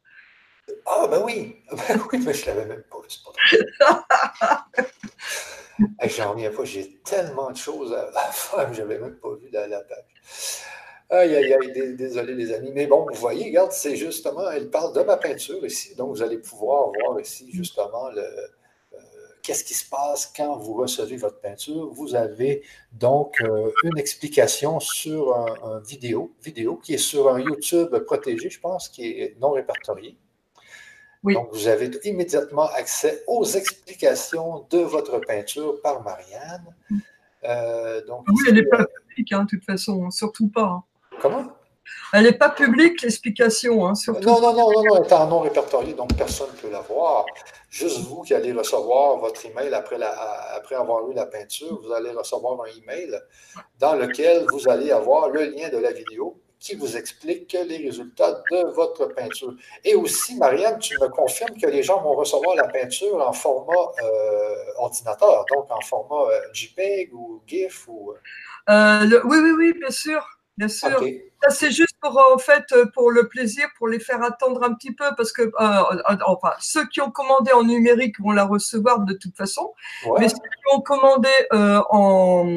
Ah, 0.87 1.07
ben 1.09 1.23
oui. 1.25 1.63
Ben 1.89 2.01
oui, 2.11 2.19
mais 2.25 2.33
je 2.33 2.43
ne 2.43 2.47
l'avais 2.47 2.67
même 2.67 2.83
pas 2.85 2.99
vu. 5.79 5.87
J'en 6.05 6.33
reviens 6.33 6.51
pas, 6.51 6.65
j'ai 6.65 6.95
tellement 7.05 7.51
de 7.51 7.57
choses 7.57 7.93
à, 7.93 8.13
faire, 8.33 8.73
je 8.73 8.83
n'avais 8.83 8.99
même 8.99 9.17
pas 9.17 9.35
vu 9.35 9.49
la, 9.53 9.67
la 9.67 9.81
page. 9.81 10.05
Aïe, 11.11 11.37
aïe, 11.37 11.53
aïe, 11.53 11.95
désolé 11.97 12.35
les 12.35 12.53
amis. 12.53 12.73
Mais 12.73 12.87
bon, 12.87 13.07
vous 13.13 13.21
voyez, 13.21 13.45
regarde, 13.45 13.73
c'est 13.73 13.95
justement, 13.95 14.51
elle 14.51 14.71
parle 14.71 14.95
de 14.95 15.03
ma 15.03 15.17
peinture 15.17 15.65
ici. 15.65 15.95
Donc, 15.95 16.11
vous 16.11 16.23
allez 16.23 16.39
pouvoir 16.39 16.91
voir 17.01 17.21
ici 17.21 17.51
justement 17.53 18.09
le, 18.11 18.23
euh, 18.23 18.99
qu'est-ce 19.43 19.65
qui 19.65 19.75
se 19.75 19.89
passe 19.89 20.33
quand 20.35 20.57
vous 20.57 20.75
recevez 20.75 21.17
votre 21.17 21.39
peinture. 21.41 21.89
Vous 21.93 22.15
avez 22.15 22.63
donc 22.93 23.41
euh, 23.43 23.71
une 23.85 23.99
explication 23.99 24.81
sur 24.81 25.37
un, 25.37 25.79
vidéo, 25.81 26.35
vidéo 26.43 26.77
qui 26.77 26.95
est 26.95 26.99
sur 26.99 27.33
un 27.33 27.39
YouTube 27.39 27.97
protégé, 28.07 28.49
je 28.49 28.59
pense, 28.59 28.89
qui 28.89 29.07
est 29.07 29.37
non 29.41 29.51
répertorié. 29.51 30.17
Donc, 31.33 31.49
vous 31.53 31.69
avez 31.69 31.91
immédiatement 32.05 32.69
accès 32.75 33.23
aux 33.27 33.45
explications 33.45 34.67
de 34.71 34.79
votre 34.79 35.19
peinture 35.21 35.81
par 35.83 36.03
Marianne. 36.03 36.67
Euh, 37.45 38.05
donc, 38.07 38.25
oui, 38.29 38.45
elle 38.49 38.55
n'est 38.55 38.67
pas 38.67 38.85
publique, 38.85 39.33
hein, 39.33 39.45
de 39.45 39.49
toute 39.49 39.65
façon, 39.65 40.11
surtout 40.11 40.49
pas. 40.49 40.65
Hein. 40.65 40.85
Comment? 41.21 41.45
Elle 42.13 42.25
n'est 42.25 42.33
pas 42.33 42.51
publique, 42.51 43.03
l'explication, 43.03 43.87
hein, 43.87 43.95
surtout. 43.95 44.27
Non, 44.27 44.41
non, 44.41 44.53
non, 44.55 44.73
non, 44.73 44.83
non, 44.85 44.97
elle 44.97 45.07
est 45.07 45.13
en 45.13 45.29
non 45.29 45.41
répertorié, 45.41 45.95
donc 45.95 46.15
personne 46.17 46.49
ne 46.55 46.61
peut 46.61 46.71
la 46.71 46.81
voir. 46.81 47.27
Juste 47.69 48.01
vous 48.01 48.23
qui 48.23 48.35
allez 48.35 48.53
recevoir 48.53 49.19
votre 49.19 49.45
email 49.45 49.73
après, 49.75 49.99
la, 49.99 50.11
après 50.55 50.77
avoir 50.77 51.09
eu 51.11 51.15
la 51.15 51.27
peinture, 51.27 51.81
vous 51.83 51.93
allez 51.93 52.11
recevoir 52.11 52.59
un 52.63 52.81
email 52.81 53.19
dans 53.79 53.95
lequel 53.95 54.47
vous 54.51 54.69
allez 54.69 54.93
avoir 54.93 55.29
le 55.29 55.45
lien 55.45 55.69
de 55.69 55.79
la 55.79 55.93
vidéo 55.93 56.41
qui 56.65 56.75
vous 56.77 56.97
explique 56.97 57.53
les 57.53 57.77
résultats 57.77 58.43
de 58.51 58.73
votre 58.73 59.07
peinture. 59.09 59.55
Et 59.85 59.95
aussi, 59.95 60.37
Marianne, 60.37 60.79
tu 60.79 60.99
me 60.99 61.09
confirmes 61.09 61.57
que 61.61 61.67
les 61.67 61.83
gens 61.83 62.01
vont 62.01 62.15
recevoir 62.15 62.57
la 62.57 62.67
peinture 62.69 63.21
en 63.21 63.35
format 63.35 63.75
euh, 64.03 64.57
ordinateur, 64.79 65.45
donc 65.55 65.71
en 65.71 65.81
format 65.83 66.31
euh, 66.31 66.41
JPEG 66.55 67.13
ou 67.13 67.43
GIF 67.47 67.87
ou... 67.89 68.15
Euh, 68.71 69.21
oui, 69.25 69.39
oui, 69.43 69.51
oui, 69.59 69.73
bien 69.79 69.91
sûr. 69.91 70.27
Bien 70.57 70.69
sûr. 70.69 71.05
Ça, 71.43 71.51
c'est 71.51 71.71
juste 71.71 71.97
pour, 72.01 72.19
en 72.33 72.39
fait, 72.39 72.65
pour 72.95 73.11
le 73.11 73.29
plaisir, 73.29 73.67
pour 73.77 73.89
les 73.89 73.99
faire 73.99 74.23
attendre 74.23 74.63
un 74.63 74.73
petit 74.73 74.95
peu, 74.95 75.05
parce 75.17 75.33
que, 75.33 75.43
euh, 75.43 75.51
euh, 75.61 76.17
enfin, 76.27 76.53
ceux 76.61 76.87
qui 76.87 77.03
ont 77.03 77.11
commandé 77.11 77.53
en 77.53 77.65
numérique 77.65 78.19
vont 78.21 78.31
la 78.31 78.45
recevoir 78.45 79.01
de 79.01 79.13
toute 79.13 79.37
façon. 79.37 79.75
Mais 80.19 80.29
ceux 80.29 80.37
qui 80.37 80.75
ont 80.75 80.81
commandé 80.81 81.29
euh, 81.53 81.83
en. 81.91 82.55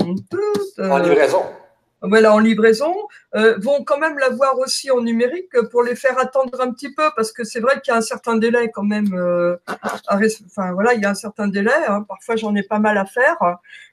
en 0.77 0.97
livraison. 0.99 1.43
Voilà, 2.01 2.33
en 2.33 2.39
livraison, 2.39 2.93
vont 3.33 3.83
quand 3.83 3.97
même 3.97 4.17
l'avoir 4.19 4.57
aussi 4.59 4.91
en 4.91 5.01
numérique 5.01 5.51
pour 5.71 5.83
les 5.83 5.95
faire 5.95 6.19
attendre 6.19 6.61
un 6.61 6.71
petit 6.71 6.93
peu, 6.93 7.09
parce 7.15 7.31
que 7.31 7.43
c'est 7.43 7.59
vrai 7.59 7.81
qu'il 7.81 7.91
y 7.91 7.95
a 7.95 7.97
un 7.97 8.01
certain 8.01 8.35
délai 8.35 8.69
quand 8.71 8.83
même. 8.83 9.07
enfin, 10.07 10.73
voilà, 10.73 10.93
il 10.93 11.01
y 11.01 11.05
a 11.05 11.09
un 11.09 11.15
certain 11.15 11.47
délai. 11.47 11.71
Hein. 11.87 12.03
parfois, 12.07 12.35
j'en 12.35 12.55
ai 12.55 12.63
pas 12.63 12.79
mal 12.79 12.97
à 12.97 13.05
faire. 13.05 13.37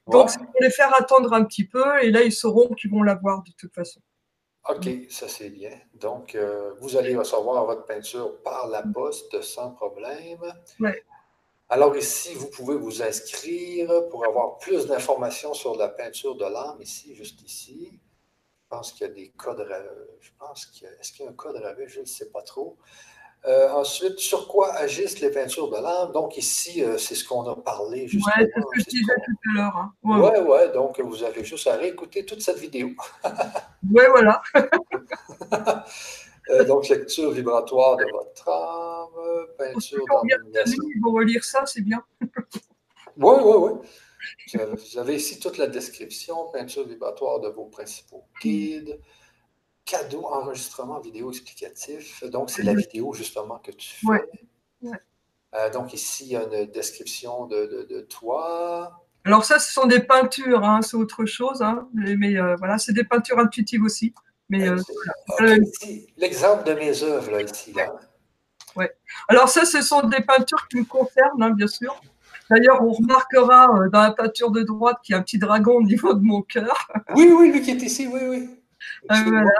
Donc, 0.07 0.29
c'est 0.29 0.39
pour 0.39 0.61
les 0.61 0.69
faire 0.69 0.93
attendre 0.99 1.33
un 1.33 1.43
petit 1.43 1.67
peu, 1.67 1.83
et 2.01 2.11
là, 2.11 2.21
ils 2.21 2.31
sauront 2.31 2.73
qu'ils 2.75 2.91
vont 2.91 3.03
l'avoir 3.03 3.43
de 3.43 3.51
toute 3.57 3.73
façon. 3.73 4.01
OK, 4.69 4.87
ça 5.09 5.27
c'est 5.27 5.49
bien. 5.49 5.71
Donc, 5.93 6.33
euh, 6.33 6.71
vous 6.81 6.97
allez 6.97 7.15
recevoir 7.15 7.65
votre 7.65 7.85
peinture 7.85 8.41
par 8.41 8.67
la 8.67 8.81
poste 8.81 9.41
sans 9.41 9.71
problème. 9.71 10.39
Oui. 10.79 10.89
Alors 11.69 11.97
ici, 11.97 12.33
vous 12.35 12.47
pouvez 12.47 12.75
vous 12.75 13.01
inscrire 13.01 13.89
pour 14.09 14.25
avoir 14.25 14.57
plus 14.59 14.85
d'informations 14.85 15.53
sur 15.53 15.75
la 15.75 15.87
peinture 15.87 16.35
de 16.35 16.45
l'âme, 16.45 16.77
ici, 16.79 17.15
juste 17.15 17.41
ici. 17.41 17.89
Je 17.91 18.67
pense 18.69 18.91
qu'il 18.91 19.07
y 19.07 19.09
a 19.09 19.13
des 19.13 19.29
codes, 19.29 19.67
je 20.19 20.29
pense 20.37 20.67
qu'il 20.67 20.83
y 20.83 20.87
a, 20.87 20.91
est-ce 20.99 21.11
qu'il 21.11 21.25
y 21.25 21.27
a 21.27 21.31
un 21.31 21.33
code 21.33 21.55
rabais, 21.55 21.87
je 21.87 22.01
ne 22.01 22.05
sais 22.05 22.29
pas 22.29 22.41
trop. 22.43 22.77
Euh, 23.47 23.69
ensuite, 23.71 24.17
sur 24.17 24.47
quoi 24.47 24.73
agissent 24.73 25.19
les 25.19 25.29
peintures 25.29 25.69
de 25.69 25.81
l'âme? 25.81 26.11
Donc, 26.11 26.35
ici, 26.35 26.83
euh, 26.83 26.97
c'est 26.97 27.13
ce 27.13 27.23
qu'on 27.27 27.47
a 27.47 27.55
parlé 27.55 28.07
justement. 28.07 28.33
Oui, 28.39 28.47
c'est 28.53 28.59
ce 28.59 28.65
que 28.65 28.79
je 28.79 28.97
disais 28.97 29.13
tout 29.23 29.31
à 29.51 29.57
l'heure. 29.57 29.77
Hein. 29.77 29.93
Oui, 30.03 30.19
ouais, 30.19 30.39
ouais, 30.39 30.71
donc 30.71 30.99
vous 30.99 31.23
avez 31.23 31.43
juste 31.43 31.67
à 31.67 31.75
réécouter 31.75 32.25
toute 32.25 32.41
cette 32.41 32.57
vidéo. 32.57 32.89
oui, 33.91 34.03
voilà. 34.09 34.41
euh, 36.49 36.63
donc, 36.65 36.87
lecture 36.89 37.31
vibratoire 37.31 37.97
de 37.97 38.05
votre 38.11 38.49
âme, 38.49 39.47
peinture 39.57 40.05
d'harmonisation. 40.07 40.83
Ils 40.95 41.01
vont 41.01 41.13
relire 41.13 41.43
ça, 41.43 41.65
c'est 41.65 41.81
bien. 41.81 42.03
oui, 42.21 43.35
oui, 43.43 43.53
oui. 43.57 43.71
Vous 44.53 44.97
avez 44.99 45.15
ici 45.15 45.39
toute 45.39 45.57
la 45.57 45.67
description, 45.67 46.49
peinture 46.51 46.87
vibratoire 46.87 47.39
de 47.39 47.49
vos 47.49 47.65
principaux 47.65 48.25
guides 48.41 48.99
cadeau 49.85 50.25
enregistrement 50.25 50.99
vidéo 50.99 51.29
explicatif. 51.29 52.23
Donc, 52.25 52.49
c'est 52.49 52.63
la 52.63 52.73
vidéo 52.73 53.13
justement 53.13 53.59
que 53.59 53.71
tu 53.71 54.05
fais. 54.05 54.89
Euh, 55.53 55.69
donc, 55.69 55.93
ici, 55.93 56.25
il 56.25 56.31
y 56.31 56.35
a 56.35 56.43
une 56.43 56.65
description 56.71 57.45
de, 57.45 58.01
toi. 58.09 59.05
Alors, 59.23 59.45
ça, 59.45 59.59
ce 59.59 59.71
sont 59.71 59.85
des 59.85 60.01
peintures, 60.01 60.63
hein, 60.63 60.81
c'est 60.81 60.97
autre 60.97 61.25
chose. 61.25 61.61
Hein, 61.61 61.87
mais, 61.93 62.37
euh, 62.37 62.55
voilà, 62.57 62.77
c'est 62.77 62.93
des 62.93 63.05
peintures 63.05 63.39
intuitives 63.39 63.83
aussi. 63.83 64.13
Mais 64.49 64.67
euh, 64.67 65.57
l'exemple 66.17 66.63
de 66.65 66.73
mes 66.73 67.03
œuvres, 67.03 67.31
là, 67.31 67.41
ici. 67.41 67.73
Là. 67.73 67.93
Ouais. 68.75 68.91
Alors, 69.27 69.49
ça, 69.49 69.65
ce 69.65 69.81
sont 69.81 70.07
des 70.07 70.21
peintures 70.21 70.67
qui 70.67 70.77
me 70.77 70.85
concernent, 70.85 71.41
hein, 71.41 71.51
bien 71.51 71.67
sûr. 71.67 71.99
D'ailleurs, 72.49 72.83
on 72.83 72.91
remarquera 72.91 73.67
dans 73.91 74.01
la 74.01 74.11
peinture 74.11 74.51
de 74.51 74.61
droite 74.61 74.97
qu'il 75.03 75.13
y 75.13 75.15
a 75.15 75.19
un 75.19 75.23
petit 75.23 75.39
dragon 75.39 75.77
au 75.77 75.83
niveau 75.83 76.13
de 76.13 76.23
mon 76.23 76.43
cœur. 76.43 76.87
Oui, 77.15 77.33
oui, 77.35 77.51
lui 77.51 77.61
qui 77.61 77.71
est 77.71 77.81
ici, 77.81 78.07
oui, 78.07 78.21
oui. 78.29 78.49
voilà. 79.09 79.51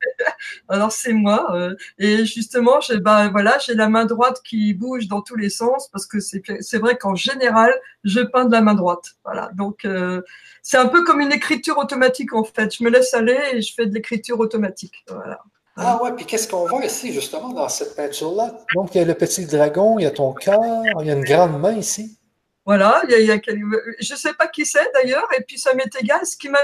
Alors 0.68 0.92
c'est 0.92 1.12
moi. 1.12 1.54
Euh, 1.54 1.74
et 1.98 2.24
justement, 2.24 2.80
j'ai 2.80 2.98
ben, 2.98 3.30
voilà, 3.30 3.58
j'ai 3.58 3.74
la 3.74 3.88
main 3.88 4.04
droite 4.04 4.40
qui 4.44 4.74
bouge 4.74 5.08
dans 5.08 5.22
tous 5.22 5.36
les 5.36 5.50
sens 5.50 5.88
parce 5.88 6.06
que 6.06 6.18
c'est 6.20 6.78
vrai 6.78 6.96
qu'en 6.96 7.14
général, 7.14 7.72
je 8.04 8.20
peins 8.20 8.44
de 8.44 8.52
la 8.52 8.60
main 8.60 8.74
droite. 8.74 9.16
Voilà. 9.24 9.50
Donc 9.54 9.84
euh, 9.84 10.22
c'est 10.62 10.78
un 10.78 10.88
peu 10.88 11.04
comme 11.04 11.20
une 11.20 11.32
écriture 11.32 11.78
automatique 11.78 12.32
en 12.32 12.44
fait. 12.44 12.74
Je 12.74 12.84
me 12.84 12.90
laisse 12.90 13.14
aller 13.14 13.38
et 13.52 13.62
je 13.62 13.74
fais 13.74 13.86
de 13.86 13.94
l'écriture 13.94 14.38
automatique. 14.40 15.04
Voilà. 15.08 15.40
Ah 15.76 16.02
ouais, 16.02 16.12
puis 16.14 16.26
qu'est-ce 16.26 16.48
qu'on 16.48 16.66
voit 16.66 16.84
ici 16.84 17.12
justement 17.12 17.50
dans 17.50 17.68
cette 17.68 17.96
peinture-là? 17.96 18.54
Donc 18.74 18.94
il 18.94 18.98
y 18.98 19.00
a 19.00 19.04
le 19.04 19.14
petit 19.14 19.46
dragon, 19.46 19.98
il 19.98 20.02
y 20.02 20.06
a 20.06 20.10
ton 20.10 20.32
cœur, 20.34 20.60
il 21.00 21.06
y 21.06 21.10
a 21.10 21.14
une 21.14 21.24
grande 21.24 21.58
main 21.58 21.72
ici. 21.72 22.18
Voilà, 22.66 23.02
il 23.08 23.24
y 23.24 23.32
a, 23.32 23.40
je 23.46 24.12
ne 24.12 24.18
sais 24.18 24.34
pas 24.34 24.46
qui 24.46 24.66
c'est 24.66 24.92
d'ailleurs, 24.92 25.26
et 25.36 25.42
puis 25.42 25.58
ça 25.58 25.72
m'est 25.74 25.90
égal. 25.98 26.24
Ce 26.26 26.36
qui 26.36 26.48
m'a 26.48 26.58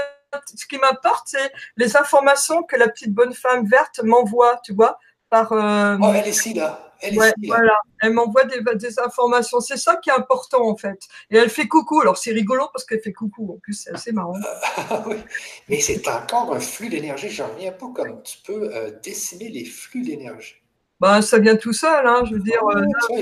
ce 0.55 0.65
qui 0.65 0.77
m'importe, 0.77 1.27
c'est 1.27 1.51
les 1.77 1.97
informations 1.97 2.63
que 2.63 2.75
la 2.75 2.89
petite 2.89 3.13
bonne 3.13 3.33
femme 3.33 3.65
verte 3.67 4.01
m'envoie, 4.03 4.59
tu 4.63 4.73
vois, 4.73 4.99
par. 5.29 5.51
Euh, 5.53 5.97
oh, 6.01 6.11
elle 6.13 6.27
est 6.27 6.31
ici, 6.31 6.53
là. 6.53 6.83
Elle 6.99 7.13
est 7.13 7.17
ici, 7.17 7.47
Voilà, 7.47 7.77
elle 8.01 8.13
m'envoie 8.13 8.45
des, 8.45 8.61
des, 8.75 8.99
informations. 8.99 9.59
C'est 9.59 9.77
ça 9.77 9.97
qui 9.97 10.09
est 10.09 10.13
important, 10.13 10.67
en 10.67 10.75
fait. 10.75 10.99
Et 11.29 11.37
elle 11.37 11.49
fait 11.49 11.67
coucou. 11.67 12.01
Alors, 12.01 12.17
c'est 12.17 12.31
rigolo 12.31 12.67
parce 12.73 12.85
qu'elle 12.85 13.01
fait 13.01 13.13
coucou. 13.13 13.53
En 13.53 13.59
plus, 13.59 13.73
c'est 13.73 13.91
assez 13.91 14.11
marrant. 14.11 14.33
Oui, 15.05 15.17
mais 15.69 15.79
c'est 15.79 16.07
encore 16.07 16.53
un 16.53 16.59
flux 16.59 16.89
d'énergie. 16.89 17.29
J'en 17.29 17.47
reviens 17.47 17.71
pas 17.71 17.87
comme 17.93 18.21
tu 18.23 18.37
peux 18.45 18.73
euh, 18.73 18.91
décimer 19.03 19.49
les 19.49 19.65
flux 19.65 20.01
d'énergie. 20.01 20.55
bah, 20.99 21.21
ça 21.21 21.37
vient 21.37 21.55
tout 21.55 21.73
seul, 21.73 22.07
hein, 22.07 22.23
je 22.25 22.33
veux 22.33 22.39
dire. 22.41 22.61
Ah, 22.63 22.77
euh, 22.77 23.21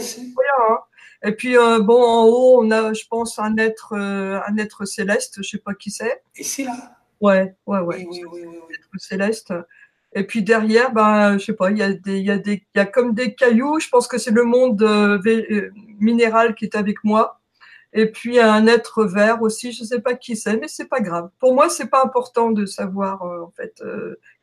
hein. 0.70 0.80
Et 1.26 1.32
puis, 1.32 1.58
euh, 1.58 1.80
bon, 1.80 2.02
en 2.02 2.26
haut, 2.26 2.64
on 2.64 2.70
a, 2.70 2.94
je 2.94 3.04
pense, 3.10 3.40
un 3.40 3.58
être, 3.58 3.94
euh, 3.94 4.40
un 4.48 4.58
être 4.58 4.86
céleste, 4.86 5.42
je 5.42 5.50
sais 5.50 5.58
pas 5.58 5.74
qui 5.74 5.90
c'est. 5.90 6.22
Ici, 6.38 6.64
là 6.66 6.74
Ouais, 7.20 7.56
ouais, 7.66 7.80
ouais. 7.80 8.06
Oui, 8.08 8.22
oui, 8.32 8.42
oui, 8.46 8.46
oui, 8.46 8.76
Être 8.76 9.02
céleste. 9.02 9.54
Et 10.14 10.24
puis 10.24 10.44
derrière, 10.44 10.94
ben, 10.94 11.38
je 11.38 11.46
sais 11.46 11.54
pas, 11.54 11.72
il 11.72 11.78
y 11.78 11.82
a 11.82 11.92
des, 11.94 12.20
il 12.20 12.26
y 12.26 12.32
a 12.32 12.38
des, 12.38 12.64
il 12.74 12.78
y 12.78 12.80
a 12.80 12.86
comme 12.86 13.14
des 13.14 13.34
cailloux. 13.34 13.80
Je 13.80 13.90
pense 13.90 14.08
que 14.08 14.18
c'est 14.18 14.32
le 14.32 14.44
monde 14.44 14.82
minéral 16.00 16.54
qui 16.56 16.66
est 16.66 16.76
avec 16.76 17.04
moi. 17.04 17.40
Et 17.98 18.12
puis 18.12 18.40
un 18.40 18.68
être 18.68 19.06
vert 19.06 19.42
aussi, 19.42 19.72
je 19.72 19.82
ne 19.82 19.88
sais 19.88 20.02
pas 20.02 20.14
qui 20.14 20.36
c'est, 20.36 20.58
mais 20.58 20.68
c'est 20.68 20.90
pas 20.90 21.00
grave. 21.00 21.30
Pour 21.40 21.54
moi, 21.54 21.70
c'est 21.70 21.88
pas 21.88 22.04
important 22.04 22.52
de 22.52 22.66
savoir 22.66 23.24
en 23.24 23.52
fait 23.56 23.82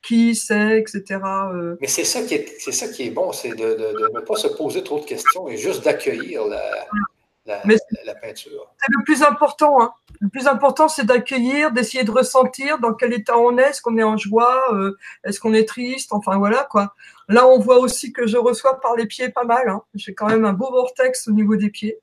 qui 0.02 0.34
c'est, 0.34 0.78
etc. 0.78 1.20
Euh. 1.52 1.76
Mais 1.80 1.86
c'est 1.86 2.04
ça 2.04 2.22
qui 2.22 2.34
est, 2.34 2.54
c'est 2.58 2.72
ça 2.72 2.88
qui 2.88 3.04
est 3.04 3.10
bon, 3.10 3.32
c'est 3.32 3.50
de, 3.50 3.74
de, 3.74 4.08
ne 4.14 4.20
pas 4.20 4.34
se 4.36 4.48
poser 4.48 4.82
trop 4.82 5.00
de 5.00 5.04
questions 5.04 5.48
et 5.48 5.56
juste 5.56 5.84
d'accueillir 5.84 6.44
la, 6.46 6.60
la, 7.46 7.62
la, 8.04 8.14
peinture. 8.16 8.74
C'est 8.78 8.92
le 8.98 9.04
plus 9.04 9.22
important. 9.22 9.80
Hein. 9.80 9.92
Le 10.20 10.28
plus 10.28 10.48
important, 10.48 10.88
c'est 10.88 11.04
d'accueillir, 11.04 11.70
d'essayer 11.72 12.04
de 12.04 12.10
ressentir 12.10 12.78
dans 12.78 12.94
quel 12.94 13.12
état 13.12 13.38
on 13.38 13.56
est, 13.58 13.70
est-ce 13.70 13.80
qu'on 13.80 13.96
est 13.96 14.02
en 14.02 14.16
joie, 14.16 14.74
euh, 14.74 14.96
est-ce 15.24 15.40
qu'on 15.40 15.54
est 15.54 15.68
triste, 15.68 16.12
enfin 16.12 16.36
voilà 16.36 16.66
quoi. 16.70 16.94
Là, 17.28 17.46
on 17.46 17.58
voit 17.58 17.78
aussi 17.78 18.12
que 18.12 18.26
je 18.26 18.36
reçois 18.36 18.80
par 18.80 18.96
les 18.96 19.06
pieds 19.06 19.28
pas 19.28 19.44
mal. 19.44 19.68
Hein. 19.68 19.82
J'ai 19.94 20.14
quand 20.14 20.26
même 20.26 20.44
un 20.44 20.52
beau 20.52 20.70
vortex 20.70 21.28
au 21.28 21.32
niveau 21.32 21.56
des 21.56 21.70
pieds. 21.70 21.98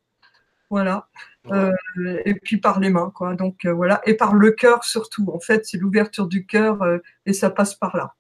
Voilà. 0.70 1.08
Euh, 1.52 2.22
et 2.26 2.34
puis 2.34 2.58
par 2.58 2.80
les 2.80 2.90
mains, 2.90 3.12
quoi. 3.16 3.36
Donc 3.36 3.66
euh, 3.66 3.74
voilà, 3.74 4.02
et 4.06 4.14
par 4.16 4.34
le 4.34 4.52
cœur 4.52 4.84
surtout. 4.84 5.30
En 5.34 5.40
fait, 5.40 5.66
c'est 5.66 5.78
l'ouverture 5.78 6.28
du 6.28 6.46
cœur 6.46 6.82
euh, 6.82 6.98
et 7.26 7.34
ça 7.34 7.50
passe 7.50 7.76
par 7.76 7.96
là. 7.96 8.16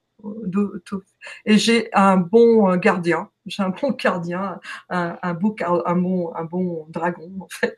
Et 1.45 1.57
j'ai 1.57 1.89
un 1.93 2.18
bon 2.18 2.76
gardien, 2.76 3.30
j'ai 3.45 3.64
un 3.64 3.69
bon 3.69 3.91
gardien, 3.91 4.60
un, 4.89 5.18
un, 5.22 5.34
beau, 5.34 5.56
un, 5.85 5.95
bon, 5.95 6.35
un 6.35 6.43
bon 6.43 6.85
dragon, 6.89 7.31
en 7.39 7.47
fait. 7.49 7.77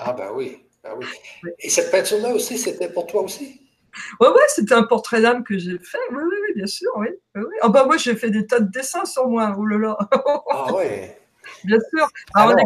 Ah 0.00 0.12
bah 0.12 0.30
oui, 0.34 0.58
bah 0.82 0.90
oui. 0.98 1.06
Et 1.60 1.68
cette 1.68 1.92
peinture-là 1.92 2.34
aussi, 2.34 2.58
c'était 2.58 2.88
pour 2.92 3.06
toi 3.06 3.22
aussi? 3.22 3.60
Ouais, 4.20 4.28
ouais, 4.28 4.42
c'était 4.48 4.74
un 4.74 4.82
portrait 4.82 5.20
d'âme 5.20 5.44
que 5.44 5.56
j'ai 5.56 5.78
fait. 5.78 5.98
Oui, 6.10 6.22
oui, 6.22 6.36
oui, 6.48 6.54
bien 6.56 6.66
sûr, 6.66 6.90
oui. 6.96 7.08
oui. 7.36 7.44
Ah 7.62 7.68
bah 7.68 7.84
moi, 7.86 7.96
j'ai 7.96 8.16
fait 8.16 8.30
des 8.30 8.46
tas 8.46 8.60
de 8.60 8.70
dessins 8.70 9.04
sur 9.04 9.28
moi. 9.28 9.54
Oh 9.56 9.64
là 9.64 9.78
là. 9.78 9.98
Ah 10.50 10.72
ouais. 10.74 11.16
Bien 11.64 11.78
sûr. 11.94 12.06
Alors, 12.34 12.56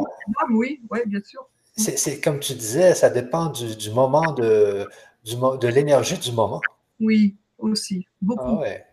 oui, 0.50 0.80
oui, 0.90 1.00
bien 1.06 1.20
sûr. 1.24 1.48
C'est 1.76 2.20
comme 2.20 2.38
tu 2.38 2.54
disais, 2.54 2.94
ça 2.94 3.08
dépend 3.08 3.46
du, 3.46 3.90
moment 3.90 4.32
de, 4.32 4.88
du, 5.24 5.36
de 5.36 5.68
l'énergie 5.68 6.18
du 6.18 6.32
moment. 6.32 6.60
Oui, 7.00 7.36
aussi, 7.58 8.06
beaucoup. 8.20 8.42
Ah 8.44 8.60
ouais. 8.60 8.84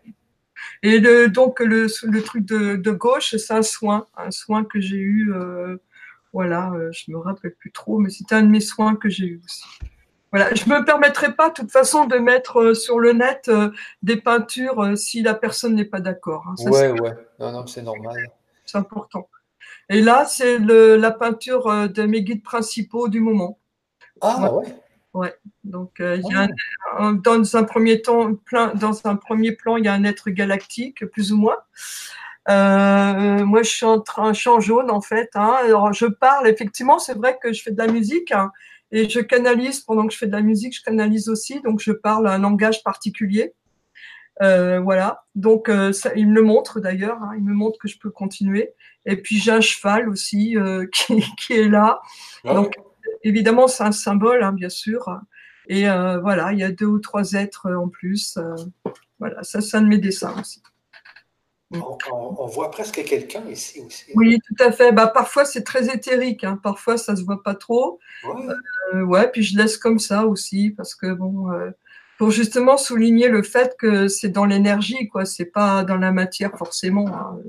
Et 0.82 1.00
donc, 1.28 1.60
le, 1.60 1.86
le, 2.04 2.22
truc 2.22 2.44
de, 2.44 2.76
de 2.76 2.90
gauche, 2.90 3.36
c'est 3.36 3.52
un 3.52 3.62
soin, 3.62 4.06
un 4.16 4.30
soin 4.30 4.64
que 4.64 4.80
j'ai 4.80 4.96
eu, 4.96 5.32
euh, 5.32 5.76
voilà, 6.32 6.72
euh, 6.72 6.90
je 6.92 7.10
me 7.10 7.18
rappelle 7.18 7.54
plus 7.54 7.72
trop, 7.72 7.98
mais 7.98 8.10
c'était 8.10 8.36
un 8.36 8.42
de 8.42 8.48
mes 8.48 8.60
soins 8.60 8.96
que 8.96 9.08
j'ai 9.08 9.26
eu 9.26 9.40
aussi. 9.44 9.64
Voilà, 10.32 10.54
je 10.54 10.64
me 10.66 10.84
permettrai 10.84 11.34
pas, 11.34 11.48
de 11.48 11.54
toute 11.54 11.72
façon, 11.72 12.06
de 12.06 12.16
mettre 12.16 12.60
euh, 12.60 12.74
sur 12.74 13.00
le 13.00 13.12
net 13.12 13.50
des 14.02 14.16
peintures 14.16 14.96
si 14.96 15.22
la 15.22 15.34
personne 15.34 15.74
n'est 15.74 15.84
pas 15.84 16.00
d'accord. 16.00 16.46
Hein. 16.48 16.54
Ouais, 16.70 16.90
ouais, 17.00 17.14
non, 17.38 17.52
non, 17.52 17.66
c'est 17.66 17.82
normal. 17.82 18.16
C'est 18.64 18.78
important. 18.78 19.28
Et 19.90 20.00
là, 20.00 20.24
c'est 20.24 20.58
la 20.58 21.10
peinture 21.10 21.66
euh, 21.66 21.88
de 21.88 22.04
mes 22.04 22.22
guides 22.22 22.44
principaux 22.44 23.08
du 23.08 23.20
moment. 23.20 23.58
Ah 24.20 24.54
ouais. 24.54 24.66
Ouais. 25.12 25.34
Donc, 25.64 25.98
euh, 25.98 26.16
il 26.16 26.32
y 26.32 26.36
a 26.36 26.46
ah. 26.96 27.12
dans 27.24 27.56
un 27.56 27.64
premier 27.64 28.00
temps, 28.00 28.34
plein, 28.36 28.72
dans 28.74 29.04
un 29.04 29.16
premier 29.16 29.50
plan, 29.52 29.76
il 29.76 29.84
y 29.84 29.88
a 29.88 29.92
un 29.92 30.04
être 30.04 30.30
galactique, 30.30 31.04
plus 31.06 31.32
ou 31.32 31.38
moins. 31.38 31.56
Euh, 32.48 33.44
moi, 33.44 33.62
je 33.64 33.70
suis 33.70 33.86
en 33.86 34.00
train, 34.00 34.32
je 34.32 34.48
en 34.48 34.60
jaune 34.60 34.90
en 34.90 35.00
fait. 35.00 35.30
Hein. 35.34 35.56
Alors, 35.64 35.92
je 35.92 36.06
parle. 36.06 36.46
Effectivement, 36.46 37.00
c'est 37.00 37.14
vrai 37.14 37.38
que 37.42 37.52
je 37.52 37.62
fais 37.62 37.72
de 37.72 37.78
la 37.78 37.88
musique 37.88 38.30
hein, 38.30 38.52
et 38.92 39.08
je 39.08 39.20
canalise 39.20 39.80
pendant 39.80 40.06
que 40.06 40.12
je 40.12 40.18
fais 40.18 40.26
de 40.26 40.32
la 40.32 40.40
musique. 40.40 40.76
Je 40.76 40.82
canalise 40.82 41.28
aussi, 41.28 41.60
donc 41.60 41.80
je 41.80 41.92
parle 41.92 42.28
un 42.28 42.38
langage 42.38 42.84
particulier. 42.84 43.54
Euh, 44.40 44.80
voilà. 44.80 45.24
Donc, 45.34 45.68
euh, 45.68 45.92
ça, 45.92 46.12
il 46.16 46.28
me 46.28 46.34
le 46.34 46.42
montre 46.42 46.80
d'ailleurs. 46.80 47.22
Hein, 47.22 47.32
il 47.36 47.44
me 47.44 47.52
montre 47.52 47.78
que 47.78 47.88
je 47.88 47.98
peux 47.98 48.10
continuer. 48.10 48.72
Et 49.06 49.16
puis, 49.16 49.38
j'ai 49.38 49.50
un 49.50 49.60
cheval 49.60 50.08
aussi 50.08 50.56
euh, 50.56 50.86
qui, 50.92 51.24
qui, 51.38 51.54
est 51.54 51.68
là. 51.68 52.00
Ah 52.44 52.54
Donc, 52.54 52.76
évidemment, 53.22 53.68
c'est 53.68 53.84
un 53.84 53.92
symbole, 53.92 54.42
hein, 54.42 54.52
bien 54.52 54.70
sûr. 54.70 55.20
Et 55.68 55.84
voilà, 55.84 56.52
il 56.52 56.58
y 56.58 56.64
a 56.64 56.72
deux 56.72 56.86
ou 56.86 56.98
trois 56.98 57.34
êtres 57.34 57.72
en 57.72 57.88
plus. 57.88 58.36
voilà, 59.20 59.40
ça, 59.44 59.60
c'est 59.60 59.76
un 59.76 59.82
de 59.82 59.86
mes 59.86 59.98
dessins 59.98 60.34
aussi. 60.40 60.62
On, 61.72 61.96
on, 62.10 62.46
voit 62.46 62.72
presque 62.72 63.04
quelqu'un 63.04 63.44
ici 63.48 63.80
aussi. 63.86 64.06
Oui, 64.16 64.40
tout 64.44 64.64
à 64.64 64.72
fait. 64.72 64.90
Bah, 64.90 65.06
parfois, 65.06 65.44
c'est 65.44 65.62
très 65.62 65.94
éthérique. 65.94 66.42
Hein. 66.42 66.58
Parfois, 66.60 66.96
ça 66.96 67.14
se 67.14 67.22
voit 67.22 67.44
pas 67.44 67.54
trop. 67.54 68.00
Ouais. 68.24 69.02
ouais. 69.02 69.30
Puis 69.30 69.44
je 69.44 69.56
laisse 69.56 69.76
comme 69.76 70.00
ça 70.00 70.26
aussi 70.26 70.70
parce 70.70 70.96
que 70.96 71.12
bon, 71.12 71.46
pour 72.20 72.30
justement 72.30 72.76
souligner 72.76 73.30
le 73.30 73.42
fait 73.42 73.78
que 73.78 74.06
c'est 74.06 74.28
dans 74.28 74.44
l'énergie, 74.44 75.08
quoi. 75.08 75.24
C'est 75.24 75.46
pas 75.46 75.84
dans 75.84 75.96
la 75.96 76.12
matière 76.12 76.54
forcément. 76.58 77.08
Hein. 77.08 77.40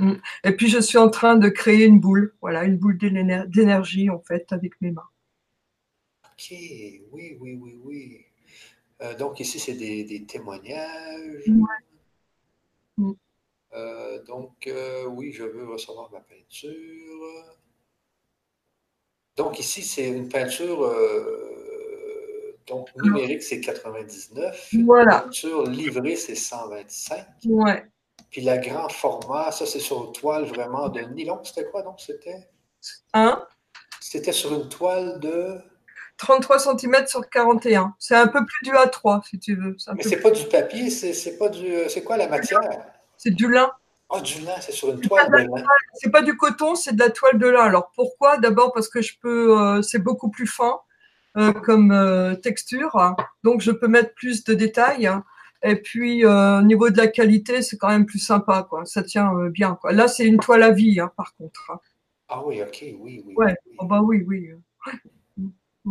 Mm. 0.00 0.12
Et 0.44 0.52
puis 0.52 0.68
je 0.68 0.80
suis 0.80 0.98
en 0.98 1.08
train 1.08 1.36
de 1.36 1.48
créer 1.48 1.86
une 1.86 1.98
boule, 1.98 2.34
voilà, 2.42 2.64
une 2.64 2.76
boule 2.76 2.98
d'énergie 2.98 4.10
en 4.10 4.20
fait 4.20 4.52
avec 4.52 4.78
mes 4.82 4.90
mains. 4.90 5.08
Ok, 6.26 6.48
oui, 7.10 7.38
oui, 7.40 7.54
oui, 7.58 7.80
oui. 7.82 8.26
Euh, 9.00 9.16
donc 9.16 9.40
ici 9.40 9.58
c'est 9.58 9.76
des, 9.76 10.26
témoignages. 10.26 11.48
Mm. 12.98 13.12
Euh, 13.72 14.22
donc 14.24 14.66
euh, 14.66 15.06
oui, 15.06 15.32
je 15.32 15.44
veux 15.44 15.66
recevoir 15.66 16.12
ma 16.12 16.20
peinture. 16.20 17.56
Donc 19.38 19.58
ici 19.58 19.80
c'est 19.80 20.06
une 20.06 20.28
peinture 20.28 20.86
donc, 22.66 22.88
numérique, 22.96 23.42
c'est 23.42 23.60
99. 23.60 24.70
Voilà. 24.84 25.26
Sur 25.30 25.64
livrée, 25.64 26.16
c'est 26.16 26.34
125. 26.34 27.26
Ouais. 27.46 27.84
Puis 28.30 28.40
la 28.40 28.58
grand 28.58 28.88
format, 28.88 29.52
ça, 29.52 29.66
c'est 29.66 29.80
sur 29.80 30.06
une 30.06 30.12
toile 30.12 30.44
vraiment 30.44 30.88
de 30.88 31.00
nylon. 31.00 31.40
C'était 31.44 31.64
quoi, 31.66 31.82
donc? 31.82 32.00
C'était? 32.00 32.48
Hein? 33.12 33.44
C'était 34.00 34.32
sur 34.32 34.52
une 34.54 34.68
toile 34.68 35.20
de? 35.20 35.58
33 36.18 36.58
cm 36.58 37.06
sur 37.06 37.28
41. 37.28 37.94
C'est 37.98 38.14
un 38.14 38.28
peu 38.28 38.44
plus 38.46 38.70
du 38.70 38.70
A3, 38.70 39.26
si 39.28 39.38
tu 39.38 39.56
veux. 39.56 39.76
Mais 39.94 40.02
c'est 40.02 40.20
pas 40.20 40.30
du 40.30 40.44
papier, 40.44 40.88
c'est 40.90 41.36
pas 41.36 41.48
du. 41.48 41.68
C'est 41.88 42.04
quoi 42.04 42.16
la 42.16 42.28
matière? 42.28 42.60
C'est 43.16 43.30
du 43.30 43.50
lin. 43.50 43.70
Ah, 44.08 44.20
du 44.20 44.40
lin, 44.42 44.54
c'est 44.60 44.72
sur 44.72 44.90
une 44.90 45.00
toile 45.00 45.30
de 45.30 45.36
lin. 45.38 45.64
C'est 45.94 46.10
pas 46.10 46.22
du 46.22 46.36
coton, 46.36 46.74
c'est 46.74 46.94
de 46.94 47.00
la 47.00 47.10
toile 47.10 47.38
de 47.38 47.46
lin. 47.48 47.62
Alors 47.62 47.90
pourquoi? 47.94 48.38
D'abord 48.38 48.72
parce 48.72 48.88
que 48.88 49.02
je 49.02 49.18
peux, 49.20 49.58
euh, 49.58 49.82
c'est 49.82 49.98
beaucoup 49.98 50.30
plus 50.30 50.46
fin. 50.46 50.80
Euh, 51.38 51.52
comme 51.54 51.92
euh, 51.92 52.34
texture, 52.34 52.94
donc 53.42 53.62
je 53.62 53.70
peux 53.70 53.88
mettre 53.88 54.12
plus 54.12 54.44
de 54.44 54.52
détails. 54.52 55.10
Et 55.62 55.76
puis 55.76 56.26
euh, 56.26 56.58
au 56.58 56.62
niveau 56.62 56.90
de 56.90 56.98
la 56.98 57.06
qualité, 57.06 57.62
c'est 57.62 57.78
quand 57.78 57.88
même 57.88 58.04
plus 58.04 58.18
sympa, 58.18 58.66
quoi. 58.68 58.84
Ça 58.84 59.02
tient 59.02 59.32
bien, 59.48 59.78
quoi. 59.80 59.92
Là, 59.92 60.08
c'est 60.08 60.26
une 60.26 60.38
toile 60.38 60.62
à 60.62 60.72
vie, 60.72 61.00
hein, 61.00 61.10
par 61.16 61.34
contre. 61.36 61.72
Ah 62.28 62.44
oui, 62.44 62.60
ok, 62.60 62.84
oui, 62.98 63.22
oui. 63.24 63.34
Ouais, 63.34 63.54
oh, 63.78 63.86
bah 63.86 64.02
oui, 64.02 64.22
oui. 64.26 64.50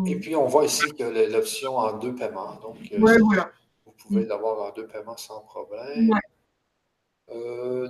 Et 0.05 0.15
puis 0.19 0.35
on 0.35 0.45
voit 0.45 0.65
ici 0.65 0.85
que 0.93 1.31
l'option 1.31 1.77
en 1.77 1.97
deux 1.97 2.13
paiements, 2.13 2.59
donc 2.61 2.77
voilà. 2.99 3.51
vous 3.85 3.93
pouvez 3.93 4.25
l'avoir 4.25 4.69
en 4.69 4.73
deux 4.73 4.85
paiements 4.85 5.17
sans 5.17 5.41
problème. 5.41 6.11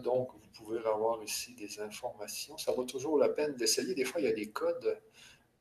donc, 0.04 0.30
vous 0.34 0.64
pouvez 0.66 0.80
avoir 0.86 1.22
ici 1.22 1.54
des 1.56 1.82
informations. 1.82 2.58
Ça 2.58 2.72
vaut 2.72 2.86
toujours 2.86 3.18
la 3.18 3.28
peine 3.28 3.56
d'essayer. 3.56 3.94
Des 3.94 4.06
fois, 4.06 4.22
il 4.22 4.24
y 4.24 4.32
a 4.32 4.34
des 4.34 4.50
codes 4.52 4.98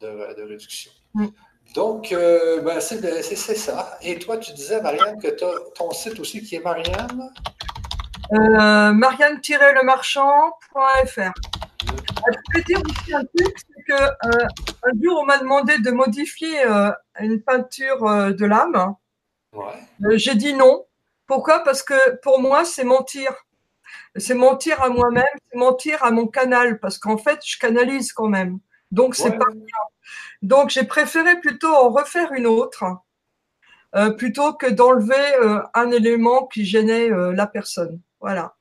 de, 0.00 0.42
réduction. 0.42 0.92
Mm. 1.14 1.26
Donc, 1.74 2.12
euh, 2.12 2.60
ben, 2.62 2.80
c'est 2.80 3.54
ça. 3.54 3.98
Et 4.02 4.18
toi, 4.18 4.38
tu 4.38 4.52
disais, 4.52 4.80
Marianne, 4.80 5.20
que 5.20 5.28
tu 5.28 5.44
as 5.44 5.52
ton 5.74 5.92
site 5.92 6.18
aussi 6.18 6.42
qui 6.42 6.56
est 6.56 6.60
Marianne? 6.60 7.30
Euh, 8.32 8.92
Marianne-lemarchand.fr. 8.92 11.32
Je 11.86 11.92
peux 12.52 12.62
dire 12.62 12.82
aussi 12.84 13.14
un 13.14 13.24
truc, 13.24 13.56
c'est 13.56 13.82
qu'un 13.84 14.10
euh, 14.26 14.46
jour, 15.02 15.20
on 15.22 15.24
m'a 15.24 15.38
demandé 15.38 15.78
de 15.78 15.90
modifier 15.90 16.62
euh, 16.64 16.90
une 17.18 17.40
peinture 17.42 18.34
de 18.34 18.44
l'âme. 18.44 18.94
Ouais. 19.52 19.72
J'ai 20.16 20.34
dit 20.34 20.52
non. 20.54 20.84
Pourquoi? 21.26 21.64
Parce 21.64 21.82
que 21.82 22.16
pour 22.22 22.40
moi, 22.40 22.64
c'est 22.64 22.84
mentir. 22.84 23.32
C'est 24.16 24.34
mentir 24.34 24.82
à 24.82 24.88
moi-même, 24.88 25.24
c'est 25.50 25.58
mentir 25.58 26.04
à 26.04 26.10
mon 26.10 26.26
canal, 26.26 26.80
parce 26.80 26.98
qu'en 26.98 27.16
fait, 27.16 27.38
je 27.44 27.58
canalise 27.58 28.12
quand 28.12 28.28
même. 28.28 28.58
Donc, 28.90 29.14
c'est 29.14 29.38
pas 29.38 29.50
bien. 29.52 29.64
Donc, 30.42 30.70
j'ai 30.70 30.84
préféré 30.84 31.40
plutôt 31.40 31.72
en 31.74 31.90
refaire 31.90 32.32
une 32.32 32.46
autre 32.46 32.84
euh, 33.96 34.10
plutôt 34.10 34.52
que 34.52 34.66
d'enlever 34.66 35.34
euh, 35.42 35.60
un 35.74 35.90
élément 35.90 36.46
qui 36.46 36.64
gênait 36.64 37.10
euh, 37.10 37.32
la 37.32 37.46
personne. 37.46 38.00
Voilà. 38.20 38.54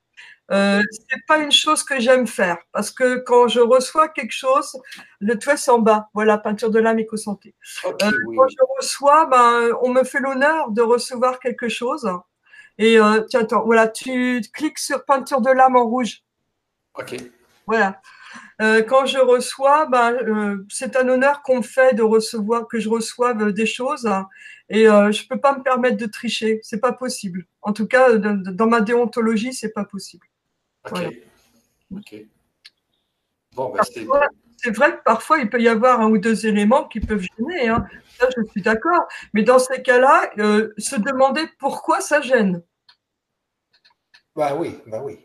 Euh, 0.52 0.82
c'est 1.08 1.24
pas 1.28 1.38
une 1.38 1.52
chose 1.52 1.84
que 1.84 2.00
j'aime 2.00 2.26
faire 2.26 2.58
parce 2.72 2.90
que 2.90 3.18
quand 3.18 3.48
je 3.48 3.60
reçois 3.60 4.10
quelque 4.10 4.32
chose, 4.32 4.76
le 5.20 5.38
toit 5.38 5.58
c'est 5.58 5.70
en 5.70 5.78
bas. 5.78 6.10
Voilà, 6.16 6.40
peinture 6.40 6.72
de 6.72 6.80
l'âme 6.80 6.98
éco-santé. 6.98 7.54
Quand 7.84 8.00
je 8.00 8.78
reçois, 8.80 9.28
ben, 9.28 9.70
on 9.84 9.90
me 9.90 10.04
fait 10.04 10.20
l'honneur 10.20 10.72
de 10.72 10.82
recevoir 10.82 11.40
quelque 11.40 11.70
chose. 11.70 12.10
Et 12.80 12.98
tiens, 13.30 13.42
attends, 13.42 13.64
voilà, 13.64 13.88
tu 13.88 14.42
cliques 14.52 14.80
sur 14.80 15.06
peinture 15.06 15.42
de 15.42 15.52
l'âme 15.52 15.76
en 15.76 15.86
rouge. 15.86 16.24
OK. 16.96 17.16
Voilà. 17.68 18.02
Euh, 18.62 18.84
quand 18.84 19.06
je 19.06 19.20
reçois, 19.20 19.86
ben, 19.86 20.14
euh, 20.14 20.66
c'est 20.70 20.96
un 20.96 21.08
honneur 21.08 21.42
qu'on 21.42 21.58
me 21.58 21.62
fait 21.62 21.94
de 21.94 22.04
recevoir, 22.04 22.68
que 22.68 22.80
je 22.80 22.90
reçoive 22.90 23.54
des 23.54 23.66
choses, 23.66 24.06
hein, 24.06 24.28
et 24.70 24.88
euh, 24.88 25.12
je 25.12 25.26
peux 25.28 25.40
pas 25.40 25.58
me 25.58 25.64
permettre 25.64 25.98
de 25.98 26.06
tricher. 26.06 26.60
C'est 26.64 26.80
pas 26.80 26.92
possible. 26.92 27.46
En 27.62 27.74
tout 27.74 27.88
cas, 27.88 28.18
dans 28.18 28.68
ma 28.68 28.82
déontologie, 28.82 29.54
c'est 29.54 29.72
pas 29.72 29.86
possible. 29.86 30.28
Ok. 30.92 31.00
Ok. 31.96 32.16
Bon, 33.56 33.74
ben, 33.74 33.82
c'est 34.62 34.76
vrai 34.76 34.98
que 34.98 35.04
parfois, 35.04 35.40
il 35.40 35.50
peut 35.50 35.62
y 35.62 35.68
avoir 35.68 36.02
un 36.02 36.10
ou 36.10 36.18
deux 36.18 36.46
éléments 36.46 36.88
qui 36.88 37.00
peuvent 37.00 37.26
gêner. 37.38 37.70
Hein. 37.70 37.88
Ça, 38.20 38.28
je 38.36 38.44
suis 38.52 38.62
d'accord. 38.62 39.08
Mais 39.34 39.44
dans 39.44 39.60
ces 39.60 39.82
cas-là, 39.82 40.30
euh, 40.38 40.74
se 40.78 40.98
demander 40.98 41.46
pourquoi 41.60 42.02
ça 42.02 42.22
gêne. 42.22 42.62
Bah 44.36 44.56
oui, 44.56 44.78
bah 44.86 45.02
oui. 45.04 45.20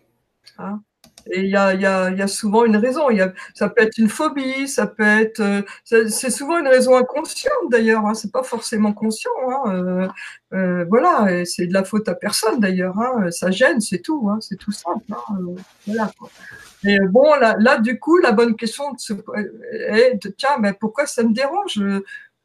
Hein? 0.59 0.82
Et 1.30 1.40
il 1.40 1.48
y 1.48 1.56
a, 1.56 1.74
y, 1.74 1.86
a, 1.86 2.10
y 2.10 2.22
a, 2.22 2.26
souvent 2.26 2.64
une 2.64 2.76
raison. 2.76 3.10
Y 3.10 3.22
a, 3.22 3.32
ça 3.55 3.68
peut 3.68 3.82
être 3.82 3.96
une 3.98 4.09
phobie, 4.09 4.68
ça 4.68 4.86
peut 4.86 5.02
être. 5.02 5.40
Euh, 5.40 5.62
c'est 5.84 6.30
souvent 6.30 6.59
une 6.59 6.68
raison 6.68 6.96
inconsciente 6.96 7.70
d'ailleurs. 7.70 8.06
Hein, 8.06 8.14
c'est 8.14 8.32
pas 8.32 8.42
forcément 8.42 8.92
conscient. 8.92 9.30
Hein, 9.48 9.74
euh, 9.74 10.09
euh, 10.52 10.84
voilà, 10.88 11.44
c'est 11.44 11.66
de 11.66 11.72
la 11.72 11.84
faute 11.84 12.09
à 12.09 12.14
personne 12.14 12.60
d'ailleurs. 12.60 12.98
Hein, 12.98 13.30
ça 13.30 13.51
gêne, 13.51 13.80
c'est 13.80 14.01
tout. 14.01 14.28
Hein, 14.30 14.38
c'est 14.40 14.56
tout 14.56 14.72
simple. 14.72 15.05
Voilà. 15.86 16.10
Quoi. 16.18 16.28
Et 16.84 16.98
bon, 17.09 17.34
là, 17.34 17.56
là, 17.59 17.78
du 17.78 17.98
coup, 17.98 18.18
la 18.18 18.32
bonne 18.32 18.56
question 18.56 18.84
est 19.74 20.22
de 20.22 20.28
tiens, 20.28 20.59
mais 20.60 20.74
pourquoi 20.74 21.06
ça 21.06 21.22
me 21.22 21.32
dérange 21.32 21.80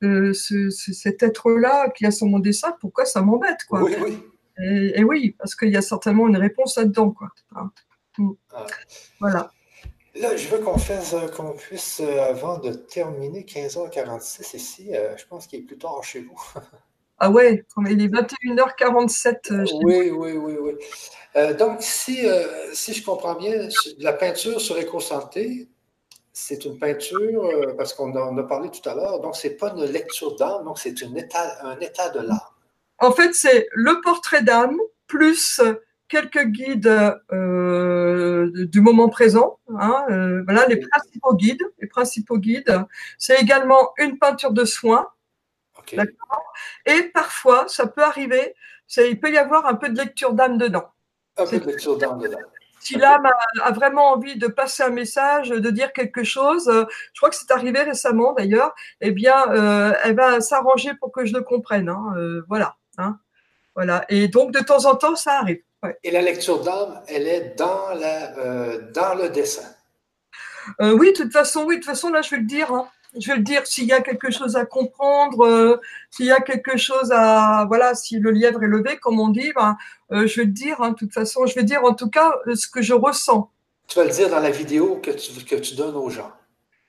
ce, 0.01 0.69
cet 0.69 1.21
être-là 1.21 1.89
qui 1.89 2.05
a 2.05 2.11
son 2.11 2.27
mon 2.27 2.39
dessin? 2.39 2.73
Pourquoi 2.79 3.03
ça 3.03 3.21
m'embête 3.21 3.65
quoi? 3.67 3.83
Oui, 3.83 3.95
oui. 4.01 4.19
Et, 4.61 4.99
et, 4.99 5.03
oui, 5.05 5.35
parce 5.37 5.55
qu'il 5.55 5.69
y 5.69 5.77
a 5.77 5.81
certainement 5.81 6.27
une 6.27 6.35
réponse 6.35 6.77
là-dedans, 6.77 7.11
quoi. 7.11 7.31
Ah. 8.53 8.65
Voilà. 9.19 9.51
Là, 10.15 10.35
je 10.35 10.47
veux 10.47 10.57
qu'on 10.57 10.77
fasse, 10.77 11.13
euh, 11.13 11.27
qu'on 11.27 11.53
puisse, 11.53 12.01
euh, 12.01 12.23
avant 12.23 12.57
de 12.57 12.73
terminer 12.73 13.43
15h46 13.43 14.55
ici, 14.55 14.95
euh, 14.95 15.15
je 15.15 15.25
pense 15.25 15.47
qu'il 15.47 15.59
est 15.59 15.63
plus 15.63 15.77
tard 15.77 16.03
chez 16.03 16.21
vous. 16.21 16.41
ah 17.19 17.29
ouais, 17.29 17.63
il 17.87 18.01
est 18.01 18.07
21h47. 18.07 19.81
oui, 19.83 20.09
oui, 20.09 20.33
oui, 20.33 20.55
oui. 20.59 21.55
donc, 21.55 21.81
si, 21.81 22.25
si 22.73 22.93
je 22.93 23.05
comprends 23.05 23.35
bien, 23.35 23.69
la 23.99 24.13
peinture 24.13 24.59
sur 24.59 24.77
éco-santé, 24.77 25.69
c'est 26.33 26.65
une 26.65 26.79
peinture, 26.79 27.75
parce 27.77 27.93
qu'on 27.93 28.11
en 28.15 28.37
a 28.37 28.43
parlé 28.43 28.69
tout 28.71 28.87
à 28.89 28.95
l'heure, 28.95 29.19
donc 29.19 29.35
c'est 29.35 29.57
pas 29.57 29.73
une 29.75 29.85
lecture 29.85 30.35
d'âme, 30.35 30.65
donc 30.65 30.79
c'est 30.79 31.01
un 31.03 31.15
état, 31.15 31.65
un 31.65 31.79
état 31.79 32.09
de 32.09 32.21
l'âme. 32.21 32.39
En 32.97 33.11
fait, 33.11 33.33
c'est 33.33 33.67
le 33.73 34.01
portrait 34.01 34.41
d'âme 34.41 34.77
plus 35.07 35.61
quelques 36.09 36.43
guides 36.45 37.15
euh, 37.31 38.49
du 38.65 38.81
moment 38.81 39.09
présent. 39.09 39.59
Hein, 39.77 40.05
euh, 40.09 40.43
voilà 40.43 40.65
les 40.65 40.77
principaux 40.77 41.35
guides. 41.35 41.63
Les 41.79 41.87
principaux 41.87 42.37
guides. 42.37 42.83
C'est 43.17 43.39
également 43.39 43.93
une 43.97 44.17
peinture 44.17 44.51
de 44.51 44.65
soins. 44.65 45.07
Et 46.85 47.03
parfois, 47.13 47.67
ça 47.67 47.87
peut 47.87 48.03
arriver. 48.03 48.53
Il 48.97 49.19
peut 49.19 49.31
y 49.31 49.37
avoir 49.37 49.65
un 49.65 49.75
peu 49.75 49.89
de 49.89 49.97
lecture 49.97 50.33
d'âme 50.33 50.57
dedans. 50.57 50.91
Un 51.37 51.45
peu 51.45 51.59
de 51.59 51.65
lecture 51.65 51.97
d'âme 51.97 52.19
dedans. 52.19 52.37
Si 52.79 52.97
l'âme 52.97 53.27
a, 53.61 53.71
vraiment 53.71 54.13
envie 54.13 54.37
de 54.37 54.47
passer 54.47 54.83
un 54.83 54.89
message, 54.89 55.49
de 55.49 55.69
dire 55.69 55.91
quelque 55.91 56.23
chose, 56.23 56.69
euh, 56.69 56.85
je 57.13 57.19
crois 57.19 57.29
que 57.29 57.35
c'est 57.35 57.51
arrivé 57.51 57.81
récemment 57.81 58.33
d'ailleurs, 58.33 58.73
eh 59.01 59.11
bien, 59.11 59.51
euh, 59.51 59.93
elle 60.03 60.15
va 60.15 60.39
s'arranger 60.39 60.93
pour 60.95 61.11
que 61.11 61.25
je 61.25 61.33
le 61.33 61.41
comprenne. 61.41 61.89
Hein, 61.89 62.13
euh, 62.17 62.41
voilà. 62.47 62.77
Hein, 62.97 63.19
voilà. 63.75 64.05
Et 64.09 64.27
donc, 64.29 64.51
de 64.51 64.59
temps 64.59 64.85
en 64.85 64.95
temps, 64.95 65.15
ça 65.15 65.39
arrive. 65.39 65.61
Et 66.03 66.11
la 66.11 66.21
lecture 66.21 66.61
d'âme, 66.61 67.01
elle 67.07 67.27
est 67.27 67.55
dans, 67.57 67.89
la, 67.93 68.37
euh, 68.37 68.91
dans 68.91 69.15
le 69.15 69.29
dessin. 69.29 69.63
Euh, 70.81 70.91
oui, 70.91 71.13
de 71.13 71.17
toute 71.17 71.31
façon, 71.31 71.63
oui, 71.63 71.75
de 71.75 71.79
toute 71.79 71.89
façon, 71.89 72.09
là, 72.09 72.21
je 72.21 72.31
vais 72.31 72.37
le 72.37 72.47
dire. 72.47 72.71
Hein. 72.73 72.89
Je 73.17 73.27
vais 73.31 73.37
le 73.37 73.43
dire 73.43 73.65
s'il 73.65 73.85
y 73.85 73.93
a 73.93 74.01
quelque 74.01 74.29
chose 74.29 74.55
à 74.55 74.65
comprendre, 74.65 75.45
euh, 75.45 75.79
s'il 76.11 76.25
y 76.25 76.31
a 76.31 76.41
quelque 76.41 76.77
chose 76.77 77.11
à, 77.11 77.65
voilà, 77.67 77.95
si 77.95 78.19
le 78.19 78.31
lièvre 78.31 78.61
est 78.61 78.67
levé, 78.67 78.97
comme 78.97 79.19
on 79.19 79.29
dit, 79.29 79.51
ben, 79.55 79.77
je 80.11 80.41
vais 80.41 80.45
le 80.45 80.51
dire. 80.51 80.81
Hein, 80.81 80.91
de 80.91 80.95
toute 80.95 81.13
façon, 81.13 81.45
je 81.45 81.55
vais 81.55 81.63
dire 81.63 81.83
en 81.83 81.93
tout 81.93 82.09
cas 82.09 82.33
ce 82.53 82.67
que 82.67 82.81
je 82.81 82.93
ressens. 82.93 83.49
Tu 83.87 83.97
vas 83.97 84.03
le 84.03 84.11
dire 84.11 84.29
dans 84.29 84.39
la 84.39 84.51
vidéo 84.51 84.99
que 85.01 85.11
tu, 85.11 85.43
que 85.43 85.55
tu 85.55 85.75
donnes 85.75 85.95
aux 85.95 86.09
gens. 86.09 86.31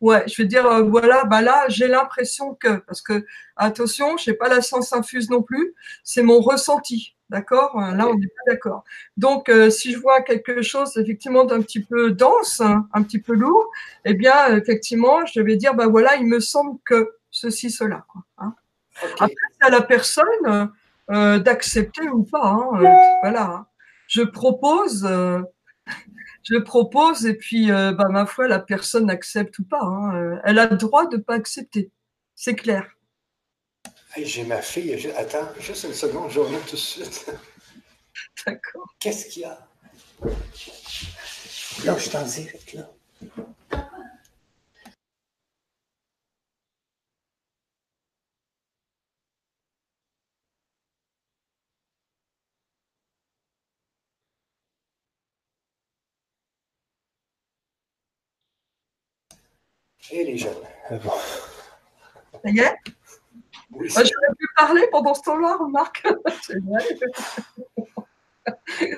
Ouais, 0.00 0.24
je 0.26 0.42
vais 0.42 0.48
dire, 0.48 0.84
voilà, 0.86 1.24
bah 1.24 1.42
là, 1.42 1.66
j'ai 1.68 1.86
l'impression 1.86 2.54
que, 2.54 2.76
parce 2.86 3.02
que, 3.02 3.24
attention, 3.56 4.16
je 4.16 4.30
n'ai 4.30 4.36
pas 4.36 4.48
la 4.48 4.62
sens 4.62 4.92
infuse 4.92 5.30
non 5.30 5.42
plus, 5.42 5.74
c'est 6.04 6.22
mon 6.22 6.40
ressenti. 6.40 7.14
D'accord? 7.30 7.80
Là, 7.80 8.08
on 8.08 8.14
n'est 8.16 8.26
pas 8.26 8.52
d'accord. 8.52 8.84
Donc, 9.16 9.48
euh, 9.48 9.70
si 9.70 9.92
je 9.92 9.98
vois 9.98 10.20
quelque 10.20 10.62
chose 10.62 10.96
effectivement 10.96 11.44
d'un 11.44 11.62
petit 11.62 11.80
peu 11.80 12.10
dense, 12.10 12.60
hein, 12.60 12.88
un 12.92 13.04
petit 13.04 13.20
peu 13.20 13.34
lourd, 13.34 13.70
eh 14.04 14.14
bien, 14.14 14.56
effectivement, 14.56 15.24
je 15.26 15.40
vais 15.40 15.56
dire, 15.56 15.74
ben 15.74 15.86
voilà, 15.86 16.16
il 16.16 16.26
me 16.26 16.40
semble 16.40 16.78
que 16.84 17.12
ceci, 17.30 17.70
cela. 17.70 18.04
Quoi, 18.08 18.22
hein. 18.38 18.54
Après, 19.20 19.34
c'est 19.60 19.66
à 19.66 19.70
la 19.70 19.82
personne 19.82 20.72
euh, 21.10 21.38
d'accepter 21.38 22.08
ou 22.08 22.24
pas. 22.24 22.44
Hein, 22.44 22.68
euh, 22.74 23.20
voilà. 23.22 23.42
Hein. 23.42 23.66
Je 24.06 24.22
propose, 24.22 25.06
euh, 25.08 25.40
je 26.42 26.56
propose, 26.56 27.26
et 27.26 27.34
puis, 27.34 27.68
bah, 27.68 28.08
ma 28.10 28.26
foi, 28.26 28.48
la 28.48 28.58
personne 28.58 29.10
accepte 29.10 29.58
ou 29.58 29.64
pas. 29.64 29.82
Hein, 29.82 30.40
elle 30.44 30.58
a 30.58 30.68
le 30.68 30.76
droit 30.76 31.06
de 31.06 31.16
ne 31.16 31.22
pas 31.22 31.34
accepter. 31.34 31.90
C'est 32.34 32.54
clair. 32.54 32.88
J'ai 34.16 34.44
ma 34.44 34.60
fille. 34.60 35.12
Attends, 35.16 35.48
juste 35.58 35.84
une 35.84 35.94
seconde, 35.94 36.30
je 36.30 36.40
reviens 36.40 36.60
tout 36.60 36.72
de 36.72 36.76
suite. 36.76 37.26
D'accord. 38.46 38.94
Qu'est-ce 38.98 39.26
qu'il 39.28 39.42
y 39.42 39.44
a? 39.44 39.66
Là, 41.84 41.96
je 41.96 42.10
t'en 42.10 42.22
direct, 42.22 42.72
là. 42.74 42.90
Et 60.12 60.24
les 60.24 60.36
jeunes. 60.36 60.54
Bon. 61.04 61.12
Ça 62.42 62.50
y 62.50 62.58
est? 62.58 62.76
Oui, 63.72 63.88
J'aurais 63.88 64.34
pu 64.38 64.46
parler 64.56 64.88
pendant 64.90 65.14
ce 65.14 65.22
temps-là, 65.22 65.56
remarque. 65.56 66.06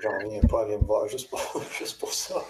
J'en 0.03 0.19
reviens 0.19 0.41
pas, 0.49 0.67
viens 0.67 0.79
me 0.79 0.85
voir 0.85 1.09
juste 1.09 1.29
pour, 1.29 1.41
juste 1.79 1.99
pour 1.99 2.13
ça. 2.13 2.43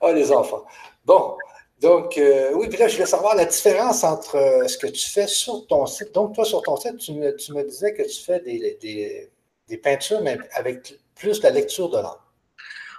Ah, 0.00 0.12
les 0.12 0.32
enfants. 0.32 0.64
Bon, 1.04 1.36
donc, 1.80 2.16
euh, 2.18 2.52
oui, 2.54 2.68
puis 2.68 2.78
là, 2.78 2.88
je 2.88 2.94
voulais 2.94 3.06
savoir 3.06 3.34
la 3.34 3.44
différence 3.44 4.04
entre 4.04 4.36
euh, 4.36 4.66
ce 4.66 4.78
que 4.78 4.86
tu 4.86 5.08
fais 5.08 5.26
sur 5.26 5.66
ton 5.66 5.86
site. 5.86 6.12
Donc, 6.12 6.34
toi, 6.34 6.44
sur 6.44 6.62
ton 6.62 6.76
site, 6.76 6.96
tu 6.98 7.12
me, 7.12 7.36
tu 7.36 7.52
me 7.52 7.62
disais 7.62 7.92
que 7.94 8.02
tu 8.02 8.22
fais 8.22 8.40
des, 8.40 8.78
des, 8.80 9.30
des 9.68 9.76
peintures, 9.76 10.22
mais 10.22 10.38
avec 10.54 10.98
plus 11.14 11.42
la 11.42 11.50
lecture 11.50 11.90
de 11.90 11.98
l'art. 11.98 12.23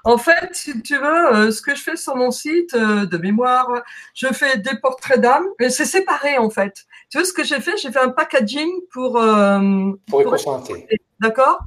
En 0.06 0.19
fait, 0.19 0.49
si 0.52 0.80
tu 0.84 0.95
veux, 0.98 1.36
euh, 1.36 1.52
ce 1.52 1.64
que 1.64 1.73
je 1.73 1.82
fais 1.82 1.95
sur 1.95 2.15
mon 2.15 2.30
site 2.30 2.76
euh, 2.76 3.07
de 3.07 3.18
mémoire, 3.18 3.84
je 4.14 4.27
fais 4.27 4.57
des 4.57 4.77
portraits 4.77 5.19
d'âme, 5.19 5.48
mais 5.60 5.72
c'est 5.72 5.86
séparé 5.86 6.38
en 6.38 6.52
fait. 6.52 6.86
Tu 7.10 7.18
vois 7.18 7.26
ce 7.26 7.34
que 7.34 7.44
j'ai 7.44 7.60
fait? 7.60 7.76
J'ai 7.77 7.91
fait 7.91 7.99
un 7.99 8.10
packaging 8.10 8.69
pour 8.91 9.18
euh, 9.18 9.91
pour, 10.07 10.22
pour 10.22 10.64
D'accord? 11.19 11.60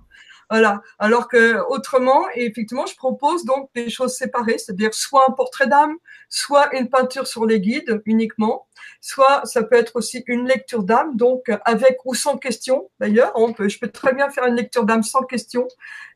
Voilà. 0.50 0.82
Alors 1.00 1.26
que 1.26 1.58
autrement, 1.68 2.26
effectivement, 2.34 2.86
je 2.86 2.94
propose 2.94 3.44
donc 3.44 3.70
des 3.74 3.90
choses 3.90 4.14
séparées, 4.14 4.58
c'est-à-dire 4.58 4.94
soit 4.94 5.24
un 5.28 5.32
portrait 5.32 5.66
d'âme, 5.66 5.96
soit 6.28 6.74
une 6.74 6.88
peinture 6.88 7.26
sur 7.26 7.46
les 7.46 7.60
guides 7.60 8.02
uniquement, 8.04 8.66
soit 9.00 9.42
ça 9.44 9.62
peut 9.62 9.76
être 9.76 9.96
aussi 9.96 10.22
une 10.26 10.46
lecture 10.46 10.82
d'âme, 10.82 11.16
donc 11.16 11.50
avec 11.64 11.98
ou 12.04 12.14
sans 12.14 12.36
question. 12.36 12.90
D'ailleurs, 13.00 13.32
on 13.34 13.52
peut, 13.52 13.68
je 13.68 13.78
peux 13.78 13.88
très 13.88 14.12
bien 14.12 14.28
faire 14.30 14.44
une 14.44 14.56
lecture 14.56 14.84
d'âme 14.84 15.02
sans 15.02 15.22
question. 15.22 15.66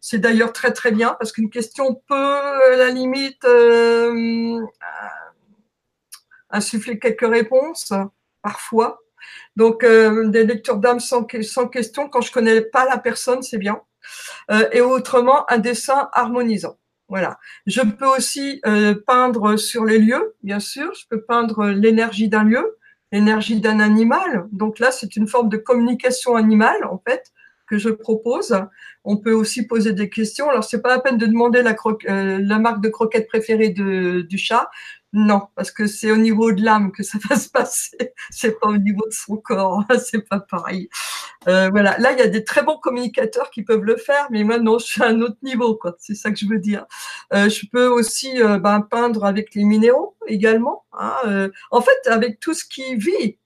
C'est 0.00 0.18
d'ailleurs 0.18 0.52
très 0.52 0.72
très 0.72 0.92
bien 0.92 1.16
parce 1.18 1.32
qu'une 1.32 1.50
question 1.50 2.02
peut, 2.08 2.14
à 2.14 2.76
la 2.76 2.90
limite, 2.90 3.44
euh, 3.44 4.60
insuffler 6.50 6.98
quelques 6.98 7.28
réponses 7.28 7.92
parfois. 8.42 8.98
Donc, 9.56 9.84
euh, 9.84 10.28
des 10.28 10.44
lectures 10.44 10.78
d'âme 10.78 11.00
sans, 11.00 11.26
sans 11.42 11.68
question, 11.68 12.08
quand 12.08 12.20
je 12.20 12.32
connais 12.32 12.60
pas 12.60 12.84
la 12.84 12.98
personne, 12.98 13.42
c'est 13.42 13.58
bien. 13.58 13.80
Euh, 14.50 14.68
et 14.72 14.80
autrement 14.80 15.50
un 15.50 15.58
dessin 15.58 16.08
harmonisant. 16.12 16.76
Voilà. 17.12 17.38
Je 17.66 17.82
peux 17.82 18.06
aussi 18.06 18.62
euh, 18.64 18.94
peindre 19.06 19.58
sur 19.58 19.84
les 19.84 19.98
lieux, 19.98 20.34
bien 20.42 20.60
sûr. 20.60 20.94
Je 20.94 21.04
peux 21.10 21.20
peindre 21.20 21.66
l'énergie 21.66 22.30
d'un 22.30 22.42
lieu, 22.42 22.78
l'énergie 23.12 23.60
d'un 23.60 23.80
animal. 23.80 24.48
Donc 24.50 24.78
là, 24.78 24.90
c'est 24.90 25.14
une 25.14 25.28
forme 25.28 25.50
de 25.50 25.58
communication 25.58 26.36
animale, 26.36 26.82
en 26.90 26.96
fait, 27.06 27.30
que 27.66 27.76
je 27.76 27.90
propose. 27.90 28.56
On 29.04 29.18
peut 29.18 29.34
aussi 29.34 29.66
poser 29.66 29.92
des 29.92 30.08
questions. 30.08 30.48
Alors, 30.48 30.64
c'est 30.64 30.80
pas 30.80 30.88
la 30.88 31.00
peine 31.00 31.18
de 31.18 31.26
demander 31.26 31.60
la, 31.62 31.76
euh, 32.08 32.58
marque 32.58 32.80
de 32.80 32.88
croquette 32.88 33.28
préférée 33.28 33.68
du 33.68 34.38
chat. 34.38 34.70
Non, 35.14 35.48
parce 35.56 35.70
que 35.70 35.86
c'est 35.86 36.10
au 36.10 36.16
niveau 36.16 36.52
de 36.52 36.62
l'âme 36.62 36.90
que 36.90 37.02
ça 37.02 37.18
va 37.28 37.36
se 37.36 37.50
passer. 37.50 38.14
C'est 38.30 38.58
pas 38.58 38.68
au 38.68 38.78
niveau 38.78 39.06
de 39.06 39.12
son 39.12 39.36
corps. 39.36 39.84
C'est 40.02 40.26
pas 40.26 40.40
pareil. 40.40 40.88
Euh, 41.48 41.68
voilà. 41.70 41.98
Là, 41.98 42.12
il 42.12 42.18
y 42.18 42.22
a 42.22 42.28
des 42.28 42.44
très 42.44 42.62
bons 42.62 42.78
communicateurs 42.78 43.50
qui 43.50 43.62
peuvent 43.62 43.84
le 43.84 43.96
faire, 43.96 44.28
mais 44.30 44.42
moi, 44.42 44.58
non, 44.58 44.78
je 44.78 44.86
suis 44.86 45.02
à 45.02 45.08
un 45.08 45.20
autre 45.20 45.36
niveau, 45.42 45.76
quoi. 45.76 45.96
C'est 45.98 46.14
ça 46.14 46.30
que 46.30 46.38
je 46.38 46.46
veux 46.46 46.58
dire. 46.58 46.86
Euh, 47.34 47.50
je 47.50 47.66
peux 47.70 47.88
aussi 47.88 48.40
euh, 48.42 48.58
ben, 48.58 48.80
peindre 48.80 49.24
avec 49.24 49.54
les 49.54 49.64
minéraux 49.64 50.16
également. 50.26 50.86
Hein, 50.92 51.50
en 51.70 51.80
fait, 51.82 52.06
avec 52.06 52.40
tout 52.40 52.54
ce 52.54 52.64
qui 52.64 52.94
vit, 52.96 53.38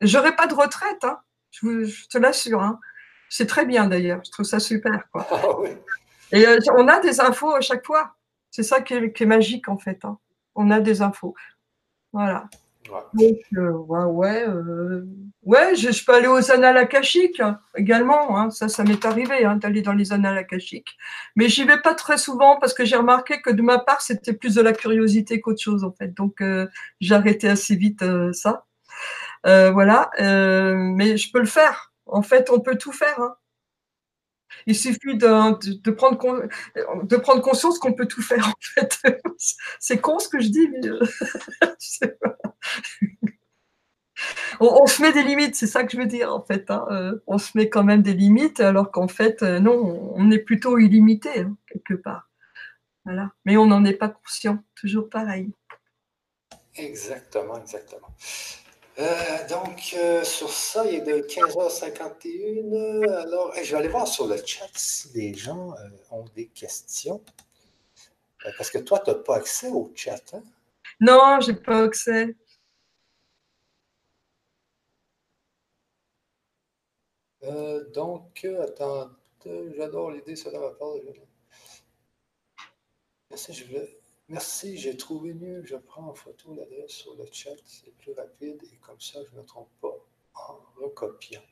j'aurai 0.00 0.34
pas 0.34 0.46
de 0.46 0.54
retraite. 0.54 1.04
Hein. 1.04 1.18
Je, 1.50 2.08
te 2.08 2.18
l'assure. 2.18 2.62
Hein. 2.62 2.80
C'est 3.28 3.46
très 3.46 3.64
bien 3.64 3.86
d'ailleurs. 3.86 4.20
Je 4.24 4.30
trouve 4.32 4.46
ça 4.46 4.60
super, 4.60 5.08
quoi. 5.12 5.26
Ah 6.32 6.36
Et 6.36 6.44
on 6.76 6.88
a 6.88 6.98
des 6.98 7.20
infos 7.20 7.54
à 7.54 7.60
chaque 7.60 7.86
fois. 7.86 8.16
C'est 8.50 8.64
ça 8.64 8.80
qui 8.80 8.94
est, 8.94 9.12
qui 9.12 9.22
est, 9.22 9.26
magique, 9.26 9.68
en 9.68 9.78
fait. 9.78 10.04
Hein 10.04 10.18
on 10.56 10.70
a 10.70 10.80
des 10.80 11.02
infos. 11.02 11.34
Voilà. 12.12 12.48
Donc, 13.14 13.38
euh, 13.56 13.70
ouais, 13.72 14.46
euh, 14.46 15.06
ouais, 15.42 15.74
je, 15.74 16.04
peux 16.04 16.14
aller 16.14 16.28
aux 16.28 16.50
annales 16.50 16.76
akashiques 16.76 17.42
également. 17.76 18.38
Hein. 18.38 18.50
Ça, 18.50 18.68
ça 18.68 18.84
m'est 18.84 19.04
arrivé 19.04 19.44
hein, 19.44 19.56
d'aller 19.56 19.82
dans 19.82 19.92
les 19.92 20.12
annales 20.12 20.38
akashiques. 20.38 20.96
Mais 21.34 21.48
j'y 21.48 21.64
vais 21.64 21.80
pas 21.80 21.94
très 21.94 22.18
souvent 22.18 22.58
parce 22.58 22.74
que 22.74 22.84
j'ai 22.84 22.96
remarqué 22.96 23.40
que 23.40 23.50
de 23.50 23.62
ma 23.62 23.78
part, 23.78 24.00
c'était 24.00 24.32
plus 24.32 24.54
de 24.54 24.62
la 24.62 24.72
curiosité 24.72 25.40
qu'autre 25.40 25.60
chose 25.60 25.84
en 25.84 25.92
fait. 25.92 26.14
Donc, 26.14 26.40
euh, 26.40 26.66
j'ai 27.00 27.14
arrêté 27.14 27.48
assez 27.48 27.76
vite 27.76 28.04
ça. 28.32 28.64
voilà. 29.44 30.10
mais 30.18 31.16
je 31.16 31.32
peux 31.32 31.40
le 31.40 31.46
faire. 31.46 31.92
En 32.06 32.22
fait, 32.22 32.50
on 32.50 32.60
peut 32.60 32.76
tout 32.76 32.92
faire. 32.92 33.18
Il 34.66 34.74
suffit 34.74 35.16
de, 35.16 35.90
prendre, 35.92 36.18
de 37.04 37.16
prendre 37.16 37.40
conscience 37.40 37.78
qu'on 37.78 37.92
peut 37.92 38.06
tout 38.06 38.22
faire, 38.22 38.48
en 38.48 38.54
fait. 38.60 38.98
C'est 39.78 40.00
con 40.00 40.18
ce 40.18 40.28
que 40.28 40.40
je 40.40 40.48
dis, 40.48 40.68
mais 40.68 40.88
euh, 40.88 41.00
on, 44.60 44.86
se 44.86 45.02
met 45.02 45.12
des 45.12 45.22
limites, 45.22 45.54
c'est 45.54 45.66
ça 45.66 45.84
que 45.84 45.92
je 45.92 45.98
veux 45.98 46.06
dire, 46.06 46.34
en 46.34 46.42
fait. 46.42 46.70
Hein. 46.70 46.86
Euh, 46.90 47.22
on 47.26 47.38
se 47.38 47.56
met 47.56 47.68
quand 47.68 47.84
même 47.84 48.02
des 48.02 48.14
limites, 48.14 48.60
alors 48.60 48.90
qu'en 48.90 49.08
fait, 49.08 49.42
euh, 49.42 49.60
non, 49.60 50.12
on 50.14 50.30
est 50.30 50.38
plutôt 50.38 50.78
illimité, 50.78 51.40
hein, 51.40 51.56
quelque 51.68 51.94
part. 51.94 52.28
Voilà. 53.04 53.30
Mais 53.44 53.56
on 53.56 53.66
n'en 53.66 53.84
est 53.84 53.94
pas 53.94 54.08
conscient, 54.08 54.64
toujours 54.74 55.08
pareil. 55.08 55.52
Exactement, 56.74 57.60
exactement. 57.60 58.08
Euh, 58.98 59.48
donc, 59.48 59.94
euh, 59.98 60.24
sur 60.24 60.50
ça, 60.50 60.86
il 60.86 60.94
est 60.94 61.00
de 61.02 61.18
15h51. 61.20 63.08
Alors, 63.10 63.52
je 63.54 63.70
vais 63.72 63.76
aller 63.76 63.88
voir 63.88 64.08
sur 64.08 64.26
le 64.26 64.36
chat 64.38 64.68
si 64.74 65.08
les 65.14 65.34
gens 65.34 65.72
euh, 65.74 65.88
ont 66.10 66.24
des 66.34 66.48
questions. 66.48 67.22
parce 68.56 68.70
que 68.70 68.78
toi, 68.78 68.98
tu 69.00 69.10
n'as 69.10 69.16
pas 69.16 69.36
accès 69.36 69.68
au 69.68 69.92
chat. 69.94 70.34
Hein? 70.34 70.42
Non, 71.00 71.40
je 71.40 71.52
n'ai 71.52 71.58
pas 71.60 71.82
accès. 71.84 72.34
donc, 77.94 78.44
attends, 78.60 79.10
j'adore 79.76 80.10
l'idée, 80.10 80.34
cela 80.36 80.58
va 80.58 80.70
parler. 80.72 81.02
Merci, 83.30 83.52
je 83.52 83.64
vais. 83.66 84.00
Merci, 84.28 84.76
j'ai 84.76 84.96
trouvé 84.96 85.34
mieux. 85.34 85.62
Je 85.64 85.76
prends 85.76 86.08
en 86.08 86.14
photo 86.14 86.54
l'adresse 86.54 86.90
sur 86.90 87.14
le 87.14 87.26
chat, 87.30 87.54
c'est 87.64 87.94
plus 87.96 88.12
rapide 88.12 88.60
et 88.72 88.76
comme 88.78 89.00
ça, 89.00 89.20
je 89.24 89.36
ne 89.36 89.40
me 89.40 89.46
trompe 89.46 89.68
pas 89.80 89.96
en 90.34 90.58
recopiant. 90.82 91.42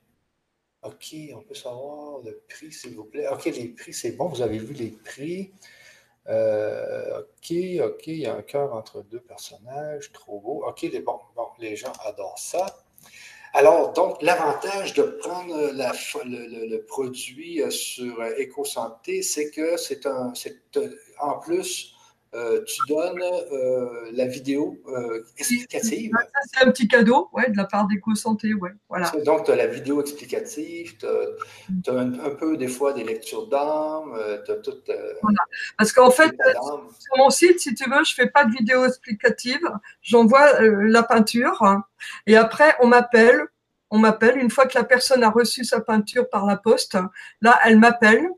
OK, 0.82 1.14
on 1.34 1.40
peut 1.42 1.54
savoir 1.54 2.20
le 2.22 2.42
prix, 2.48 2.72
s'il 2.72 2.96
vous 2.96 3.04
plaît. 3.04 3.28
OK, 3.28 3.44
les 3.44 3.68
prix, 3.68 3.92
c'est 3.92 4.12
bon, 4.12 4.26
vous 4.28 4.42
avez 4.42 4.58
vu 4.58 4.74
les 4.74 4.90
prix. 4.90 5.52
Euh, 6.28 7.20
OK, 7.20 7.52
OK, 7.80 8.06
il 8.08 8.18
y 8.18 8.26
a 8.26 8.34
un 8.34 8.42
cœur 8.42 8.74
entre 8.74 9.02
deux 9.02 9.20
personnages, 9.20 10.12
trop 10.12 10.40
beau. 10.40 10.66
OK, 10.66 10.82
les, 10.82 11.00
bon, 11.00 11.20
bon, 11.36 11.48
les 11.60 11.76
gens 11.76 11.92
adorent 12.04 12.38
ça. 12.38 12.66
Alors, 13.52 13.92
donc, 13.92 14.20
l'avantage 14.20 14.94
de 14.94 15.02
prendre 15.02 15.54
le, 15.54 16.78
produit 16.86 17.62
sur 17.70 18.20
EcoSanté, 18.20 19.22
c'est 19.22 19.50
que 19.50 19.76
c'est 19.76 20.06
un, 20.06 20.32
en 21.20 21.38
plus, 21.38 21.93
euh, 22.34 22.64
tu 22.64 22.80
donnes 22.88 23.22
euh, 23.22 24.10
la 24.12 24.26
vidéo 24.26 24.76
euh, 24.88 25.22
explicative. 25.38 26.10
c'est 26.52 26.64
un 26.64 26.70
petit 26.72 26.88
cadeau 26.88 27.28
ouais, 27.32 27.48
de 27.48 27.56
la 27.56 27.64
part 27.64 27.86
d'EcoSanté. 27.86 28.54
Ouais, 28.54 28.72
voilà. 28.88 29.12
Donc, 29.24 29.44
tu 29.44 29.52
as 29.52 29.56
la 29.56 29.68
vidéo 29.68 30.00
explicative, 30.00 30.96
tu 30.98 31.06
as, 31.06 31.92
un, 31.92 32.30
peu 32.30 32.56
des 32.56 32.66
fois 32.66 32.92
des 32.92 33.04
lectures 33.04 33.46
d'âme, 33.46 34.18
tu 34.44 34.50
as 34.50 34.56
tout. 34.56 34.72
voilà. 35.22 35.38
Parce 35.78 35.92
qu'en 35.92 36.10
fait, 36.10 36.34
sur 36.98 37.16
mon 37.18 37.30
site, 37.30 37.60
si 37.60 37.72
tu 37.74 37.88
veux, 37.88 38.04
je 38.04 38.12
ne 38.12 38.24
fais 38.24 38.28
pas 38.28 38.44
de 38.44 38.50
vidéo 38.50 38.84
explicative, 38.84 39.62
j'envoie 40.02 40.60
la 40.60 41.04
peinture 41.04 41.82
et 42.26 42.36
après, 42.36 42.74
on 42.80 42.88
m'appelle. 42.88 43.42
On 43.90 43.98
m'appelle 43.98 44.38
une 44.38 44.50
fois 44.50 44.66
que 44.66 44.76
la 44.76 44.82
personne 44.82 45.22
a 45.22 45.30
reçu 45.30 45.62
sa 45.62 45.80
peinture 45.80 46.28
par 46.28 46.46
la 46.46 46.56
poste. 46.56 46.98
Là, 47.40 47.60
elle 47.64 47.78
m'appelle 47.78 48.28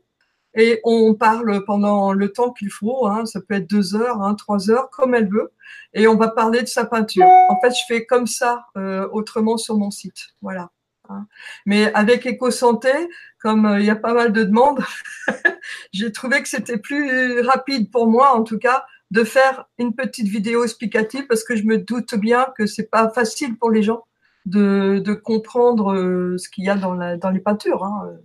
et 0.57 0.81
on 0.83 1.13
parle 1.13 1.63
pendant 1.63 2.11
le 2.11 2.33
temps 2.33 2.51
qu'il 2.51 2.71
faut. 2.71 3.07
Hein, 3.07 3.25
ça 3.25 3.39
peut 3.39 3.53
être 3.53 3.69
deux 3.69 3.95
heures, 3.95 4.21
hein, 4.21 4.33
trois 4.33 4.69
heures, 4.69 4.89
comme 4.89 5.15
elle 5.15 5.29
veut, 5.29 5.53
et 5.93 6.07
on 6.07 6.17
va 6.17 6.27
parler 6.29 6.61
de 6.61 6.67
sa 6.67 6.85
peinture. 6.85 7.27
En 7.49 7.61
fait, 7.61 7.69
je 7.69 7.85
fais 7.87 8.05
comme 8.05 8.27
ça 8.27 8.65
euh, 8.75 9.07
autrement 9.11 9.57
sur 9.57 9.77
mon 9.77 9.91
site, 9.91 10.33
voilà. 10.41 10.71
Hein. 11.09 11.27
Mais 11.65 11.93
avec 11.93 12.25
EcoSanté, 12.25 12.91
comme 13.39 13.65
euh, 13.65 13.79
il 13.79 13.85
y 13.85 13.89
a 13.89 13.95
pas 13.95 14.13
mal 14.13 14.33
de 14.33 14.43
demandes, 14.43 14.83
j'ai 15.93 16.11
trouvé 16.11 16.41
que 16.41 16.49
c'était 16.49 16.77
plus 16.77 17.39
rapide 17.41 17.91
pour 17.91 18.07
moi, 18.07 18.33
en 18.33 18.43
tout 18.43 18.57
cas, 18.57 18.83
de 19.11 19.23
faire 19.23 19.69
une 19.77 19.95
petite 19.95 20.27
vidéo 20.27 20.63
explicative 20.63 21.27
parce 21.27 21.43
que 21.43 21.55
je 21.55 21.63
me 21.63 21.77
doute 21.77 22.15
bien 22.15 22.47
que 22.57 22.65
c'est 22.65 22.89
pas 22.89 23.09
facile 23.09 23.57
pour 23.57 23.71
les 23.71 23.83
gens 23.83 24.03
de, 24.45 24.99
de 24.99 25.13
comprendre 25.13 25.93
euh, 25.93 26.37
ce 26.37 26.49
qu'il 26.49 26.65
y 26.65 26.69
a 26.69 26.75
dans, 26.75 26.93
la, 26.93 27.15
dans 27.15 27.29
les 27.29 27.39
peintures. 27.39 27.85
Hein. 27.85 28.17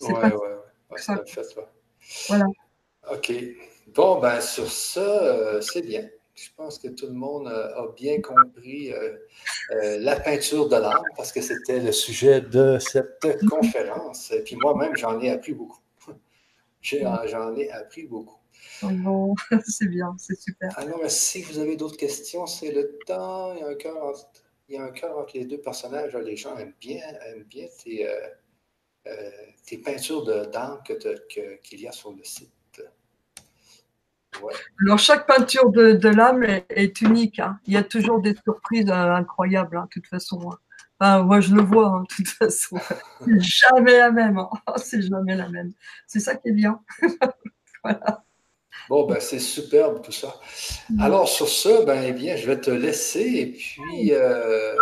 Ouais, 0.00 0.12
ouais, 0.12 0.51
voilà. 2.28 2.46
OK. 3.10 3.32
Bon, 3.94 4.20
ben 4.20 4.40
sur 4.40 4.70
ça, 4.70 5.00
euh, 5.00 5.60
c'est 5.60 5.82
bien. 5.82 6.08
Je 6.34 6.48
pense 6.56 6.78
que 6.78 6.88
tout 6.88 7.06
le 7.06 7.12
monde 7.12 7.46
euh, 7.46 7.74
a 7.76 7.92
bien 7.94 8.20
compris 8.20 8.92
euh, 8.92 9.18
la 9.70 10.18
peinture 10.18 10.68
de 10.68 10.76
l'âme 10.76 11.04
parce 11.16 11.30
que 11.30 11.42
c'était 11.42 11.80
le 11.80 11.92
sujet 11.92 12.40
de 12.40 12.78
cette 12.78 13.20
conférence. 13.50 14.30
Et 14.30 14.42
puis 14.42 14.56
moi-même, 14.56 14.96
j'en 14.96 15.20
ai 15.20 15.30
appris 15.30 15.52
beaucoup. 15.52 15.80
J'en 16.80 17.54
ai 17.56 17.70
appris 17.70 18.04
beaucoup. 18.04 18.38
Bon, 18.82 19.34
c'est 19.66 19.88
bien, 19.88 20.16
c'est 20.18 20.40
super. 20.40 20.76
Alors, 20.78 21.08
si 21.08 21.42
vous 21.42 21.58
avez 21.58 21.76
d'autres 21.76 21.96
questions, 21.96 22.46
c'est 22.46 22.72
le 22.72 22.98
temps. 23.06 23.54
Il 23.54 23.60
y 23.60 23.62
a 23.62 23.68
un 23.68 23.74
cœur 23.74 24.04
entre, 24.04 24.28
il 24.68 24.76
y 24.76 24.78
a 24.78 24.84
un 24.84 24.90
cœur 24.90 25.18
entre 25.18 25.36
les 25.36 25.44
deux 25.44 25.60
personnages. 25.60 26.16
Les 26.16 26.36
gens 26.36 26.56
aiment 26.56 26.74
bien, 26.80 27.04
aiment 27.26 27.44
bien 27.44 27.66
tes, 27.84 28.08
euh, 29.06 29.30
tes 29.66 29.78
peintures 29.78 30.24
d'âme 30.24 30.80
qu'il 30.84 31.80
y 31.80 31.88
a 31.88 31.92
sur 31.92 32.12
le 32.12 32.22
site. 32.22 32.50
Alors, 34.80 34.98
chaque 34.98 35.26
peinture 35.26 35.70
de, 35.70 36.08
l'âme 36.08 36.44
est, 36.70 37.00
unique. 37.00 37.38
Hein. 37.38 37.58
Il 37.66 37.74
y 37.74 37.76
a 37.76 37.82
toujours 37.82 38.20
des 38.20 38.34
surprises 38.44 38.88
euh, 38.88 39.14
incroyables, 39.14 39.76
hein, 39.76 39.84
de 39.84 40.00
toute 40.00 40.06
façon. 40.06 40.50
Hein. 41.00 41.22
moi, 41.22 41.40
je 41.40 41.54
le 41.54 41.62
vois, 41.62 42.04
de 42.08 42.14
toute 42.14 42.28
façon. 42.28 42.78
C'est 43.24 43.40
jamais 43.40 43.98
la 43.98 44.10
même. 44.10 44.40
C'est 44.76 45.02
jamais 45.02 45.36
la 45.36 45.48
même. 45.48 45.72
C'est 46.06 46.20
ça 46.20 46.34
qui 46.36 46.48
est 46.48 46.52
bien. 46.52 46.80
voilà. 47.84 48.24
Bon, 48.88 49.06
ben, 49.06 49.20
c'est 49.20 49.38
superbe 49.38 50.02
tout 50.02 50.12
ça. 50.12 50.40
Mm. 50.90 51.00
Alors, 51.00 51.28
sur 51.28 51.48
ce, 51.48 51.84
ben, 51.84 52.02
eh 52.04 52.12
bien, 52.12 52.36
je 52.36 52.46
vais 52.46 52.60
te 52.60 52.70
laisser 52.70 53.20
et 53.20 53.46
puis. 53.46 54.12
Euh, 54.12 54.74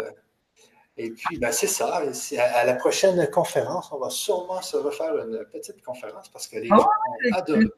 et 1.03 1.11
puis, 1.13 1.39
ben, 1.39 1.51
c'est 1.51 1.67
ça. 1.67 2.03
À, 2.55 2.65
la 2.65 2.75
prochaine 2.75 3.27
conférence, 3.31 3.91
on 3.91 3.99
va 3.99 4.11
sûrement 4.11 4.61
se 4.61 4.77
refaire 4.77 5.17
une 5.17 5.47
petite 5.51 5.83
conférence 5.83 6.29
parce 6.29 6.47
que 6.47 6.59
les 6.59 6.69
ah 6.71 6.77
gens 6.77 7.55
ont 7.55 7.69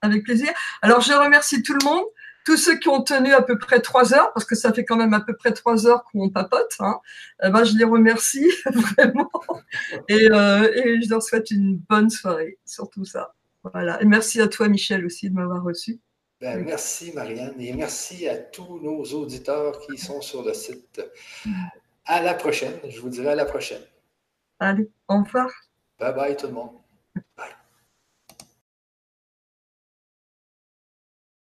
Avec 0.00 0.24
plaisir. 0.24 0.50
Alors, 0.80 1.02
je 1.02 1.12
remercie 1.12 1.62
tout 1.62 1.74
le 1.74 1.84
monde, 1.84 2.04
tous 2.46 2.56
ceux 2.56 2.78
qui 2.78 2.88
ont 2.88 3.02
tenu 3.02 3.34
à 3.34 3.42
peu 3.42 3.58
près 3.58 3.80
trois 3.80 4.14
heures, 4.14 4.32
parce 4.32 4.46
que 4.46 4.54
ça 4.54 4.72
fait 4.72 4.86
quand 4.86 4.96
même 4.96 5.12
à 5.12 5.20
peu 5.20 5.36
près 5.36 5.52
trois 5.52 5.86
heures 5.86 6.02
qu'on 6.04 6.30
papote. 6.30 6.74
Hein. 6.78 6.98
Eh 7.44 7.50
ben, 7.50 7.62
je 7.62 7.76
les 7.76 7.84
remercie 7.84 8.50
vraiment. 8.64 9.30
Et, 10.08 10.30
euh, 10.32 10.72
et, 10.74 11.02
je 11.02 11.10
leur 11.10 11.22
souhaite 11.22 11.50
une 11.50 11.76
bonne 11.76 12.08
soirée 12.08 12.58
sur 12.64 12.88
tout 12.88 13.04
ça. 13.04 13.34
Voilà. 13.70 14.00
Et 14.00 14.06
merci 14.06 14.40
à 14.40 14.48
toi, 14.48 14.68
Michel, 14.68 15.04
aussi, 15.04 15.28
de 15.28 15.34
m'avoir 15.34 15.62
reçu. 15.62 16.00
Ben, 16.40 16.64
merci, 16.64 17.12
Marianne, 17.14 17.60
et 17.60 17.74
merci 17.74 18.26
à 18.28 18.38
tous 18.38 18.80
nos 18.80 19.04
auditeurs 19.04 19.78
qui 19.80 19.98
sont 19.98 20.22
sur 20.22 20.42
le 20.42 20.54
site. 20.54 21.02
À 22.04 22.22
la 22.22 22.34
prochaine. 22.34 22.78
Je 22.88 23.00
vous 23.00 23.08
dirai 23.08 23.28
à 23.30 23.34
la 23.34 23.44
prochaine. 23.44 23.82
Allez, 24.58 24.90
au 25.08 25.22
revoir. 25.22 25.50
Bye 25.98 26.14
bye 26.14 26.36
tout 26.36 26.46
le 26.46 26.52
monde. 26.52 26.70
Bye. 27.36 27.54